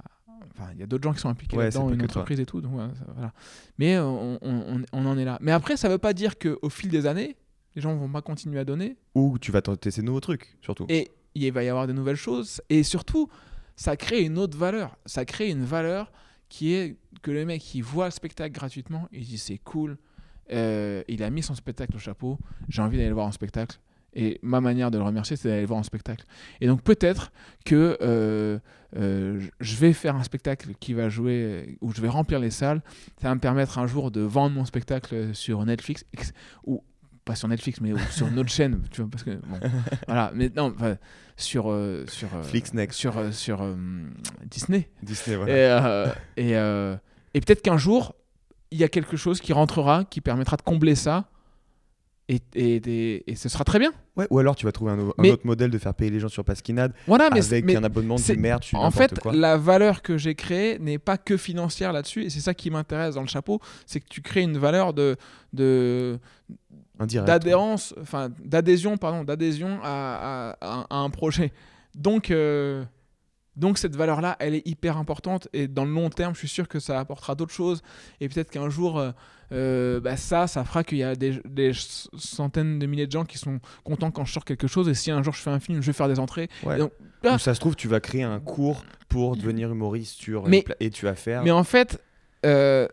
Enfin, 0.53 0.71
il 0.75 0.81
y 0.81 0.83
a 0.83 0.87
d'autres 0.87 1.05
gens 1.05 1.13
qui 1.13 1.21
sont 1.21 1.29
impliqués 1.29 1.57
Ouais, 1.57 1.65
là-dedans, 1.65 1.91
une 1.91 1.99
toi. 1.99 2.05
entreprise 2.07 2.41
et 2.41 2.47
tout. 2.47 2.61
Donc, 2.61 2.75
ouais, 2.77 2.87
ça- 2.99 3.07
voilà. 3.15 3.33
Mais 3.79 3.97
euh, 3.97 4.05
on, 4.05 4.39
on- 4.43 4.77
on- 4.77 4.83
on 4.93 5.07
en 5.07 5.19
est 5.19 5.25
là. 5.25 5.39
Mais 5.41 5.53
après, 5.53 5.77
ça 5.77 5.89
veut 5.89 5.99
pas 5.99 6.13
dire 6.13 6.39
qu'au 6.39 6.69
fil 6.71 6.89
des 6.91 7.07
années, 7.07 7.37
les 7.75 7.83
gens 7.83 7.95
vont 7.97 8.09
pas 8.09 8.23
continuer 8.23 8.59
à 8.59 8.65
donner. 8.65 8.97
Ou 9.15 9.39
tu 9.39 9.53
vas 9.53 9.63
tenter 9.63 9.91
ces 9.91 10.03
nouveaux 10.03 10.21
trucs, 10.21 10.57
surtout. 10.63 10.87
Et 10.89 11.11
il 11.35 11.53
va 11.53 11.63
y 11.65 11.69
avoir 11.69 11.87
de 11.87 11.93
nouvelles 11.93 12.17
choses. 12.17 12.61
Et 12.71 12.83
surtout, 12.83 13.29
ça 13.77 13.97
crée 13.97 14.23
une 14.23 14.39
autre 14.39 14.57
valeur. 14.57 14.97
Ça 15.05 15.25
crée 15.25 15.51
une 15.51 15.65
valeur 15.65 16.11
qui 16.49 16.73
est 16.75 16.97
que 17.23 17.31
le 17.31 17.45
mec 17.45 17.61
qui 17.61 17.81
voit 17.83 18.07
le 18.07 18.11
spectacle 18.13 18.55
gratuitement, 18.55 19.09
il 19.13 19.25
dit 19.25 19.37
c'est 19.39 19.59
cool. 19.59 19.99
Euh, 20.53 21.03
il 21.09 21.23
a 21.23 21.31
mis 21.31 21.43
son 21.43 21.55
spectacle 21.55 21.97
au 21.97 21.99
chapeau. 21.99 22.39
J'ai 22.69 22.81
envie 22.81 22.97
d'aller 22.97 23.09
le 23.09 23.15
voir 23.15 23.27
en 23.27 23.33
spectacle. 23.33 23.79
Et 24.17 24.41
ma 24.43 24.63
manière 24.63 24.91
de 24.91 24.97
le 24.97 25.05
remercier, 25.05 25.37
c'est 25.37 25.49
d'aller 25.49 25.61
le 25.61 25.67
voir 25.67 25.79
en 25.79 25.83
spectacle. 25.83 26.25
Et 26.63 26.67
donc 26.67 26.83
peut-être 26.83 27.31
que 27.67 27.99
euh, 28.01 28.59
euh, 28.97 29.41
je 29.61 29.77
vais 29.77 29.93
faire 29.93 30.17
un 30.17 30.23
spectacle 30.23 30.71
qui 30.81 30.95
va 30.95 31.11
jouer, 31.11 31.77
où 31.83 31.93
je 31.93 32.01
vais 32.01 32.09
remplir 32.09 32.41
les 32.41 32.51
salles. 32.51 32.81
Ça 33.21 33.29
va 33.29 33.35
me 33.35 33.41
permettre 33.41 33.79
un 33.79 33.87
jour 33.87 34.11
de 34.11 34.23
vendre 34.23 34.55
mon 34.55 34.65
spectacle 34.65 35.35
sur 35.35 35.65
Netflix, 35.67 36.05
ou 36.65 36.83
pas 37.27 37.35
sur 37.35 37.49
Netflix, 37.49 37.81
mais 37.83 37.93
sur 38.11 38.29
une 38.29 38.39
autre 38.39 38.51
chaîne, 38.51 38.83
tu 38.91 39.03
vois, 39.03 39.11
parce 39.11 39.23
que 39.23 39.33
bon, 39.33 39.61
voilà. 40.07 40.33
Mais 40.35 40.51
non, 40.57 40.73
enfin, 40.75 40.97
sur 41.37 41.71
euh, 41.71 42.07
sur 42.09 42.35
euh, 42.35 42.43
Flix 42.43 42.73
Next. 42.73 42.99
sur 42.99 43.35
sur 43.35 43.63
Disney. 44.47 44.89
Disney, 45.03 45.37
voilà. 45.37 46.15
Et, 46.37 46.43
et, 46.43 46.53
et 47.35 47.41
peut-être 47.41 47.61
qu'un 47.61 47.77
jour, 47.79 48.15
il 48.71 48.79
y 48.79 48.85
a 48.85 48.89
quelque 48.89 49.19
chose 49.19 49.41
qui 49.41 49.53
rentrera, 49.53 50.05
qui 50.05 50.23
permettra 50.23 50.57
de 50.57 50.63
combler 50.63 50.95
ça. 50.95 51.29
Et, 52.29 52.41
et, 52.57 52.77
et- 52.77 53.31
et 53.31 53.37
ce 53.37 53.49
sera 53.49 53.63
très 53.63 53.79
bien. 53.79 53.93
Ouais, 54.17 54.27
ou 54.31 54.39
alors 54.41 54.57
tu 54.57 54.67
vas 54.67 54.73
trouver 54.73 54.91
un, 54.93 54.99
o- 54.99 55.11
un 55.17 55.23
Mais- 55.23 55.31
autre 55.31 55.47
modèle 55.47 55.71
de 55.71 55.79
faire 55.79 55.95
payer 55.95 56.11
les 56.11 56.19
gens 56.19 56.29
sur 56.29 56.45
Pasquinade 56.45 56.93
Voilà, 57.07 57.31
mais, 57.33 57.45
avec 57.45 57.65
mais 57.65 57.77
un 57.77 57.85
abonnement 57.85 58.17
du 58.17 58.37
merch, 58.37 58.75
en 58.75 58.91
fait, 58.91 59.17
quoi. 59.21 59.33
la 59.33 59.57
valeur 59.57 60.03
que 60.03 60.19
j'ai 60.19 60.35
créée 60.35 60.79
n'est 60.81 60.99
pas 60.99 61.19
que 61.19 61.37
financière 61.37 61.93
là-dessus. 61.93 62.25
Et 62.25 62.31
c'est 62.31 62.41
ça 62.41 62.53
qui 62.53 62.69
m'intéresse 62.71 63.15
dans 63.15 63.21
le 63.23 63.29
chapeau. 63.29 63.61
C'est 63.87 64.01
que 64.01 64.09
tu 64.09 64.23
crées 64.23 64.43
une 64.43 64.59
valeur 64.59 64.93
de, 64.93 65.15
de, 65.53 66.19
d'adhérence, 66.99 67.95
enfin 68.01 68.31
d'adhésion, 68.45 68.97
pardon, 68.97 69.23
d'adhésion 69.23 69.79
à, 69.83 70.55
à- 70.61 70.81
à- 70.81 70.87
à 70.91 70.97
un 70.97 71.11
projet. 71.11 71.53
Donc, 71.95 72.31
euh, 72.31 72.85
donc 73.57 73.79
cette 73.79 73.97
valeur-là, 73.97 74.37
elle 74.39 74.55
est 74.55 74.67
hyper 74.67 74.99
importante 74.99 75.49
et 75.53 75.67
dans 75.67 75.85
le 75.85 75.91
long 75.91 76.11
terme, 76.11 76.35
je 76.35 76.41
suis 76.41 76.49
sûr 76.49 76.69
que 76.69 76.79
ça 76.79 77.01
apportera 77.01 77.35
d'autres 77.35 77.55
choses 77.55 77.83
et 78.21 78.29
peut-être 78.29 78.51
qu'un 78.51 78.69
jour, 78.69 78.99
euh, 78.99 79.13
euh, 79.53 80.01
bah, 80.01 80.17
ça, 80.17 80.47
ça 80.47 80.65
fera 80.65 80.85
qu'il 80.85 80.99
y 80.99 81.03
a 81.03 81.15
des, 81.17 81.41
centaines 82.19 82.79
de 82.79 82.87
milliers 82.87 83.07
de 83.07 83.13
gens 83.13 83.25
qui 83.25 83.39
sont 83.39 83.59
contents 83.85 84.11
quand 84.11 84.25
je 84.25 84.33
sors 84.33 84.45
quelque 84.45 84.67
chose 84.67 84.89
et 84.89 84.95
si 84.95 85.11
un 85.11 85.23
jour 85.23 85.33
je 85.33 85.41
fais 85.41 85.51
un 85.51 85.61
film, 85.61 85.81
je 85.81 85.87
vais 85.87 85.93
faire 85.93 86.09
des 86.09 86.19
entrées. 86.19 86.49
Ouais. 86.65 86.79
Donc, 86.79 86.93
ah. 87.25 87.39
Ça 87.39 87.55
se 87.55 87.61
trouve, 87.61 87.75
tu 87.77 87.89
vas 87.89 88.01
créer 88.01 88.23
un 88.23 88.41
cours 88.41 88.85
pour 89.09 89.37
devenir 89.37 89.71
humoriste 89.73 90.21
sur 90.21 90.47
Mais- 90.49 90.59
une 90.59 90.65
pla- 90.65 90.77
et 90.81 90.91
tu 90.91 91.07
vas 91.07 91.15
faire. 91.15 91.43
Mais 91.43 91.51
en 91.51 91.65
fait, 91.65 92.03
euh, 92.45 92.87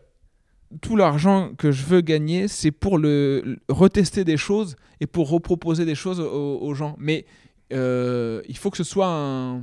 tout 0.80 0.96
l'argent 0.96 1.52
que 1.56 1.70
je 1.72 1.84
veux 1.84 2.00
gagner, 2.00 2.48
c'est 2.48 2.70
pour 2.72 2.98
le, 2.98 3.42
le- 3.44 3.58
retester 3.68 4.24
des 4.24 4.36
choses 4.36 4.76
et 5.00 5.06
pour 5.06 5.28
reproposer 5.28 5.84
des 5.84 5.94
choses 5.94 6.20
aux, 6.20 6.58
aux 6.60 6.74
gens. 6.74 6.96
Mais 6.98 7.26
euh, 7.72 8.42
il 8.48 8.56
faut 8.56 8.70
que 8.70 8.76
ce 8.76 8.84
soit 8.84 9.08
un, 9.08 9.62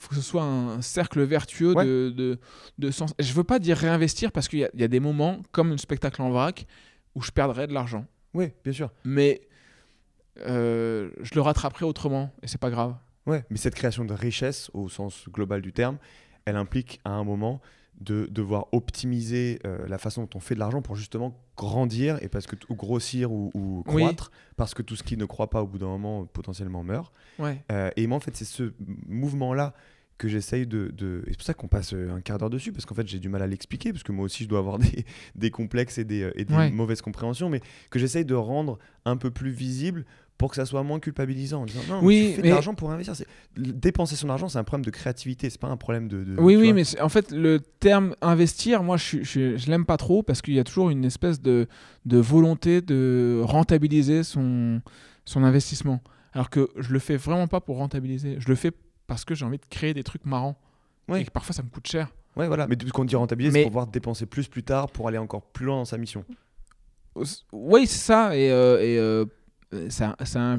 faut 0.00 0.08
que 0.08 0.14
ce 0.16 0.22
soit 0.22 0.42
un 0.42 0.80
cercle 0.82 1.22
vertueux 1.22 1.74
Ouais. 1.74 1.84
de, 1.84 2.12
de, 2.16 2.38
de 2.78 2.90
sens. 2.90 3.14
Je 3.18 3.32
veux 3.34 3.44
pas 3.44 3.58
dire 3.58 3.76
réinvestir 3.76 4.32
parce 4.32 4.48
qu'il 4.48 4.58
y, 4.74 4.80
y 4.80 4.82
a 4.84 4.88
des 4.88 4.98
moments, 5.00 5.40
comme 5.52 5.72
un 5.72 5.76
spectacle 5.76 6.20
en 6.22 6.30
vrac, 6.30 6.66
où 7.14 7.22
je 7.22 7.30
perdrai 7.30 7.66
de 7.66 7.72
l'argent. 7.74 8.06
Oui, 8.34 8.50
bien 8.64 8.72
sûr. 8.72 8.90
Mais 9.04 9.42
euh, 10.40 11.10
je 11.20 11.34
le 11.34 11.40
rattraperai 11.40 11.84
autrement 11.84 12.32
et 12.42 12.46
c'est 12.46 12.60
pas 12.60 12.70
grave. 12.70 12.94
Ouais, 13.26 13.44
mais 13.50 13.58
cette 13.58 13.74
création 13.74 14.04
de 14.04 14.14
richesse, 14.14 14.70
au 14.72 14.88
sens 14.88 15.28
global 15.28 15.60
du 15.60 15.72
terme, 15.72 15.98
elle 16.46 16.56
implique 16.56 17.00
à 17.04 17.10
un 17.10 17.24
moment 17.24 17.60
de 18.00 18.26
devoir 18.30 18.66
optimiser 18.72 19.58
euh, 19.66 19.86
la 19.86 19.98
façon 19.98 20.22
dont 20.22 20.30
on 20.34 20.40
fait 20.40 20.54
de 20.54 20.60
l'argent 20.60 20.80
pour 20.82 20.96
justement 20.96 21.36
grandir 21.56 22.18
et 22.22 22.28
parce 22.28 22.46
que 22.46 22.56
ou 22.70 22.74
grossir 22.74 23.30
ou, 23.30 23.50
ou 23.54 23.82
Oui. 23.88 24.02
croître 24.02 24.30
parce 24.56 24.72
que 24.74 24.82
tout 24.82 24.96
ce 24.96 25.02
qui 25.02 25.16
ne 25.16 25.24
croit 25.26 25.50
pas 25.50 25.62
au 25.62 25.66
bout 25.66 25.78
d'un 25.78 25.86
moment 25.88 26.24
potentiellement 26.26 26.82
meurt. 26.82 27.12
Ouais. 27.38 27.62
Euh, 27.70 27.90
et 27.96 28.06
moi 28.06 28.16
en 28.16 28.20
fait 28.20 28.34
c'est 28.34 28.44
ce 28.46 28.72
mouvement 29.06 29.52
là 29.54 29.74
que 30.16 30.28
j'essaye 30.28 30.66
de, 30.66 30.88
de- 30.88 31.22
et 31.26 31.30
c'est 31.30 31.36
pour 31.36 31.46
ça 31.46 31.54
qu'on 31.54 31.68
passe 31.68 31.92
euh, 31.94 32.12
un 32.14 32.20
quart 32.20 32.36
d'heure 32.38 32.50
dessus 32.50 32.72
parce 32.72 32.84
qu'en 32.86 32.94
fait 32.94 33.06
j'ai 33.08 33.18
du 33.18 33.28
mal 33.28 33.42
à 33.42 33.46
l'expliquer 33.46 33.90
parce 33.92 34.02
que 34.02 34.12
moi 34.12 34.24
aussi 34.24 34.44
je 34.44 34.48
dois 34.48 34.58
avoir 34.58 34.78
des, 34.78 35.04
des 35.34 35.50
complexes 35.50 35.98
et 35.98 36.04
des, 36.04 36.30
et 36.36 36.44
des 36.44 36.54
Ouais. 36.54 36.70
mauvaises 36.70 37.00
compréhensions 37.02 37.48
mais 37.50 37.60
que 37.90 37.98
j'essaye 37.98 38.24
de 38.24 38.34
rendre 38.34 38.78
un 39.04 39.16
peu 39.16 39.30
plus 39.30 39.50
visible 39.50 40.04
pour 40.40 40.48
que 40.48 40.56
ça 40.56 40.64
soit 40.64 40.82
moins 40.82 40.98
culpabilisant 41.00 41.62
en 41.62 41.66
disant 41.66 41.80
non 41.88 42.00
Oui, 42.02 42.28
tu 42.30 42.36
fais 42.36 42.42
mais- 42.42 42.48
de 42.48 42.54
l'argent 42.54 42.74
pour 42.74 42.90
investir 42.90 43.14
c'est- 43.14 43.26
dépenser 43.56 44.16
son 44.16 44.30
argent 44.30 44.48
c'est 44.48 44.56
un 44.58 44.64
problème 44.64 44.86
de 44.86 44.90
créativité 44.90 45.50
c'est 45.50 45.60
pas 45.60 45.68
un 45.68 45.76
problème 45.76 46.08
de, 46.08 46.24
de- 46.24 46.40
Oui, 46.40 46.56
oui, 46.56 46.72
mais 46.72 46.82
en 47.00 47.10
fait, 47.10 47.30
le 47.30 47.60
terme 47.60 48.14
investir, 48.22 48.82
moi, 48.82 48.96
je, 48.96 49.18
je, 49.22 49.56
je 49.58 49.70
l'aime 49.70 49.84
pas 49.84 49.98
trop 49.98 50.22
parce 50.22 50.40
qu'il 50.40 50.54
y 50.54 50.58
a 50.58 50.64
toujours 50.64 50.88
une 50.88 51.04
espèce 51.04 51.42
de, 51.42 51.68
de 52.06 52.16
volonté 52.18 52.80
de 52.80 53.42
rentabiliser 53.44 54.22
son, 54.22 54.80
son 55.26 55.44
investissement. 55.44 56.00
Alors 56.32 56.48
que 56.48 56.70
je 56.78 56.92
le 56.92 56.98
fais 57.00 57.16
vraiment 57.16 57.46
pas 57.46 57.60
pour 57.60 57.76
rentabiliser. 57.76 58.36
Je 58.38 58.48
le 58.48 58.54
fais 58.54 58.72
parce 59.06 59.24
que 59.26 59.34
j'ai 59.34 59.44
envie 59.44 59.58
de 59.58 59.66
créer 59.68 59.92
des 59.92 60.04
trucs 60.04 60.24
marrants. 60.24 60.58
Et 61.14 61.24
que 61.24 61.30
parfois, 61.30 61.54
ça 61.54 61.62
me 61.62 61.68
coûte 61.68 61.86
cher. 61.86 62.08
ouais 62.36 62.46
voilà 62.46 62.66
mais 62.66 62.76
ce 62.86 62.92
qu'on 62.92 63.04
dit 63.04 63.16
rentabiliser 63.16 63.52
c'est 63.52 63.62
pour 63.64 63.70
pouvoir 63.72 63.88
dépenser 63.88 64.24
plus 64.24 64.48
plus 64.48 64.62
tard 64.62 64.90
pour 64.90 65.06
aller 65.08 65.18
encore 65.18 65.42
plus 65.42 65.66
loin 65.66 65.76
dans 65.76 65.84
sa 65.84 65.98
mission 65.98 66.24
Oui, 67.52 67.86
c'est 67.86 67.98
ça. 67.98 68.36
Et, 68.36 68.50
euh, 68.50 68.80
et 68.80 68.96
euh, 68.98 69.24
ça, 69.88 70.16
ça, 70.24 70.58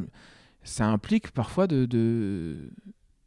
ça 0.63 0.85
implique 0.87 1.31
parfois 1.31 1.67
de, 1.67 1.85
de, 1.85 2.71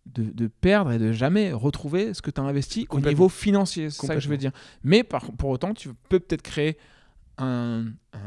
de, 0.06 0.24
de 0.24 0.46
perdre 0.46 0.92
et 0.92 0.98
de 0.98 1.12
jamais 1.12 1.52
retrouver 1.52 2.14
ce 2.14 2.22
que 2.22 2.30
tu 2.30 2.40
as 2.40 2.44
investi 2.44 2.86
au 2.90 3.00
niveau 3.00 3.28
financier. 3.28 3.90
C'est 3.90 4.06
ça 4.06 4.14
que 4.14 4.20
je 4.20 4.28
veux 4.28 4.36
dire. 4.36 4.52
Mais 4.82 5.02
par, 5.02 5.32
pour 5.32 5.50
autant, 5.50 5.74
tu 5.74 5.90
peux 6.08 6.20
peut-être 6.20 6.42
créer 6.42 6.76
un, 7.36 7.86
un, 8.12 8.18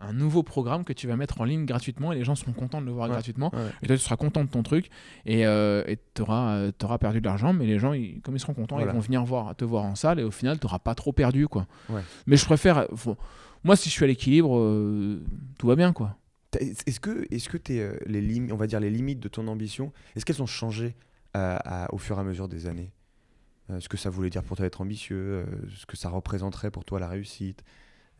un 0.00 0.12
nouveau 0.12 0.42
programme 0.42 0.82
que 0.82 0.92
tu 0.92 1.06
vas 1.06 1.14
mettre 1.16 1.40
en 1.40 1.44
ligne 1.44 1.66
gratuitement 1.66 2.10
et 2.12 2.16
les 2.16 2.24
gens 2.24 2.34
seront 2.34 2.52
contents 2.52 2.80
de 2.80 2.86
le 2.86 2.90
voir 2.92 3.06
Ouais. 3.08 3.12
gratuitement. 3.14 3.50
Ouais. 3.54 3.60
Et 3.82 3.86
toi, 3.86 3.96
tu 3.96 4.02
seras 4.02 4.16
content 4.16 4.42
de 4.42 4.50
ton 4.50 4.64
truc 4.64 4.90
et 5.24 5.44
tu 6.14 6.22
auras, 6.22 6.72
perdu 6.98 7.20
de 7.20 7.26
l'argent, 7.26 7.52
mais 7.52 7.64
les 7.64 7.78
gens, 7.78 7.92
ils- 7.92 8.20
comme 8.22 8.34
ils 8.34 8.40
seront 8.40 8.54
contents, 8.54 8.74
Voilà. 8.76 8.90
ils 8.90 8.94
vont 8.94 9.00
venir 9.00 9.24
voir, 9.24 9.54
te 9.54 9.64
voir 9.64 9.84
en 9.84 9.94
salle 9.94 10.18
et 10.18 10.24
au 10.24 10.32
final, 10.32 10.58
tu 10.58 10.66
n'auras 10.66 10.80
pas 10.80 10.96
trop 10.96 11.12
perdu. 11.12 11.46
quoi. 11.46 11.66
Ouais. 11.88 12.00
Mais 12.26 12.36
je 12.36 12.44
préfère. 12.44 12.88
faut- 12.96 13.16
moi, 13.62 13.76
si 13.76 13.88
je 13.88 13.94
suis 13.94 14.04
à 14.04 14.08
l'équilibre, 14.08 14.58
euh, 14.58 15.22
tout 15.58 15.68
va 15.68 15.76
bien. 15.76 15.92
quoi. 15.92 16.16
Est-ce 16.60 17.00
que, 17.00 17.26
est-ce 17.30 17.48
que 17.48 17.56
t'es, 17.56 17.80
euh, 17.80 17.96
les 18.06 18.20
limites, 18.20 18.52
on 18.52 18.56
va 18.56 18.66
dire 18.66 18.80
les 18.80 18.90
limites 18.90 19.20
de 19.20 19.28
ton 19.28 19.46
ambition, 19.48 19.92
est-ce 20.14 20.24
qu'elles 20.24 20.42
ont 20.42 20.46
changé 20.46 20.94
euh, 21.36 21.56
à- 21.64 21.92
au 21.92 21.98
fur 21.98 22.16
et 22.16 22.20
à 22.20 22.24
mesure 22.24 22.48
des 22.48 22.66
années? 22.66 22.92
Euh, 23.70 23.80
Ce 23.80 23.88
que 23.88 23.96
ça 23.96 24.10
voulait 24.10 24.30
dire 24.30 24.42
pour 24.44 24.56
toi 24.56 24.64
être 24.66 24.80
ambitieux, 24.80 25.16
euh, 25.16 25.44
ce 25.74 25.86
que 25.86 25.96
ça 25.96 26.08
représenterait 26.08 26.70
pour 26.70 26.84
toi 26.84 27.00
la 27.00 27.08
réussite 27.08 27.64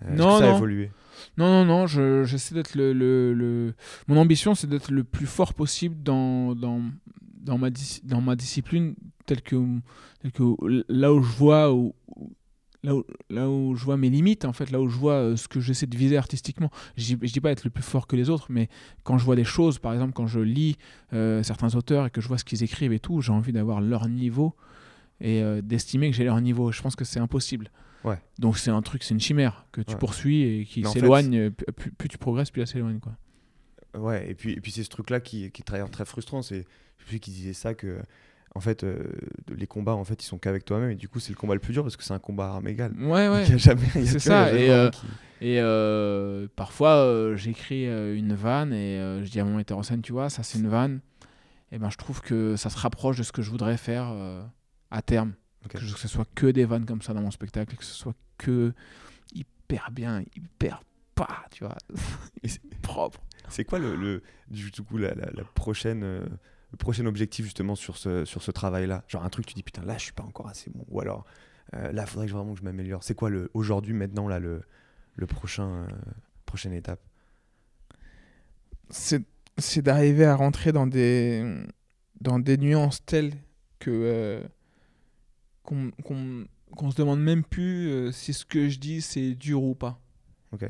euh, 0.05 0.14
Non, 0.14 0.26
que 0.34 0.39
ça 0.39 0.49
a 0.49 0.51
non. 0.51 0.57
évolué? 0.57 0.91
Non, 1.39 1.47
non, 1.49 1.64
non, 1.64 1.87
je- 1.87 2.24
j'essaie 2.24 2.55
d'être 2.55 2.74
le, 2.74 2.93
le, 2.93 3.32
le- 3.32 3.74
Mon 4.09 4.16
ambition, 4.18 4.55
c'est 4.55 4.66
d'être 4.66 4.91
le 4.91 5.05
plus 5.05 5.26
fort 5.26 5.55
possible 5.55 6.03
dans, 6.03 6.55
dans, 6.55 6.82
dans, 7.41 7.59
ma, 7.59 7.68
dans 8.03 8.20
ma 8.20 8.34
discipline, 8.37 8.95
telle 9.24 9.41
que, 9.43 9.57
telle 10.20 10.32
que 10.32 10.45
là 10.89 11.14
où 11.14 11.22
je 11.22 11.32
vois 11.37 11.72
où, 11.72 11.95
là 12.87 12.95
où, 12.95 13.05
là 13.28 13.51
où 13.51 13.74
je 13.74 13.84
vois 13.84 13.97
mes 13.99 14.09
limites, 14.09 14.45
en 14.47 14.53
fait, 14.55 14.70
là 14.70 14.80
où 14.80 14.89
je 14.89 14.97
vois 14.97 15.12
euh, 15.14 15.37
ce 15.37 15.49
que 15.49 15.61
j'essaie 15.61 15.87
de 15.87 15.97
viser 15.97 16.16
artistiquement. 16.16 16.70
Je 16.97 17.16
je 17.20 17.32
dis 17.32 17.41
pas 17.41 17.51
être 17.51 17.64
le 17.64 17.70
plus 17.70 17.82
fort 17.82 18.07
que 18.07 18.16
les 18.16 18.30
autres, 18.30 18.47
mais 18.49 18.68
quand 19.05 19.18
je 19.18 19.24
vois 19.24 19.37
des 19.37 19.45
choses, 19.45 19.78
par 19.78 19.93
exemple, 19.93 20.12
quand 20.14 20.26
je 20.26 20.41
lis 20.41 20.76
euh, 21.12 21.43
certains 21.43 21.74
auteurs 21.74 22.07
et 22.07 22.11
que 22.11 22.20
je 22.22 22.28
vois 22.28 22.39
ce 22.39 22.45
qu'ils 22.45 22.62
écrivent 22.62 22.93
et 22.93 23.01
tout, 23.01 23.20
j'ai 23.20 23.32
envie 23.32 23.53
d'avoir 23.53 23.80
leur 23.82 24.09
niveau 24.09 24.55
et 25.20 25.43
euh, 25.43 25.61
d'estimer 25.61 26.11
que 26.11 26.16
j'ai 26.16 26.24
leur 26.24 26.41
niveau. 26.41 26.72
Je 26.72 26.80
pense 26.80 26.97
que 26.97 27.05
c'est 27.05 27.20
impossible. 27.20 27.70
Ouais. 28.05 28.18
Donc 28.39 28.57
c'est 28.57 28.70
un 28.70 28.82
truc, 28.82 29.03
c'est 29.03 29.14
une 29.14 29.20
chimère 29.20 29.66
que 29.72 29.80
tu 29.80 29.93
Ouais. 29.95 29.99
poursuis 29.99 30.43
et 30.43 30.64
qui 30.64 30.82
fait, 30.82 30.89
s'éloigne. 30.91 31.51
plus, 31.51 31.91
plus- 31.91 32.09
tu 32.09 32.18
progresses, 32.18 32.51
plus 32.51 32.62
elle 32.62 32.68
s'éloigne. 32.68 33.01
Quoi. 33.01 33.16
Ouais, 33.99 34.30
et 34.30 34.34
puis, 34.34 34.53
et 34.53 34.61
puis 34.61 34.70
c'est 34.70 34.84
ce 34.84 34.91
truc-là 34.91 35.20
qui, 35.20 35.51
qui 35.51 35.62
est 35.62 35.64
très, 35.64 35.84
très 35.89 36.05
frustrant. 36.05 36.43
C'est 36.43 36.64
celui 37.05 37.18
qui 37.18 37.30
disait 37.32 37.53
ça 37.55 37.74
que, 37.74 37.99
en 38.57 38.61
fait, 38.61 38.82
euh, 38.84 38.96
les 39.57 39.66
combats, 39.66 39.94
en 39.94 40.04
fait, 40.04 40.22
ils 40.22 40.26
sont 40.26 40.38
qu'avec 40.38 40.64
toi-même. 40.64 40.90
Et 40.90 40.94
du 40.96 41.09
coup, 41.09 41.20
c'est 41.20 41.30
le 41.30 41.36
combat 41.36 41.54
le 41.54 41.61
plus 41.61 41.72
dur 41.72 41.82
parce 41.82 41.96
que 41.96 42.02
c'est 42.02 42.14
un 42.14 42.18
combat 42.18 42.46
à 42.46 42.54
armes 42.54 42.68
égales. 42.68 42.92
Ouais, 42.98 43.28
ouais. 43.28 43.44
Il 43.44 43.50
y 43.50 43.54
a 43.54 43.57
jamais, 43.59 43.86
C'est 44.04 44.18
ça, 44.18 44.52
et, 44.52 44.70
euh, 44.70 44.90
qui- 44.90 45.07
Et 45.42 45.61
euh, 45.61 46.48
parfois, 46.57 47.32
j'écris 47.36 47.84
une 47.84 48.34
vanne 48.34 48.72
et 48.72 48.96
je 49.22 49.30
dis 49.30 49.38
à 49.40 49.44
mon 49.44 49.57
metteur 49.57 49.76
en 49.78 49.82
scène, 49.82 50.00
tu 50.02 50.12
vois, 50.12 50.30
ça 50.30 50.42
c'est 50.42 50.59
une 50.59 50.68
vanne. 50.68 51.00
Et 51.72 51.78
ben, 51.78 51.90
je 51.90 51.96
trouve 51.98 52.20
que 52.22 52.57
ça 52.57 52.70
se 52.70 52.78
rapproche 52.78 53.18
de 53.18 53.22
ce 53.22 53.32
que 53.32 53.42
je 53.42 53.50
voudrais 53.50 53.76
faire 53.76 54.07
à 54.90 55.02
terme. 55.02 55.34
Ok. 55.64 55.72
Que, 55.72 55.78
ce 55.80 56.09
soit 56.09 56.26
que 56.34 56.46
des 56.46 56.64
vannes 56.64 56.86
comme 56.86 57.02
ça 57.02 57.12
dans 57.12 57.20
mon 57.20 57.30
spectacle, 57.32 57.76
que 57.76 57.84
ce 57.84 57.92
soit 57.92 58.14
que 58.38 58.72
hyper 59.34 59.90
bien, 59.90 60.22
hyper 60.36 60.80
pas, 61.14 61.44
tu 61.50 61.64
vois, 61.64 61.76
propre. 62.82 63.20
C'est 63.48 63.64
quoi 63.64 63.78
le, 63.78 63.96
le- 63.96 64.22
du 64.50 64.70
coup 64.82 64.96
la, 64.98 65.14
la- 65.14 65.30
la 65.32 65.44
prochaine 65.54 66.02
le 66.77 66.79
prochain 66.79 67.07
objectif 67.07 67.47
justement 67.47 67.74
sur 67.74 67.97
ce 67.97 68.27
sur 68.27 68.43
ce 68.43 68.51
travail-là 68.51 69.03
Genre 69.09 69.24
un 69.24 69.31
truc 69.31 69.47
tu 69.47 69.55
dis 69.55 69.62
putain 69.62 69.83
là 69.83 69.97
je 69.97 70.03
suis 70.03 70.12
pas 70.12 70.24
encore 70.24 70.47
assez 70.47 70.70
bon 70.70 70.85
ou 70.89 71.01
alors 71.01 71.24
euh, 71.74 71.91
là 71.91 72.05
faudrait 72.05 72.27
que 72.27 72.33
vraiment 72.33 72.53
que 72.53 72.61
je 72.61 72.64
m'améliore. 72.64 73.03
C'est 73.03 73.14
quoi 73.14 73.31
le 73.31 73.51
aujourd'hui 73.55 73.95
maintenant 73.95 74.29
là 74.29 74.39
le 74.39 74.62
le 75.14 75.27
prochain 75.27 75.68
euh, 75.68 75.87
prochaine 76.45 76.74
étape? 76.74 77.01
C'est 78.91 79.24
d'arriver 79.79 80.27
à 80.27 80.37
rentrer 80.37 80.72
dans 80.72 80.87
des 80.87 81.64
dans 82.20 82.39
des 82.39 82.59
nuances 82.59 83.05
telles 83.05 83.33
que 83.79 83.91
euh, 83.91 84.43
qu'on 85.62 85.91
qu'on 86.77 86.91
se 86.91 86.97
demande 86.97 87.20
même 87.20 87.43
plus 87.43 87.89
euh, 87.89 88.12
si 88.12 88.35
ce 88.35 88.45
que 88.45 88.68
je 88.68 88.79
dis 88.79 89.01
c'est 89.01 89.35
dur 89.35 89.62
ou 89.62 89.74
pas. 89.74 89.99
Ok. 90.53 90.68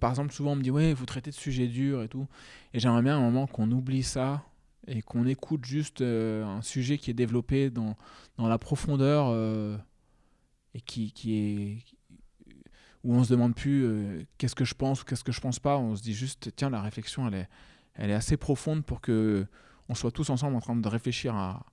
Par 0.00 0.10
exemple, 0.10 0.32
souvent 0.32 0.52
on 0.52 0.56
me 0.56 0.62
dit 0.62 0.72
ouais, 0.72 0.92
vous 0.92 1.06
traitez 1.06 1.30
de 1.30 1.36
sujets 1.36 1.68
durs 1.68 2.02
et 2.02 2.08
tout, 2.08 2.26
et 2.74 2.80
j'aimerais 2.80 3.02
bien 3.02 3.16
un 3.16 3.20
moment 3.20 3.46
qu'on 3.46 3.70
oublie 3.70 4.02
ça 4.02 4.44
et 4.88 5.02
qu'on 5.02 5.26
écoute 5.26 5.64
juste 5.64 6.00
euh, 6.00 6.44
un 6.44 6.62
sujet 6.62 6.98
qui 6.98 7.10
est 7.10 7.14
développé 7.14 7.70
dans 7.70 7.96
dans 8.38 8.48
la 8.48 8.58
profondeur 8.58 9.26
euh, 9.30 9.76
et 10.74 10.80
qui 10.80 11.12
qui 11.12 11.36
est 11.36 11.78
où 13.04 13.14
on 13.14 13.22
se 13.24 13.30
demande 13.30 13.54
plus 13.54 13.84
euh, 13.84 14.22
qu'est-ce 14.38 14.54
que 14.54 14.64
je 14.64 14.74
pense 14.74 15.02
ou 15.02 15.04
qu'est-ce 15.04 15.24
que 15.24 15.32
je 15.32 15.40
pense 15.40 15.58
pas, 15.58 15.76
on 15.78 15.94
se 15.96 16.02
dit 16.02 16.14
juste 16.14 16.50
tiens 16.56 16.70
la 16.70 16.82
réflexion 16.82 17.26
elle 17.28 17.34
est 17.34 17.48
elle 17.94 18.10
est 18.10 18.14
assez 18.14 18.36
profonde 18.36 18.84
pour 18.84 19.00
que 19.00 19.46
on 19.88 19.94
soit 19.94 20.10
tous 20.10 20.30
ensemble 20.30 20.56
en 20.56 20.60
train 20.60 20.76
de 20.76 20.88
réfléchir 20.88 21.34
à, 21.34 21.64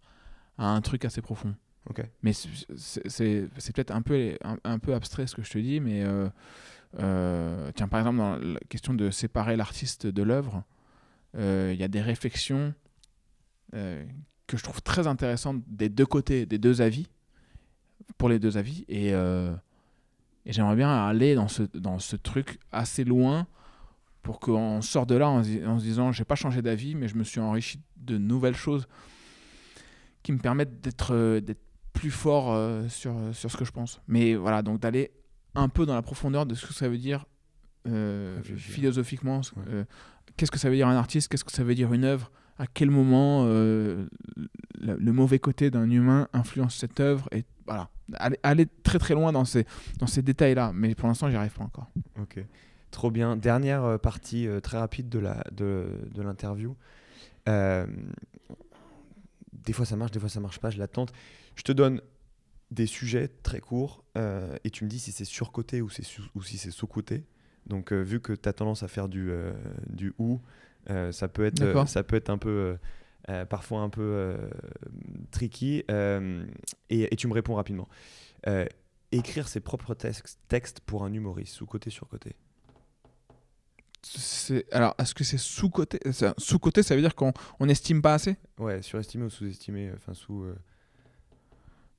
à 0.58 0.68
un 0.68 0.82
truc 0.82 1.04
assez 1.06 1.22
profond. 1.22 1.56
Ok. 1.90 2.02
Mais 2.22 2.32
c'est- 2.32 3.50
peut-être 3.74 3.92
un 3.92 4.02
peu, 4.02 4.38
un, 4.44 4.58
un 4.64 4.80
peu 4.80 4.94
abstrait 4.94 5.28
ce 5.28 5.36
que 5.36 5.42
je 5.44 5.52
te 5.52 5.58
dis, 5.58 5.80
mais 5.82 6.04
euh, 6.04 6.30
euh, 7.00 7.72
tiens, 7.76 7.88
par 7.90 8.00
exemple, 8.00 8.20
dans 8.20 8.38
la 8.38 8.60
question 8.70 8.94
de 8.94 9.10
séparer 9.10 9.58
l'artiste 9.58 10.06
de 10.08 10.24
l'œuvre, 10.24 10.64
il 11.38 11.74
y 11.76 11.84
a 11.84 11.88
des 11.90 12.02
réflexions 12.02 12.74
euh, 13.74 14.04
que 14.48 14.58
je 14.58 14.64
trouve 14.64 14.82
très 14.82 15.08
intéressantes 15.08 15.62
des 15.68 15.90
deux 15.90 16.06
côtés, 16.06 16.46
des 16.46 16.58
deux 16.58 16.82
avis, 16.82 17.08
pour 18.18 18.30
les 18.30 18.40
deux 18.40 18.58
avis, 18.58 18.86
et, 18.88 19.14
euh, 19.14 19.54
et 20.46 20.54
j'aimerais 20.54 20.76
bien 20.76 20.90
aller 21.06 21.36
dans 21.36 21.48
ce, 21.48 21.64
dans 21.74 22.00
ce 22.00 22.16
truc 22.16 22.60
assez 22.72 23.04
loin 23.04 23.48
pour 24.22 24.40
qu'on 24.40 24.82
sorte 24.82 25.10
de 25.10 25.16
là 25.16 25.30
en, 25.30 25.44
se 25.44 25.50
dis- 25.50 25.66
en 25.66 25.80
se 25.80 25.84
disant 25.84 26.12
j'ai 26.12 26.26
pas 26.26 26.36
changé 26.36 26.62
d'avis, 26.62 26.96
mais 26.96 27.08
je 27.08 27.16
me 27.16 27.24
suis 27.24 27.40
enrichi 27.40 27.80
de 27.98 28.18
nouvelles 28.18 28.56
choses 28.56 28.88
qui 30.22 30.32
me 30.32 30.38
permettent 30.40 30.82
d'être 30.82 31.14
euh, 31.14 31.42
plus 31.94 32.12
fort 32.12 32.54
euh, 32.54 32.88
sur, 32.90 33.16
sur 33.34 33.52
ce 33.52 33.58
que 33.58 33.66
je 33.66 33.72
pense. 33.72 34.02
Mais 34.08 34.36
voilà, 34.36 34.62
donc 34.62 34.80
d'aller 34.82 35.12
un 35.56 35.70
peu 35.70 35.86
dans 35.86 35.96
la 35.96 36.02
profondeur 36.02 36.46
de 36.46 36.56
ce 36.56 36.66
que 36.66 36.74
ça 36.74 36.88
veut 36.90 36.98
dire 36.98 37.26
philosophiquement. 38.56 39.42
Ouais. 39.58 39.86
Qu'est-ce 40.38 40.52
que 40.52 40.58
ça 40.58 40.70
veut 40.70 40.76
dire 40.76 40.88
un 40.88 40.96
artiste 40.96 41.30
Qu'est-ce 41.30 41.44
que 41.44 41.52
ça 41.52 41.64
veut 41.64 41.76
dire 41.76 41.94
une 41.94 42.06
œuvre 42.06 42.32
À 42.64 42.68
quel 42.74 42.90
moment 42.90 43.44
euh, 43.46 44.08
le, 44.80 45.12
mauvais 45.12 45.38
côté 45.38 45.70
d'un 45.70 45.90
humain 45.90 46.30
influence 46.32 46.78
cette 46.78 47.02
œuvre 47.02 47.28
Et 47.34 47.44
voilà, 47.68 47.90
aller, 48.42 48.68
très 48.84 49.00
très 49.00 49.16
loin 49.16 49.34
dans 49.34 49.44
ces, 49.44 49.66
dans 50.00 50.08
ces 50.08 50.22
détails-là. 50.22 50.72
Mais 50.74 50.96
pour 50.96 51.10
l'instant, 51.10 51.30
j'y 51.30 51.36
arrive 51.36 51.52
pas 51.52 51.66
encore. 51.66 51.92
Ok. 52.22 52.40
Trop 52.90 53.12
bien. 53.12 53.36
Dernière 53.36 53.84
euh, 53.84 53.98
partie 53.98 54.48
euh, 54.48 54.62
très 54.62 54.78
rapide 54.78 55.10
de 55.10 55.20
la 55.20 55.44
de, 55.52 55.88
de 56.14 56.22
l'interview. 56.22 56.78
Des 57.46 57.84
fois 59.74 59.86
ça 59.86 59.98
marche, 59.98 60.12
des 60.12 60.22
fois 60.22 60.30
ça 60.30 60.40
marche 60.40 60.62
pas. 60.62 60.70
Je 60.70 60.80
l'attente. 60.80 61.12
Je 61.58 61.64
te 61.64 61.74
donne 61.74 62.00
des 62.72 62.86
sujets 62.86 63.28
très 63.28 63.60
courts 63.60 64.06
et 64.16 64.70
tu 64.70 64.86
me 64.86 64.90
dis 64.90 65.00
si 65.00 65.12
c'est 65.12 65.26
surcoté 65.26 65.82
ou, 65.82 65.90
si 65.90 66.06
c'est 66.58 66.72
sous-coté. 66.72 67.26
Donc 67.68 67.92
vu 67.92 68.22
que 68.22 68.32
tu 68.32 68.48
as 68.48 68.54
tendance 68.54 68.84
à 68.84 68.88
faire 68.88 69.10
du, 69.10 69.34
du 69.90 70.14
ou, 70.18 70.40
ça, 71.12 71.28
peut 71.28 71.46
être, 71.46 71.62
euh, 71.62 71.86
ça 71.88 72.04
peut 72.04 72.16
être 72.16 72.30
un 72.30 72.38
peu, 72.38 72.50
euh, 72.50 72.78
euh, 73.30 73.46
parfois 73.46 73.82
un 73.82 73.90
peu 73.90 74.02
euh, 74.02 74.38
tricky. 75.32 75.84
euh, 75.90 76.46
et, 76.90 77.14
et 77.14 77.16
tu 77.16 77.28
me 77.28 77.34
réponds 77.34 77.56
rapidement. 77.56 77.88
Euh, 78.48 78.66
écrire 79.12 79.48
ses 79.48 79.60
propres 79.60 79.94
textes, 79.94 80.40
textes 80.48 80.80
pour 80.82 81.04
un 81.04 81.14
humoriste, 81.14 81.54
sous-côté, 81.56 81.90
sur-côté. 81.90 82.36
C'est- 84.02 84.66
Alors, 84.74 84.96
est-ce 85.00 85.16
que 85.16 85.24
c'est 85.24 85.38
sous-côté 85.38 86.00
ça- 86.12 86.34
Sous-côté, 86.38 86.84
ça 86.84 86.96
veut 86.96 87.02
dire 87.02 87.16
qu'on 87.16 87.32
on 87.60 87.66
n'estime 87.68 88.02
pas 88.02 88.16
assez? 88.16 88.36
Ouais, 88.58 88.82
surestimé 88.82 89.24
ou 89.26 89.30
sous-estimé, 89.30 89.88
euh, 89.90 89.94
enfin 89.96 90.14
sous... 90.14 90.44
euh, 90.44 90.56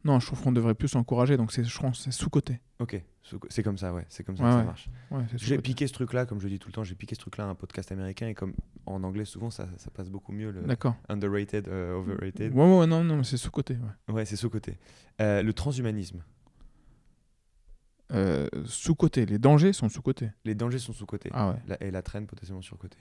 Non, 0.05 0.21
je 0.21 0.27
trouve 0.27 0.43
qu'on 0.43 0.53
devrait 0.53 0.75
plus 0.75 0.89
s'encourager, 0.89 1.37
donc 1.39 1.51
c'est- 1.51 1.65
je 1.65 1.79
pense 1.79 2.01
c'est 2.01 2.11
sous-côté. 2.13 2.61
Ok, 2.79 3.03
c'est 3.49 3.63
comme 3.63 3.79
ça, 3.79 3.95
ouais, 3.95 4.05
c'est 4.11 4.23
comme 4.23 4.37
ça 4.37 4.43
Ouais, 4.45 4.49
que 4.51 4.53
ça 4.55 4.59
ouais. 4.61 4.65
marche. 4.67 4.89
Ouais, 5.11 5.25
J'ai 5.37 5.57
piqué 5.59 5.87
ce 5.87 5.95
truc-là, 5.95 6.27
comme 6.27 6.39
je 6.41 6.45
le 6.45 6.51
dis 6.51 6.59
tout 6.59 6.69
le 6.69 6.75
temps, 6.75 6.85
j'ai 6.85 6.95
piqué 6.95 7.15
ce 7.15 7.21
truc-là 7.21 7.45
à 7.45 7.47
un 7.49 7.55
podcast 7.55 7.91
américain 7.91 8.29
et 8.29 8.35
comme 8.35 8.53
en 8.85 9.03
anglais 9.03 9.25
souvent 9.25 9.49
ça, 9.51 9.67
ça 9.79 9.91
passe 9.91 10.11
beaucoup 10.11 10.33
mieux 10.33 10.51
le 10.51 10.61
D'accord. 10.63 10.95
underrated, 11.09 11.69
euh, 11.69 11.95
overrated. 11.97 12.53
Ouais, 12.55 12.79
ouais, 12.79 12.87
non, 12.87 13.03
non, 13.03 13.17
mais 13.17 13.25
c'est 13.25 13.39
sous-côté. 13.39 13.79
Ouais. 14.09 14.15
Ouais, 14.15 14.25
c'est 14.27 14.37
sous-côté. 14.37 14.77
Euh, 15.23 15.43
le 15.43 15.53
transhumanisme, 15.55 16.23
Euh, 18.13 18.49
sous-côté. 18.67 19.25
Les 19.27 19.39
dangers 19.39 19.73
sont 19.73 19.89
sous-côté. 19.89 20.31
les 20.45 20.55
dangers 20.55 20.79
sont 20.79 20.93
sous-côté. 20.93 21.31
Ah 21.33 21.57
et 21.81 21.91
la 21.91 22.03
traîne 22.03 22.27
potentiellement 22.27 22.61
sur-côté. 22.63 22.99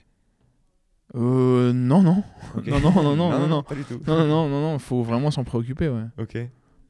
Euh, 1.15 1.73
non, 1.73 2.01
non. 2.01 2.23
Ok. 2.55 2.65
Non, 2.67 2.79
non, 2.79 3.03
non, 3.03 3.15
non, 3.15 3.29
non, 3.39 3.47
non. 3.47 3.63
Pas 3.63 3.75
du 3.75 3.83
tout. 3.83 4.01
Non, 4.07 4.17
non, 4.19 4.25
non, 4.27 4.49
non, 4.49 4.61
non, 4.71 4.79
faut 4.79 5.03
vraiment 5.03 5.29
s'en 5.29 5.43
préoccuper, 5.43 5.89
ouais. 5.89 6.05
Ok. 6.17 6.37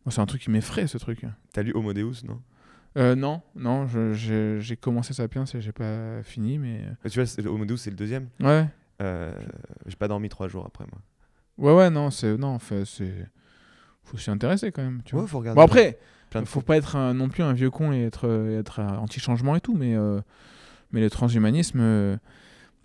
C'est 0.09 0.19
un 0.21 0.25
truc 0.25 0.41
qui 0.41 0.51
m'effraie, 0.51 0.87
ce 0.87 0.97
truc. 0.97 1.25
T'as 1.53 1.63
lu 1.63 1.71
Homo 1.73 1.93
Deus, 1.93 2.23
non? 2.27 2.41
Euh, 2.97 3.15
non, 3.15 3.41
non, 3.55 3.87
je- 3.87 4.59
j'ai 4.59 4.75
commencé 4.77 5.13
Sapiens 5.13 5.45
et 5.45 5.61
j'ai 5.61 5.71
pas 5.71 6.21
fini, 6.23 6.57
mais... 6.59 6.81
Euh, 7.05 7.09
Tu 7.09 7.21
vois, 7.23 7.49
Homo 7.51 7.65
Deus, 7.65 7.77
c'est 7.77 7.89
le 7.89 7.95
deuxième? 7.95 8.27
Ouais, 8.39 8.67
Euh, 9.01 9.33
j'ai 9.87 9.95
pas 9.95 10.07
dormi 10.07 10.29
trois 10.29 10.47
jours 10.47 10.65
après, 10.65 10.85
moi. 10.91 11.01
ouais, 11.57 11.77
ouais, 11.77 11.89
non, 11.89 12.11
c'est... 12.11 12.37
Non, 12.37 12.49
en 12.49 12.59
fait, 12.59 12.85
c'est... 12.85 13.27
Faut 14.03 14.17
s'y 14.17 14.29
intéresser, 14.29 14.71
quand 14.71 14.83
même, 14.83 15.01
tu 15.05 15.15
vois. 15.15 15.23
Ouais, 15.23 15.29
faut 15.29 15.39
regarder. 15.39 15.55
Bon, 15.57 15.63
après, 15.63 15.97
faut 16.45 16.61
pas 16.61 16.77
être 16.77 16.95
un- 16.97 17.13
non 17.13 17.29
plus 17.29 17.41
un 17.41 17.53
vieux 17.53 17.69
con 17.71 17.93
et 17.93 18.03
être, 18.03 18.27
et 18.49 18.55
être 18.55 18.79
anti-changement 18.81 19.55
et 19.55 19.61
tout, 19.61 19.73
mais, 19.75 19.95
euh, 19.95 20.19
mais 20.91 20.99
le 21.01 21.09
transhumanisme, 21.09 21.79
euh, 21.81 22.17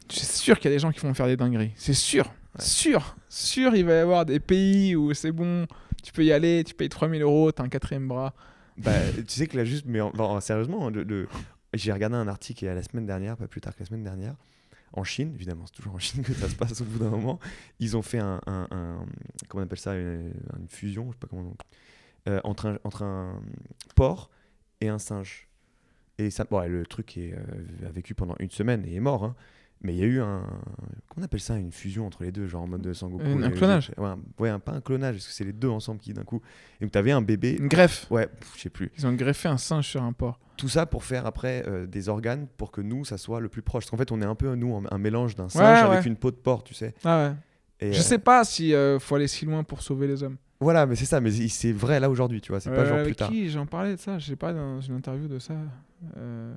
c'est 0.09 0.25
sûr 0.37 0.59
qu'il 0.59 0.71
y 0.71 0.73
a 0.73 0.77
des 0.77 0.81
gens 0.81 0.93
qui 0.93 1.01
vont 1.01 1.12
faire 1.14 1.27
des 1.27 1.37
dingueries. 1.37 1.73
C'est 1.77 1.93
sûr, 1.95 2.33
sûr, 2.59 3.16
sûr, 3.29 3.75
il 3.75 3.85
va 3.85 3.95
y 3.95 3.99
avoir 3.99 4.25
des 4.25 4.39
pays 4.41 4.95
où 4.97 5.12
c'est 5.12 5.33
bon, 5.33 5.66
tu 6.03 6.13
peux 6.13 6.25
y 6.25 6.33
aller, 6.33 6.65
tu 6.65 6.75
payes 6.75 6.89
3000 6.89 7.23
euros, 7.23 7.53
t'as 7.53 7.63
un 7.65 7.69
quatrième 7.69 8.09
bras. 8.09 8.35
Bah, 8.77 8.93
tu 9.17 9.25
sais 9.35 9.47
que 9.47 9.57
là, 9.57 9.65
juste, 9.65 9.85
mais 9.87 10.01
en- 10.01 10.13
en- 10.19 10.41
sérieusement, 10.41 10.89
le, 10.91 11.03
le- 11.03 11.29
j'ai 11.75 11.93
regardé 11.93 12.17
un 12.17 12.29
article 12.29 12.65
la 12.67 12.83
semaine 12.83 13.07
dernière, 13.07 13.37
pas 13.37 13.49
plus 13.49 13.61
tard 13.61 13.75
que 13.75 13.81
la 13.81 13.87
semaine 13.87 14.05
dernière, 14.05 14.35
en 14.93 15.05
Chine, 15.05 15.33
évidemment, 15.35 15.65
c'est 15.67 15.73
toujours 15.75 15.95
en 15.95 15.99
Chine 15.99 16.23
que 16.23 16.33
ça 16.33 16.49
se 16.49 16.55
passe 16.55 16.81
au 16.81 16.85
bout 16.85 16.99
d'un 16.99 17.11
moment. 17.11 17.39
Ils 17.81 17.97
ont 17.97 18.03
fait 18.03 18.19
un, 18.21 18.41
un- 18.47 19.05
comment 19.49 19.63
on 19.63 19.67
appelle 19.67 19.79
ça, 19.79 19.95
une, 19.97 20.33
fusion, 20.69 21.07
je 21.09 21.13
sais 21.13 21.19
pas 21.19 21.27
comment, 21.27 21.55
euh, 22.29 22.41
entre, 22.45 22.79
un, 23.03 23.41
porc 23.97 24.31
et 24.81 24.89
un 24.89 24.99
singe. 24.99 25.49
Et 26.19 26.31
ça, 26.31 26.45
bon, 26.51 26.61
le 26.69 26.87
truc 26.87 27.17
est, 27.19 27.35
euh, 27.35 27.87
a 27.89 27.91
vécu 27.91 28.15
pendant 28.15 28.35
une 28.41 28.51
semaine 28.51 28.85
et 28.87 28.95
est 28.95 29.01
mort, 29.01 29.25
hein. 29.25 29.35
Mais 29.83 29.95
il 29.95 29.99
y 29.99 30.03
a 30.03 30.07
eu 30.07 30.20
un. 30.20 30.43
Comment 31.09 31.20
on 31.20 31.22
appelle 31.22 31.41
ça 31.41 31.57
Une 31.57 31.70
fusion 31.70 32.07
entre 32.07 32.24
les 32.24 32.33
deux, 32.33 32.49
genre 32.49 32.62
en 32.62 32.66
mode 32.66 32.83
de 32.83 32.93
Sangoku. 32.93 33.24
Un- 33.24 33.51
clonage. 33.51 33.93
Ouais, 33.97 34.09
un- 34.09 34.18
ouais, 34.41 34.49
un- 34.49 34.59
pas 34.59 34.72
un 34.72 34.81
clonage, 34.81 35.14
parce 35.16 35.26
que 35.29 35.33
c'est 35.33 35.45
les 35.45 35.53
deux 35.53 35.68
ensemble 35.68 36.01
qui 36.01 36.12
d'un 36.12 36.24
coup. 36.24 36.41
Et 36.81 36.85
donc, 36.85 36.93
tu 36.93 36.99
avais 36.99 37.12
un 37.12 37.22
bébé. 37.22 37.57
Une 37.61 37.68
greffe. 37.68 38.07
Ouais, 38.11 38.29
je 38.57 38.62
sais 38.62 38.70
plus. 38.70 38.91
Ils 38.99 39.07
ont 39.07 39.12
greffé 39.12 39.49
un 39.49 39.57
singe 39.57 39.87
sur 39.87 40.03
un 40.03 40.12
porc. 40.12 40.41
Tout 40.57 40.68
ça 40.68 40.87
pour 40.87 41.05
faire 41.05 41.26
après 41.26 41.62
euh, 41.68 41.87
des 41.87 42.09
organes 42.09 42.49
pour 42.57 42.72
que 42.72 42.81
nous, 42.81 43.05
ça 43.05 43.18
soit 43.18 43.39
le 43.39 43.49
plus 43.49 43.62
proche. 43.62 43.85
Parce 43.85 43.91
qu'en 43.91 43.97
fait, 43.97 44.11
on 44.11 44.20
est 44.20 44.24
un 44.24 44.35
peu, 44.35 44.53
nous, 44.57 44.83
un, 44.91 44.99
mélange 44.99 45.37
d'un 45.37 45.49
singe 45.49 45.85
avec 45.85 46.01
ouais. 46.01 46.07
une 46.07 46.16
peau 46.16 46.33
de 46.33 46.37
porc, 46.37 46.64
tu 46.64 46.74
sais. 46.74 46.95
Ah 47.05 47.29
ouais. 47.29 47.35
Et, 47.89 47.93
Je 47.93 48.01
euh, 48.01 48.03
sais 48.03 48.18
pas 48.18 48.43
si 48.43 48.74
euh, 48.74 48.99
faut 48.99 49.14
aller 49.14 49.29
si 49.29 49.45
loin 49.45 49.62
pour 49.62 49.83
sauver 49.83 50.09
les 50.09 50.24
hommes. 50.24 50.37
Voilà, 50.61 50.87
mais 50.87 50.97
c'est 50.97 51.05
ça, 51.05 51.20
mais 51.20 51.31
c'est 51.31 51.70
vrai 51.70 52.01
là 52.01 52.11
aujourd'hui, 52.11 52.41
tu 52.41 52.51
vois. 52.51 52.59
C'est 52.59 52.70
pas 52.70 52.79
Euh, 52.81 52.89
genre 52.97 53.05
plus 53.05 53.14
tard. 53.14 53.31
j'en 53.47 53.66
parlais 53.66 53.95
de 53.95 54.01
ça? 54.01 54.18
Je 54.18 54.26
sais 54.26 54.35
pas 54.37 54.53
dans 54.53 54.81
une 54.81 54.97
interview 54.97 55.29
de 55.29 55.39
ça. 55.39 55.55
Euh, 56.16 56.53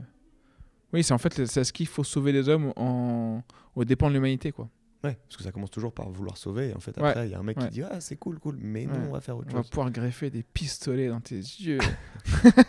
Oui, 0.94 1.04
c'est 1.04 1.14
en 1.14 1.18
fait 1.18 1.46
c'est 1.46 1.64
ce 1.64 1.72
qu'il 1.74 1.88
faut 1.88 2.04
sauver 2.04 2.32
les 2.32 2.50
hommes 2.50 2.74
en... 2.76 3.42
aux 3.76 3.86
dépens 3.86 4.10
de 4.10 4.14
l'humanité 4.16 4.52
quoi. 4.52 4.70
Ouais, 5.04 5.18
parce 5.28 5.38
que 5.38 5.44
ça 5.44 5.52
commence 5.52 5.72
toujours 5.72 5.94
par 5.94 6.10
vouloir 6.12 6.38
sauver. 6.38 6.70
Et 6.70 6.76
en 6.76 6.80
fait, 6.80 6.96
après, 6.96 7.26
il 7.28 7.32
y 7.32 7.34
a 7.34 7.40
un 7.40 7.44
mec 7.44 7.58
ouais. 7.58 7.66
qui 7.70 7.72
dit 7.72 7.82
Ah, 7.82 8.00
c'est 8.00 8.18
cool, 8.18 8.38
cool, 8.38 8.58
mais 8.62 8.86
nous, 8.86 8.94
Ouais. 8.94 9.00
on 9.10 9.12
va 9.14 9.20
faire 9.22 9.36
autre 9.36 9.48
On 9.52 9.56
va 9.56 9.62
chose. 9.64 9.70
pouvoir 9.72 9.90
greffer 9.90 10.30
des 10.30 10.44
pistolets 10.44 11.08
dans 11.08 11.22
tes 11.22 11.38
yeux. 11.40 11.80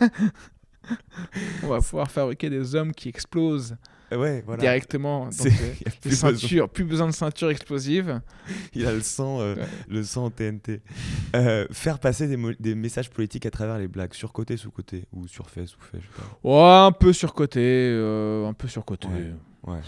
On 1.62 1.68
va 1.68 1.78
pouvoir 1.80 2.10
fabriquer 2.10 2.50
des 2.50 2.74
hommes 2.74 2.92
qui 2.92 3.08
explosent 3.08 3.76
Ouais, 4.16 4.42
voilà. 4.46 4.60
directement. 4.60 5.26
Donc, 5.26 5.46
euh, 5.46 5.50
il 5.80 5.88
a 5.88 5.90
plus 5.90 6.10
besoin. 6.10 6.30
ceintures, 6.34 6.68
plus 6.68 6.84
besoin 6.84 7.06
de 7.06 7.12
ceinture 7.12 7.50
explosive. 7.50 8.20
Il 8.74 8.86
a 8.86 8.92
le 8.92 9.00
sang, 9.00 9.40
euh, 9.40 9.54
Ouais. 9.56 9.66
le 9.88 10.02
sang 10.02 10.26
en 10.26 10.30
TNT. 10.30 10.80
Euh, 11.34 11.66
faire 11.70 11.98
passer 11.98 12.26
des, 12.28 12.74
messages 12.74 13.10
politiques 13.10 13.46
à 13.46 13.50
travers 13.50 13.78
les 13.78 13.88
blagues, 13.88 14.14
sur 14.14 14.32
côté, 14.32 14.56
sous 14.56 14.70
côté, 14.70 15.04
ou 15.12 15.26
sur 15.28 15.48
fait, 15.50 15.66
sous 15.66 15.80
fait, 15.80 15.98
je 16.00 16.06
sais 16.06 16.22
pas. 16.42 16.48
Ouais, 16.48 16.86
un 16.86 16.92
peu 16.92 17.12
surcoté, 17.12 17.60
euh, 17.62 18.46
un 18.46 18.52
peu 18.52 18.68
surcoté. 18.68 19.08
Ouais. 19.08 19.32
Ouais. 19.64 19.80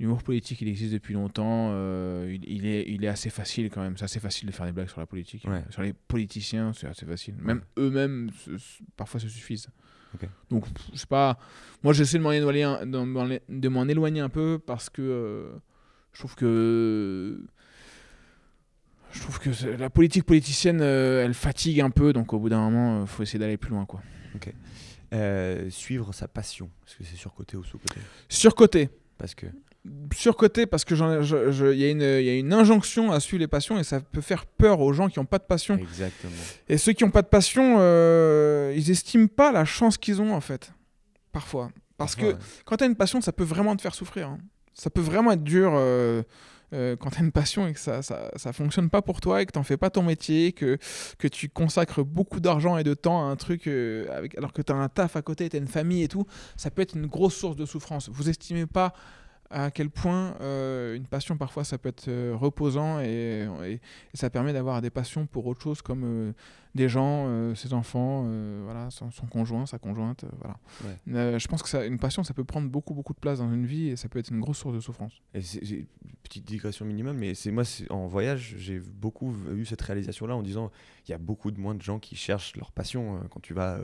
L'humour 0.00 0.22
politique, 0.22 0.60
il 0.60 0.68
existe 0.68 0.92
depuis 0.92 1.14
longtemps. 1.14 1.70
euh, 1.72 2.32
il, 2.32 2.44
il 2.48 2.66
est, 2.66 2.84
il 2.86 3.04
est 3.04 3.08
assez 3.08 3.30
facile 3.30 3.68
quand 3.68 3.80
même. 3.82 3.96
C'est 3.96 4.04
assez 4.04 4.20
facile 4.20 4.46
de 4.46 4.52
faire 4.52 4.64
des 4.66 4.70
blagues 4.70 4.88
sur 4.88 5.00
la 5.00 5.06
politique. 5.06 5.44
Ouais. 5.48 5.64
Sur 5.70 5.82
les 5.82 5.92
politiciens, 5.92 6.72
c'est 6.72 6.86
assez 6.86 7.04
facile. 7.04 7.34
Même 7.40 7.62
eux-mêmes, 7.78 8.30
parfois, 8.96 9.18
se 9.18 9.28
suffisent. 9.28 9.68
Donc, 10.50 10.64
je 10.92 10.98
sais 10.98 11.06
pas. 11.06 11.38
Moi, 11.82 11.92
j'essaie 11.92 12.18
de 12.18 12.22
m'en 12.22 12.32
éloigner, 12.32 12.66
de 12.84 13.68
m'en 13.68 13.84
éloigner 13.88 14.20
un 14.20 14.28
peu 14.28 14.58
parce 14.64 14.90
que 14.90 15.02
euh, 15.02 15.50
je 16.12 16.18
trouve 16.18 16.34
que. 16.34 17.40
Je 19.10 19.20
trouve 19.22 19.38
que 19.38 19.50
la 19.78 19.88
politique 19.88 20.24
politicienne, 20.24 20.80
euh, 20.82 21.24
elle 21.24 21.34
fatigue 21.34 21.80
un 21.80 21.90
peu. 21.90 22.12
Donc, 22.12 22.32
au 22.32 22.38
bout 22.38 22.48
d'un 22.48 22.60
moment, 22.60 23.02
il 23.02 23.06
faut 23.06 23.22
essayer 23.22 23.38
d'aller 23.38 23.56
plus 23.56 23.70
loin. 23.70 23.86
quoi. 23.86 24.02
Euh, 25.14 25.70
suivre 25.70 26.12
sa 26.12 26.28
passion. 26.28 26.70
Est-ce 26.86 26.96
que 26.96 27.04
c'est 27.04 27.16
sur 27.16 27.32
côté 27.32 27.56
ou 27.56 27.64
sous 27.64 27.78
côté 27.78 28.00
Surcoté. 28.28 28.90
Parce 29.16 29.34
que. 29.34 29.46
Surcoté 30.14 30.66
parce 30.66 30.84
que 30.84 30.94
il 30.94 31.78
y, 31.78 31.84
a 31.84 31.90
une- 31.90 32.00
il 32.02 32.24
y 32.24 32.30
a 32.30 32.34
une 32.38 32.52
injonction 32.52 33.12
à 33.12 33.20
suivre 33.20 33.40
les 33.40 33.46
passions 33.48 33.78
et 33.78 33.84
ça 33.84 34.00
peut 34.00 34.20
faire 34.20 34.46
peur 34.46 34.80
aux 34.80 34.92
gens 34.92 35.08
qui 35.08 35.18
n'ont 35.18 35.24
pas 35.26 35.38
de 35.38 35.44
passion. 35.44 35.76
Exactement. 35.76 36.32
Et 36.68 36.78
ceux 36.78 36.92
qui 36.92 37.04
n'ont 37.04 37.10
pas 37.10 37.22
de 37.22 37.28
passion, 37.28 37.76
euh, 37.78 38.72
ils 38.76 38.90
estiment 38.90 39.26
pas 39.28 39.52
la 39.52 39.64
chance 39.64 39.98
qu'ils 39.98 40.20
ont 40.20 40.34
en 40.34 40.40
fait. 40.40 40.72
Parfois. 41.32 41.70
Parce 41.96 42.14
que 42.14 42.26
Ouais. 42.26 42.36
quand 42.64 42.76
tu 42.76 42.84
as 42.84 42.86
une 42.86 42.96
passion, 42.96 43.20
ça 43.20 43.32
peut 43.32 43.44
vraiment 43.44 43.74
te 43.76 43.82
faire 43.82 43.94
souffrir. 43.94 44.28
hein. 44.28 44.38
Ça 44.74 44.90
peut 44.90 45.00
vraiment 45.00 45.32
être 45.32 45.42
dur 45.42 45.72
euh, 45.74 46.22
euh, 46.72 46.94
quand 46.96 47.10
tu 47.10 47.18
as 47.18 47.22
une 47.24 47.32
passion 47.32 47.66
et 47.66 47.72
que 47.72 47.80
ça, 47.80 48.02
ça, 48.02 48.30
ça 48.36 48.52
fonctionne 48.52 48.88
pas 48.90 49.02
pour 49.02 49.20
toi 49.20 49.42
et 49.42 49.46
que 49.46 49.50
tu 49.52 49.64
fais 49.64 49.76
pas 49.76 49.90
ton 49.90 50.02
métier, 50.02 50.52
que, 50.52 50.78
que 51.18 51.26
tu 51.26 51.48
consacres 51.48 52.04
beaucoup 52.04 52.38
d'argent 52.40 52.78
et 52.78 52.84
de 52.84 52.94
temps 52.94 53.26
à 53.26 53.30
un 53.30 53.36
truc 53.36 53.66
avec, 53.66 54.36
alors 54.38 54.52
que 54.52 54.62
tu 54.62 54.70
as 54.72 54.76
un 54.76 54.88
taf 54.88 55.16
à 55.16 55.22
côté, 55.22 55.48
tu 55.48 55.56
as 55.56 55.58
une 55.58 55.66
famille 55.66 56.02
et 56.04 56.08
tout. 56.08 56.26
Ça 56.56 56.70
peut 56.70 56.82
être 56.82 56.94
une 56.94 57.06
grosse 57.06 57.34
source 57.34 57.56
de 57.56 57.66
souffrance. 57.66 58.08
Vous 58.12 58.28
estimez 58.28 58.66
pas 58.66 58.92
à 59.50 59.70
quel 59.70 59.88
point 59.90 60.34
euh, 60.40 60.94
une 60.94 61.06
passion 61.06 61.36
parfois 61.36 61.64
ça 61.64 61.78
peut 61.78 61.88
être 61.88 62.08
euh, 62.08 62.34
reposant 62.36 63.00
et, 63.00 63.48
et- 63.64 63.72
et 63.74 63.80
ça 64.14 64.28
permet 64.30 64.52
d'avoir 64.52 64.82
des 64.82 64.90
passions 64.90 65.26
pour 65.26 65.46
autre 65.46 65.62
chose 65.62 65.80
comme 65.82 66.02
euh, 66.04 66.32
des 66.74 66.88
gens, 66.88 67.54
ses 67.56 67.72
enfants, 67.72 68.28
voilà, 68.64 68.90
son, 68.90 69.10
son 69.10 69.26
conjoint, 69.26 69.66
sa 69.66 69.78
conjointe, 69.78 70.24
voilà. 70.38 70.56
Je 71.38 71.48
pense 71.48 71.62
que 71.62 71.68
ça, 71.68 71.84
une 71.84 71.98
passion 71.98 72.22
ça 72.22 72.34
peut 72.34 72.44
prendre 72.44 72.68
beaucoup 72.68 72.94
beaucoup 72.94 73.14
de 73.14 73.18
place 73.18 73.38
dans 73.38 73.50
une 73.52 73.66
vie 73.66 73.88
et 73.88 73.96
ça 73.96 74.08
peut 74.08 74.18
être 74.20 74.30
une 74.30 74.38
grosse 74.40 74.58
source 74.58 74.74
de 74.74 74.80
souffrance. 74.80 75.14
Et 75.34 75.40
petite 76.22 76.44
digression 76.44 76.84
minimum, 76.84 77.16
mais 77.16 77.34
c'est 77.34 77.50
moi 77.50 77.64
en 77.90 78.06
voyage, 78.06 78.54
j'ai 78.58 78.78
beaucoup 78.78 79.34
eu 79.56 79.64
cette 79.64 79.80
réalisation-là 79.82 80.36
en 80.36 80.42
disant 80.42 80.70
il 81.06 81.10
y 81.10 81.14
a 81.14 81.18
beaucoup 81.18 81.50
de 81.50 81.58
moins 81.58 81.74
de 81.74 81.82
gens 81.82 81.98
qui 81.98 82.14
cherchent 82.14 82.54
leur 82.56 82.70
passion 82.70 83.22
quand 83.30 83.40
tu 83.40 83.54
vas 83.54 83.78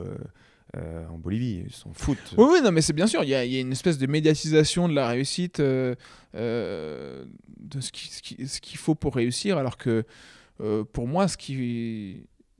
euh, 0.75 1.07
en 1.07 1.17
Bolivie, 1.17 1.63
ils 1.67 1.73
s'en 1.73 1.93
foutent. 1.93 2.33
Oui, 2.37 2.45
oui, 2.53 2.61
non, 2.63 2.71
mais 2.71 2.81
c'est 2.81 2.93
bien 2.93 3.07
sûr, 3.07 3.23
il 3.23 3.29
y, 3.29 3.35
a 3.35 3.43
une 3.43 3.71
espèce 3.71 3.97
de 3.97 4.07
médiatisation 4.07 4.89
de 4.89 4.93
la 4.93 5.07
réussite, 5.07 5.59
euh, 5.59 5.95
euh, 6.35 7.25
de 7.59 7.79
ce 7.79 7.91
qui- 7.91 8.07
ce 8.07 8.21
qui- 8.21 8.47
ce 8.47 8.59
qu'il 8.59 8.77
faut 8.77 8.95
pour 8.95 9.15
réussir, 9.15 9.57
alors 9.57 9.77
que 9.77 10.03
pour 10.93 11.07
moi, 11.07 11.27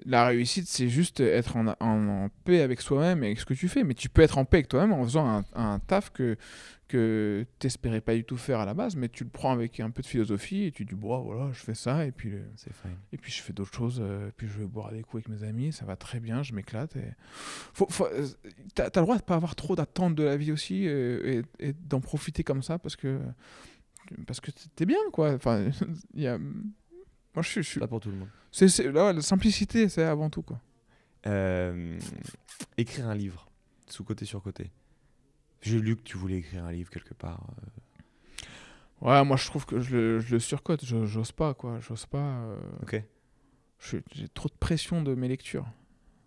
la 0.05 0.27
réussite, 0.27 0.67
c'est 0.67 0.89
juste 0.89 1.19
être 1.21 1.55
en, 1.57 2.29
paix 2.43 2.61
avec 2.61 2.81
soi-même 2.81 3.23
et 3.23 3.27
avec 3.27 3.39
ce 3.39 3.45
que 3.45 3.53
tu 3.53 3.67
fais. 3.67 3.83
Mais 3.83 3.93
tu 3.93 4.09
peux 4.09 4.21
être 4.21 4.37
en 4.37 4.45
paix 4.45 4.57
avec 4.57 4.67
toi-même 4.67 4.93
en 4.93 5.03
faisant 5.03 5.43
un 5.55 5.79
taf 5.79 6.11
que, 6.11 6.37
que 6.87 7.45
tu 7.59 7.65
n'espérais 7.65 8.01
pas 8.01 8.13
du 8.15 8.23
tout 8.23 8.37
faire 8.37 8.59
à 8.59 8.65
la 8.65 8.73
base, 8.73 8.95
mais 8.95 9.09
tu 9.09 9.23
le 9.23 9.29
prends 9.29 9.51
avec 9.51 9.79
un 9.79 9.89
peu 9.89 10.01
de 10.01 10.07
philosophie 10.07 10.63
et 10.65 10.71
tu 10.71 10.85
dis, 10.85 10.95
bon, 10.95 11.19
voilà, 11.21 11.51
je 11.51 11.59
fais 11.59 11.73
ça, 11.75 12.05
et 12.05 12.11
puis, 12.11 12.33
et 13.11 13.17
puis 13.17 13.31
je 13.31 13.41
fais 13.41 13.53
d'autres 13.53 13.73
choses, 13.73 13.99
euh, 14.01 14.29
puis 14.37 14.47
je 14.47 14.59
vais 14.59 14.65
boire 14.65 14.91
des 14.91 15.01
coups 15.01 15.25
avec 15.27 15.39
mes 15.41 15.47
amis, 15.47 15.71
ça 15.73 15.85
va 15.85 15.95
très 15.95 16.19
bien, 16.19 16.43
je 16.43 16.53
m'éclate. 16.53 16.95
Et... 16.95 17.11
Faut, 17.73 17.87
faut- 17.89 18.05
euh, 18.07 18.27
t'as, 18.75 18.89
t'as 18.89 18.99
le 19.01 19.05
droit 19.05 19.17
de 19.17 19.23
pas 19.23 19.35
avoir 19.35 19.55
trop 19.55 19.75
d'attentes 19.75 20.15
de 20.15 20.23
la 20.23 20.37
vie 20.37 20.51
aussi 20.51 20.87
euh, 20.87 21.41
et, 21.59 21.69
et 21.69 21.73
d'en 21.73 21.99
profiter 22.01 22.43
comme 22.43 22.61
ça 22.61 22.77
parce 22.79 22.95
que 22.95 23.19
parce 24.27 24.39
que 24.39 24.51
t'es 24.75 24.85
bien 24.85 24.99
quoi. 25.11 25.33
Enfin, 25.33 25.69
il 26.13 26.21
y 26.21 26.27
a... 26.27 26.37
moi 26.37 27.41
je 27.41 27.49
suis, 27.49 27.63
je 27.63 27.67
suis- 27.69 27.79
Pas 27.79 27.87
pour 27.87 27.99
tout 27.99 28.09
le 28.11 28.17
monde. 28.17 28.29
c'est, 28.51 28.67
là, 28.91 29.11
la 29.11 29.21
simplicité 29.21 29.89
c'est 29.89 30.03
avant 30.03 30.29
tout 30.29 30.43
quoi. 30.43 30.61
Euh, 31.27 31.97
écrire 32.77 33.07
un 33.09 33.15
livre, 33.15 33.49
sous 33.87 34.03
côté 34.03 34.25
sur 34.25 34.43
côté. 34.43 34.69
J'ai 35.65 35.79
lu 35.79 35.95
que 35.95 36.03
tu 36.03 36.17
voulais 36.17 36.37
écrire 36.37 36.65
un 36.65 36.71
livre 36.71 36.89
quelque 36.89 37.13
part. 37.13 37.47
euh. 37.61 38.45
Ouais, 39.01 39.23
moi 39.25 39.35
je 39.37 39.45
trouve 39.45 39.65
que 39.65 39.79
je 39.79 39.95
le, 39.95 40.19
je 40.19 40.31
le 40.33 40.39
surcote, 40.39 40.83
j'ose 40.85 41.31
pas 41.31 41.53
quoi, 41.53 41.79
j'ose 41.81 42.05
pas. 42.05 42.17
euh, 42.45 42.57
Ok. 42.83 43.01
j'ai 43.79 44.27
trop 44.33 44.47
de 44.47 44.53
pression 44.59 45.01
de 45.01 45.13
mes 45.15 45.27
lectures. 45.27 45.65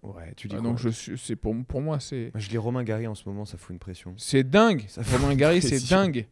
Ouais, 0.02 0.32
tu 0.36 0.46
dis 0.48 0.54
Ah, 0.56 0.60
quoi? 0.60 0.68
donc 0.70 0.78
je 0.78 0.88
suis, 0.90 1.18
c'est 1.18 1.34
pour, 1.36 1.54
pour 1.66 1.80
moi 1.80 1.98
c'est 1.98 2.30
Moi, 2.34 2.40
je 2.40 2.50
lis 2.50 2.58
Romain 2.58 2.84
Gary 2.84 3.06
en 3.06 3.14
ce 3.14 3.28
moment, 3.28 3.44
ça 3.44 3.56
fout 3.58 3.70
une 3.72 3.78
pression. 3.78 4.14
c'est 4.16 4.44
dingue. 4.44 4.84
Ça 4.88 5.02
Romain 5.02 5.34
Gary 5.34 5.62
c'est 5.62 5.88
dingue. 5.88 6.26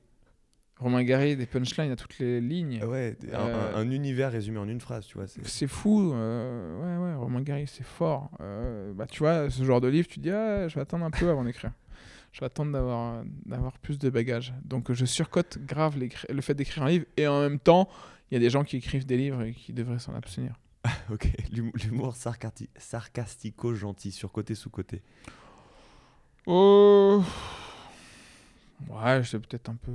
Romain 0.78 1.02
Gary 1.04 1.36
des 1.36 1.46
punchlines 1.46 1.90
à 1.90 1.96
toutes 1.96 2.18
les 2.18 2.38
lignes. 2.40 2.80
Ah 2.82 2.86
Ouais, 2.86 3.16
un, 3.32 3.38
Euh, 3.48 3.74
un 3.76 3.90
univers 3.90 4.30
résumé 4.30 4.58
en 4.58 4.68
une 4.68 4.80
phrase, 4.80 5.06
tu 5.06 5.14
vois. 5.16 5.26
c'est- 5.26 5.44
C'est 5.48 5.66
fou, 5.66 6.12
euh, 6.12 6.98
ouais, 7.00 7.04
ouais, 7.08 7.14
Romain 7.14 7.40
Gary, 7.40 7.66
c'est 7.66 7.82
fort. 7.82 8.30
Euh, 8.40 8.92
bah, 8.92 9.06
tu 9.06 9.20
vois, 9.20 9.48
ce 9.48 9.64
genre 9.64 9.80
de 9.80 9.88
livre, 9.88 10.06
tu 10.06 10.20
dis, 10.20 10.30
ah, 10.30 10.68
je 10.68 10.74
vais 10.74 10.82
attendre 10.82 11.04
un 11.06 11.10
peu 11.10 11.30
avant 11.30 11.44
d'écrire. 11.44 11.72
Je 12.32 12.40
vais 12.40 12.46
attendre 12.46 12.72
d'avoir, 12.72 13.22
d'avoir 13.46 13.78
plus 13.78 13.98
de 13.98 14.10
bagages. 14.10 14.52
Donc, 14.64 14.92
je 14.92 15.04
surcote 15.06 15.58
grave 15.58 15.96
le 15.98 16.40
fait 16.42 16.54
d'écrire 16.54 16.82
un 16.84 16.88
livre. 16.90 17.06
Et 17.16 17.26
en 17.26 17.40
même 17.40 17.58
temps, 17.58 17.88
il 18.30 18.34
y 18.34 18.36
a 18.36 18.40
des 18.40 18.50
gens 18.50 18.62
qui 18.64 18.76
écrivent 18.76 19.06
des 19.06 19.16
livres 19.16 19.42
et 19.42 19.52
qui 19.54 19.72
devraient 19.72 19.98
s'en 19.98 20.14
abstenir. 20.14 20.54
Ok, 21.10 21.30
l'hum- 21.52 21.72
l'humour 21.82 22.14
sarcati- 22.14 22.68
sarcastico-gentil, 22.76 24.12
sur 24.12 24.30
côté, 24.32 24.54
sous 24.54 24.70
côté. 24.70 25.02
Oh. 26.46 27.22
Ouais, 28.88 29.22
c'est 29.24 29.38
peut-être 29.40 29.68
un 29.70 29.74
peu. 29.76 29.92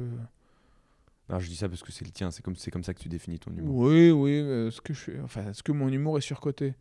Alors 1.30 1.40
je 1.40 1.48
dis 1.48 1.56
ça 1.56 1.70
parce 1.70 1.82
que 1.84 1.92
c'est 1.92 2.04
le 2.04 2.12
tien, 2.12 2.30
c'est 2.32 2.42
comme, 2.44 2.56
c'est 2.58 2.72
comme 2.72 2.84
ça 2.84 2.94
que 2.94 3.00
tu 3.00 3.08
définis 3.08 3.40
ton 3.40 3.52
humour. 3.56 3.76
Oui, 3.86 4.12
oui. 4.12 4.32
euh, 4.34 4.68
Est-ce 4.68 4.82
que, 4.82 4.94
je 4.94 5.00
suis... 5.00 5.20
enfin, 5.22 5.48
est-ce 5.50 5.64
que 5.64 5.72
mon 5.72 5.88
humour 5.88 6.18
est 6.18 6.22
surcoté 6.22 6.74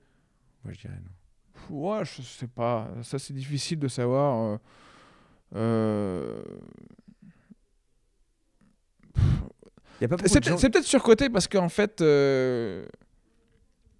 Moi 0.65 0.73
je 0.73 0.81
dirais 0.81 0.99
non. 1.05 1.77
Ouais, 1.77 2.05
je 2.05 2.23
sais 2.23 2.49
pas. 2.49 2.89
Ça, 3.03 3.19
c'est 3.21 3.35
difficile 3.35 3.79
de 3.79 3.87
savoir. 3.87 4.59
Euh, 5.57 6.43
C'est 10.01 10.45
gens... 10.45 10.57
peut-être 10.57 10.85
surcoté 10.85 11.29
parce 11.29 11.47
qu'en 11.47 11.69
fait, 11.69 12.01
euh, 12.01 12.87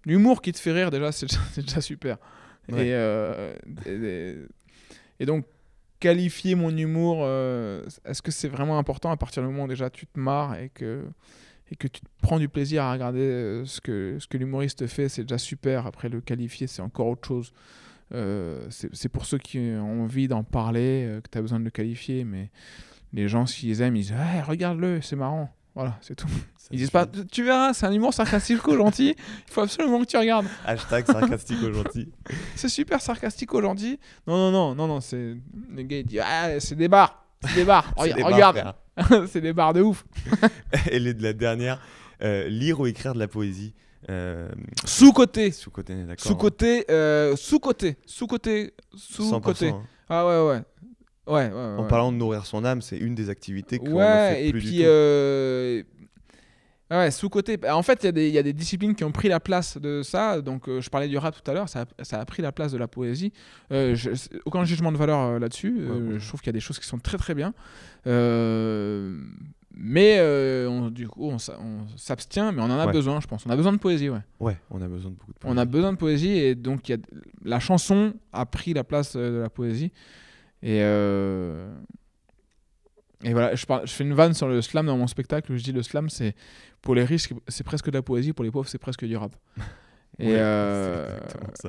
l'humour 0.05 0.41
qui 0.41 0.51
te 0.51 0.59
fait 0.59 0.71
rire, 0.71 0.89
déjà, 0.89 1.11
c'est 1.11 1.27
déjà, 1.57 1.81
super. 1.81 2.17
Ouais. 2.71 2.87
Et, 2.87 2.93
euh, 2.93 3.53
et, 5.19 5.25
donc, 5.25 5.45
qualifier 5.99 6.55
mon 6.55 6.75
humour, 6.75 7.19
euh, 7.21 7.83
est-ce 8.05 8.21
que 8.21 8.31
c'est 8.31 8.47
vraiment 8.47 8.79
important 8.79 9.11
à 9.11 9.17
partir 9.17 9.43
du 9.43 9.49
moment 9.49 9.65
où 9.65 9.67
déjà 9.67 9.89
tu 9.89 10.07
te 10.07 10.19
marres 10.19 10.57
et 10.57 10.69
que, 10.69 11.03
et 11.69 11.75
que 11.75 11.87
tu 11.87 12.01
te 12.01 12.07
prends 12.21 12.39
du 12.39 12.49
plaisir 12.49 12.83
à 12.83 12.93
regarder 12.93 13.61
ce 13.65 13.79
que, 13.81 14.17
ce 14.19 14.27
que 14.27 14.37
l'humoriste 14.37 14.87
fait, 14.87 15.09
c'est 15.09 15.23
déjà 15.23 15.37
super. 15.37 15.85
Après, 15.85 16.09
le 16.09 16.21
qualifier, 16.21 16.65
c'est 16.65 16.81
encore 16.81 17.07
autre 17.07 17.27
chose. 17.27 17.53
Euh, 18.13 18.65
c'est 18.69 19.09
pour 19.09 19.25
ceux 19.25 19.37
qui 19.37 19.57
ont 19.59 20.03
envie 20.03 20.27
d'en 20.27 20.43
parler 20.43 21.05
euh, 21.07 21.21
que 21.21 21.29
tu 21.29 21.37
as 21.37 21.41
besoin 21.41 21.59
de 21.59 21.65
le 21.65 21.69
qualifier, 21.69 22.23
mais 22.23 22.49
les 23.13 23.27
gens, 23.27 23.45
s'ils 23.45 23.81
aiment, 23.81 23.95
ils 23.95 24.03
disent 24.03 24.13
hey, 24.13 24.41
Regarde-le, 24.41 25.01
c'est 25.01 25.15
marrant. 25.15 25.49
Voilà, 25.75 25.97
c'est 26.01 26.15
tout. 26.15 26.27
Ils 26.71 26.77
disent 26.77 26.89
pas, 26.89 27.05
tu 27.05 27.43
verras, 27.43 27.73
c'est 27.73 27.85
un 27.85 27.91
humour 27.91 28.13
sarcastique 28.13 28.61
gentil. 28.65 29.15
Il 29.17 29.53
faut 29.53 29.61
absolument 29.61 29.99
que 29.99 30.05
tu 30.05 30.17
regardes. 30.17 30.45
Hashtag 30.65 31.05
sarcastico-gentil. 31.05 32.09
C'est 32.55 32.69
super 32.69 33.01
sarcastique 33.01 33.51
gentil. 33.51 33.99
Non, 34.25 34.37
non, 34.37 34.51
non, 34.51 34.75
non, 34.75 34.87
non, 34.87 35.01
c'est. 35.01 35.35
Les 35.73 35.83
gars, 35.83 35.97
ils 35.97 36.05
disent, 36.05 36.21
ah, 36.23 36.59
c'est 36.59 36.75
des 36.75 36.87
bars. 36.87 37.25
C'est 37.43 37.55
des 37.55 37.65
bars. 37.65 37.93
Regarde, 37.97 38.73
des 39.09 39.27
c'est 39.27 39.41
des 39.41 39.51
bars 39.51 39.73
de 39.73 39.81
ouf. 39.81 40.05
Et 40.89 40.99
les 40.99 41.13
de 41.13 41.23
la 41.23 41.33
dernière, 41.33 41.81
euh, 42.21 42.47
lire 42.47 42.79
ou 42.79 42.87
écrire 42.87 43.13
de 43.13 43.19
la 43.19 43.27
poésie? 43.27 43.73
Euh, 44.09 44.49
Sous-côté. 44.85 45.51
sous-côté, 45.51 45.93
d'accord. 46.03 46.25
Sous-côté. 46.25 46.85
euh, 46.89 47.35
Sous-côté. 47.35 47.97
Sous-côté. 48.05 48.73
Sous-côté. 48.95 49.69
100%, 49.69 49.73
hein. 49.75 49.83
Ah 50.09 50.25
ouais, 50.25 50.47
ouais. 50.49 50.61
Ouais, 51.27 51.47
ouais, 51.49 51.53
ouais. 51.53 51.77
En 51.77 51.87
parlant 51.87 52.11
de 52.11 52.17
nourrir 52.17 52.45
son 52.45 52.65
âme, 52.65 52.81
c'est 52.81 52.97
une 52.97 53.13
des 53.15 53.29
activités 53.29 53.77
qu'on 53.77 53.89
ne 53.89 53.93
Ouais, 53.93 54.33
fait 54.35 54.47
et 54.47 54.51
plus 54.51 54.61
du 54.61 54.67
puis. 54.67 54.79
euh, 54.83 55.83
Ouais, 56.89 57.09
sous-côté. 57.09 57.55
Bah, 57.55 57.77
En 57.77 57.83
fait, 57.83 57.99
il 58.03 58.05
y, 58.07 58.09
a 58.09 58.11
des- 58.11 58.27
il 58.27 58.33
y 58.33 58.37
a 58.37 58.43
des 58.43 58.51
disciplines 58.51 58.95
qui 58.95 59.05
ont 59.05 59.13
pris 59.13 59.29
la 59.29 59.39
place 59.39 59.77
de 59.77 60.01
ça. 60.03 60.41
Donc, 60.41 60.67
euh, 60.67 60.81
je 60.81 60.89
parlais 60.89 61.07
du 61.07 61.17
rap 61.17 61.33
tout 61.41 61.49
à 61.49 61.53
l'heure, 61.53 61.69
ça, 61.69 61.85
a- 61.97 62.03
ça 62.03 62.19
a 62.19 62.25
pris 62.25 62.41
la 62.41 62.51
place 62.51 62.73
de 62.73 62.77
la 62.77 62.89
poésie. 62.89 63.31
Euh, 63.71 63.95
je- 63.95 64.09
aucun 64.43 64.65
jugement 64.65 64.91
de 64.91 64.97
valeur 64.97 65.19
euh, 65.19 65.39
là-dessus. 65.39 65.73
Euh, 65.79 66.13
ouais. 66.15 66.19
Je 66.19 66.27
trouve 66.27 66.41
qu'il 66.41 66.47
y 66.47 66.49
a 66.49 66.53
des 66.53 66.59
choses 66.59 66.79
qui 66.79 66.85
sont 66.87 66.99
très 66.99 67.17
très 67.17 67.33
bien. 67.33 67.53
Mais 69.73 70.17
euh, 70.19 70.67
on- 70.69 70.89
du 70.89 71.07
coup, 71.07 71.27
on 71.29 71.39
s'a- 71.39 71.57
on 71.59 71.87
s'abstient, 71.97 72.51
mais 72.53 72.61
on 72.61 72.65
en 72.65 72.71
a 72.79 72.85
Ouais. 72.87 72.91
besoin, 72.91 73.19
je 73.21 73.27
pense. 73.27 73.45
On 73.45 73.49
a 73.49 73.55
besoin 73.55 73.71
de 73.73 73.77
poésie, 73.77 74.09
ouais. 74.09 74.19
Ouais, 74.39 74.57
on 74.69 74.81
a 74.81 74.87
besoin 74.87 75.11
de 75.11 75.15
beaucoup 75.15 75.31
de 75.31 75.37
On 75.43 75.57
a 75.57 75.65
besoin 75.65 75.93
de 75.93 75.97
poésie 75.97 76.29
et 76.31 76.55
donc 76.55 76.89
y 76.89 76.93
a... 76.93 76.97
la 77.45 77.59
chanson 77.59 78.13
a 78.33 78.45
pris 78.45 78.73
la 78.73 78.83
place 78.83 79.15
euh, 79.15 79.31
de 79.31 79.37
la 79.37 79.49
poésie. 79.49 79.91
Et, 80.61 80.79
euh, 80.83 81.73
et 83.23 83.31
voilà, 83.33 83.55
je 83.55 83.65
fais 83.87 84.03
une 84.03 84.13
vanne 84.13 84.33
sur 84.33 84.47
le 84.47 84.61
slam 84.61 84.85
dans 84.87 84.97
mon 84.97 85.07
spectacle. 85.07 85.51
où 85.51 85.57
Je 85.57 85.63
dis 85.63 85.71
le 85.71 85.83
slam, 85.83 86.09
c'est 86.09 86.35
pour 86.81 86.93
les 86.95 87.03
riches, 87.03 87.29
c'est 87.47 87.63
presque 87.63 87.89
de 87.89 87.95
la 87.97 88.01
poésie, 88.01 88.33
pour 88.33 88.43
les 88.43 88.51
pauvres, 88.51 88.67
c'est 88.67 88.77
presque 88.77 89.05
du 89.05 89.15
rap. 89.15 89.35
Et, 90.21 90.27
Ouais, 90.27 90.33
euh, 90.37 91.19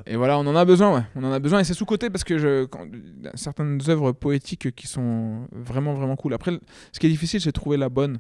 et 0.07 0.17
voilà, 0.17 0.39
on 0.39 0.47
en 0.47 0.55
a 0.57 0.65
besoin, 0.65 0.95
ouais. 0.95 1.03
On 1.17 1.25
en 1.25 1.33
a 1.33 1.39
besoin 1.39 1.61
et 1.61 1.65
c'est 1.65 1.75
sous-côté 1.75 2.11
parce 2.11 2.23
que 2.25 2.37
je, 2.39 2.65
quand- 2.67 2.87
certaines 3.35 3.81
œuvres 3.89 4.13
poétiques 4.13 4.75
qui 4.75 4.87
sont 4.87 5.47
vraiment, 5.53 5.95
vraiment 5.95 6.17
cool. 6.17 6.35
Après, 6.35 6.53
ce 6.93 7.01
qui 7.01 7.07
est 7.07 7.11
difficile, 7.11 7.41
c'est 7.41 7.49
de 7.49 7.53
trouver 7.53 7.77
la 7.79 7.89
bonne, 7.89 8.19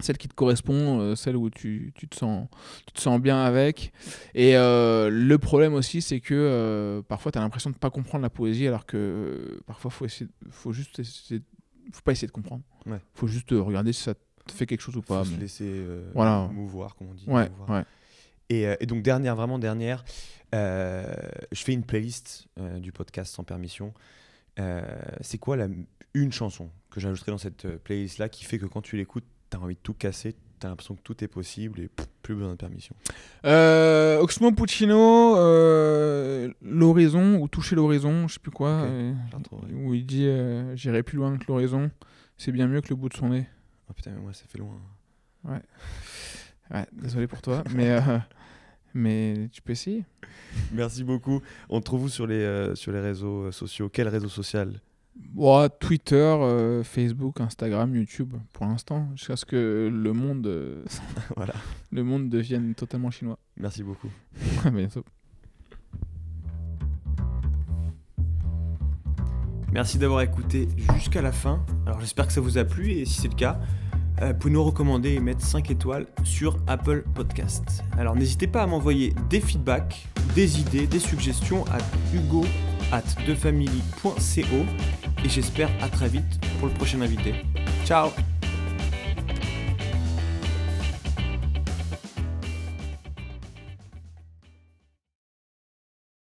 celle 0.00 0.16
qui 0.16 0.28
te 0.28 0.34
correspond, 0.34 1.00
euh, 1.00 1.16
celle 1.16 1.36
où 1.36 1.50
tu, 1.50 1.92
tu, 1.96 2.06
te 2.06 2.14
sens, 2.16 2.46
tu 2.86 2.92
te 2.92 3.00
sens 3.00 3.20
bien 3.20 3.42
avec. 3.42 3.92
Et 4.34 4.56
euh, 4.56 5.10
le 5.10 5.38
problème 5.38 5.74
aussi, 5.74 6.02
c'est 6.02 6.20
que 6.20 6.34
euh, 6.34 7.02
parfois, 7.02 7.32
tu 7.32 7.38
as 7.38 7.40
l'impression 7.40 7.70
de 7.70 7.74
ne 7.74 7.80
pas 7.80 7.90
comprendre 7.90 8.22
la 8.22 8.30
poésie 8.30 8.68
alors 8.68 8.86
que 8.86 9.60
parfois, 9.66 9.90
il 9.92 9.96
faut, 9.98 10.04
essayer, 10.04 10.30
faut 10.50 10.72
juste 10.72 11.00
essayer, 11.00 11.42
faut 11.92 12.02
pas 12.04 12.12
essayer 12.12 12.28
de 12.28 12.32
comprendre. 12.32 12.62
Ouais. 12.86 13.00
faut 13.14 13.26
juste 13.26 13.50
regarder 13.50 13.92
si 13.92 14.02
ça 14.04 14.14
te 14.14 14.52
fait 14.52 14.66
quelque 14.66 14.80
chose 14.80 14.96
ou 14.96 15.02
Faut 15.02 15.14
pas. 15.14 15.24
se 15.24 15.32
mais- 15.32 15.38
laisser 15.38 15.82
Voilà. 16.14 16.48
mouvoir, 16.52 16.94
comme 16.94 17.08
on 17.10 17.14
dit. 17.14 17.24
Ouais, 17.26 17.48
mouvoir. 17.50 17.70
ouais. 17.80 17.84
Et, 18.50 18.66
euh, 18.66 18.76
et 18.80 18.86
donc, 18.86 19.02
dernière, 19.02 19.36
vraiment 19.36 19.58
dernière, 19.58 20.04
euh, 20.54 21.14
je 21.52 21.62
fais 21.62 21.72
une 21.72 21.84
playlist 21.84 22.46
euh, 22.58 22.78
du 22.78 22.92
podcast 22.92 23.34
sans 23.34 23.44
permission. 23.44 23.92
Euh, 24.58 24.82
c'est 25.20 25.38
quoi 25.38 25.56
la, 25.56 25.68
une 26.14 26.32
chanson 26.32 26.70
que 26.90 27.00
j'ajouterai 27.00 27.32
dans 27.32 27.38
cette 27.38 27.66
playlist-là 27.78 28.28
qui 28.28 28.44
fait 28.44 28.58
que 28.58 28.66
quand 28.66 28.82
tu 28.82 28.96
l'écoutes, 28.96 29.26
tu 29.50 29.56
as 29.56 29.60
envie 29.60 29.74
de 29.74 29.80
tout 29.80 29.94
casser, 29.94 30.34
tu 30.60 30.66
as 30.66 30.70
l'impression 30.70 30.94
que 30.96 31.02
tout 31.02 31.22
est 31.22 31.28
possible 31.28 31.80
et 31.80 31.88
pff, 31.88 32.06
plus 32.22 32.34
besoin 32.34 32.52
de 32.52 32.56
permission? 32.56 32.96
Oxmo 33.44 34.52
Puccino, 34.52 35.36
l'horizon, 36.62 37.36
ou 37.36 37.48
toucher 37.48 37.76
l'horizon, 37.76 38.26
je 38.26 38.34
sais 38.34 38.40
plus 38.40 38.50
quoi, 38.50 38.88
où 39.72 39.94
il 39.94 40.04
dit 40.06 40.26
J'irai 40.74 41.02
plus 41.02 41.16
loin 41.18 41.36
que 41.38 41.44
l'horizon, 41.46 41.90
c'est 42.36 42.52
bien 42.52 42.66
mieux 42.66 42.80
que 42.80 42.88
le 42.88 42.96
bout 42.96 43.08
de 43.08 43.14
son 43.14 43.28
nez. 43.28 43.46
Oh 43.88 43.92
putain, 43.92 44.10
mais 44.10 44.20
moi, 44.20 44.32
ça 44.32 44.44
fait 44.48 44.58
loin. 44.58 44.80
Ouais, 46.70 46.86
désolé 46.92 47.26
pour 47.26 47.40
toi, 47.40 47.64
mais, 47.74 47.90
euh, 47.90 48.18
mais 48.94 49.48
tu 49.52 49.62
peux 49.62 49.72
essayer. 49.72 50.04
Merci 50.72 51.04
beaucoup. 51.04 51.40
On 51.68 51.80
te 51.80 51.84
trouve 51.84 52.04
où 52.04 52.08
sur 52.08 52.26
les, 52.26 52.34
euh, 52.36 52.74
sur 52.74 52.92
les 52.92 53.00
réseaux 53.00 53.44
euh, 53.44 53.52
sociaux? 53.52 53.88
Quel 53.92 54.08
réseau 54.08 54.28
social? 54.28 54.80
Ouais, 55.34 55.68
Twitter, 55.80 56.14
euh, 56.16 56.84
Facebook, 56.84 57.40
Instagram, 57.40 57.94
YouTube, 57.94 58.34
pour 58.52 58.66
l'instant, 58.66 59.08
jusqu'à 59.16 59.36
ce 59.36 59.44
que 59.44 59.90
le 59.92 60.12
monde, 60.12 60.46
euh, 60.46 60.84
Voilà. 61.36 61.54
le 61.90 62.04
monde 62.04 62.28
devienne 62.28 62.74
totalement 62.74 63.10
chinois. 63.10 63.38
Merci 63.56 63.82
beaucoup. 63.82 64.10
À 64.64 64.70
bientôt. 64.70 65.04
Merci 69.72 69.98
d'avoir 69.98 70.22
écouté 70.22 70.66
jusqu'à 70.94 71.20
la 71.20 71.30
fin. 71.32 71.64
Alors 71.86 72.00
j'espère 72.00 72.26
que 72.26 72.32
ça 72.32 72.40
vous 72.40 72.56
a 72.56 72.64
plu 72.64 72.90
et 72.92 73.04
si 73.04 73.20
c'est 73.20 73.28
le 73.28 73.34
cas, 73.34 73.60
euh, 74.22 74.32
pouvez 74.32 74.54
nous 74.54 74.64
recommander 74.64 75.14
et 75.14 75.20
mettre 75.20 75.42
5 75.42 75.70
étoiles 75.70 76.06
sur 76.24 76.56
Apple 76.66 77.04
Podcast. 77.14 77.82
Alors 77.98 78.16
n'hésitez 78.16 78.46
pas 78.46 78.62
à 78.62 78.66
m'envoyer 78.66 79.14
des 79.30 79.40
feedbacks, 79.40 80.08
des 80.34 80.60
idées, 80.60 80.86
des 80.86 80.98
suggestions 80.98 81.64
à 81.66 81.78
hugo 82.14 82.44
at 82.92 83.02
et 85.24 85.28
j'espère 85.28 85.70
à 85.82 85.88
très 85.88 86.08
vite 86.08 86.40
pour 86.58 86.68
le 86.68 86.74
prochain 86.74 87.00
invité. 87.00 87.34
Ciao 87.84 88.10